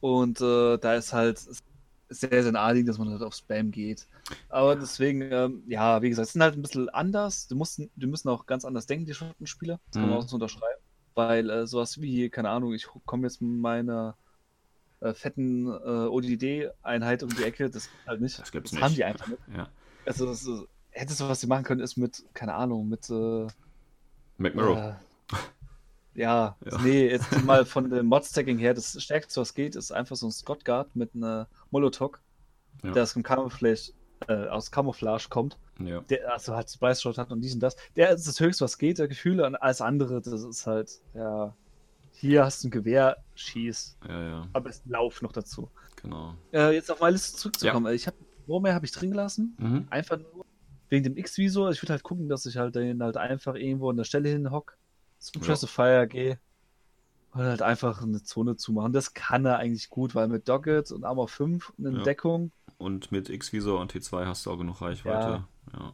Und 0.00 0.40
äh, 0.40 0.78
da 0.78 0.94
ist 0.94 1.12
halt 1.12 1.40
sehr, 2.08 2.42
sehr 2.42 2.52
naheliegend, 2.52 2.88
dass 2.90 2.98
man 2.98 3.08
halt 3.10 3.22
auf 3.22 3.34
Spam 3.34 3.70
geht. 3.70 4.06
Aber 4.48 4.76
deswegen, 4.76 5.22
ähm, 5.22 5.62
ja, 5.66 6.02
wie 6.02 6.08
gesagt, 6.10 6.26
es 6.26 6.32
sind 6.32 6.42
halt 6.42 6.56
ein 6.56 6.62
bisschen 6.62 6.88
anders. 6.90 7.46
Du 7.48 7.54
musst, 7.56 7.78
die 7.78 8.06
müssen 8.06 8.28
auch 8.28 8.46
ganz 8.46 8.64
anders 8.64 8.86
denken, 8.86 9.06
die 9.06 9.14
Schottenspieler. 9.14 9.78
Das 9.86 9.92
kann 9.94 10.02
man 10.02 10.10
Mhm. 10.10 10.16
auch 10.16 10.28
so 10.28 10.36
unterschreiben. 10.36 10.80
Weil 11.14 11.48
äh, 11.50 11.66
sowas 11.66 12.00
wie, 12.00 12.28
keine 12.30 12.50
Ahnung, 12.50 12.72
ich 12.74 12.86
komme 13.06 13.26
jetzt 13.26 13.40
mit 13.40 13.60
meiner 13.60 14.16
äh, 15.00 15.14
fetten 15.14 15.66
äh, 15.68 15.70
ODD-Einheit 16.08 17.22
um 17.22 17.28
die 17.30 17.44
Ecke, 17.44 17.70
das 17.70 17.84
geht 17.84 18.06
halt 18.06 18.20
nicht. 18.20 18.38
Das 18.38 18.50
gibt's 18.52 18.70
das 18.70 18.76
nicht. 18.76 18.82
haben 18.84 18.94
die 18.94 19.04
einfach 19.04 19.26
nicht. 19.28 19.40
Ja. 19.56 19.68
Also, 20.06 20.26
das, 20.26 20.42
ist- 20.44 20.66
hättest 20.90 21.20
du, 21.20 21.28
was 21.28 21.40
sie 21.40 21.46
machen 21.46 21.64
können, 21.64 21.80
ist 21.80 21.96
mit, 21.96 22.24
keine 22.34 22.54
Ahnung, 22.54 22.88
mit 22.88 23.08
äh, 23.10 23.46
McMurrow. 24.42 24.76
äh, 24.78 24.92
ja, 26.14 26.56
Ja. 26.64 26.78
nee, 26.82 27.08
jetzt 27.10 27.42
mal 27.44 27.64
von 27.64 27.88
dem 27.88 28.06
Mod-Stacking 28.06 28.58
her, 28.58 28.74
das 28.74 29.00
Stärkste, 29.02 29.40
was 29.40 29.54
geht, 29.54 29.76
ist 29.76 29.92
einfach 29.92 30.16
so 30.16 30.26
ein 30.26 30.32
Scott 30.32 30.64
Guard 30.64 30.94
mit 30.94 31.14
einer 31.14 31.48
Molotov, 31.70 32.12
Ja. 32.82 32.92
der 32.92 33.02
aus 33.04 33.14
dem 33.14 33.22
Camouflage, 33.22 33.92
äh, 34.28 34.46
aus 34.48 34.70
Camouflage 34.70 35.28
kommt, 35.30 35.58
ja. 35.78 36.00
der 36.02 36.32
also 36.32 36.54
halt 36.54 36.70
Splice 36.70 37.00
Shot 37.02 37.18
hat 37.18 37.30
und 37.32 37.40
dies 37.40 37.54
und 37.54 37.60
das. 37.60 37.76
Der 37.96 38.10
ist 38.10 38.26
das 38.28 38.38
höchste, 38.40 38.64
was 38.64 38.76
geht, 38.78 38.98
der 38.98 39.08
Gefühle, 39.08 39.46
und 39.46 39.56
alles 39.56 39.80
andere, 39.80 40.20
das 40.20 40.42
ist 40.42 40.66
halt, 40.66 41.00
ja, 41.14 41.54
hier 42.12 42.44
hast 42.44 42.62
du 42.62 42.68
ein 42.68 42.70
Gewehr, 42.70 43.16
schieß, 43.34 43.96
ja, 44.08 44.22
ja, 44.28 44.48
aber 44.52 44.68
es 44.70 44.82
Lauf 44.86 45.22
noch 45.22 45.32
dazu. 45.32 45.70
genau. 45.96 46.34
Äh, 46.52 46.74
jetzt 46.74 46.90
auf 46.90 47.00
meine 47.00 47.12
Liste 47.12 47.36
zurückzukommen, 47.38 47.92
ich 47.94 48.06
habe, 48.06 48.16
Warmare 48.46 48.74
habe 48.74 48.84
ich 48.84 48.92
drin 48.92 49.10
gelassen, 49.12 49.56
Mhm. 49.58 49.86
einfach 49.90 50.18
nur 50.18 50.44
wegen 50.92 51.04
dem 51.04 51.16
X-Visor. 51.16 51.70
Ich 51.70 51.82
würde 51.82 51.94
halt 51.94 52.02
gucken, 52.02 52.28
dass 52.28 52.44
ich 52.44 52.58
halt 52.58 52.74
den 52.74 53.02
halt 53.02 53.16
einfach 53.16 53.54
irgendwo 53.54 53.88
an 53.88 53.96
der 53.96 54.04
Stelle 54.04 54.28
hinhock, 54.28 54.76
zum 55.18 55.40
Ja. 55.40 55.48
Trust 55.48 55.64
of 55.64 55.70
Fire 55.70 56.06
gehe 56.06 56.38
und 57.32 57.40
halt 57.40 57.62
einfach 57.62 58.02
eine 58.02 58.22
Zone 58.22 58.56
zumachen. 58.56 58.92
Das 58.92 59.14
kann 59.14 59.46
er 59.46 59.56
eigentlich 59.56 59.88
gut, 59.88 60.14
weil 60.14 60.28
mit 60.28 60.48
Doggett 60.48 60.92
und 60.92 61.04
Armor 61.04 61.28
5 61.28 61.72
eine 61.78 61.96
Ja. 61.96 62.02
Deckung, 62.02 62.52
Und 62.76 63.10
mit 63.10 63.30
X-Visor 63.30 63.80
und 63.80 63.94
T2 63.94 64.26
hast 64.26 64.44
du 64.44 64.50
auch 64.50 64.58
genug 64.58 64.82
Reichweite. 64.82 65.46
Ja. 65.72 65.92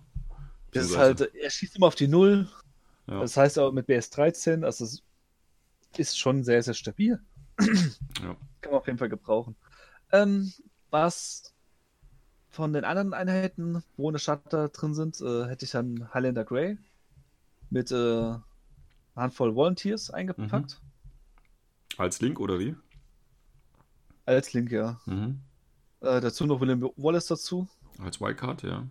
das 0.73 0.87
ist 0.87 0.97
halt, 0.97 1.21
er 1.35 1.51
schießt 1.51 1.77
immer 1.77 1.87
auf 1.87 1.95
die 1.95 2.09
Null. 2.09 2.49
Ja. 3.07 3.21
Das 3.21 3.37
heißt 3.37 3.59
auch 3.61 3.71
mit 3.73 3.89
BS13, 3.89 4.65
also 4.65 4.85
es 4.85 5.03
ist 5.97 6.19
schon 6.19 6.43
sehr, 6.43 6.63
sehr 6.63 6.75
stabil. 6.75 7.21
Ja. 7.61 8.37
Kann 8.61 8.73
man 8.73 8.81
auf 8.81 8.87
jeden 8.87 8.99
Fall 8.99 9.09
gebrauchen. 9.09 9.55
Ähm, 10.11 10.53
was 10.91 11.55
von 12.51 12.73
den 12.73 12.85
anderen 12.85 13.15
Einheiten, 13.15 13.83
wo 13.97 14.09
eine 14.09 14.19
Starter 14.19 14.69
drin 14.69 14.95
sind, 14.95 15.21
äh, 15.21 15.47
hätte 15.47 15.65
ich 15.65 15.71
dann 15.71 16.13
Highlander 16.13 16.45
Grey 16.45 16.79
mit 17.71 17.91
äh, 17.93 17.95
einer 17.95 18.43
Handvoll 19.15 19.55
Volunteers 19.55 20.11
eingepackt. 20.11 20.81
Als 21.97 22.21
Link 22.21 22.41
oder 22.41 22.59
wie? 22.59 22.77
Als 24.25 24.53
Link, 24.53 24.71
ja. 24.71 25.01
Mhm. 25.07 25.41
Äh, 26.01 26.21
dazu 26.21 26.47
noch 26.47 26.61
William 26.61 26.91
Wallace 26.97 27.27
dazu. 27.27 27.69
Als 27.99 28.21
Wildcard, 28.21 28.63
ja. 28.63 28.87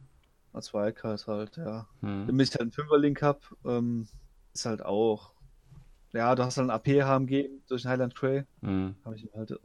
Als 0.54 0.74
Wildcard 0.74 1.28
halt, 1.28 1.58
ja. 1.58 1.88
Mhm. 2.02 2.28
Damit 2.28 2.48
ich 2.48 2.54
halt 2.54 2.62
einen 2.62 2.72
Fünfer-Link 2.72 3.22
habe, 3.22 3.40
ähm, 3.66 4.08
ist 4.54 4.66
halt 4.66 4.84
auch. 4.84 5.32
Ja, 6.14 6.36
du 6.36 6.44
hast 6.44 6.58
halt 6.58 6.70
einen 6.70 6.72
AP-HMG 6.72 7.50
durch 7.68 7.84
den 7.84 7.92
Highland 7.92 8.16
Grey. 8.16 8.44
Mhm. 8.62 8.96
Habe 9.06 9.16
ich 9.16 9.24
ihm 9.24 9.30
halt 9.36 9.58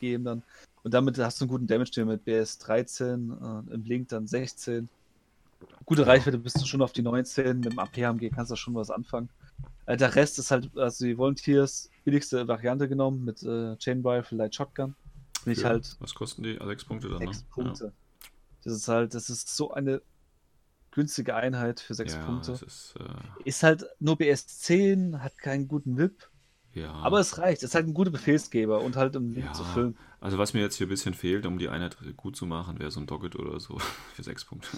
gegeben 0.00 0.24
dann. 0.24 0.42
Und 0.82 0.94
damit 0.94 1.18
hast 1.18 1.40
du 1.40 1.44
einen 1.44 1.50
guten 1.50 1.66
Damage 1.66 1.90
den 1.92 2.08
mit 2.08 2.24
BS 2.24 2.58
13, 2.58 3.30
äh, 3.30 3.74
im 3.74 3.84
Link 3.84 4.08
dann 4.08 4.26
16. 4.26 4.88
Gute 5.84 6.06
Reichweite 6.06 6.38
bist 6.38 6.60
du 6.60 6.66
schon 6.66 6.82
auf 6.82 6.92
die 6.92 7.02
19. 7.02 7.60
Mit 7.60 7.72
dem 7.72 7.78
AP-HMG 7.78 8.30
kannst 8.30 8.52
du 8.52 8.56
schon 8.56 8.74
was 8.74 8.90
anfangen. 8.90 9.28
Äh, 9.86 9.96
der 9.96 10.14
Rest 10.14 10.38
ist 10.38 10.50
halt, 10.50 10.70
also 10.76 11.04
die 11.04 11.18
Volunteers, 11.18 11.90
billigste 12.04 12.46
Variante 12.46 12.88
genommen 12.88 13.24
mit 13.24 13.42
äh, 13.42 13.76
Chain 13.76 14.06
Rifle, 14.06 14.38
Light 14.38 14.54
Shotgun. 14.54 14.94
Ich 15.46 15.60
Für- 15.60 15.68
halt 15.68 15.96
Was 16.00 16.14
kosten 16.14 16.42
die? 16.42 16.60
Ah, 16.60 16.66
Sechs 16.66 16.84
Punkte 16.84 17.08
dann, 17.08 17.18
sechs 17.18 17.40
ne? 17.40 17.46
Punkte. 17.50 17.92
Das 18.64 18.72
ist 18.72 18.86
halt, 18.88 19.14
das 19.14 19.30
ist 19.30 19.48
so 19.56 19.72
eine 19.72 20.00
günstige 20.90 21.34
Einheit 21.34 21.80
für 21.80 21.92
Ja, 21.92 21.96
sechs 21.96 22.14
ja 22.14 22.24
Punkte. 22.24 22.52
Ist, 22.52 22.94
äh, 22.98 23.04
Ist 23.48 23.62
halt 23.62 23.84
nur 23.98 24.16
BS 24.16 24.46
10, 24.46 25.22
hat 25.22 25.38
keinen 25.38 25.68
guten 25.68 25.96
VIP, 25.96 26.28
ja. 26.80 26.92
aber 26.92 27.20
es 27.20 27.38
reicht. 27.38 27.62
Es 27.62 27.70
ist 27.70 27.74
halt 27.74 27.86
ein 27.86 27.94
guter 27.94 28.10
Befehlsgeber 28.10 28.80
und 28.80 28.96
halt 28.96 29.16
um 29.16 29.34
Ja. 29.34 29.52
zu 29.52 29.64
füllen. 29.64 29.96
Also 30.20 30.38
was 30.38 30.52
mir 30.54 30.60
jetzt 30.60 30.76
hier 30.76 30.86
ein 30.86 30.90
bisschen 30.90 31.14
fehlt, 31.14 31.46
um 31.46 31.58
die 31.58 31.68
Einheit 31.68 31.96
gut 32.16 32.36
zu 32.36 32.46
machen, 32.46 32.78
wäre 32.78 32.90
so 32.90 33.00
ein 33.00 33.06
Doggett 33.06 33.36
oder 33.36 33.60
so 33.60 33.78
für 34.14 34.22
sechs 34.22 34.44
Punkte. 34.44 34.68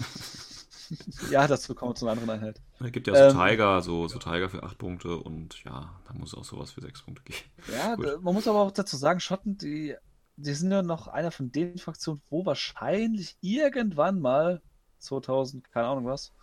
Ja, 1.29 1.47
dazu 1.47 1.73
kommen 1.73 1.91
wir 1.91 1.95
zu 1.95 2.05
einer 2.05 2.19
anderen 2.19 2.29
Einheit. 2.29 2.61
Es 2.79 2.91
gibt 2.91 3.07
ja 3.07 3.15
so 3.15 3.39
Ähm, 3.39 3.49
Tiger, 3.49 3.81
so, 3.81 4.07
so 4.07 4.19
Tiger 4.19 4.49
für 4.49 4.63
acht 4.63 4.77
Punkte 4.77 5.17
und 5.17 5.63
ja, 5.63 5.89
da 6.05 6.13
muss 6.13 6.35
auch 6.35 6.43
sowas 6.43 6.71
für 6.71 6.81
sechs 6.81 7.01
Punkte 7.01 7.23
gehen. 7.23 7.37
Ja, 7.71 7.95
man 8.21 8.33
muss 8.33 8.47
aber 8.47 8.59
auch 8.59 8.71
dazu 8.71 8.97
sagen, 8.97 9.19
Schotten, 9.21 9.57
die, 9.57 9.95
die 10.35 10.53
sind 10.53 10.71
ja 10.71 10.81
noch 10.81 11.07
einer 11.07 11.31
von 11.31 11.51
den 11.51 11.77
Fraktionen, 11.77 12.21
wo 12.29 12.45
wahrscheinlich 12.45 13.37
irgendwann 13.39 14.19
mal 14.19 14.61
2000, 14.99 15.71
keine 15.71 15.87
Ahnung 15.87 16.05
was, 16.05 16.33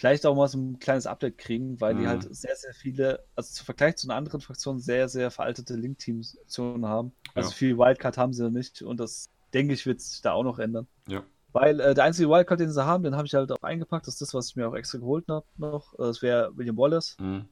vielleicht 0.00 0.26
auch 0.26 0.34
mal 0.34 0.48
so 0.48 0.58
ein 0.58 0.78
kleines 0.78 1.06
Update 1.06 1.38
kriegen, 1.38 1.80
weil 1.80 1.94
die 1.94 2.04
Mhm. 2.04 2.08
halt 2.08 2.22
sehr, 2.34 2.56
sehr 2.56 2.74
viele, 2.74 3.24
also 3.36 3.52
zum 3.52 3.66
Vergleich 3.66 3.96
zu 3.96 4.08
einer 4.08 4.16
anderen 4.16 4.40
Fraktion, 4.40 4.80
sehr, 4.80 5.08
sehr 5.08 5.30
veraltete 5.30 5.74
Link-Team-Optionen 5.76 6.86
haben. 6.86 7.12
Also 7.34 7.50
Ja. 7.50 7.56
viel 7.56 7.78
Wildcard 7.78 8.18
haben 8.18 8.32
sie 8.32 8.50
nicht 8.50 8.82
und 8.82 8.98
das, 9.00 9.30
denke 9.54 9.74
ich, 9.74 9.86
wird 9.86 10.00
sich 10.00 10.22
da 10.22 10.32
auch 10.32 10.44
noch 10.44 10.58
ändern. 10.58 10.88
Ja. 11.08 11.24
Weil 11.52 11.80
äh, 11.80 11.94
der 11.94 12.04
einzige 12.04 12.30
Wildcard, 12.30 12.60
den 12.60 12.72
sie 12.72 12.84
haben, 12.86 13.04
den 13.04 13.16
habe 13.16 13.26
ich 13.26 13.34
halt 13.34 13.52
auch 13.52 13.62
eingepackt, 13.62 14.06
das 14.06 14.14
ist 14.14 14.22
das, 14.22 14.34
was 14.34 14.48
ich 14.50 14.56
mir 14.56 14.68
auch 14.68 14.74
extra 14.74 14.98
geholt 14.98 15.26
habe 15.28 15.46
noch. 15.58 15.94
Äh, 15.94 15.98
Das 16.04 16.22
wäre 16.22 16.56
William 16.56 16.76
Wallace 16.78 17.20
Mhm. 17.20 17.48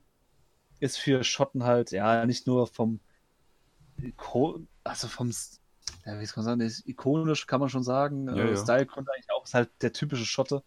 ist 0.81 0.99
für 0.99 1.23
Schotten 1.25 1.63
halt, 1.65 1.93
ja, 1.93 2.27
nicht 2.27 2.47
nur 2.49 2.67
vom 2.67 3.01
also 4.85 5.09
vom, 5.09 5.33
ja, 6.09 6.19
wie 6.19 6.25
soll 6.27 6.37
man 6.37 6.45
sagen, 6.45 6.61
ist 6.63 6.89
ikonisch 6.89 7.47
kann 7.47 7.61
man 7.61 7.69
schon 7.69 7.83
sagen. 7.83 8.29
Ja, 8.29 8.45
äh, 8.45 8.51
ja. 8.51 8.57
Style-Grund 8.57 9.09
eigentlich 9.11 9.31
auch, 9.31 9.45
ist 9.45 9.55
halt 9.55 9.69
der 9.83 9.93
typische 9.93 10.25
Schotte, 10.25 10.63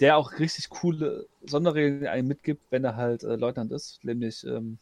der 0.00 0.16
auch 0.16 0.38
richtig 0.38 0.68
coole 0.68 1.26
Sonderregeln 1.46 2.06
einem 2.06 2.28
mitgibt, 2.28 2.62
wenn 2.70 2.84
er 2.84 2.96
halt 2.96 3.22
äh, 3.22 3.36
Leutnant 3.36 3.72
ist, 3.72 4.04
nämlich 4.04 4.44
ähm, 4.44 4.78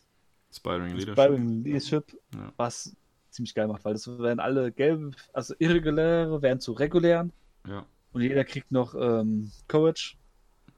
Aspiring 0.51 0.97
Leadership. 0.97 1.09
Inspiring 1.09 1.63
Leadership, 1.65 2.19
Ja. 2.35 2.53
was 2.57 2.95
ziemlich 3.31 3.55
geil 3.55 3.69
macht, 3.69 3.85
weil 3.85 3.93
das 3.95 4.07
werden 4.19 4.41
alle 4.41 4.73
gelbe, 4.73 5.13
also 5.33 5.55
irreguläre 5.59 6.43
werden 6.43 6.61
zu 6.61 6.73
regulären 6.73 7.33
Ja. 7.67 7.87
und 8.13 8.23
jeder 8.23 8.45
kriegt 8.45 8.73
noch 8.73 8.95
ähm, 8.95 9.53
Courage 9.69 10.17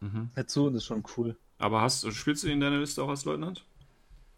Mhm. 0.01 0.29
dazu 0.35 0.66
und 0.66 0.75
das 0.75 0.83
ist 0.83 0.87
schon 0.87 1.03
cool. 1.16 1.35
Aber 1.59 1.81
hast, 1.81 2.07
spielst 2.12 2.45
du 2.45 2.49
in 2.49 2.61
deiner 2.61 2.79
Liste 2.79 3.03
auch 3.03 3.09
als 3.09 3.25
Leutnant? 3.25 3.64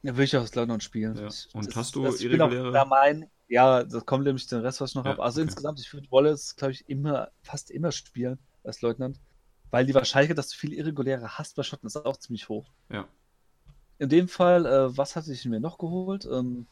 Ja, 0.07 0.17
will 0.17 0.25
ich 0.25 0.37
auch 0.37 0.41
als 0.43 0.55
Leutnant 0.55 0.83
spielen. 0.83 1.17
Ja. 1.17 1.29
Und 1.53 1.67
das- 1.67 1.77
hast 1.77 1.95
du 1.97 2.05
das- 2.05 2.21
irreguläre- 2.21 2.73
da 2.73 2.85
mein, 2.85 3.29
ja, 3.49 3.83
das 3.85 4.07
kommt 4.07 4.25
nämlich 4.25 4.47
den 4.47 4.61
Rest, 4.61 4.81
was 4.81 4.91
ich 4.91 4.95
noch 4.97 5.05
Ja, 5.05 5.13
habe. 5.13 5.23
Also 5.23 5.41
okay. 5.41 5.49
insgesamt, 5.49 5.81
ich 5.81 5.93
würde 5.93 6.11
Wallace, 6.11 6.55
glaube 6.57 6.73
ich, 6.73 6.89
immer, 6.89 7.31
fast 7.43 7.71
immer 7.71 7.93
spielen 7.93 8.39
als 8.65 8.83
Leutnant, 8.83 9.19
weil 9.71 9.85
die 9.87 9.95
Wahrscheinlichkeit, 9.95 10.39
dass 10.39 10.49
du 10.51 10.57
viel 10.57 10.73
Irreguläre 10.73 11.39
hast 11.39 11.57
bei 11.57 11.63
Schotten, 11.63 11.87
ist 11.87 11.97
auch 11.97 12.17
ziemlich 12.17 12.49
hoch. 12.49 12.67
Ja. 12.91 13.07
In 13.99 14.09
dem 14.09 14.29
Fall, 14.29 14.67
äh, 14.67 14.97
was 14.97 15.17
hatte 15.17 15.33
ich 15.33 15.45
mir 15.47 15.59
noch 15.61 15.79
geholt? 15.79 16.25
Ähm, 16.27 16.67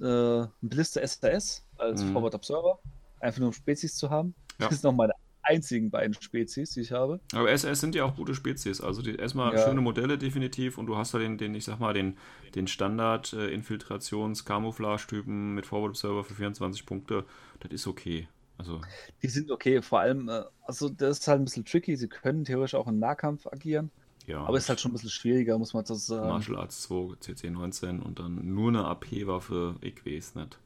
äh, 0.00 0.42
ein 0.42 0.50
Blister 0.60 1.06
SAS 1.06 1.64
als 1.78 2.02
Mhm. 2.02 2.12
Forward 2.12 2.34
Observer, 2.34 2.78
einfach 3.20 3.38
nur 3.40 3.48
um 3.48 3.52
Spezies 3.52 3.94
zu 3.96 4.10
haben. 4.10 4.34
Ja. 4.58 4.68
Das 4.76 4.80
sind 4.80 4.84
noch 4.84 4.92
meine 4.96 5.12
einzigen 5.42 5.90
beiden 5.90 6.14
Spezies, 6.14 6.72
die 6.72 6.80
ich 6.80 6.92
habe. 6.92 7.20
Aber 7.34 7.50
SS 7.50 7.80
sind 7.80 7.94
ja 7.94 8.04
auch 8.04 8.16
gute 8.16 8.34
Spezies. 8.34 8.80
Also 8.80 9.02
die, 9.02 9.16
erstmal 9.16 9.52
Ja. 9.54 9.58
schöne 9.58 9.80
Modelle 9.80 10.18
definitiv 10.18 10.78
und 10.78 10.86
du 10.86 10.96
hast 10.96 11.14
da 11.14 11.18
den, 11.18 11.38
den 11.38 11.54
ich 11.54 11.64
sag 11.64 11.80
mal, 11.80 11.94
den, 11.94 12.16
den 12.54 12.66
Standard 12.66 13.32
äh, 13.32 13.56
mit 13.56 15.66
Forward 15.66 15.90
Observer 15.90 16.24
für 16.24 16.34
24 16.34 16.86
Punkte. 16.86 17.24
Das 17.60 17.72
ist 17.72 17.86
okay. 17.86 18.28
Also, 18.58 18.80
Die 19.22 19.28
sind 19.28 19.50
okay, 19.50 19.82
vor 19.82 20.00
allem, 20.00 20.28
äh, 20.28 20.42
also 20.64 20.88
das 20.88 21.18
ist 21.18 21.28
halt 21.28 21.40
ein 21.40 21.44
bisschen 21.44 21.64
tricky. 21.64 21.96
Sie 21.96 22.08
können 22.08 22.44
theoretisch 22.44 22.74
auch 22.74 22.86
im 22.86 22.98
Nahkampf 22.98 23.46
agieren. 23.46 23.90
ja. 24.26 24.44
Aber 24.44 24.56
ist 24.56 24.68
halt 24.68 24.80
schon 24.80 24.90
ein 24.90 24.94
bisschen 24.94 25.10
schwieriger, 25.10 25.58
muss 25.58 25.74
man 25.74 25.84
so 25.84 25.94
sagen. 25.94 26.28
Martial 26.28 26.58
Arts 26.58 26.82
2, 26.82 27.16
CC 27.18 27.50
19 27.50 28.00
und 28.00 28.18
dann 28.18 28.54
nur 28.54 28.68
eine 28.68 28.84
AP-Waffe, 28.84 29.76
ich 29.80 30.04
weiß 30.06 30.36
nicht. 30.36 30.58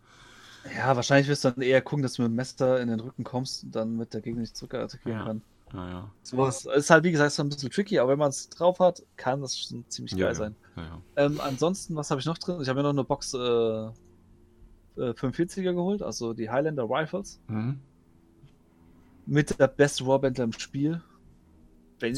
Ja, 0.75 0.97
wahrscheinlich 0.97 1.29
wirst 1.29 1.45
du 1.45 1.51
dann 1.51 1.63
eher 1.63 1.83
gucken, 1.83 2.03
dass 2.03 2.15
du 2.15 2.23
mit 2.23 2.31
dem 2.31 2.35
Messer 2.37 2.81
in 2.81 2.89
den 2.89 3.01
Rücken 3.01 3.25
kommst 3.25 3.65
und 3.65 3.75
dann 3.77 3.97
mit 3.97 4.15
der 4.15 4.21
Gegner 4.21 4.41
nicht 4.41 4.57
zurückattackieren 4.57 5.19
Ja. 5.19 5.25
kann. 5.27 5.43
Naja. 5.73 6.11
Sowas 6.23 6.65
ist 6.65 6.91
halt, 6.91 7.03
wie 7.05 7.11
gesagt, 7.13 7.33
so 7.33 7.43
ein 7.43 7.49
bisschen 7.49 7.71
tricky, 7.71 7.99
aber 7.99 8.13
wenn 8.13 8.19
man 8.19 8.29
es 8.31 8.49
drauf 8.51 8.79
hat, 8.79 9.03
kann 9.17 9.41
das 9.41 9.59
schon 9.59 9.85
ziemlich 9.89 10.13
geil 10.13 10.21
Ja, 10.23 10.29
ja. 10.29 10.35
sein. 10.35 10.57
Ja, 10.77 10.83
ja. 10.83 11.03
Ähm, 11.17 11.41
ansonsten, 11.41 11.97
was 11.97 12.11
habe 12.11 12.21
ich 12.21 12.27
noch 12.27 12.39
drin? 12.39 12.61
Ich 12.63 12.69
habe 12.69 12.79
mir 12.79 12.83
noch 12.85 12.91
eine 12.91 13.05
Box 13.05 13.35
äh, 13.35 13.39
äh, 13.39 13.91
45er 15.13 15.73
geholt, 15.75 16.03
also 16.03 16.35
die 16.35 16.49
Highlander 16.51 16.85
Rifles. 16.89 17.41
Mhm. 17.49 17.81
mit 19.29 19.59
der 19.59 19.67
beste 19.67 20.07
Warbandler 20.07 20.45
im 20.45 20.53
Spiel. 20.53 21.03
Wenn 21.99 22.17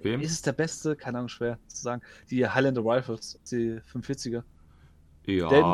Wem? 0.00 0.20
ist 0.20 0.30
es 0.30 0.42
der 0.42 0.52
beste? 0.52 0.94
Keine 0.94 1.18
Ahnung, 1.18 1.28
schwer 1.28 1.58
zu 1.66 1.82
sagen. 1.82 2.02
Die 2.30 2.46
Highlander 2.48 2.82
Rifles, 2.84 3.40
die 3.50 3.80
45er. 3.92 4.44
Ja, 5.26 5.48
Denn- 5.48 5.64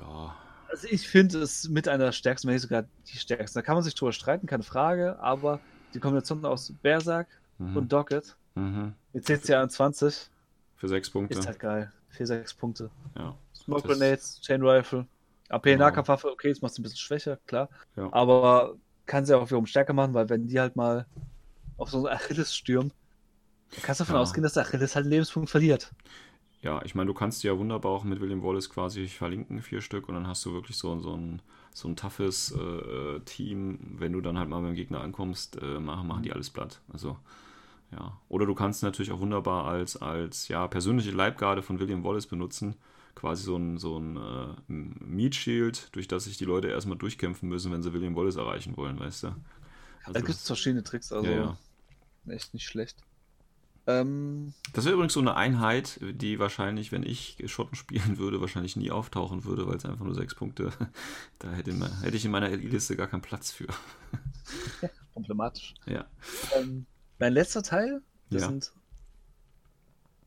ja. 0.00 0.34
Also 0.70 0.86
ich 0.90 1.08
finde 1.08 1.38
es 1.40 1.68
mit 1.68 1.88
einer 1.88 2.04
der 2.06 2.12
stärksten, 2.12 2.48
wenn 2.48 2.54
nicht 2.54 2.62
sogar 2.62 2.84
die 3.08 3.16
stärksten. 3.18 3.58
Da 3.58 3.62
kann 3.62 3.74
man 3.74 3.82
sich 3.84 3.94
drüber 3.94 4.12
streiten, 4.12 4.46
keine 4.46 4.62
Frage, 4.62 5.18
aber 5.18 5.60
die 5.94 6.00
Kombination 6.00 6.44
aus 6.44 6.72
Berserk 6.82 7.26
Mhm. 7.58 7.76
und 7.76 7.92
Docket 7.92 8.36
Mhm. 8.54 8.92
mit 9.12 9.24
CC21 9.26 10.28
Für 10.76 10.88
sechs 10.88 11.10
Punkte. 11.10 11.38
ist 11.38 11.46
halt 11.46 11.58
geil. 11.58 11.92
4, 12.10 12.26
6 12.26 12.54
Punkte. 12.54 12.90
Ja. 13.16 13.36
Smoke 13.54 13.82
Das- 13.88 13.98
Grenades, 13.98 14.40
Chain 14.40 14.62
Rifle, 14.62 15.06
AP 15.48 15.62
Genau. 15.72 15.84
Nahkampfwaffe, 15.84 16.30
okay, 16.30 16.50
das 16.50 16.60
macht 16.62 16.72
es 16.72 16.78
ein 16.78 16.82
bisschen 16.82 16.98
schwächer, 16.98 17.38
klar. 17.46 17.68
Ja. 17.96 18.08
Aber 18.12 18.76
kann 19.06 19.24
sie 19.24 19.36
auch 19.36 19.46
wiederum 19.46 19.66
stärker 19.66 19.92
machen, 19.92 20.14
weil 20.14 20.28
wenn 20.28 20.46
die 20.46 20.58
halt 20.60 20.76
mal 20.76 21.06
auf 21.76 21.90
so 21.90 21.98
einen 21.98 22.14
Achilles 22.16 22.54
stürmen, 22.54 22.92
kannst 23.82 24.00
du 24.00 24.04
davon 24.04 24.16
Ja. 24.16 24.22
ausgehen, 24.22 24.42
dass 24.42 24.54
der 24.54 24.64
Achilles 24.64 24.94
halt 24.94 25.04
einen 25.04 25.12
Lebenspunkt 25.12 25.48
verliert. 25.50 25.92
Ja, 26.62 26.82
ich 26.84 26.94
meine, 26.94 27.06
du 27.06 27.14
kannst 27.14 27.42
die 27.42 27.46
ja 27.46 27.56
wunderbar 27.58 27.92
auch 27.92 28.04
mit 28.04 28.20
William 28.20 28.42
Wallace 28.42 28.68
quasi 28.70 29.06
verlinken, 29.06 29.62
vier 29.62 29.80
Stück, 29.80 30.08
und 30.08 30.14
dann 30.14 30.26
hast 30.26 30.44
du 30.44 30.52
wirklich 30.52 30.76
so, 30.76 30.98
so 31.00 31.14
ein, 31.16 31.40
so 31.72 31.88
ein 31.88 31.94
toughes 31.96 32.50
äh, 32.52 32.60
äh, 32.60 33.20
Team. 33.20 33.78
Wenn 33.98 34.12
du 34.12 34.20
dann 34.20 34.38
halt 34.38 34.48
mal 34.48 34.60
beim 34.60 34.74
Gegner 34.74 35.00
ankommst, 35.00 35.60
äh, 35.62 35.78
machen, 35.78 36.08
machen 36.08 36.22
die 36.24 36.32
alles 36.32 36.50
platt. 36.50 36.80
Also, 36.92 37.16
ja. 37.92 38.20
Oder 38.28 38.46
du 38.46 38.54
kannst 38.54 38.82
natürlich 38.82 39.12
auch 39.12 39.20
wunderbar 39.20 39.66
als, 39.66 39.96
als 39.96 40.48
ja, 40.48 40.66
persönliche 40.68 41.10
Leibgarde 41.12 41.62
von 41.62 41.80
William 41.80 42.04
Wallace 42.04 42.26
benutzen. 42.26 42.76
Quasi 43.14 43.44
so 43.44 43.56
ein, 43.56 43.78
so 43.78 43.98
ein 43.98 44.16
äh, 44.16 44.54
Meat 44.68 45.34
Shield, 45.36 45.94
durch 45.96 46.08
das 46.08 46.24
sich 46.24 46.38
die 46.38 46.44
Leute 46.44 46.68
erstmal 46.68 46.98
durchkämpfen 46.98 47.48
müssen, 47.48 47.72
wenn 47.72 47.82
sie 47.82 47.92
William 47.94 48.16
Wallace 48.16 48.36
erreichen 48.36 48.76
wollen, 48.76 48.98
weißt 49.00 49.24
du? 49.24 49.36
Da 50.12 50.20
Also 50.20 50.22
gibt 50.22 50.38
es 50.38 50.46
verschiedene 50.46 50.82
Tricks, 50.82 51.12
also 51.12 51.30
ja, 51.30 51.58
ja. 52.26 52.34
echt 52.34 52.54
nicht 52.54 52.66
schlecht. 52.66 53.04
Ähm, 53.90 54.52
Das 54.74 54.84
wäre 54.84 54.94
übrigens 54.94 55.14
so 55.14 55.20
eine 55.20 55.34
Einheit, 55.34 55.98
die 56.02 56.38
wahrscheinlich, 56.38 56.92
wenn 56.92 57.02
ich 57.02 57.38
Schotten 57.46 57.74
spielen 57.74 58.18
würde, 58.18 58.40
wahrscheinlich 58.40 58.76
nie 58.76 58.90
auftauchen 58.90 59.44
würde, 59.44 59.66
weil 59.66 59.76
es 59.76 59.86
einfach 59.86 60.04
nur 60.04 60.14
sechs 60.14 60.34
Punkte, 60.34 60.70
da 61.38 61.50
hätte, 61.52 61.70
in 61.70 61.78
mein- 61.78 62.00
hätte 62.02 62.16
ich 62.16 62.24
in 62.24 62.30
meiner 62.30 62.50
LI-Liste 62.50 62.96
gar 62.96 63.06
keinen 63.06 63.22
Platz 63.22 63.50
für. 63.50 63.66
problematisch. 65.14 65.74
Ja. 65.86 66.04
Ähm, 66.56 66.86
mein 67.18 67.32
letzter 67.32 67.62
Teil, 67.62 68.02
das 68.30 68.42
Ja. 68.42 68.48
sind. 68.48 68.72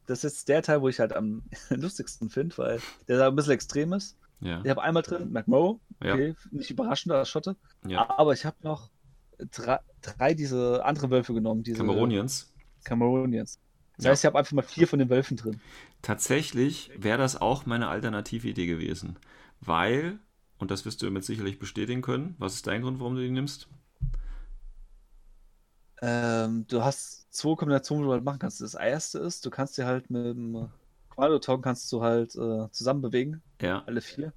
Das 0.08 0.20
ist 0.20 0.24
jetzt 0.24 0.50
der 0.50 0.62
Teil, 0.64 0.82
wo 0.82 0.90
ich 0.90 1.00
halt 1.00 1.14
am 1.16 1.44
lustigsten 1.70 2.30
finde, 2.30 2.58
weil 2.58 2.82
der 3.08 3.20
da 3.20 3.28
ein 3.28 3.36
bisschen 3.36 3.54
extrem 3.54 3.94
ist. 3.94 4.18
Ja. 4.42 4.60
Ich 4.64 4.70
habe 4.72 4.82
einmal 4.82 5.04
drin 5.04 5.32
Ja. 6.02 6.14
okay, 6.14 6.36
nicht 6.50 6.72
überraschend 6.72 7.14
als 7.14 7.30
Schotte, 7.30 7.56
ja. 7.88 8.10
aber 8.18 8.34
ich 8.34 8.44
habe 8.44 8.58
noch 8.64 8.90
drei, 9.52 9.80
drei 10.02 10.34
diese 10.34 10.84
anderen 10.84 11.12
Wölfe 11.12 11.34
genommen, 11.36 11.62
diese 11.64 11.78
Cameronians. 11.78 12.51
Cameronians. 12.84 13.60
Das 13.98 14.06
heißt, 14.06 14.24
ich 14.24 14.26
habe 14.28 14.40
einfach 14.40 14.54
mal 14.54 14.62
vier 14.64 14.88
von 14.88 15.00
den 15.00 15.10
Wölfen 15.10 15.38
drin. 15.38 15.62
Tatsächlich 16.02 16.92
wäre 16.96 17.18
das 17.18 17.40
auch 17.42 17.66
meine 17.66 17.88
alternative 17.90 18.48
Idee 18.50 18.66
gewesen, 18.68 19.18
weil, 19.62 20.20
und 20.58 20.72
das 20.72 20.86
wirst 20.86 21.02
du 21.02 21.10
mit 21.12 21.24
sicherlich 21.26 21.60
bestätigen 21.60 22.02
können, 22.02 22.36
was 22.40 22.56
ist 22.56 22.68
dein 22.68 22.82
Grund, 22.82 23.00
warum 23.00 23.16
du 23.16 23.22
die 23.22 23.30
nimmst? 23.32 23.68
Ähm, 26.02 26.66
du 26.68 26.84
hast 26.84 27.32
zwei 27.34 27.56
Kombinationen, 27.56 28.04
die 28.04 28.08
du 28.08 28.14
halt 28.14 28.24
machen 28.24 28.40
kannst. 28.40 28.62
Das 28.62 28.74
erste 28.74 29.20
ist, 29.20 29.46
du 29.46 29.50
kannst 29.52 29.78
dir 29.78 29.86
halt 29.86 30.10
mit 30.10 30.26
dem 30.26 30.70
Quadraton 31.10 31.62
kannst 31.62 31.92
du 31.92 32.02
halt 32.02 32.36
äh, 32.36 32.70
zusammen 32.72 33.02
bewegen, 33.02 33.44
Ja, 33.62 33.86
alle 33.86 34.02
vier. 34.02 34.34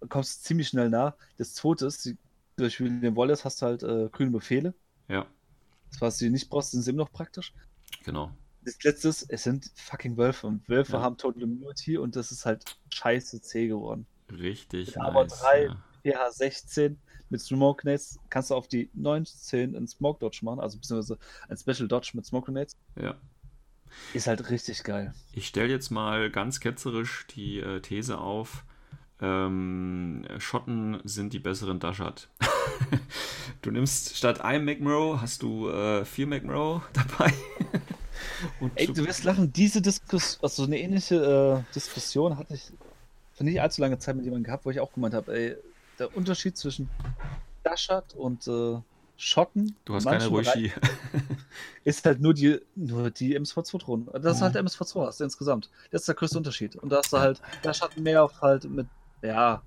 Du 0.00 0.08
kommst 0.08 0.44
ziemlich 0.44 0.68
schnell 0.68 0.90
nah. 0.90 1.16
Das 1.38 1.54
zweite 1.54 1.86
ist, 1.86 2.10
durch 2.56 2.80
William 2.80 3.16
Wallace 3.16 3.44
hast 3.44 3.62
du 3.62 3.66
halt 3.66 3.82
äh, 3.84 4.10
grüne 4.10 4.32
Befehle. 4.32 4.74
ja, 5.08 5.26
Das, 5.90 6.00
was 6.00 6.18
du 6.18 6.28
nicht 6.30 6.48
brauchst, 6.50 6.70
sind 6.72 6.82
sie 6.82 6.90
immer 6.90 7.04
noch 7.04 7.12
praktisch. 7.12 7.52
genau. 8.04 8.30
Das 8.64 8.82
letzte 8.82 9.08
ist, 9.08 9.22
es 9.30 9.44
sind 9.44 9.70
fucking 9.76 10.16
Wölfe 10.18 10.46
und 10.46 10.68
Wölfe 10.68 10.92
Ja. 10.94 11.00
haben 11.02 11.16
Total 11.16 11.42
Immunity 11.42 11.96
und 11.96 12.16
das 12.16 12.32
ist 12.32 12.44
halt 12.44 12.76
scheiße 12.92 13.40
zäh 13.40 13.68
geworden. 13.68 14.06
Richtig 14.30 15.00
aber 15.00 15.22
nice. 15.24 15.38
drei- 15.40 15.64
Ja. 16.04 16.28
PH16 16.28 16.96
mit 17.30 17.40
Smoke 17.40 17.82
Grenades 17.82 18.18
kannst 18.30 18.50
du 18.50 18.54
auf 18.54 18.68
die 18.68 18.90
19 18.94 19.74
einen 19.76 19.86
Smoke 19.88 20.18
Dodge 20.20 20.40
machen, 20.42 20.60
also 20.60 20.76
beziehungsweise 20.78 21.18
ein 21.48 21.56
Special 21.56 21.88
Dodge 21.88 22.10
mit 22.14 22.26
Smoke 22.26 22.46
Grenades. 22.46 22.76
ja. 22.96 23.14
Ist 24.12 24.26
halt 24.26 24.50
richtig 24.50 24.84
geil. 24.84 25.14
Ich 25.32 25.46
stelle 25.46 25.70
jetzt 25.70 25.88
mal 25.90 26.30
ganz 26.30 26.60
ketzerisch 26.60 27.26
die 27.34 27.58
äh, 27.60 27.80
These 27.80 28.18
auf, 28.18 28.64
ähm, 29.20 30.26
Schotten 30.38 31.00
sind 31.04 31.32
die 31.32 31.38
besseren 31.38 31.80
Dashard. 31.80 32.28
du 33.62 33.70
nimmst 33.70 34.16
statt 34.16 34.40
einem 34.40 34.64
McMurrow, 34.64 35.20
hast 35.20 35.42
du 35.42 35.68
äh, 35.68 36.04
vier 36.04 36.26
McMurrow 36.26 36.82
dabei. 36.92 37.32
Und 38.60 38.72
Ey, 38.76 38.86
du 38.86 39.06
wirst 39.06 39.24
lachen, 39.24 39.52
diese 39.52 39.82
Diskussion, 39.82 40.42
also 40.42 40.62
so 40.62 40.66
eine 40.68 40.78
ähnliche 40.78 41.64
äh, 41.68 41.74
Diskussion 41.74 42.36
hatte 42.36 42.54
ich 42.54 42.72
vor 43.34 43.44
nicht 43.44 43.60
allzu 43.60 43.80
langer 43.80 43.98
Zeit 43.98 44.16
mit 44.16 44.24
jemandem 44.24 44.44
gehabt, 44.44 44.64
wo 44.64 44.70
ich 44.70 44.80
auch 44.80 44.92
gemeint 44.92 45.14
habe, 45.14 45.32
ey, 45.32 45.56
der 45.98 46.16
Unterschied 46.16 46.56
zwischen 46.56 46.88
Dashard 47.62 48.14
und 48.14 48.46
äh, 48.46 48.80
Schotten 49.20 49.74
du 49.84 49.94
hast 49.94 50.04
in 50.04 50.12
keine 50.12 50.26
Roshi. 50.28 50.72
ist 51.84 52.06
halt 52.06 52.20
nur 52.20 52.34
die, 52.34 52.60
nur 52.76 53.10
die 53.10 53.38
MSV2-Drohnen. 53.38 54.08
Das 54.22 54.36
ist 54.36 54.42
halt 54.42 54.54
der 54.54 54.64
MSV2 54.64 55.06
hast 55.06 55.18
du 55.18 55.24
insgesamt. 55.24 55.70
Das 55.90 56.02
ist 56.02 56.06
der 56.08 56.14
größte 56.14 56.38
Unterschied. 56.38 56.76
Und 56.76 56.90
da 56.90 56.98
hast 56.98 57.12
du 57.12 57.18
halt, 57.18 57.42
da 57.62 57.74
Schatten 57.74 58.04
mehr 58.04 58.22
auf 58.22 58.40
halt 58.40 58.64
mit, 58.70 58.86
ja, 59.22 59.62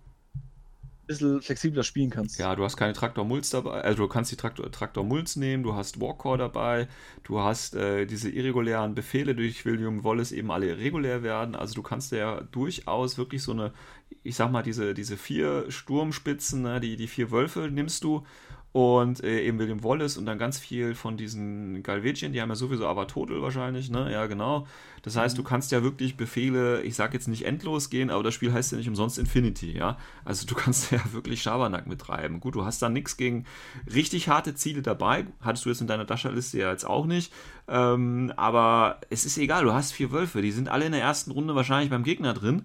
bisschen 1.12 1.41
flexibler 1.41 1.84
spielen 1.84 2.09
kannst. 2.09 2.39
Ja, 2.39 2.55
du 2.55 2.64
hast 2.64 2.78
keine 2.78 2.93
Traktor-Mulz 2.93 3.49
dabei, 3.51 3.82
also 3.82 4.03
du 4.03 4.09
kannst 4.09 4.32
die 4.32 4.36
Traktor- 4.36 4.72
Traktor-Mulz 4.72 5.36
nehmen, 5.36 5.64
du 5.64 5.76
hast 5.76 5.99
Warcore 6.01 6.38
dabei, 6.38 6.88
du 7.24 7.39
hast 7.39 7.76
äh, 7.76 8.05
diese 8.05 8.30
irregulären 8.30 8.95
Befehle 8.95 9.36
durch 9.36 9.66
William 9.66 10.03
Wallace 10.03 10.32
eben 10.32 10.51
alle 10.51 10.78
regulär 10.78 11.24
werden, 11.24 11.55
also 11.55 11.74
du 11.76 11.82
kannst 11.82 12.12
ja 12.12 12.41
durchaus 12.51 13.18
wirklich 13.18 13.43
so 13.43 13.51
eine, 13.51 13.72
ich 14.24 14.36
sag 14.36 14.51
mal, 14.51 14.64
diese, 14.64 14.93
diese 14.93 15.18
vier 15.18 15.66
Sturmspitzen, 15.70 16.62
ne, 16.62 16.80
die, 16.80 16.95
die 16.95 17.07
vier 17.07 17.32
Wölfe 17.32 17.70
nimmst 17.72 18.03
du 18.03 18.26
und 18.74 19.22
äh, 19.24 19.41
eben 19.41 19.59
William 19.59 19.84
Wallace 19.84 20.17
und 20.17 20.26
dann 20.26 20.38
ganz 20.38 20.57
viel 20.57 20.95
von 20.95 21.17
diesen 21.17 21.84
Galvetien, 21.84 22.32
die 22.32 22.41
haben 22.41 22.49
ja 22.49 22.55
sowieso 22.55 22.88
aber 22.88 23.07
Total 23.07 23.41
wahrscheinlich, 23.41 23.89
ne, 23.89 24.11
ja 24.11 24.28
genau. 24.28 24.65
Das 25.01 25.17
heißt, 25.17 25.38
du 25.38 25.43
kannst 25.43 25.72
ja 25.72 25.84
wirklich 25.84 26.15
Befehle, 26.15 26.82
ich 26.84 26.95
sag 26.95 27.13
jetzt 27.13 27.28
nicht 27.28 27.45
endlos 27.45 27.89
gehen, 27.89 28.09
aber 28.09 28.24
das 28.24 28.34
Spiel 28.34 28.53
heißt 28.53 28.72
ja 28.72 28.78
nicht 28.78 28.88
umsonst 28.88 29.17
Infinity, 29.17 29.76
ja. 29.76 29.97
Also 30.24 30.45
du 30.45 30.55
kannst 30.55 30.91
ja 30.91 30.99
wirklich 31.11 31.41
Schabernack 31.41 31.88
mittreiben. 31.88 32.39
Gut, 32.39 32.55
du 32.55 32.63
hast 32.63 32.82
da 32.82 32.88
nichts 32.88 33.17
gegen 33.17 33.45
richtig 33.93 34.30
harte 34.30 34.55
Ziele 34.55 34.82
dabei. 34.82 35.26
Hattest 35.41 35.65
du 35.65 35.69
jetzt 35.69 35.82
in 35.82 35.88
deiner 35.88 36.05
Dascherliste 36.05 36.59
ja 36.59 36.72
jetzt 36.72 36.86
auch 36.86 37.05
nicht. 37.05 37.34
Ähm, 37.67 38.32
aber 38.38 39.01
es 39.09 39.26
ist 39.26 39.38
egal, 39.38 39.63
du 39.63 39.74
hast 39.74 39.91
vier 39.91 40.11
Wölfe, 40.11 40.41
die 40.41 40.51
sind 40.51 40.69
alle 40.69 40.86
in 40.86 40.91
der 40.91 41.01
ersten 41.01 41.32
Runde 41.32 41.55
wahrscheinlich 41.55 41.89
beim 41.89 42.03
Gegner 42.03 42.34
drin. 42.34 42.63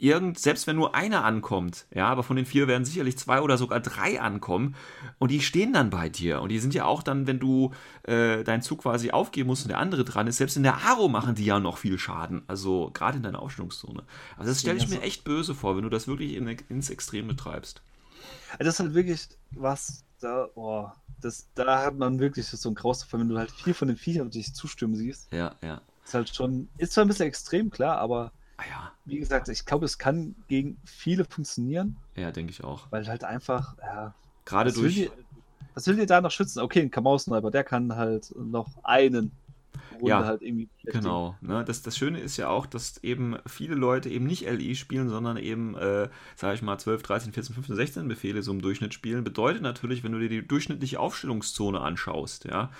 Irgend, 0.00 0.38
selbst 0.38 0.68
wenn 0.68 0.76
nur 0.76 0.94
einer 0.94 1.24
ankommt, 1.24 1.86
ja, 1.92 2.06
aber 2.08 2.22
von 2.22 2.36
den 2.36 2.46
vier 2.46 2.68
werden 2.68 2.84
sicherlich 2.84 3.18
zwei 3.18 3.40
oder 3.40 3.58
sogar 3.58 3.80
drei 3.80 4.20
ankommen 4.20 4.76
und 5.18 5.32
die 5.32 5.40
stehen 5.40 5.72
dann 5.72 5.90
bei 5.90 6.08
dir 6.08 6.40
und 6.40 6.50
die 6.50 6.60
sind 6.60 6.72
ja 6.72 6.84
auch 6.84 7.02
dann, 7.02 7.26
wenn 7.26 7.40
du 7.40 7.72
äh, 8.04 8.44
deinen 8.44 8.62
Zug 8.62 8.82
quasi 8.82 9.10
aufgeben 9.10 9.48
musst 9.48 9.64
und 9.64 9.70
der 9.70 9.78
andere 9.78 10.04
dran 10.04 10.28
ist, 10.28 10.36
selbst 10.36 10.56
in 10.56 10.62
der 10.62 10.76
Aro 10.86 11.08
machen 11.08 11.34
die 11.34 11.44
ja 11.44 11.58
noch 11.58 11.78
viel 11.78 11.98
Schaden, 11.98 12.42
also 12.46 12.90
gerade 12.94 13.16
in 13.16 13.24
deiner 13.24 13.42
Aufstellungszone. 13.42 14.04
Also 14.36 14.50
das 14.52 14.60
stelle 14.60 14.78
ich 14.78 14.86
Ja, 14.86 14.88
mir 14.88 15.00
echt 15.02 15.24
böse 15.24 15.54
vor, 15.56 15.76
wenn 15.76 15.82
du 15.82 15.90
das 15.90 16.06
wirklich 16.06 16.34
in, 16.34 16.46
ins 16.46 16.90
Extrem 16.90 17.26
betreibst. 17.26 17.82
Also 18.58 18.64
Das 18.64 18.74
ist 18.74 18.80
halt 18.80 18.94
wirklich 18.94 19.28
was, 19.50 20.04
da, 20.20 20.48
oh, 20.54 20.90
das, 21.20 21.48
da 21.54 21.84
hat 21.84 21.96
man 21.96 22.18
wirklich 22.18 22.46
so 22.46 22.68
ein 22.70 22.74
Graus 22.74 23.00
davon, 23.00 23.20
wenn 23.20 23.28
du 23.28 23.38
halt 23.38 23.50
vier 23.52 23.74
von 23.74 23.88
den 23.88 23.96
Viechern 23.96 24.30
dich 24.30 24.54
zustimmen 24.54 24.96
siehst. 24.96 25.30
Ja, 25.30 25.54
ja. 25.62 25.80
Ist 26.04 26.14
halt 26.14 26.34
schon, 26.34 26.70
ist 26.78 26.92
zwar 26.94 27.04
ein 27.04 27.08
bisschen 27.08 27.26
extrem, 27.28 27.70
klar, 27.70 27.98
aber 27.98 28.32
Ah 28.58 28.64
ja, 28.68 28.92
wie 29.04 29.18
gesagt, 29.18 29.48
ich 29.48 29.64
glaube, 29.64 29.86
es 29.86 29.98
kann 29.98 30.34
gegen 30.48 30.78
viele 30.84 31.24
funktionieren, 31.24 31.96
ja, 32.16 32.30
denke 32.30 32.50
ich 32.50 32.62
auch. 32.64 32.90
weil 32.90 33.06
halt 33.06 33.24
einfach, 33.24 33.76
ja, 33.78 34.14
Gerade 34.44 34.70
was 34.70 34.76
will, 34.76 34.84
durch. 34.84 34.94
die, 34.94 35.10
was 35.74 35.86
will 35.86 35.96
dir 35.96 36.06
da 36.06 36.20
noch 36.20 36.30
schützen? 36.30 36.60
Okay, 36.60 36.80
ein 36.82 36.90
Kamau-Sniper, 36.90 37.50
der 37.50 37.64
kann 37.64 37.94
halt 37.96 38.34
noch 38.36 38.68
einen 38.84 39.32
Runde 39.92 40.08
Ja, 40.08 40.24
halt 40.24 40.42
irgendwie. 40.42 40.68
Genau. 40.92 41.36
Ne? 41.40 41.64
Das, 41.64 41.82
das 41.82 41.96
Schöne 41.96 42.20
ist 42.20 42.36
ja 42.36 42.48
auch, 42.48 42.66
dass 42.66 42.98
eben 43.04 43.36
viele 43.46 43.74
Leute 43.74 44.08
eben 44.08 44.26
nicht 44.26 44.48
LI 44.48 44.74
spielen, 44.74 45.08
sondern 45.08 45.36
eben, 45.36 45.74
äh, 45.76 46.08
sage 46.36 46.54
ich 46.54 46.62
mal, 46.62 46.78
12, 46.78 47.02
13, 47.02 47.32
14, 47.32 47.54
15, 47.54 47.76
16 47.76 48.08
Befehle 48.08 48.42
so 48.42 48.52
im 48.52 48.62
Durchschnitt 48.62 48.94
spielen. 48.94 49.24
Bedeutet 49.24 49.62
natürlich, 49.62 50.04
wenn 50.04 50.12
du 50.12 50.18
dir 50.18 50.28
die 50.28 50.46
durchschnittliche 50.46 51.00
Aufstellungszone 51.00 51.80
anschaust, 51.80 52.44
ja, 52.44 52.70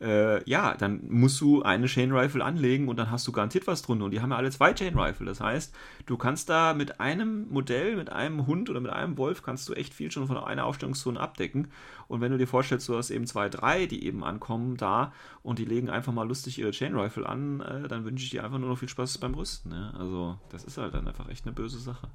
äh, 0.00 0.48
ja, 0.48 0.74
dann 0.74 1.00
musst 1.08 1.40
du 1.40 1.62
eine 1.62 1.86
Chain 1.86 2.12
Rifle 2.12 2.44
anlegen 2.44 2.88
und 2.88 2.98
dann 2.98 3.10
hast 3.10 3.26
du 3.26 3.32
garantiert 3.32 3.66
was 3.66 3.82
drunter. 3.82 4.04
Und 4.04 4.12
die 4.12 4.20
haben 4.20 4.30
ja 4.30 4.36
alle 4.36 4.50
zwei 4.50 4.72
Chain 4.72 4.96
Rifle. 4.96 5.26
Das 5.26 5.40
heißt, 5.40 5.74
du 6.06 6.16
kannst 6.16 6.48
da 6.48 6.72
mit 6.72 7.00
einem 7.00 7.48
Modell, 7.50 7.96
mit 7.96 8.10
einem 8.10 8.46
Hund 8.46 8.70
oder 8.70 8.80
mit 8.80 8.92
einem 8.92 9.18
Wolf, 9.18 9.42
kannst 9.42 9.68
du 9.68 9.74
echt 9.74 9.94
viel 9.94 10.10
schon 10.10 10.28
von 10.28 10.36
einer 10.36 10.66
Aufstellungszone 10.66 11.18
abdecken. 11.18 11.68
Und 12.06 12.20
wenn 12.20 12.30
du 12.30 12.38
dir 12.38 12.46
vorstellst, 12.46 12.88
du 12.88 12.96
hast 12.96 13.10
eben 13.10 13.26
zwei, 13.26 13.48
drei, 13.48 13.86
die 13.86 14.04
eben 14.04 14.22
ankommen 14.22 14.76
da 14.76 15.12
und 15.42 15.58
die 15.58 15.64
legen 15.64 15.90
einfach 15.90 16.12
mal 16.12 16.26
lustig 16.26 16.58
ihre 16.58 16.70
Chain 16.70 16.94
Rifle 16.96 17.28
an, 17.28 17.57
äh, 17.60 17.88
dann 17.88 18.04
wünsche 18.04 18.24
ich 18.24 18.30
dir 18.30 18.44
einfach 18.44 18.58
nur 18.58 18.68
noch 18.70 18.78
viel 18.78 18.88
Spaß 18.88 19.18
beim 19.18 19.34
Rüsten. 19.34 19.70
Ne? 19.70 19.92
Also, 19.98 20.38
das 20.50 20.64
ist 20.64 20.78
halt 20.78 20.94
dann 20.94 21.06
einfach 21.08 21.28
echt 21.28 21.44
eine 21.46 21.54
böse 21.54 21.78
Sache. 21.78 22.08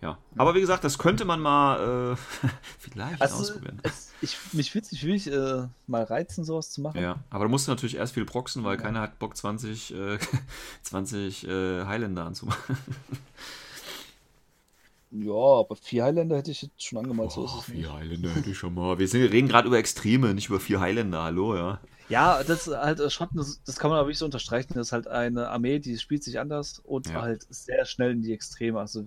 ja. 0.00 0.18
Aber 0.36 0.54
wie 0.54 0.60
gesagt, 0.60 0.84
das 0.84 0.98
könnte 0.98 1.24
man 1.24 1.40
mal 1.40 2.14
äh, 2.14 2.48
vielleicht 2.78 3.20
Also, 3.22 3.36
ausprobieren. 3.40 3.80
es, 3.82 4.12
ich, 4.20 4.36
mich 4.52 4.74
würde 4.74 4.86
es 4.90 5.02
wirklich 5.02 5.26
äh, 5.32 5.66
mal 5.86 6.02
reizen, 6.04 6.44
sowas 6.44 6.70
zu 6.70 6.80
machen. 6.80 7.00
Ja, 7.00 7.22
aber 7.30 7.44
da 7.44 7.50
musst 7.50 7.66
du 7.66 7.72
natürlich 7.72 7.96
erst 7.96 8.14
viel 8.14 8.24
proxen, 8.24 8.64
weil 8.64 8.76
keiner 8.76 9.00
hat 9.00 9.18
Bock 9.18 9.36
20, 9.36 9.94
äh, 9.94 10.18
20 10.82 11.46
äh, 11.48 11.84
Highlander 11.84 12.24
anzumachen. 12.26 12.76
Ja, 15.10 15.32
aber 15.60 15.74
vier 15.74 16.04
Highlander 16.04 16.36
hätte 16.36 16.50
ich 16.50 16.60
jetzt 16.60 16.82
schon 16.84 16.98
angemalt. 16.98 17.32
so 17.32 17.40
Oh, 17.40 17.44
nicht. 17.44 17.64
vier 17.64 17.92
Highlander 17.94 18.28
hätte 18.34 18.50
ich 18.50 18.58
schon 18.58 18.74
mal. 18.74 18.98
Wir 18.98 19.08
sind, 19.08 19.22
reden 19.32 19.48
gerade 19.48 19.66
über 19.66 19.78
Extreme, 19.78 20.34
nicht 20.34 20.48
über 20.50 20.60
vier 20.60 20.80
Highlander, 20.80 21.22
hallo, 21.22 21.56
ja. 21.56 21.80
Ja, 22.08 22.42
das 22.42 22.66
halt 22.66 23.12
Schotten, 23.12 23.36
das, 23.38 23.62
das 23.64 23.76
kann 23.76 23.90
man 23.90 23.98
aber 23.98 24.08
nicht 24.08 24.18
so 24.18 24.24
unterstreichen. 24.24 24.74
Das 24.74 24.88
ist 24.88 24.92
halt 24.92 25.08
eine 25.08 25.48
Armee, 25.48 25.78
die 25.78 25.98
spielt 25.98 26.24
sich 26.24 26.38
anders 26.38 26.78
und 26.80 27.08
Ja. 27.08 27.22
halt 27.22 27.46
sehr 27.50 27.84
schnell 27.84 28.12
in 28.12 28.22
die 28.22 28.32
Extreme. 28.32 28.80
Also, 28.80 29.06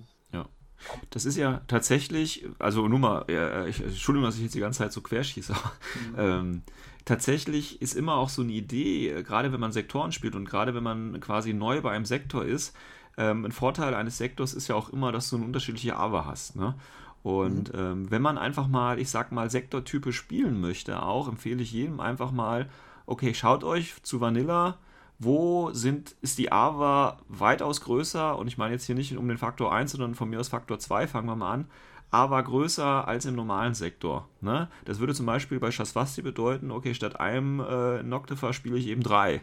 Das 1.09 1.25
ist 1.25 1.37
ja 1.37 1.61
tatsächlich, 1.67 2.45
also 2.59 2.87
nur 2.87 2.99
mal, 2.99 3.25
äh, 3.29 3.69
ich, 3.69 3.81
Entschuldigung, 3.81 4.25
dass 4.27 4.37
ich 4.37 4.43
jetzt 4.43 4.55
die 4.55 4.59
ganze 4.59 4.79
Zeit 4.79 4.91
so 4.93 5.01
querschieße, 5.01 5.53
aber 5.53 5.71
ähm, 6.17 6.63
tatsächlich 7.05 7.81
ist 7.81 7.95
immer 7.95 8.15
auch 8.15 8.29
so 8.29 8.41
eine 8.41 8.51
Idee, 8.51 9.09
äh, 9.09 9.23
gerade 9.23 9.51
wenn 9.51 9.59
man 9.59 9.71
Sektoren 9.71 10.11
spielt 10.11 10.35
und 10.35 10.45
gerade 10.45 10.73
wenn 10.73 10.83
man 10.83 11.19
quasi 11.19 11.53
neu 11.53 11.81
bei 11.81 11.91
einem 11.91 12.05
Sektor 12.05 12.45
ist, 12.45 12.75
ähm, 13.17 13.45
ein 13.45 13.51
Vorteil 13.51 13.93
eines 13.93 14.17
Sektors 14.17 14.53
ist 14.53 14.67
ja 14.69 14.75
auch 14.75 14.89
immer, 14.89 15.11
dass 15.11 15.29
du 15.29 15.35
eine 15.35 15.45
unterschiedliche 15.45 15.97
Ava 15.97 16.25
hast. 16.25 16.55
Ne? 16.55 16.75
Und 17.23 17.71
ähm, 17.75 18.09
wenn 18.09 18.21
man 18.21 18.37
einfach 18.37 18.67
mal, 18.67 18.97
ich 18.99 19.09
sag 19.09 19.31
mal, 19.31 19.49
Sektortype 19.49 20.11
spielen 20.13 20.59
möchte, 20.59 21.03
auch 21.03 21.27
empfehle 21.27 21.61
ich 21.61 21.71
jedem 21.71 21.99
einfach 21.99 22.31
mal, 22.31 22.69
okay, 23.05 23.33
schaut 23.33 23.63
euch 23.63 24.01
zu 24.03 24.21
Vanilla, 24.21 24.77
wo 25.19 25.71
sind, 25.71 26.15
ist 26.21 26.39
die 26.39 26.51
AVA 26.51 27.19
weitaus 27.27 27.81
größer, 27.81 28.37
und 28.37 28.47
ich 28.47 28.57
meine 28.57 28.73
jetzt 28.73 28.85
hier 28.85 28.95
nicht 28.95 29.15
um 29.15 29.27
den 29.27 29.37
Faktor 29.37 29.73
1, 29.73 29.91
sondern 29.91 30.15
von 30.15 30.29
mir 30.29 30.39
aus 30.39 30.47
Faktor 30.47 30.79
2, 30.79 31.07
fangen 31.07 31.27
wir 31.27 31.35
mal 31.35 31.51
an, 31.51 31.67
AVA 32.11 32.41
größer 32.41 33.07
als 33.07 33.25
im 33.25 33.35
normalen 33.35 33.73
Sektor. 33.73 34.27
Ne? 34.41 34.67
Das 34.85 34.99
würde 34.99 35.13
zum 35.13 35.25
Beispiel 35.25 35.59
bei 35.59 35.71
Shasvasti 35.71 36.21
bedeuten, 36.21 36.71
okay, 36.71 36.93
statt 36.93 37.19
einem 37.19 37.59
äh, 37.59 38.03
Noctifer 38.03 38.51
spiele 38.51 38.77
ich 38.77 38.87
eben 38.87 39.03
drei. 39.03 39.41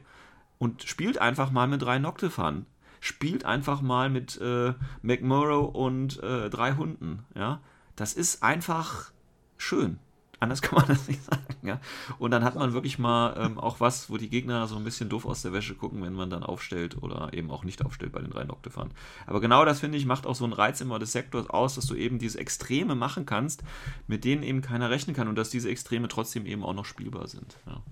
Und 0.59 0.82
spielt 0.82 1.18
einfach 1.18 1.51
mal 1.51 1.68
mit 1.68 1.82
drei 1.82 1.98
Noctifern. 1.98 2.66
Spielt 3.01 3.44
einfach 3.44 3.80
mal 3.80 4.10
mit 4.10 4.39
äh, 4.40 4.74
McMurrow 5.02 5.72
und 5.72 6.20
äh, 6.22 6.51
drei 6.51 6.72
Hunden. 6.72 7.24
Ja? 7.35 7.60
Das 7.97 8.12
ist 8.12 8.43
einfach 8.43 9.12
schön. 9.56 10.01
Anders 10.40 10.62
kann 10.62 10.77
man 10.77 10.86
das 10.86 11.09
nicht 11.09 11.23
sagen. 11.24 11.43
Ja? 11.62 11.81
Und 12.19 12.31
dann 12.31 12.44
hat 12.44 12.55
man 12.55 12.73
wirklich 12.73 12.98
mal 12.98 13.35
ähm, 13.39 13.59
auch 13.59 13.81
was, 13.81 14.10
wo 14.10 14.16
die 14.16 14.28
Gegner 14.28 14.66
so 14.66 14.77
ein 14.77 14.85
bisschen 14.85 15.09
doof 15.09 15.27
aus 15.27 15.43
der 15.43 15.52
Wäsche 15.52 15.74
gucken, 15.74 16.02
wenn 16.02 16.12
man 16.12 16.31
dann 16.31 16.43
aufstellt 16.43 17.02
oder 17.02 17.32
eben 17.32 17.51
auch 17.51 17.65
nicht 17.65 17.85
aufstellt 17.85 18.12
bei 18.12 18.20
den 18.20 18.31
drei 18.31 18.44
Noctifahren. 18.44 18.90
Aber 19.27 19.40
genau 19.40 19.65
das, 19.65 19.81
finde 19.81 19.98
ich, 19.98 20.06
macht 20.06 20.27
auch 20.27 20.35
so 20.35 20.44
einen 20.44 20.52
Reiz 20.52 20.81
immer 20.81 20.98
des 20.98 21.12
Sektors 21.12 21.51
aus, 21.51 21.74
dass 21.74 21.86
du 21.86 21.94
eben 21.94 22.19
diese 22.19 22.39
Extreme 22.39 22.94
machen 22.94 23.27
kannst, 23.27 23.62
mit 24.06 24.24
denen 24.24 24.43
eben 24.43 24.62
keiner 24.62 24.90
rechnen 24.90 25.15
kann 25.15 25.28
und 25.28 25.36
dass 25.36 25.51
diese 25.51 25.70
Extreme 25.70 26.09
trotzdem 26.09 26.47
eben 26.47 26.62
auch 26.62 26.74
noch 26.74 26.85
spielbar 26.85 27.27
sind. 27.27 27.56
Ja. 27.66 27.82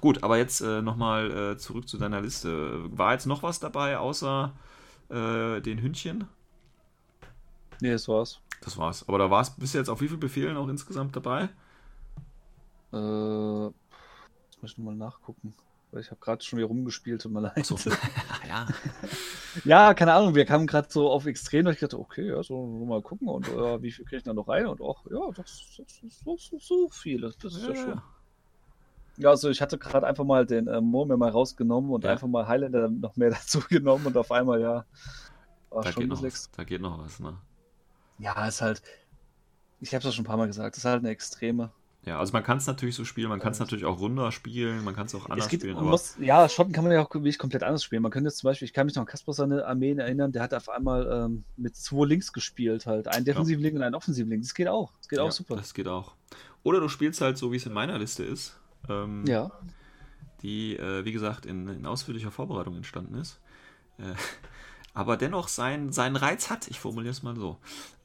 Gut, 0.00 0.22
aber 0.22 0.38
jetzt 0.38 0.60
äh, 0.60 0.82
nochmal 0.82 1.30
äh, 1.30 1.56
zurück 1.58 1.88
zu 1.88 1.98
deiner 1.98 2.20
Liste. 2.20 2.84
War 2.96 3.12
jetzt 3.12 3.26
noch 3.26 3.42
was 3.42 3.60
dabei, 3.60 3.98
außer 3.98 4.52
äh, 5.08 5.60
den 5.60 5.80
Hündchen? 5.82 6.24
nee, 7.80 7.90
das 7.90 8.08
war's. 8.08 8.40
Das 8.62 8.76
war's. 8.76 9.08
Aber 9.08 9.18
da 9.18 9.30
war 9.30 9.40
es 9.40 9.50
bis 9.50 9.72
jetzt 9.72 9.88
auf 9.88 10.00
wie 10.00 10.08
viele 10.08 10.18
Befehlen 10.18 10.56
auch 10.56 10.68
insgesamt 10.68 11.16
dabei? 11.16 11.48
Äh, 12.92 13.66
jetzt 13.66 14.62
muss 14.62 14.72
ich 14.72 14.78
nochmal 14.78 14.96
nachgucken. 14.96 15.54
Weil 15.92 16.02
ich 16.02 16.10
habe 16.10 16.20
gerade 16.20 16.44
schon 16.44 16.58
wieder 16.58 16.68
rumgespielt, 16.68 17.22
tut 17.22 17.32
mir 17.32 17.40
leid. 17.40 17.66
So. 17.66 17.76
ja. 18.48 18.66
Ja, 19.64 19.94
keine 19.94 20.12
Ahnung, 20.12 20.34
wir 20.34 20.44
kamen 20.44 20.66
gerade 20.66 20.88
so 20.90 21.10
auf 21.10 21.26
Extrem, 21.26 21.64
da 21.64 21.72
ich 21.72 21.80
dachte, 21.80 21.98
okay, 21.98 22.28
ja, 22.28 22.42
so 22.42 22.64
mal 22.86 23.02
gucken 23.02 23.28
und 23.28 23.48
äh, 23.48 23.82
wie 23.82 23.90
viel 23.90 24.04
kriege 24.04 24.18
ich 24.18 24.22
da 24.22 24.32
noch 24.32 24.46
rein 24.48 24.66
und 24.66 24.80
auch, 24.80 25.04
ja, 25.10 25.18
das, 25.34 25.74
das 25.76 26.02
ist 26.02 26.20
so, 26.24 26.36
so, 26.36 26.58
so 26.60 26.88
viele, 26.92 27.32
das 27.42 27.56
ist 27.56 27.66
ja, 27.66 27.74
schön. 27.74 28.00
Ja, 29.16 29.30
also 29.30 29.50
ich 29.50 29.60
hatte 29.60 29.76
gerade 29.78 30.06
einfach 30.06 30.24
mal 30.24 30.46
den 30.46 30.68
äh, 30.68 30.80
Murmel 30.80 31.16
mal 31.16 31.30
rausgenommen 31.30 31.90
und 31.90 32.04
Ja. 32.04 32.12
einfach 32.12 32.28
mal 32.28 32.46
Highlander 32.46 32.88
noch 32.88 33.16
mehr 33.16 33.30
dazu 33.30 33.60
genommen 33.68 34.06
und 34.06 34.16
auf 34.16 34.30
einmal, 34.30 34.60
ja, 34.60 34.84
war 35.70 35.82
Da 35.82 35.90
schon 35.92 36.08
geht, 36.08 36.10
noch 36.10 36.24
da 36.56 36.64
geht 36.64 36.80
noch 36.80 36.98
was, 36.98 37.18
ne? 37.18 37.36
Ja, 38.18 38.46
ist 38.46 38.62
halt, 38.62 38.82
ich 39.80 39.94
habe 39.94 40.06
es 40.06 40.14
schon 40.14 40.24
ein 40.24 40.28
paar 40.28 40.36
Mal 40.36 40.46
gesagt, 40.46 40.76
ist 40.76 40.84
halt 40.84 41.00
eine 41.00 41.10
Extreme. 41.10 41.72
Ja, 42.06 42.18
also 42.18 42.32
man 42.32 42.42
kann 42.42 42.56
es 42.56 42.66
natürlich 42.66 42.94
so 42.94 43.04
spielen, 43.04 43.28
man 43.28 43.40
kann 43.40 43.52
es 43.52 43.58
natürlich 43.58 43.84
auch 43.84 44.00
runder 44.00 44.32
spielen, 44.32 44.84
man 44.84 44.94
kann 44.94 45.04
es 45.04 45.14
auch 45.14 45.28
anders 45.28 45.44
Es 45.44 45.50
geht, 45.50 45.60
spielen, 45.60 45.76
muss, 45.84 46.16
ja, 46.18 46.48
Schotten 46.48 46.72
kann 46.72 46.82
man 46.84 46.94
ja 46.94 47.02
auch 47.04 47.12
wirklich 47.12 47.36
komplett 47.36 47.62
anders 47.62 47.84
spielen. 47.84 48.00
Man 48.00 48.10
könnte 48.10 48.28
jetzt 48.28 48.38
zum 48.38 48.48
Beispiel, 48.48 48.64
ich 48.64 48.72
kann 48.72 48.86
mich 48.86 48.94
noch 48.94 49.02
an 49.02 49.06
Kasper 49.06 49.34
seine 49.34 49.66
Armeen 49.66 49.98
erinnern, 49.98 50.32
der 50.32 50.42
hat 50.42 50.54
auf 50.54 50.70
einmal 50.70 51.06
ähm, 51.12 51.44
mit 51.58 51.76
zwei 51.76 52.06
Links 52.06 52.32
gespielt 52.32 52.86
halt. 52.86 53.06
Einen 53.06 53.26
defensiven 53.26 53.62
Link 53.62 53.76
und 53.76 53.82
einen 53.82 53.94
offensiven 53.94 54.30
Link. 54.30 54.42
Das 54.42 54.54
geht 54.54 54.68
auch. 54.68 54.92
Das 54.96 55.08
geht 55.08 55.18
ja, 55.18 55.24
auch 55.24 55.30
super. 55.30 55.56
das 55.56 55.74
geht 55.74 55.88
auch. 55.88 56.14
Oder 56.62 56.80
du 56.80 56.88
spielst 56.88 57.20
halt 57.20 57.36
so, 57.36 57.52
wie 57.52 57.56
es 57.56 57.66
in 57.66 57.74
meiner 57.74 57.98
Liste 57.98 58.24
ist, 58.24 58.58
ähm, 58.88 59.24
Ja. 59.26 59.50
die, 60.42 60.76
äh, 60.76 61.04
wie 61.04 61.12
gesagt, 61.12 61.44
in, 61.44 61.68
in 61.68 61.84
ausführlicher 61.84 62.30
Vorbereitung 62.30 62.76
entstanden 62.76 63.16
ist. 63.16 63.40
Äh, 63.98 64.14
aber 64.94 65.16
dennoch 65.16 65.48
seinen, 65.48 65.92
seinen 65.92 66.16
Reiz 66.16 66.50
hat, 66.50 66.68
ich 66.68 66.80
formuliere 66.80 67.12
es 67.12 67.22
mal 67.22 67.36
so. 67.36 67.58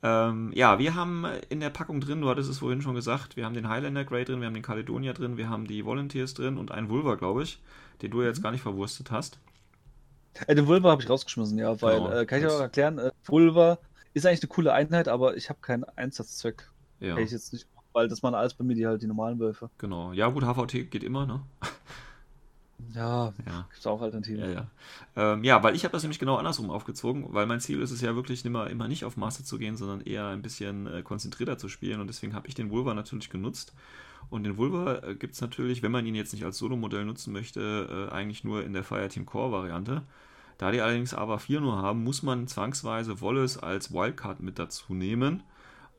Ähm, 0.03 0.51
ja, 0.53 0.77
wir 0.79 0.95
haben 0.95 1.25
in 1.49 1.59
der 1.59 1.69
Packung 1.71 1.99
drin, 2.01 2.21
du 2.21 2.29
hattest 2.29 2.49
es 2.49 2.59
vorhin 2.59 2.81
schon 2.81 2.95
gesagt, 2.95 3.35
wir 3.37 3.45
haben 3.45 3.53
den 3.55 3.67
Highlander 3.69 4.03
Grey 4.05 4.23
drin, 4.25 4.39
wir 4.39 4.47
haben 4.47 4.53
den 4.53 4.63
Caledonia 4.63 5.13
drin, 5.13 5.37
wir 5.37 5.49
haben 5.49 5.65
die 5.67 5.83
Volunteers 5.85 6.33
drin 6.35 6.57
und 6.57 6.71
einen 6.71 6.89
Vulva, 6.89 7.15
glaube 7.15 7.43
ich, 7.43 7.61
den 8.01 8.11
du 8.11 8.17
Mhm. 8.19 8.25
jetzt 8.25 8.43
gar 8.43 8.51
nicht 8.51 8.61
verwurstet 8.61 9.09
hast. 9.11 9.39
Äh, 10.47 10.55
den 10.55 10.67
Vulva 10.67 10.91
habe 10.91 11.01
ich 11.01 11.09
rausgeschmissen, 11.09 11.57
ja, 11.57 11.81
weil, 11.81 11.95
Genau. 11.99 12.11
äh, 12.11 12.25
kann 12.25 12.39
ich 12.39 12.45
auch 12.47 12.59
erklären, 12.59 12.97
äh, 12.99 13.11
Vulva 13.25 13.79
ist 14.13 14.25
eigentlich 14.25 14.41
eine 14.43 14.49
coole 14.49 14.73
Einheit, 14.73 15.07
aber 15.07 15.35
ich 15.37 15.49
habe 15.49 15.59
keinen 15.61 15.83
Einsatzzweck. 15.85 16.69
Ja, 16.99 17.17
ich 17.17 17.31
jetzt 17.31 17.51
nicht, 17.53 17.67
weil 17.93 18.07
das 18.07 18.21
waren 18.23 18.35
alles 18.35 18.53
bei 18.53 18.63
mir 18.63 18.75
die 18.75 18.85
halt 18.85 19.01
die 19.01 19.07
normalen 19.07 19.39
Wölfe. 19.39 19.69
genau. 19.77 20.11
Ja, 20.13 20.27
gut, 20.29 20.43
HVT 20.43 20.85
geht 20.91 21.03
immer, 21.03 21.25
ne? 21.25 21.41
Ja, 22.93 23.33
Ja. 23.45 23.67
gibt's 23.69 23.87
auch 23.87 24.01
Alternativen. 24.01 24.41
Ja, 24.41 24.49
ja. 24.49 24.67
Ähm, 25.15 25.43
ja, 25.43 25.63
weil 25.63 25.75
ich 25.75 25.83
habe 25.83 25.93
das 25.93 26.03
nämlich 26.03 26.19
genau 26.19 26.35
andersrum 26.35 26.69
aufgezogen, 26.69 27.25
weil 27.29 27.45
mein 27.45 27.59
Ziel 27.59 27.81
ist 27.81 27.91
es 27.91 28.01
ja 28.01 28.15
wirklich 28.15 28.43
immer, 28.45 28.69
immer 28.69 28.87
nicht 28.87 29.05
auf 29.05 29.17
Master 29.17 29.43
zu 29.43 29.57
gehen, 29.57 29.75
sondern 29.75 30.01
eher 30.01 30.27
ein 30.27 30.41
bisschen 30.41 30.87
äh, 30.87 31.01
konzentrierter 31.01 31.57
zu 31.57 31.69
spielen 31.69 32.01
und 32.01 32.07
deswegen 32.07 32.33
habe 32.33 32.47
ich 32.47 32.55
den 32.55 32.69
Vulva 32.69 32.93
natürlich 32.93 33.29
genutzt. 33.29 33.73
Und 34.29 34.43
den 34.43 34.57
Vulva 34.57 34.95
äh, 35.03 35.15
gibt 35.15 35.35
es 35.35 35.41
natürlich, 35.41 35.83
wenn 35.83 35.91
man 35.91 36.05
ihn 36.05 36.15
jetzt 36.15 36.33
nicht 36.33 36.45
als 36.45 36.57
Solo-Modell 36.57 37.05
nutzen 37.05 37.31
möchte, 37.31 38.07
äh, 38.09 38.13
eigentlich 38.13 38.43
nur 38.43 38.63
in 38.63 38.73
der 38.73 38.83
Fireteam 38.83 39.25
Core-Variante. 39.25 40.03
Da 40.57 40.71
die 40.71 40.81
allerdings 40.81 41.13
aber 41.13 41.39
4 41.39 41.61
nur 41.61 41.77
haben, 41.77 42.03
muss 42.03 42.23
man 42.23 42.47
zwangsweise 42.47 43.21
Wallace 43.21 43.57
als 43.57 43.93
Wildcard 43.93 44.39
mit 44.41 44.57
dazu 44.57 44.93
nehmen. 44.93 45.43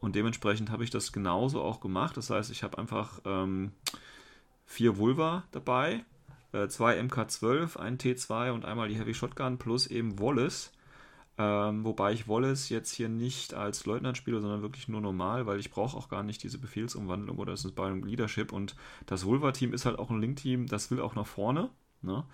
Und 0.01 0.15
dementsprechend 0.15 0.71
habe 0.71 0.85
ich 0.85 0.91
das 0.91 1.13
genauso 1.13 1.63
auch 1.63 1.81
gemacht. 1.81 2.17
Das 2.17 2.31
heißt, 2.31 2.51
ich 2.51 2.63
habe 2.63 2.79
einfach 2.79 3.21
ähm, 3.25 3.73
vier 4.65 4.99
Vulva 4.99 5.45
dabei, 5.53 6.05
äh, 6.53 6.69
zwei 6.69 6.99
MK12, 7.01 7.77
ein 7.77 7.99
T2 7.99 8.53
und 8.53 8.65
einmal 8.65 8.89
die 8.89 8.97
Heavy 8.97 9.15
Shotgun 9.15 9.59
plus 9.59 9.87
eben 9.87 10.19
Wallace. 10.19 10.73
Ähm, 11.39 11.85
wobei 11.85 12.13
ich 12.13 12.29
Wallace 12.29 12.71
jetzt 12.71 12.93
hier 12.93 13.11
nicht 13.11 13.53
als 13.53 13.85
Leutnant 13.85 14.17
spiele, 14.17 14.41
sondern 14.41 14.63
wirklich 14.63 14.89
nur 14.89 15.03
normal, 15.03 15.47
weil 15.47 15.61
ich 15.61 15.71
brauche 15.71 15.97
auch 15.97 16.09
gar 16.09 16.23
nicht 16.23 16.43
diese 16.43 16.59
Befehlsumwandlung 16.59 17.37
oder 17.39 17.53
es 17.53 17.65
ist 17.65 17.75
bei 17.75 17.87
einem 17.87 18.05
Leadership 18.05 18.53
und 18.53 18.75
das 19.05 19.27
Vulva-Team 19.27 19.75
ist 19.75 19.85
halt 19.85 19.99
auch 19.99 20.11
ein 20.11 20.21
Link-Team, 20.21 20.67
das 20.67 20.91
will 20.91 21.01
auch 21.01 21.15
nach 21.15 21.27
vorne. 21.27 21.69
Ne? 22.01 22.25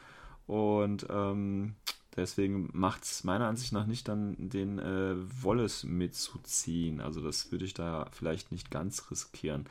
Und 0.47 1.07
ähm, 1.11 1.75
deswegen 2.17 2.69
macht 2.73 3.05
es 3.05 3.25
meiner 3.25 3.47
Ansicht 3.47 3.73
nach 3.73 3.87
nicht 3.87 4.09
dann 4.09 4.37
den 4.39 4.79
äh, 4.79 5.15
Wallace 5.43 5.85
mitzuziehen. 5.85 7.01
Also 7.01 7.21
das 7.21 7.51
würde 7.53 7.65
ich 7.65 7.75
da 7.75 8.09
vielleicht 8.13 8.53
nicht 8.53 8.71
ganz 8.71 9.11
riskieren. 9.11 9.67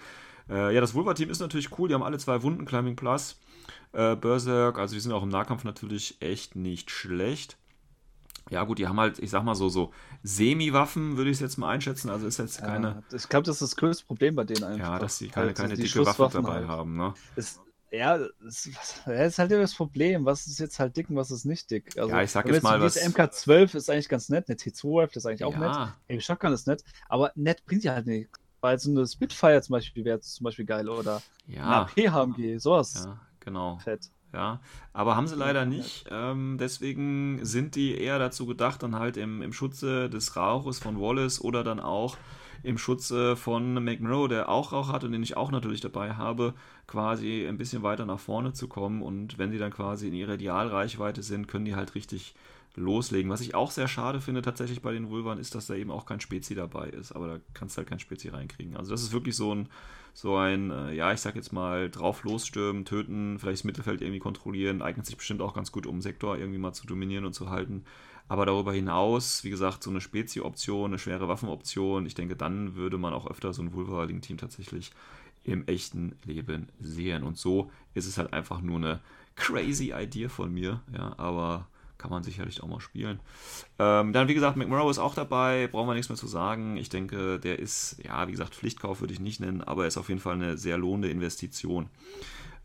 Äh, 0.49 0.73
ja, 0.73 0.81
das 0.81 0.93
Vulva-Team 0.93 1.29
ist 1.29 1.39
natürlich 1.39 1.77
cool, 1.77 1.87
die 1.87 1.95
haben 1.95 2.03
alle 2.03 2.17
zwei 2.17 2.41
Wunden, 2.43 2.65
Climbing 2.65 2.95
Plus, 2.95 3.39
äh, 3.93 4.15
Berserk, 4.15 4.79
also 4.79 4.95
die 4.95 4.99
sind 4.99 5.11
auch 5.11 5.23
im 5.23 5.29
Nahkampf 5.29 5.63
natürlich 5.63 6.17
echt 6.19 6.55
nicht 6.55 6.91
schlecht. 6.91 7.57
Ja, 8.49 8.65
gut, 8.65 8.79
die 8.79 8.87
haben 8.87 8.99
halt, 8.99 9.19
ich 9.19 9.29
sag 9.29 9.43
mal 9.43 9.55
so, 9.55 9.69
so 9.69 9.93
Semi-Waffen, 10.23 11.15
würde 11.15 11.29
ich 11.29 11.37
es 11.37 11.41
jetzt 11.41 11.57
mal 11.57 11.69
einschätzen. 11.69 12.09
Also 12.09 12.27
ist 12.27 12.37
jetzt 12.37 12.59
keine, 12.59 13.01
ich 13.13 13.29
glaube, 13.29 13.45
das 13.45 13.61
ist 13.61 13.61
das 13.61 13.75
größte 13.77 14.05
Problem 14.05 14.35
bei 14.35 14.43
denen 14.43 14.63
einfach. 14.63 14.93
ja, 14.93 14.99
dass 14.99 15.17
sie 15.17 15.29
keine, 15.29 15.53
keine 15.53 15.75
die 15.75 15.83
dicke 15.83 16.05
Waffe 16.05 16.29
dabei 16.33 16.55
halt. 16.55 16.67
haben, 16.67 16.97
ne? 16.97 17.13
Es, 17.37 17.61
ja, 17.91 18.17
ja, 18.17 19.23
ist 19.23 19.37
halt 19.37 19.51
das 19.51 19.75
Problem. 19.75 20.25
Was 20.25 20.47
ist 20.47 20.59
jetzt 20.59 20.79
halt 20.79 20.95
dick 20.95 21.09
und 21.09 21.17
was 21.17 21.29
ist 21.29 21.45
nicht 21.45 21.69
dick? 21.69 21.97
Also, 21.97 22.09
Ja, 22.09 22.21
ich 22.21 22.31
sag 22.31 22.47
jetzt 22.47 22.63
mal, 22.63 22.79
was- 22.79 22.93
sieht, 22.93 23.03
MK12 23.03 23.75
ist 23.75 23.89
eigentlich 23.89 24.09
ganz 24.09 24.29
nett, 24.29 24.47
eine 24.47 24.57
T2 24.57 25.15
ist 25.15 25.25
eigentlich 25.25 25.43
auch 25.43 25.57
nett. 25.57 25.75
Ja, 25.75 25.95
Heavy 26.07 26.21
Shotgun 26.21 26.53
ist 26.53 26.67
nett, 26.67 26.83
aber 27.09 27.31
nett 27.35 27.65
bringt 27.65 27.83
ja 27.83 27.93
halt 27.93 28.07
nichts. 28.07 28.39
Weil 28.61 28.77
so 28.79 28.91
eine 28.91 29.07
Spitfire 29.07 29.61
zum 29.61 29.73
Beispiel 29.73 30.05
wäre 30.05 30.19
zum 30.19 30.43
Beispiel 30.43 30.65
geil 30.65 30.87
oder 30.87 31.21
eine 31.47 31.55
ja, 31.57 31.81
AP-HMG, 31.81 32.59
sowas 32.59 32.93
ja, 33.05 33.19
genau. 33.39 33.79
fett. 33.79 34.09
Ja, 34.33 34.61
aber 34.93 35.15
haben 35.17 35.27
sie 35.27 35.35
leider 35.35 35.65
nicht. 35.65 36.05
Ähm, 36.09 36.57
deswegen 36.59 37.43
sind 37.43 37.75
die 37.75 37.97
eher 37.99 38.17
dazu 38.17 38.45
gedacht, 38.45 38.81
dann 38.83 38.95
halt 38.95 39.17
im, 39.17 39.41
im 39.41 39.51
Schutze 39.51 40.09
des 40.09 40.37
Rauches 40.37 40.79
von 40.79 41.01
Wallace 41.01 41.41
oder 41.41 41.63
dann 41.63 41.79
auch 41.81 42.17
im 42.63 42.77
Schutze 42.77 43.35
von 43.35 43.83
McMurrow, 43.83 44.27
der 44.27 44.49
auch 44.49 44.71
Rauch 44.71 44.89
hat 44.91 45.03
und 45.03 45.11
den 45.11 45.23
ich 45.23 45.37
auch 45.37 45.51
natürlich 45.51 45.81
dabei 45.81 46.13
habe, 46.13 46.53
quasi 46.87 47.45
ein 47.47 47.57
bisschen 47.57 47.83
weiter 47.83 48.05
nach 48.05 48.19
vorne 48.19 48.53
zu 48.53 48.67
kommen. 48.67 49.01
Und 49.01 49.37
wenn 49.37 49.51
die 49.51 49.57
dann 49.57 49.71
quasi 49.71 50.07
in 50.07 50.13
ihrer 50.13 50.35
Idealreichweite 50.35 51.23
sind, 51.23 51.47
können 51.47 51.65
die 51.65 51.75
halt 51.75 51.95
richtig 51.95 52.35
loslegen. 52.75 53.29
Was 53.31 53.41
ich 53.41 53.55
auch 53.55 53.71
sehr 53.71 53.87
schade 53.87 54.21
finde 54.21 54.41
tatsächlich 54.41 54.81
bei 54.81 54.93
den 54.93 55.09
Vulvan 55.09 55.39
ist, 55.39 55.55
dass 55.55 55.67
da 55.67 55.75
eben 55.75 55.91
auch 55.91 56.05
kein 56.05 56.21
Spezi 56.21 56.55
dabei 56.55 56.87
ist. 56.87 57.11
Aber 57.11 57.27
da 57.27 57.39
kannst 57.53 57.75
du 57.75 57.79
halt 57.79 57.89
kein 57.89 57.99
Spezi 57.99 58.29
reinkriegen. 58.29 58.77
Also 58.77 58.91
das 58.91 59.01
ist 59.01 59.11
wirklich 59.11 59.35
so 59.35 59.53
ein, 59.53 59.67
so 60.13 60.35
ein, 60.37 60.71
äh, 60.71 60.93
ja, 60.93 61.11
ich 61.11 61.19
sag 61.19 61.35
jetzt 61.35 61.51
mal, 61.51 61.89
drauf 61.89 62.23
losstürmen, 62.23 62.85
töten, 62.85 63.39
vielleicht 63.39 63.59
das 63.59 63.63
Mittelfeld 63.65 64.01
irgendwie 64.01 64.19
kontrollieren, 64.19 64.81
eignet 64.81 65.05
sich 65.05 65.17
bestimmt 65.17 65.41
auch 65.41 65.53
ganz 65.53 65.71
gut, 65.71 65.85
um 65.85 66.01
Sektor 66.01 66.37
irgendwie 66.37 66.59
mal 66.59 66.73
zu 66.73 66.87
dominieren 66.87 67.25
und 67.25 67.33
zu 67.33 67.49
halten. 67.49 67.83
Aber 68.31 68.45
darüber 68.45 68.71
hinaus, 68.71 69.43
wie 69.43 69.49
gesagt, 69.49 69.83
so 69.83 69.89
eine 69.89 69.99
Spezi-Option, 69.99 70.91
eine 70.91 70.99
schwere 70.99 71.27
Waffenoption, 71.27 72.05
ich 72.05 72.13
denke, 72.13 72.37
dann 72.37 72.75
würde 72.75 72.97
man 72.97 73.13
auch 73.13 73.29
öfter 73.29 73.51
so 73.51 73.61
ein 73.61 73.73
Vulva-Link-Team 73.73 74.37
tatsächlich 74.37 74.93
im 75.43 75.67
echten 75.67 76.15
Leben 76.23 76.69
sehen. 76.79 77.23
Und 77.23 77.37
so 77.37 77.69
ist 77.93 78.07
es 78.07 78.17
halt 78.17 78.31
einfach 78.31 78.61
nur 78.61 78.77
eine 78.77 79.01
crazy 79.35 79.91
Idee 79.93 80.29
von 80.29 80.53
mir, 80.53 80.79
ja, 80.95 81.13
aber 81.17 81.67
kann 81.97 82.09
man 82.09 82.23
sicherlich 82.23 82.63
auch 82.63 82.69
mal 82.69 82.79
spielen. 82.79 83.19
Ähm, 83.79 84.13
dann, 84.13 84.29
wie 84.29 84.33
gesagt, 84.33 84.55
McMurrow 84.55 84.89
ist 84.89 84.99
auch 84.99 85.13
dabei, 85.13 85.67
brauchen 85.67 85.89
wir 85.89 85.93
nichts 85.93 86.07
mehr 86.07 86.17
zu 86.17 86.27
sagen. 86.27 86.77
Ich 86.77 86.87
denke, 86.87 87.37
der 87.37 87.59
ist, 87.59 87.97
ja, 88.01 88.29
wie 88.29 88.31
gesagt, 88.31 88.55
Pflichtkauf 88.55 89.01
würde 89.01 89.11
ich 89.11 89.19
nicht 89.19 89.41
nennen, 89.41 89.61
aber 89.61 89.81
er 89.81 89.87
ist 89.89 89.97
auf 89.97 90.07
jeden 90.07 90.21
Fall 90.21 90.35
eine 90.35 90.57
sehr 90.57 90.77
lohnende 90.77 91.09
Investition. 91.09 91.89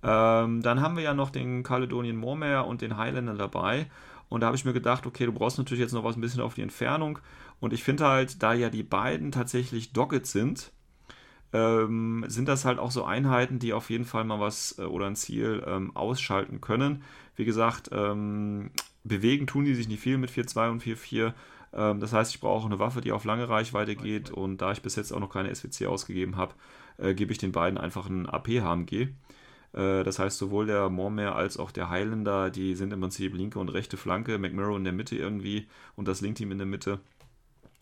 Ähm, 0.04 0.62
dann 0.62 0.80
haben 0.80 0.96
wir 0.96 1.02
ja 1.02 1.14
noch 1.14 1.30
den 1.30 1.64
Caledonian 1.64 2.16
Moormare 2.16 2.62
und 2.62 2.82
den 2.82 2.96
Highlander 2.96 3.34
dabei. 3.34 3.86
Und 4.28 4.40
da 4.40 4.46
habe 4.48 4.56
ich 4.56 4.64
mir 4.64 4.72
gedacht, 4.72 5.06
okay, 5.06 5.26
du 5.26 5.32
brauchst 5.32 5.58
natürlich 5.58 5.80
jetzt 5.80 5.92
noch 5.92 6.04
was 6.04 6.16
ein 6.16 6.20
bisschen 6.20 6.40
auf 6.40 6.54
die 6.54 6.62
Entfernung. 6.62 7.18
Und 7.60 7.72
ich 7.72 7.84
finde 7.84 8.06
halt, 8.06 8.42
da 8.42 8.52
ja 8.54 8.70
die 8.70 8.82
beiden 8.82 9.32
tatsächlich 9.32 9.92
Dogged 9.92 10.26
sind, 10.26 10.72
ähm, 11.52 12.24
sind 12.26 12.48
das 12.48 12.64
halt 12.64 12.78
auch 12.78 12.90
so 12.90 13.04
Einheiten, 13.04 13.58
die 13.58 13.72
auf 13.72 13.90
jeden 13.90 14.04
Fall 14.04 14.24
mal 14.24 14.40
was 14.40 14.78
äh, 14.78 14.82
oder 14.82 15.06
ein 15.06 15.16
Ziel 15.16 15.62
ähm, 15.66 15.94
ausschalten 15.94 16.60
können. 16.60 17.02
Wie 17.36 17.44
gesagt, 17.44 17.90
ähm, 17.92 18.70
bewegen 19.04 19.46
tun 19.46 19.64
die 19.64 19.74
sich 19.74 19.88
nicht 19.88 20.00
viel 20.00 20.18
mit 20.18 20.30
4-2 20.30 20.70
und 20.70 20.82
4-4. 20.82 21.32
Ähm, 21.72 22.00
das 22.00 22.12
heißt, 22.12 22.34
ich 22.34 22.40
brauche 22.40 22.66
eine 22.66 22.78
Waffe, 22.78 23.00
die 23.00 23.12
auf 23.12 23.24
lange 23.24 23.48
Reichweite 23.48 23.94
geht. 23.94 24.30
Und 24.30 24.60
da 24.60 24.72
ich 24.72 24.82
bis 24.82 24.96
jetzt 24.96 25.12
auch 25.12 25.20
noch 25.20 25.30
keine 25.30 25.54
SWC 25.54 25.86
ausgegeben 25.86 26.36
habe, 26.36 26.54
äh, 26.98 27.14
gebe 27.14 27.32
ich 27.32 27.38
den 27.38 27.52
beiden 27.52 27.78
einfach 27.78 28.06
einen 28.06 28.26
AP-HMG. 28.26 29.08
Äh, 29.76 30.02
das 30.02 30.18
heißt, 30.18 30.38
sowohl 30.38 30.66
der 30.66 30.88
Mormare 30.88 31.34
als 31.34 31.58
auch 31.58 31.70
der 31.70 31.90
Highlander, 31.90 32.50
die 32.50 32.74
sind 32.74 32.92
im 32.92 33.00
Prinzip 33.00 33.34
linke 33.34 33.58
und 33.58 33.68
rechte 33.68 33.96
Flanke, 33.96 34.38
McMurrow 34.38 34.76
in 34.76 34.84
der 34.84 34.92
Mitte 34.92 35.16
irgendwie 35.16 35.68
und 35.94 36.08
das 36.08 36.20
Link-Team 36.20 36.50
in 36.50 36.58
der 36.58 36.66
Mitte. 36.66 36.98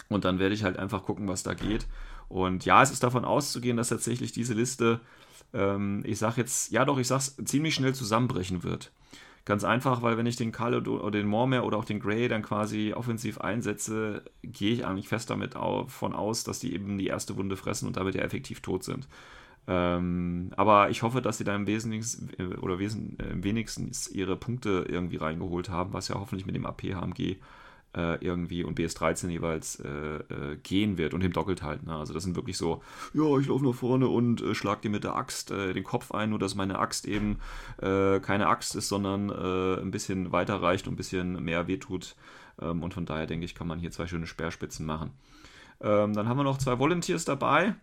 Und 0.09 0.25
dann 0.25 0.39
werde 0.39 0.55
ich 0.55 0.65
halt 0.65 0.77
einfach 0.79 1.05
gucken, 1.05 1.29
was 1.29 1.43
da 1.43 1.55
geht. 1.55 1.87
Und 2.29 2.65
ja, 2.65 2.83
es 2.83 2.91
ist 2.91 3.03
davon 3.03 3.25
auszugehen, 3.25 3.77
dass 3.77 3.89
tatsächlich 3.89 4.33
diese 4.33 4.55
Liste, 4.55 5.01
ähm, 5.53 6.03
ich 6.05 6.19
sag 6.19 6.37
jetzt, 6.37 6.73
ja 6.73 6.85
doch, 6.85 6.99
ich 6.99 7.07
sag's, 7.07 7.37
ziemlich 7.45 7.75
schnell 7.75 7.95
zusammenbrechen 7.95 8.65
wird. 8.65 8.93
Ganz 9.45 9.63
einfach, 9.63 10.01
weil 10.01 10.17
wenn 10.17 10.25
ich 10.25 10.37
den 10.37 10.53
Karl 10.53 10.87
oder 10.89 11.11
den 11.11 11.27
Mormare 11.27 11.65
oder 11.65 11.77
auch 11.77 11.85
den 11.85 12.01
Grey 12.01 12.29
dann 12.29 12.41
quasi 12.43 12.95
offensiv 12.95 13.39
einsetze, 13.39 14.23
gehe 14.43 14.73
ich 14.73 14.87
eigentlich 14.87 15.09
fest 15.09 15.29
damit 15.29 15.55
davon 15.55 16.15
aus, 16.15 16.45
dass 16.45 16.61
die 16.61 16.73
eben 16.73 16.97
die 16.97 17.09
erste 17.09 17.37
Wunde 17.37 17.59
fressen 17.59 17.87
und 17.87 17.99
damit 17.99 18.15
ja 18.15 18.23
effektiv 18.23 18.61
tot 18.61 18.85
sind. 18.85 19.07
Ähm, 19.67 20.51
aber 20.57 20.91
ich 20.91 21.03
hoffe, 21.03 21.23
dass 21.23 21.39
sie 21.39 21.45
da 21.45 21.55
im 21.55 21.67
Wesentlichen 21.67 22.31
äh, 22.39 22.57
oder 22.57 22.79
wesen, 22.79 23.19
äh, 23.19 23.43
wenigstens 23.43 24.09
ihre 24.09 24.37
Punkte 24.37 24.85
irgendwie 24.89 25.17
reingeholt 25.17 25.71
haben, 25.71 25.93
was 25.93 26.09
ja 26.09 26.17
hoffentlich 26.17 26.45
mit 26.45 26.55
dem 26.55 26.67
AP-HMG 26.67 27.37
äh, 27.97 28.23
irgendwie 28.23 28.65
und 28.65 28.79
BS13 28.79 29.29
jeweils 29.29 29.81
äh, 29.81 29.89
äh, 29.89 30.57
gehen 30.63 30.99
wird 30.99 31.15
und 31.15 31.23
dem 31.23 31.33
Doppelt 31.33 31.63
halt. 31.63 31.87
Ne? 31.87 31.95
Also 31.95 32.13
das 32.13 32.25
sind 32.25 32.37
wirklich 32.37 32.59
so, 32.59 32.83
ja, 33.15 33.39
ich 33.39 33.47
laufe 33.47 33.65
nach 33.65 33.75
vorne 33.75 34.09
und 34.09 34.43
äh, 34.43 34.55
schlag 34.55 34.83
dir 34.83 34.91
mit 34.91 35.05
der 35.05 35.17
Axt 35.17 35.51
den 35.51 35.85
Kopf 35.85 36.13
ein, 36.13 36.31
nur 36.31 36.39
dass 36.39 36.55
meine 36.55 36.79
Axt 36.79 37.07
eben 37.07 37.39
keine 37.79 38.47
Axt 38.47 38.75
ist, 38.75 38.89
sondern 38.89 39.31
ein 39.31 39.91
bisschen 39.91 40.33
weiter 40.33 40.63
reicht 40.63 40.87
und 40.87 40.95
ein 40.95 40.97
bisschen 40.97 41.43
mehr 41.45 41.67
wehtut. 41.67 42.17
Ähm, 42.61 42.83
und 42.83 42.95
von 42.95 43.07
daher 43.07 43.27
denke 43.27 43.45
ich, 43.45 43.55
kann 43.55 43.67
man 43.67 43.79
hier 43.79 43.91
zwei 43.91 44.07
schöne 44.07 44.27
Speerspitzen 44.27 44.87
machen. 44.87 45.13
Ähm, 45.81 46.15
dann 46.15 46.29
haben 46.29 46.39
wir 46.39 46.45
noch 46.45 46.59
zwei 46.59 46.79
Volunteers 46.79 47.25
dabei. 47.25 47.75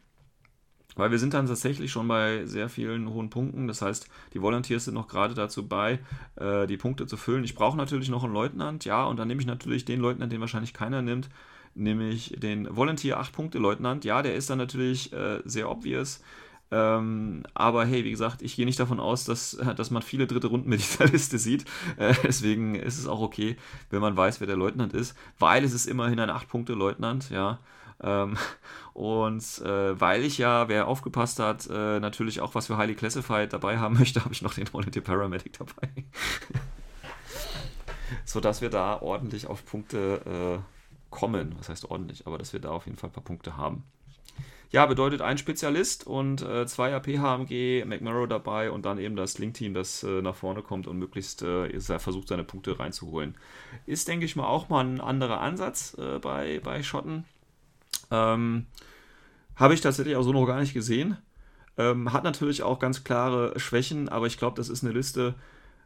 Weil 0.96 1.12
wir 1.12 1.20
sind 1.20 1.34
dann 1.34 1.48
tatsächlich 1.48 1.92
schon 1.92 2.08
bei 2.08 2.46
sehr 2.46 2.70
vielen 2.70 3.10
hohen 3.10 3.30
Punkten. 3.30 3.68
Das 3.68 3.82
heißt, 3.82 4.08
die 4.34 4.42
Volunteers 4.42 4.86
sind 4.86 4.94
noch 4.94 5.08
gerade 5.08 5.34
dazu 5.34 5.68
bei, 5.68 6.00
äh, 6.36 6.68
die 6.68 6.78
Punkte 6.78 7.08
zu 7.08 7.18
füllen. 7.18 7.44
Ich 7.44 7.56
brauche 7.56 7.78
natürlich 7.78 8.10
noch 8.10 8.24
einen 8.24 8.34
Leutnant, 8.34 8.86
ja, 8.86 9.06
und 9.06 9.18
dann 9.18 9.28
nehme 9.28 9.42
ich 9.42 9.48
natürlich 9.48 9.86
den 9.86 10.02
Leutnant, 10.02 10.32
den 10.32 10.42
wahrscheinlich 10.42 10.74
keiner 10.74 11.02
nimmt, 11.02 11.30
nämlich 11.76 12.36
den 12.38 12.76
Volunteer 12.76 13.22
8-Punkte-Leutnant. 13.22 14.04
Ja, 14.04 14.22
der 14.22 14.36
ist 14.36 14.50
dann 14.50 14.58
natürlich 14.58 15.14
äh, 15.14 15.40
sehr 15.46 15.70
obvious. 15.70 16.22
Ähm, 16.74 17.44
aber 17.54 17.86
hey, 17.86 18.06
wie 18.06 18.12
gesagt, 18.12 18.42
ich 18.42 18.56
gehe 18.56 18.66
nicht 18.66 18.80
davon 18.80 19.02
aus, 19.02 19.26
dass, 19.26 19.58
dass 19.76 19.92
man 19.92 20.02
viele 20.02 20.26
dritte 20.26 20.48
Runden 20.48 20.70
mit 20.70 20.80
dieser 20.80 21.06
Liste 21.12 21.38
sieht. 21.38 21.66
Äh, 21.98 22.14
deswegen 22.24 22.76
ist 22.76 22.98
es 22.98 23.08
auch 23.08 23.20
okay, 23.20 23.58
wenn 23.90 24.02
man 24.02 24.16
weiß, 24.16 24.40
wer 24.40 24.48
der 24.48 24.58
Leutnant 24.58 24.94
ist, 24.94 25.16
weil 25.38 25.64
es 25.64 25.74
ist 25.74 25.86
immerhin 25.86 26.20
ein 26.20 26.30
8-Punkte-Leutnant, 26.30 27.30
ja. 27.30 27.60
Ähm, 28.04 28.36
und 28.94 29.42
äh, 29.60 30.00
weil 30.00 30.24
ich 30.24 30.38
ja, 30.38 30.68
wer 30.68 30.88
aufgepasst 30.88 31.40
hat, 31.40 31.68
äh, 31.70 32.00
natürlich 32.00 32.42
auch 32.42 32.56
was 32.56 32.68
für 32.68 32.78
Highly 32.78 32.96
Classified 32.96 33.54
dabei 33.54 33.78
haben 33.78 33.96
möchte, 34.00 34.24
habe 34.24 34.34
ich 34.34 34.42
noch 34.42 34.54
den 34.54 34.72
Volunteer 34.72 35.02
Paramedic 35.02 35.58
dabei. 35.58 35.90
Sodass 38.26 38.62
wir 38.62 38.70
da 38.70 39.02
ordentlich 39.02 39.48
auf 39.48 39.66
Punkte 39.66 40.60
äh, 40.60 40.60
kommen. 41.10 41.56
Was 41.58 41.70
heißt 41.70 41.90
ordentlich? 41.90 42.28
Aber 42.28 42.38
dass 42.38 42.52
wir 42.52 42.60
da 42.60 42.72
auf 42.72 42.86
jeden 42.86 42.98
Fall 42.98 43.10
ein 43.10 43.14
paar 43.14 43.24
Punkte 43.24 43.56
haben. 43.56 43.84
Ja, 44.72 44.86
bedeutet 44.86 45.22
ein 45.22 45.38
Spezialist 45.38 46.08
und 46.08 46.42
äh, 46.42 46.66
zwei 46.66 46.96
AP-HMG, 46.96 47.84
McMurrow 47.86 48.26
dabei 48.26 48.72
und 48.72 48.86
dann 48.86 49.00
eben 49.00 49.18
das 49.18 49.38
Link-Team, 49.38 49.74
das 49.74 50.04
äh, 50.04 50.22
nach 50.22 50.36
vorne 50.36 50.62
kommt 50.62 50.88
und 50.88 50.98
möglichst 50.98 51.42
äh, 51.42 52.00
versucht, 52.00 52.30
seine 52.30 52.46
Punkte 52.46 52.80
reinzuholen. 52.80 53.36
Ist, 53.86 54.08
denke 54.08 54.26
ich 54.26 54.38
mal, 54.38 54.48
auch 54.48 54.70
mal 54.70 54.86
ein 54.86 55.02
anderer 55.02 55.42
Ansatz 55.42 55.98
äh, 55.98 56.20
bei, 56.20 56.62
bei 56.64 56.84
Schotten. 56.84 57.26
Ähm, 58.12 58.68
Habe 59.56 59.74
ich 59.74 59.82
tatsächlich 59.82 60.16
auch 60.16 60.24
so 60.24 60.34
noch 60.34 60.46
gar 60.46 60.60
nicht 60.60 60.74
gesehen. 60.74 61.18
Ähm, 61.78 62.12
hat 62.14 62.24
natürlich 62.24 62.64
auch 62.64 62.80
ganz 62.80 63.04
klare 63.04 63.58
Schwächen, 63.60 64.10
aber 64.10 64.28
ich 64.28 64.38
glaube, 64.38 64.58
das 64.58 64.70
ist 64.70 64.84
eine 64.84 64.94
Liste 64.94 65.36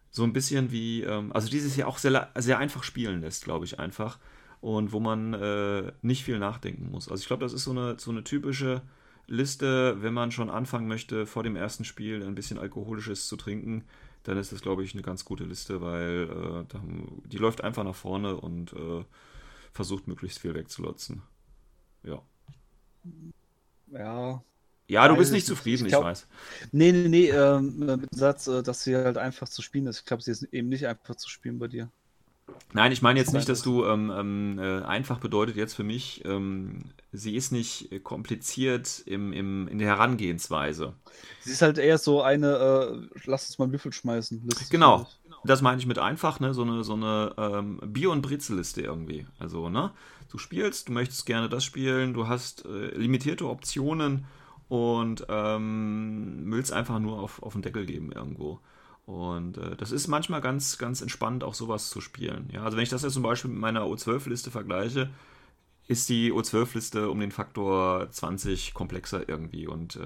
so 0.09 0.23
ein 0.23 0.33
bisschen 0.33 0.71
wie, 0.71 1.03
ähm, 1.03 1.31
also 1.33 1.49
dieses 1.49 1.75
Jahr 1.75 1.89
auch 1.89 1.97
sehr, 1.97 2.31
sehr 2.35 2.57
einfach 2.57 2.83
spielen 2.83 3.21
lässt, 3.21 3.43
glaube 3.43 3.65
ich 3.65 3.79
einfach. 3.79 4.17
Und 4.61 4.93
wo 4.93 4.99
man 4.99 5.33
äh, 5.33 5.91
nicht 6.01 6.23
viel 6.23 6.39
nachdenken 6.39 6.89
muss. 6.89 7.09
Also 7.09 7.21
ich 7.21 7.27
glaube, 7.27 7.43
das 7.43 7.53
ist 7.53 7.65
so 7.65 7.71
eine, 7.71 7.97
so 7.99 8.11
eine 8.11 8.23
typische 8.23 8.81
Liste, 9.27 10.01
wenn 10.01 10.13
man 10.13 10.31
schon 10.31 10.49
anfangen 10.49 10.87
möchte, 10.87 11.25
vor 11.25 11.43
dem 11.43 11.55
ersten 11.55 11.83
Spiel 11.83 12.23
ein 12.23 12.35
bisschen 12.35 12.57
Alkoholisches 12.57 13.27
zu 13.27 13.35
trinken, 13.35 13.83
dann 14.23 14.37
ist 14.37 14.51
das, 14.51 14.61
glaube 14.61 14.83
ich, 14.83 14.93
eine 14.93 15.03
ganz 15.03 15.25
gute 15.25 15.43
Liste, 15.43 15.81
weil 15.81 16.65
äh, 16.71 16.77
die 17.27 17.37
läuft 17.37 17.63
einfach 17.63 17.83
nach 17.83 17.95
vorne 17.95 18.37
und 18.37 18.73
äh, 18.73 19.03
versucht 19.71 20.07
möglichst 20.07 20.39
viel 20.39 20.55
wegzulotzen. 20.55 21.21
Ja. 22.05 22.21
Ja. 23.91 24.43
Ja, 24.87 25.07
du 25.07 25.15
bist 25.15 25.31
nicht 25.31 25.47
zufrieden, 25.47 25.85
ich, 25.85 25.91
glaub, 25.91 26.03
ich 26.03 26.09
weiß. 26.09 26.27
Nee, 26.71 26.91
nee, 26.91 27.07
nee, 27.07 27.29
ähm, 27.29 27.79
mit 27.79 27.89
dem 27.89 28.07
Satz, 28.11 28.45
äh, 28.47 28.61
dass 28.61 28.83
sie 28.83 28.95
halt 28.95 29.17
einfach 29.17 29.49
zu 29.49 29.63
spielen 29.63 29.87
ist. 29.87 29.99
Ich 29.99 30.05
glaube, 30.05 30.21
sie 30.21 30.29
ist 30.29 30.43
eben 30.43 30.69
nicht 30.69 30.85
einfach 30.85 31.15
zu 31.15 31.27
spielen 31.27 31.57
bei 31.57 31.67
dir. 31.67 31.89
Nein, 32.73 32.91
ich 32.91 33.01
meine 33.01 33.19
jetzt 33.19 33.33
nicht, 33.33 33.49
dass 33.49 33.63
du 33.63 33.85
ähm, 33.85 34.11
ähm, 34.15 34.59
äh, 34.59 34.83
einfach 34.83 35.19
bedeutet 35.19 35.55
jetzt 35.55 35.73
für 35.73 35.83
mich, 35.83 36.23
ähm, 36.25 36.83
sie 37.11 37.35
ist 37.35 37.51
nicht 37.51 38.03
kompliziert 38.03 39.01
im, 39.07 39.33
im, 39.33 39.67
in 39.67 39.79
der 39.79 39.87
Herangehensweise. 39.87 40.93
Sie 41.41 41.51
ist 41.51 41.63
halt 41.63 41.79
eher 41.79 41.97
so 41.97 42.21
eine, 42.21 42.51
äh, 42.53 43.17
lass 43.25 43.47
uns 43.47 43.57
mal 43.57 43.71
Würfel 43.71 43.91
schmeißen. 43.91 44.47
Genau, 44.69 45.07
das 45.45 45.61
meine 45.61 45.79
ich 45.79 45.87
mit 45.87 45.99
einfach, 45.99 46.39
ne? 46.39 46.53
so 46.53 46.63
eine, 46.63 46.83
so 46.83 46.93
eine 46.93 47.33
ähm, 47.37 47.79
Bier- 47.85 48.11
und 48.11 48.21
Brizelliste 48.21 48.81
irgendwie. 48.81 49.25
Also, 49.39 49.69
ne? 49.69 49.91
Du 50.29 50.37
spielst, 50.37 50.89
du 50.89 50.93
möchtest 50.93 51.25
gerne 51.25 51.49
das 51.49 51.63
spielen, 51.63 52.13
du 52.13 52.27
hast 52.27 52.65
äh, 52.65 52.95
limitierte 52.97 53.47
Optionen 53.47 54.25
und 54.67 55.25
ähm, 55.29 56.43
willst 56.47 56.73
einfach 56.73 56.99
nur 56.99 57.19
auf, 57.19 57.41
auf 57.43 57.53
den 57.53 57.61
Deckel 57.61 57.85
geben 57.85 58.11
irgendwo. 58.11 58.59
Und 59.05 59.57
äh, 59.57 59.75
das 59.75 59.91
ist 59.91 60.07
manchmal 60.07 60.41
ganz, 60.41 60.77
ganz 60.77 61.01
entspannt, 61.01 61.43
auch 61.43 61.53
sowas 61.53 61.89
zu 61.89 62.01
spielen. 62.01 62.49
Ja, 62.51 62.63
also 62.63 62.75
wenn 62.75 62.83
ich 62.83 62.89
das 62.89 63.03
jetzt 63.03 63.13
zum 63.13 63.23
Beispiel 63.23 63.51
mit 63.51 63.59
meiner 63.59 63.83
O12-Liste 63.83 64.49
vergleiche, 64.49 65.09
ist 65.87 66.09
die 66.09 66.33
O12-Liste 66.33 67.11
um 67.11 67.19
den 67.19 67.31
Faktor 67.31 68.09
20 68.09 68.73
komplexer 68.73 69.29
irgendwie 69.29 69.67
und 69.67 69.97
äh, 69.97 69.99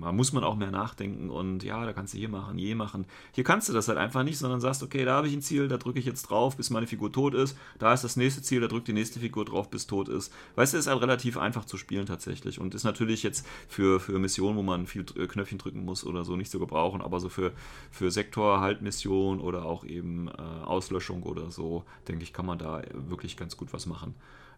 da 0.00 0.12
muss 0.12 0.32
man 0.32 0.44
auch 0.44 0.54
mehr 0.54 0.70
nachdenken 0.70 1.28
und 1.28 1.64
ja, 1.64 1.84
da 1.84 1.92
kannst 1.92 2.14
du 2.14 2.18
hier 2.18 2.28
machen, 2.28 2.56
je 2.56 2.76
machen. 2.76 3.04
Hier 3.32 3.42
kannst 3.42 3.68
du 3.68 3.72
das 3.72 3.88
halt 3.88 3.98
einfach 3.98 4.22
nicht, 4.22 4.38
sondern 4.38 4.60
sagst, 4.60 4.84
okay, 4.84 5.04
da 5.04 5.16
habe 5.16 5.26
ich 5.26 5.34
ein 5.34 5.42
Ziel, 5.42 5.66
da 5.66 5.76
drücke 5.76 5.98
ich 5.98 6.04
jetzt 6.04 6.30
drauf, 6.30 6.56
bis 6.56 6.70
meine 6.70 6.86
Figur 6.86 7.10
tot 7.10 7.34
ist. 7.34 7.58
Da 7.80 7.92
ist 7.92 8.04
das 8.04 8.16
nächste 8.16 8.42
Ziel, 8.42 8.60
da 8.60 8.68
drückt 8.68 8.86
die 8.86 8.92
nächste 8.92 9.18
Figur 9.18 9.44
drauf, 9.44 9.68
bis 9.70 9.88
tot 9.88 10.08
ist. 10.08 10.32
Weißt 10.54 10.72
du, 10.72 10.78
ist 10.78 10.86
halt 10.86 11.02
relativ 11.02 11.36
einfach 11.36 11.64
zu 11.64 11.78
spielen 11.78 12.06
tatsächlich 12.06 12.60
und 12.60 12.76
ist 12.76 12.84
natürlich 12.84 13.24
jetzt 13.24 13.44
für, 13.66 13.98
für 13.98 14.20
Missionen, 14.20 14.56
wo 14.56 14.62
man 14.62 14.86
viel 14.86 15.04
äh, 15.16 15.26
Knöpfchen 15.26 15.58
drücken 15.58 15.84
muss 15.84 16.06
oder 16.06 16.24
so, 16.24 16.36
nicht 16.36 16.50
zu 16.50 16.60
gebrauchen, 16.60 17.00
aber 17.00 17.18
so 17.18 17.28
für, 17.28 17.50
für 17.90 18.12
Sektor-Haltmission 18.12 19.40
oder 19.40 19.64
auch 19.64 19.84
eben 19.84 20.28
äh, 20.28 20.32
Auslöschung 20.64 21.24
oder 21.24 21.50
so, 21.50 21.84
denke 22.06 22.22
ich, 22.22 22.32
kann 22.32 22.46
man 22.46 22.58
da 22.58 22.82
wirklich 22.92 23.36
ganz 23.36 23.56
gut 23.56 23.72
was 23.72 23.86
machen. 23.86 24.14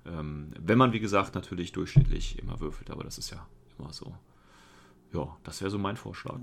Ähm, 0.07 0.53
wenn 0.59 0.79
man, 0.79 0.93
wie 0.93 1.01
gesagt, 1.01 1.35
natürlich 1.35 1.73
durchschnittlich 1.73 2.39
immer 2.39 2.61
würfelt, 2.61 2.91
aber 2.91 3.05
das 3.05 3.19
ist 3.19 3.31
ja 3.31 3.47
immer 3.79 3.93
so. 3.93 4.15
Ja, 5.13 5.37
das 5.45 5.61
wäre 5.61 5.71
so 5.71 5.79
mein 5.79 5.97
Vorschlag. 5.97 6.41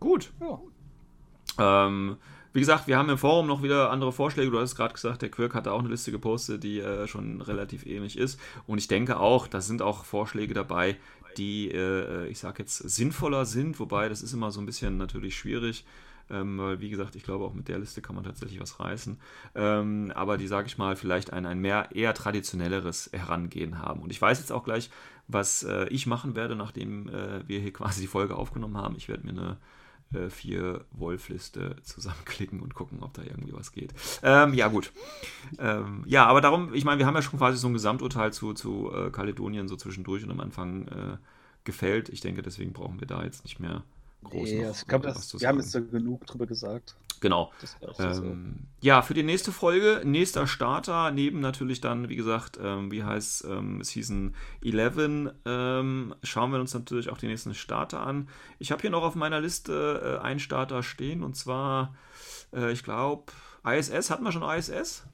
Gut. 0.00 0.32
Ja. 0.40 1.86
Ähm, 1.86 2.16
wie 2.52 2.60
gesagt, 2.60 2.86
wir 2.86 2.96
haben 2.96 3.10
im 3.10 3.18
Forum 3.18 3.46
noch 3.46 3.62
wieder 3.62 3.90
andere 3.90 4.12
Vorschläge. 4.12 4.50
Du 4.50 4.58
hast 4.58 4.74
gerade 4.74 4.94
gesagt, 4.94 5.22
der 5.22 5.30
Quirk 5.30 5.54
hatte 5.54 5.72
auch 5.72 5.80
eine 5.80 5.88
Liste 5.88 6.10
gepostet, 6.10 6.64
die 6.64 6.80
äh, 6.80 7.06
schon 7.06 7.40
relativ 7.40 7.86
ähnlich 7.86 8.16
ist. 8.16 8.40
Und 8.66 8.78
ich 8.78 8.88
denke 8.88 9.20
auch, 9.20 9.46
da 9.46 9.60
sind 9.60 9.82
auch 9.82 10.04
Vorschläge 10.04 10.54
dabei, 10.54 10.96
die, 11.36 11.70
äh, 11.70 12.26
ich 12.28 12.38
sag 12.38 12.58
jetzt, 12.58 12.78
sinnvoller 12.78 13.44
sind. 13.44 13.78
Wobei, 13.78 14.08
das 14.08 14.22
ist 14.22 14.32
immer 14.32 14.50
so 14.50 14.60
ein 14.60 14.66
bisschen 14.66 14.96
natürlich 14.96 15.36
schwierig. 15.36 15.84
Ähm, 16.30 16.58
weil, 16.58 16.80
wie 16.80 16.90
gesagt, 16.90 17.16
ich 17.16 17.22
glaube, 17.22 17.44
auch 17.44 17.54
mit 17.54 17.68
der 17.68 17.78
Liste 17.78 18.02
kann 18.02 18.14
man 18.14 18.24
tatsächlich 18.24 18.60
was 18.60 18.80
reißen. 18.80 19.18
Ähm, 19.54 20.12
aber 20.14 20.36
die, 20.36 20.46
sage 20.46 20.66
ich 20.66 20.78
mal, 20.78 20.96
vielleicht 20.96 21.32
ein, 21.32 21.46
ein 21.46 21.58
mehr 21.58 21.88
eher 21.94 22.14
traditionelleres 22.14 23.10
Herangehen 23.12 23.78
haben. 23.78 24.00
Und 24.00 24.10
ich 24.10 24.20
weiß 24.20 24.38
jetzt 24.38 24.52
auch 24.52 24.64
gleich, 24.64 24.90
was 25.26 25.62
äh, 25.62 25.88
ich 25.88 26.06
machen 26.06 26.36
werde, 26.36 26.56
nachdem 26.56 27.08
äh, 27.08 27.46
wir 27.46 27.60
hier 27.60 27.72
quasi 27.72 28.00
die 28.02 28.06
Folge 28.06 28.36
aufgenommen 28.36 28.76
haben. 28.76 28.96
Ich 28.96 29.08
werde 29.08 29.24
mir 29.24 29.32
eine 29.32 29.56
äh, 30.12 30.30
vier 30.30 30.84
Wolf-Liste 30.92 31.76
zusammenklicken 31.82 32.60
und 32.60 32.74
gucken, 32.74 33.02
ob 33.02 33.14
da 33.14 33.22
irgendwie 33.22 33.52
was 33.52 33.72
geht. 33.72 33.94
Ähm, 34.22 34.54
ja, 34.54 34.68
gut. 34.68 34.92
Ähm, 35.58 36.02
ja, 36.06 36.26
aber 36.26 36.40
darum, 36.40 36.74
ich 36.74 36.84
meine, 36.84 36.98
wir 36.98 37.06
haben 37.06 37.14
ja 37.14 37.22
schon 37.22 37.38
quasi 37.38 37.58
so 37.58 37.68
ein 37.68 37.74
Gesamturteil 37.74 38.32
zu, 38.32 38.54
zu 38.54 38.90
äh, 38.92 39.10
Kaledonien 39.10 39.68
so 39.68 39.76
zwischendurch 39.76 40.24
und 40.24 40.30
am 40.30 40.40
Anfang 40.40 40.88
äh, 40.88 41.16
gefällt. 41.64 42.08
Ich 42.08 42.20
denke, 42.20 42.42
deswegen 42.42 42.72
brauchen 42.72 43.00
wir 43.00 43.06
da 43.06 43.22
jetzt 43.22 43.44
nicht 43.44 43.60
mehr 43.60 43.84
groß 44.24 44.50
Nee, 44.50 44.62
noch, 44.62 44.76
ich 44.76 44.86
glaube, 44.86 45.14
wir 45.14 45.48
haben 45.48 45.58
jetzt 45.58 45.72
so 45.72 45.84
genug 45.84 46.26
drüber 46.26 46.46
gesagt. 46.46 46.96
Genau. 47.20 47.52
Ähm, 47.98 48.66
ja, 48.80 49.02
für 49.02 49.14
die 49.14 49.22
nächste 49.22 49.50
Folge, 49.50 50.02
nächster 50.04 50.46
Starter, 50.46 51.10
neben 51.10 51.40
natürlich 51.40 51.80
dann, 51.80 52.08
wie 52.08 52.16
gesagt, 52.16 52.58
ähm, 52.62 52.92
wie 52.92 53.02
heißt 53.02 53.44
ähm, 53.44 53.82
Season 53.82 54.34
11, 54.62 55.32
ähm, 55.44 56.14
schauen 56.22 56.52
wir 56.52 56.60
uns 56.60 56.74
natürlich 56.74 57.10
auch 57.10 57.18
die 57.18 57.26
nächsten 57.26 57.54
Starter 57.54 58.00
an. 58.00 58.28
Ich 58.58 58.70
habe 58.70 58.80
hier 58.80 58.90
noch 58.90 59.02
auf 59.02 59.14
meiner 59.14 59.40
Liste 59.40 60.18
äh, 60.20 60.24
einen 60.24 60.40
Starter 60.40 60.82
stehen 60.82 61.22
und 61.22 61.34
zwar, 61.34 61.94
äh, 62.54 62.72
ich 62.72 62.84
glaube, 62.84 63.32
ISS. 63.64 64.10
Hatten 64.10 64.24
wir 64.24 64.32
schon 64.32 64.42
ISS? 64.42 65.04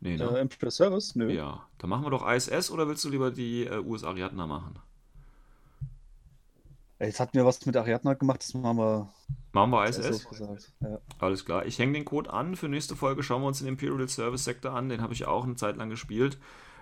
Nee, 0.00 0.16
ne? 0.16 0.48
äh, 0.60 0.70
Service? 0.70 1.14
Nö. 1.14 1.30
ja, 1.30 1.66
dann 1.78 1.90
machen 1.90 2.04
wir 2.04 2.10
doch 2.10 2.28
ISS 2.28 2.70
oder 2.70 2.88
willst 2.88 3.04
du 3.04 3.10
lieber 3.10 3.30
die 3.30 3.66
äh, 3.66 3.78
US 3.78 4.02
Ariadna 4.02 4.46
machen? 4.46 4.78
Jetzt 7.00 7.18
hatten 7.18 7.34
wir 7.34 7.46
was 7.46 7.64
mit 7.64 7.76
Ariadna 7.76 8.14
gemacht, 8.14 8.40
das 8.42 8.52
machen 8.54 8.76
wir 8.76 9.12
Machen 9.52 9.70
wir 9.70 9.84
ISS? 9.88 10.26
Ja. 10.80 10.98
Alles 11.18 11.44
klar. 11.44 11.64
Ich 11.66 11.78
hänge 11.78 11.94
den 11.94 12.04
Code 12.04 12.32
an. 12.32 12.54
Für 12.56 12.68
nächste 12.68 12.94
Folge 12.94 13.22
schauen 13.22 13.42
wir 13.42 13.48
uns 13.48 13.58
den 13.58 13.68
Imperial 13.68 14.08
Service 14.08 14.44
Sektor 14.44 14.72
an. 14.72 14.88
Den 14.88 15.00
habe 15.02 15.12
ich 15.14 15.24
auch 15.24 15.44
eine 15.44 15.56
Zeit 15.56 15.76
lang 15.76 15.88
gespielt. 15.90 16.38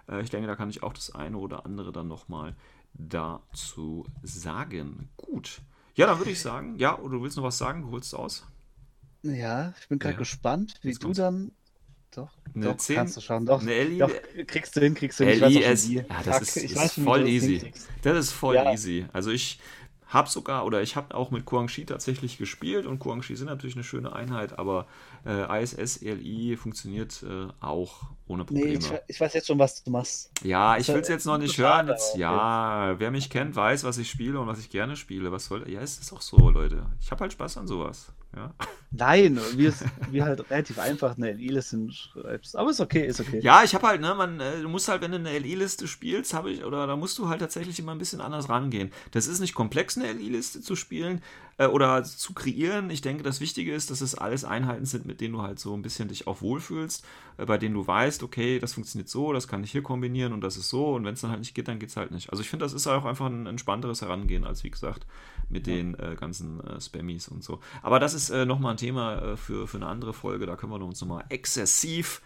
Äh, 0.08 0.20
ich 0.22 0.30
denke, 0.30 0.46
da 0.48 0.54
kann 0.56 0.68
ich 0.68 0.82
auch 0.82 0.92
das 0.92 1.14
eine 1.14 1.38
oder 1.38 1.64
andere 1.64 1.92
dann 1.92 2.08
nochmal 2.08 2.54
dazu 2.94 4.04
sagen. 4.22 5.08
Gut. 5.16 5.60
Ja, 5.94 6.06
dann 6.06 6.18
würde 6.18 6.30
ich 6.30 6.40
sagen, 6.40 6.76
ja, 6.76 6.98
oder 6.98 7.16
du 7.16 7.22
willst 7.22 7.36
noch 7.36 7.44
was 7.44 7.58
sagen? 7.58 7.82
Du 7.82 7.90
holst 7.90 8.08
es 8.12 8.14
aus. 8.14 8.46
ja, 9.22 9.72
ich 9.80 9.88
bin 9.88 9.98
gerade 9.98 10.14
Ja. 10.14 10.18
gespannt, 10.18 10.74
wie 10.82 10.88
Jetzt 10.88 11.02
du 11.02 11.06
kommt's. 11.08 11.18
dann. 11.18 11.52
Doch, 12.14 12.30
Eine 12.54 12.64
doch 12.64 12.76
10 12.78 12.96
kannst 12.96 13.16
du 13.18 13.20
schauen. 13.20 13.44
Doch, 13.46 13.60
Eine 13.60 13.84
LI 13.84 13.98
doch, 13.98 14.10
kriegst 14.46 14.74
du 14.74 14.80
hin, 14.80 14.94
kriegst 14.94 15.20
du 15.20 15.24
hin. 15.24 15.34
Ich 15.34 15.42
weiß. 15.62 15.88
Ja, 15.90 16.02
das 16.24 16.38
Fuck, 16.38 16.42
ist, 16.42 16.56
ist 16.56 16.92
voll 17.04 17.28
easy. 17.28 17.72
Das 18.02 18.16
ist 18.16 18.32
voll 18.32 18.54
Ja. 18.54 18.72
easy. 18.72 19.06
Also 19.12 19.30
ich 19.30 19.60
habe 20.08 20.28
sogar, 20.28 20.64
oder 20.64 20.82
ich 20.82 20.96
habe 20.96 21.14
auch 21.14 21.30
mit 21.30 21.44
Guangxi 21.44 21.84
tatsächlich 21.84 22.38
gespielt 22.38 22.86
und 22.86 22.98
Guangxi 22.98 23.36
sind 23.36 23.46
natürlich 23.46 23.76
eine 23.76 23.84
schöne 23.84 24.12
Einheit, 24.12 24.58
aber 24.58 24.86
äh, 25.26 25.62
ISS 25.62 25.98
ELI 26.02 26.56
funktioniert 26.56 27.22
äh, 27.22 27.48
auch 27.60 28.02
ohne 28.26 28.42
Nee, 28.42 28.46
Probleme. 28.60 28.78
ich, 28.78 28.90
we- 28.90 29.02
ich 29.08 29.20
weiß 29.20 29.32
jetzt 29.34 29.46
schon, 29.46 29.58
was 29.58 29.82
du 29.82 29.90
machst. 29.90 30.30
Ja, 30.42 30.76
ich 30.76 30.88
will 30.88 31.00
es 31.00 31.08
jetzt 31.08 31.24
noch 31.26 31.38
nicht 31.38 31.56
hören. 31.58 31.88
Jetzt, 31.88 32.16
ja, 32.16 32.94
wer 32.98 33.10
mich 33.10 33.30
kennt, 33.30 33.56
weiß, 33.56 33.84
was 33.84 33.98
ich 33.98 34.10
spiele 34.10 34.38
und 34.38 34.46
was 34.46 34.58
ich 34.58 34.70
gerne 34.70 34.96
spiele. 34.96 35.32
Was 35.32 35.46
soll. 35.46 35.68
Ja, 35.70 35.80
es 35.80 35.98
ist 35.98 36.12
auch 36.12 36.20
so, 36.20 36.50
Leute. 36.50 36.84
Ich 37.00 37.10
habe 37.10 37.20
halt 37.22 37.32
Spaß 37.32 37.56
an 37.58 37.66
sowas. 37.66 38.12
Ja, 38.36 38.52
Nein, 38.90 39.40
wir, 39.56 39.72
wir 40.10 40.24
halt 40.24 40.50
relativ 40.50 40.78
einfach 40.78 41.16
eine 41.16 41.32
LI-Liste 41.32 41.90
schreibst. 41.90 42.56
Aber 42.56 42.68
ist 42.70 42.80
okay, 42.80 43.06
ist 43.06 43.20
okay. 43.20 43.40
ja 43.42 43.62
ich 43.64 43.74
habe 43.74 43.86
halt, 43.86 44.02
ne, 44.02 44.14
man, 44.14 44.38
äh, 44.38 44.60
du 44.60 44.68
musst 44.68 44.88
halt, 44.88 45.00
wenn 45.00 45.12
du 45.12 45.16
eine 45.16 45.38
LI-Liste 45.38 45.88
spielst, 45.88 46.34
habe 46.34 46.50
ich, 46.50 46.62
oder 46.62 46.86
da 46.86 46.94
musst 46.96 47.18
du 47.18 47.28
halt 47.30 47.40
tatsächlich 47.40 47.78
immer 47.78 47.92
ein 47.92 47.98
bisschen 47.98 48.20
anders 48.20 48.50
rangehen. 48.50 48.92
Das 49.12 49.26
ist 49.26 49.40
nicht 49.40 49.54
komplex, 49.54 49.96
eine 49.96 50.12
LI-Liste 50.12 50.60
zu 50.60 50.76
spielen 50.76 51.22
äh, 51.56 51.66
oder 51.66 52.04
zu 52.04 52.34
kreieren. 52.34 52.90
Ich 52.90 53.00
denke, 53.00 53.22
das 53.22 53.40
Wichtige 53.40 53.74
ist, 53.74 53.90
dass 53.90 54.02
es 54.02 54.14
alles 54.14 54.44
Einheiten 54.44 54.84
sind, 54.84 55.06
mit 55.08 55.20
denen 55.20 55.34
du 55.34 55.42
halt 55.42 55.58
so 55.58 55.74
ein 55.74 55.82
bisschen 55.82 56.06
dich 56.06 56.28
auch 56.28 56.40
wohlfühlst, 56.40 57.04
äh, 57.38 57.46
bei 57.46 57.58
denen 57.58 57.74
du 57.74 57.84
weißt, 57.84 58.22
okay, 58.22 58.60
das 58.60 58.74
funktioniert 58.74 59.08
so, 59.08 59.32
das 59.32 59.48
kann 59.48 59.64
ich 59.64 59.72
hier 59.72 59.82
kombinieren 59.82 60.32
und 60.32 60.42
das 60.42 60.56
ist 60.56 60.68
so 60.68 60.94
und 60.94 61.04
wenn 61.04 61.14
es 61.14 61.20
dann 61.22 61.30
halt 61.30 61.40
nicht 61.40 61.54
geht, 61.54 61.66
dann 61.66 61.80
geht 61.80 61.88
es 61.88 61.96
halt 61.96 62.12
nicht. 62.12 62.30
Also 62.30 62.40
ich 62.40 62.48
finde, 62.48 62.64
das 62.64 62.72
ist 62.72 62.86
auch 62.86 63.04
einfach 63.04 63.26
ein 63.26 63.46
entspannteres 63.46 64.02
Herangehen 64.02 64.44
als, 64.44 64.62
wie 64.62 64.70
gesagt, 64.70 65.04
mit 65.48 65.66
den 65.66 65.98
äh, 65.98 66.14
ganzen 66.14 66.60
äh, 66.60 66.80
Spammies 66.80 67.26
und 67.26 67.42
so. 67.42 67.58
Aber 67.82 67.98
das 67.98 68.14
ist 68.14 68.30
äh, 68.30 68.44
nochmal 68.44 68.74
ein 68.74 68.76
Thema 68.76 69.32
äh, 69.32 69.36
für, 69.36 69.66
für 69.66 69.78
eine 69.78 69.86
andere 69.86 70.12
Folge, 70.12 70.46
da 70.46 70.54
können 70.54 70.72
wir 70.72 70.80
uns 70.84 71.00
nochmal 71.00 71.24
exzessiv 71.30 72.22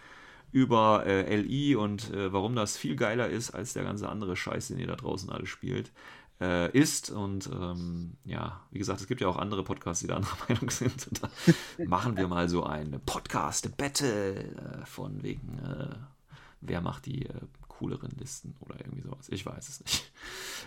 über 0.53 1.03
äh, 1.07 1.35
LI 1.35 1.75
und 1.75 2.13
äh, 2.13 2.31
warum 2.31 2.55
das 2.55 2.77
viel 2.77 2.95
geiler 2.95 3.27
ist 3.27 3.51
als 3.51 3.73
der 3.73 3.83
ganze 3.83 4.07
andere 4.07 4.35
Scheiß, 4.35 4.67
den 4.67 4.77
ihr 4.77 4.85
da 4.85 4.95
draußen 4.95 5.29
alle 5.31 5.47
spielt, 5.47 5.91
äh, 6.43 6.77
ist. 6.77 7.09
Und 7.09 7.47
ähm, 7.47 8.17
ja, 8.25 8.59
wie 8.71 8.79
gesagt, 8.79 8.99
es 8.99 9.07
gibt 9.07 9.21
ja 9.21 9.27
auch 9.27 9.37
andere 9.37 9.63
Podcasts, 9.63 10.01
die 10.01 10.07
da 10.07 10.17
anderer 10.17 10.37
Meinung 10.49 10.69
sind. 10.69 11.07
Und 11.07 11.23
da 11.23 11.29
machen 11.85 12.17
wir 12.17 12.27
mal 12.27 12.49
so 12.49 12.63
ein 12.63 12.99
Podcast-Battle 13.05 14.35
äh, 14.35 14.85
von 14.85 15.23
wegen, 15.23 15.59
äh, 15.59 15.95
wer 16.61 16.81
macht 16.81 17.05
die 17.05 17.25
äh, 17.25 17.33
cooleren 17.69 18.11
Listen 18.19 18.55
oder 18.59 18.79
irgendwie 18.79 19.01
sowas. 19.01 19.29
Ich 19.29 19.45
weiß 19.45 19.69
es 19.69 19.79
nicht. 19.81 20.11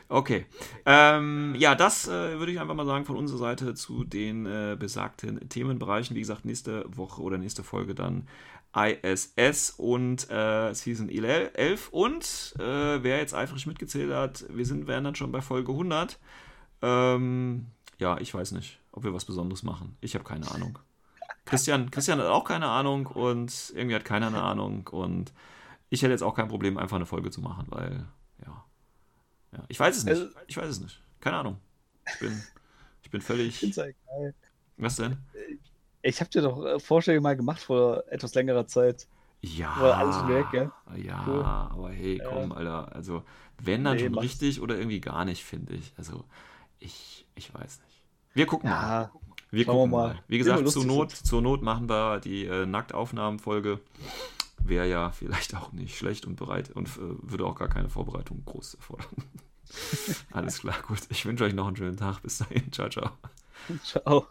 Okay. 0.08 0.46
Ähm, 0.84 1.54
ja, 1.58 1.74
das 1.74 2.08
äh, 2.08 2.38
würde 2.38 2.52
ich 2.52 2.60
einfach 2.60 2.74
mal 2.74 2.86
sagen 2.86 3.04
von 3.04 3.16
unserer 3.16 3.38
Seite 3.38 3.74
zu 3.74 4.04
den 4.04 4.46
äh, 4.46 4.76
besagten 4.78 5.48
Themenbereichen. 5.48 6.16
Wie 6.16 6.20
gesagt, 6.20 6.44
nächste 6.44 6.84
Woche 6.88 7.22
oder 7.22 7.38
nächste 7.38 7.62
Folge 7.62 7.94
dann 7.94 8.28
ISS 8.76 9.70
und 9.70 10.28
äh, 10.30 10.74
Season 10.74 11.08
11. 11.08 11.88
Und 11.90 12.54
äh, 12.58 13.02
wer 13.02 13.18
jetzt 13.18 13.34
eifrig 13.34 13.66
mitgezählt 13.66 14.12
hat, 14.12 14.44
wir 14.50 14.66
sind, 14.66 14.86
wären 14.86 15.04
dann 15.04 15.14
schon 15.14 15.32
bei 15.32 15.40
Folge 15.40 15.72
100. 15.72 16.18
Ähm, 16.82 17.66
ja, 17.98 18.18
ich 18.18 18.34
weiß 18.34 18.52
nicht, 18.52 18.80
ob 18.92 19.04
wir 19.04 19.14
was 19.14 19.24
Besonderes 19.24 19.62
machen. 19.62 19.96
Ich 20.00 20.14
habe 20.14 20.24
keine 20.24 20.50
Ahnung. 20.50 20.78
Christian, 21.46 21.90
Christian 21.90 22.18
hat 22.18 22.26
auch 22.26 22.44
keine 22.44 22.66
Ahnung 22.66 23.06
und 23.06 23.72
irgendwie 23.74 23.94
hat 23.94 24.04
keiner 24.04 24.26
eine 24.26 24.42
Ahnung. 24.42 24.86
Und 24.88 25.32
ich 25.88 26.02
hätte 26.02 26.12
jetzt 26.12 26.22
auch 26.22 26.34
kein 26.34 26.48
Problem, 26.48 26.76
einfach 26.76 26.96
eine 26.96 27.06
Folge 27.06 27.30
zu 27.30 27.40
machen, 27.40 27.66
weil, 27.68 28.04
ja. 28.44 28.64
ja 29.52 29.64
ich 29.68 29.80
weiß 29.80 29.96
es 29.96 30.04
nicht. 30.04 30.18
Also- 30.20 30.28
Ich 30.48 30.56
weiß 30.56 30.68
es 30.68 30.80
nicht. 30.80 31.00
Keine 31.20 31.38
Ahnung. 31.38 31.58
Ich 32.12 32.18
bin, 32.18 32.42
ich 33.02 33.10
bin 33.10 33.20
völlig. 33.22 33.58
Find's 33.58 33.76
ja 33.76 33.84
geil. 33.84 34.34
Was 34.76 34.96
denn? 34.96 35.16
Ich 35.50 35.72
habe 36.20 36.30
dir 36.30 36.42
doch 36.42 36.64
äh, 36.64 36.78
Vorschläge 36.80 37.20
mal 37.20 37.36
gemacht 37.36 37.60
vor 37.60 38.04
etwas 38.10 38.34
längerer 38.34 38.66
Zeit. 38.66 39.06
Ja. 39.42 39.74
War 39.78 39.96
alles 39.98 40.26
weg, 40.28 40.46
gell? 40.50 40.70
Ja, 40.96 41.24
Cool. 41.26 41.42
aber 41.44 41.90
hey, 41.90 42.20
komm, 42.26 42.52
Alter. 42.52 42.92
Also, 42.94 43.22
wenn 43.62 43.84
dann 43.84 43.96
Nee, 43.96 44.04
schon 44.04 44.12
mach's. 44.12 44.24
richtig 44.24 44.60
oder 44.60 44.76
irgendwie 44.76 45.00
gar 45.00 45.24
nicht, 45.24 45.44
finde 45.44 45.74
ich. 45.74 45.92
Also, 45.96 46.24
ich, 46.78 47.26
ich 47.34 47.52
weiß 47.52 47.80
nicht. 47.84 48.02
Wir 48.34 48.46
gucken 48.46 48.70
mal. 48.70 49.02
Ja, 49.02 49.10
Wir 49.50 49.64
Schauen 49.64 49.74
wir 49.74 49.80
gucken 49.82 49.90
mal. 49.90 50.08
mal. 50.14 50.22
Wie 50.28 50.38
gesagt, 50.38 50.68
zur 50.68 50.84
Not, 50.84 51.10
sind. 51.12 51.26
zur 51.26 51.42
Not 51.42 51.62
machen 51.62 51.88
wir 51.88 52.20
die 52.20 52.44
äh, 52.46 52.66
Nacktaufnahmen-Folge. 52.66 53.80
Wäre 54.64 54.88
ja 54.88 55.10
vielleicht 55.10 55.54
auch 55.54 55.72
nicht 55.72 55.96
schlecht 55.96 56.26
und 56.26 56.36
bereit 56.36 56.70
und 56.70 56.88
äh, 56.88 56.90
würde 57.22 57.44
auch 57.46 57.54
gar 57.54 57.68
keine 57.68 57.88
Vorbereitung 57.88 58.42
groß 58.44 58.74
erfordern. 58.74 59.06
Alles 60.32 60.60
klar, 60.60 60.76
gut. 60.88 61.00
Ich 61.10 61.24
wünsche 61.26 61.44
euch 61.44 61.54
noch 61.54 61.66
einen 61.66 61.76
schönen 61.76 61.96
Tag. 61.96 62.20
Bis 62.22 62.38
dahin. 62.38 62.72
Ciao, 62.72 62.88
ciao. 62.88 63.10
ciao. 63.84 64.26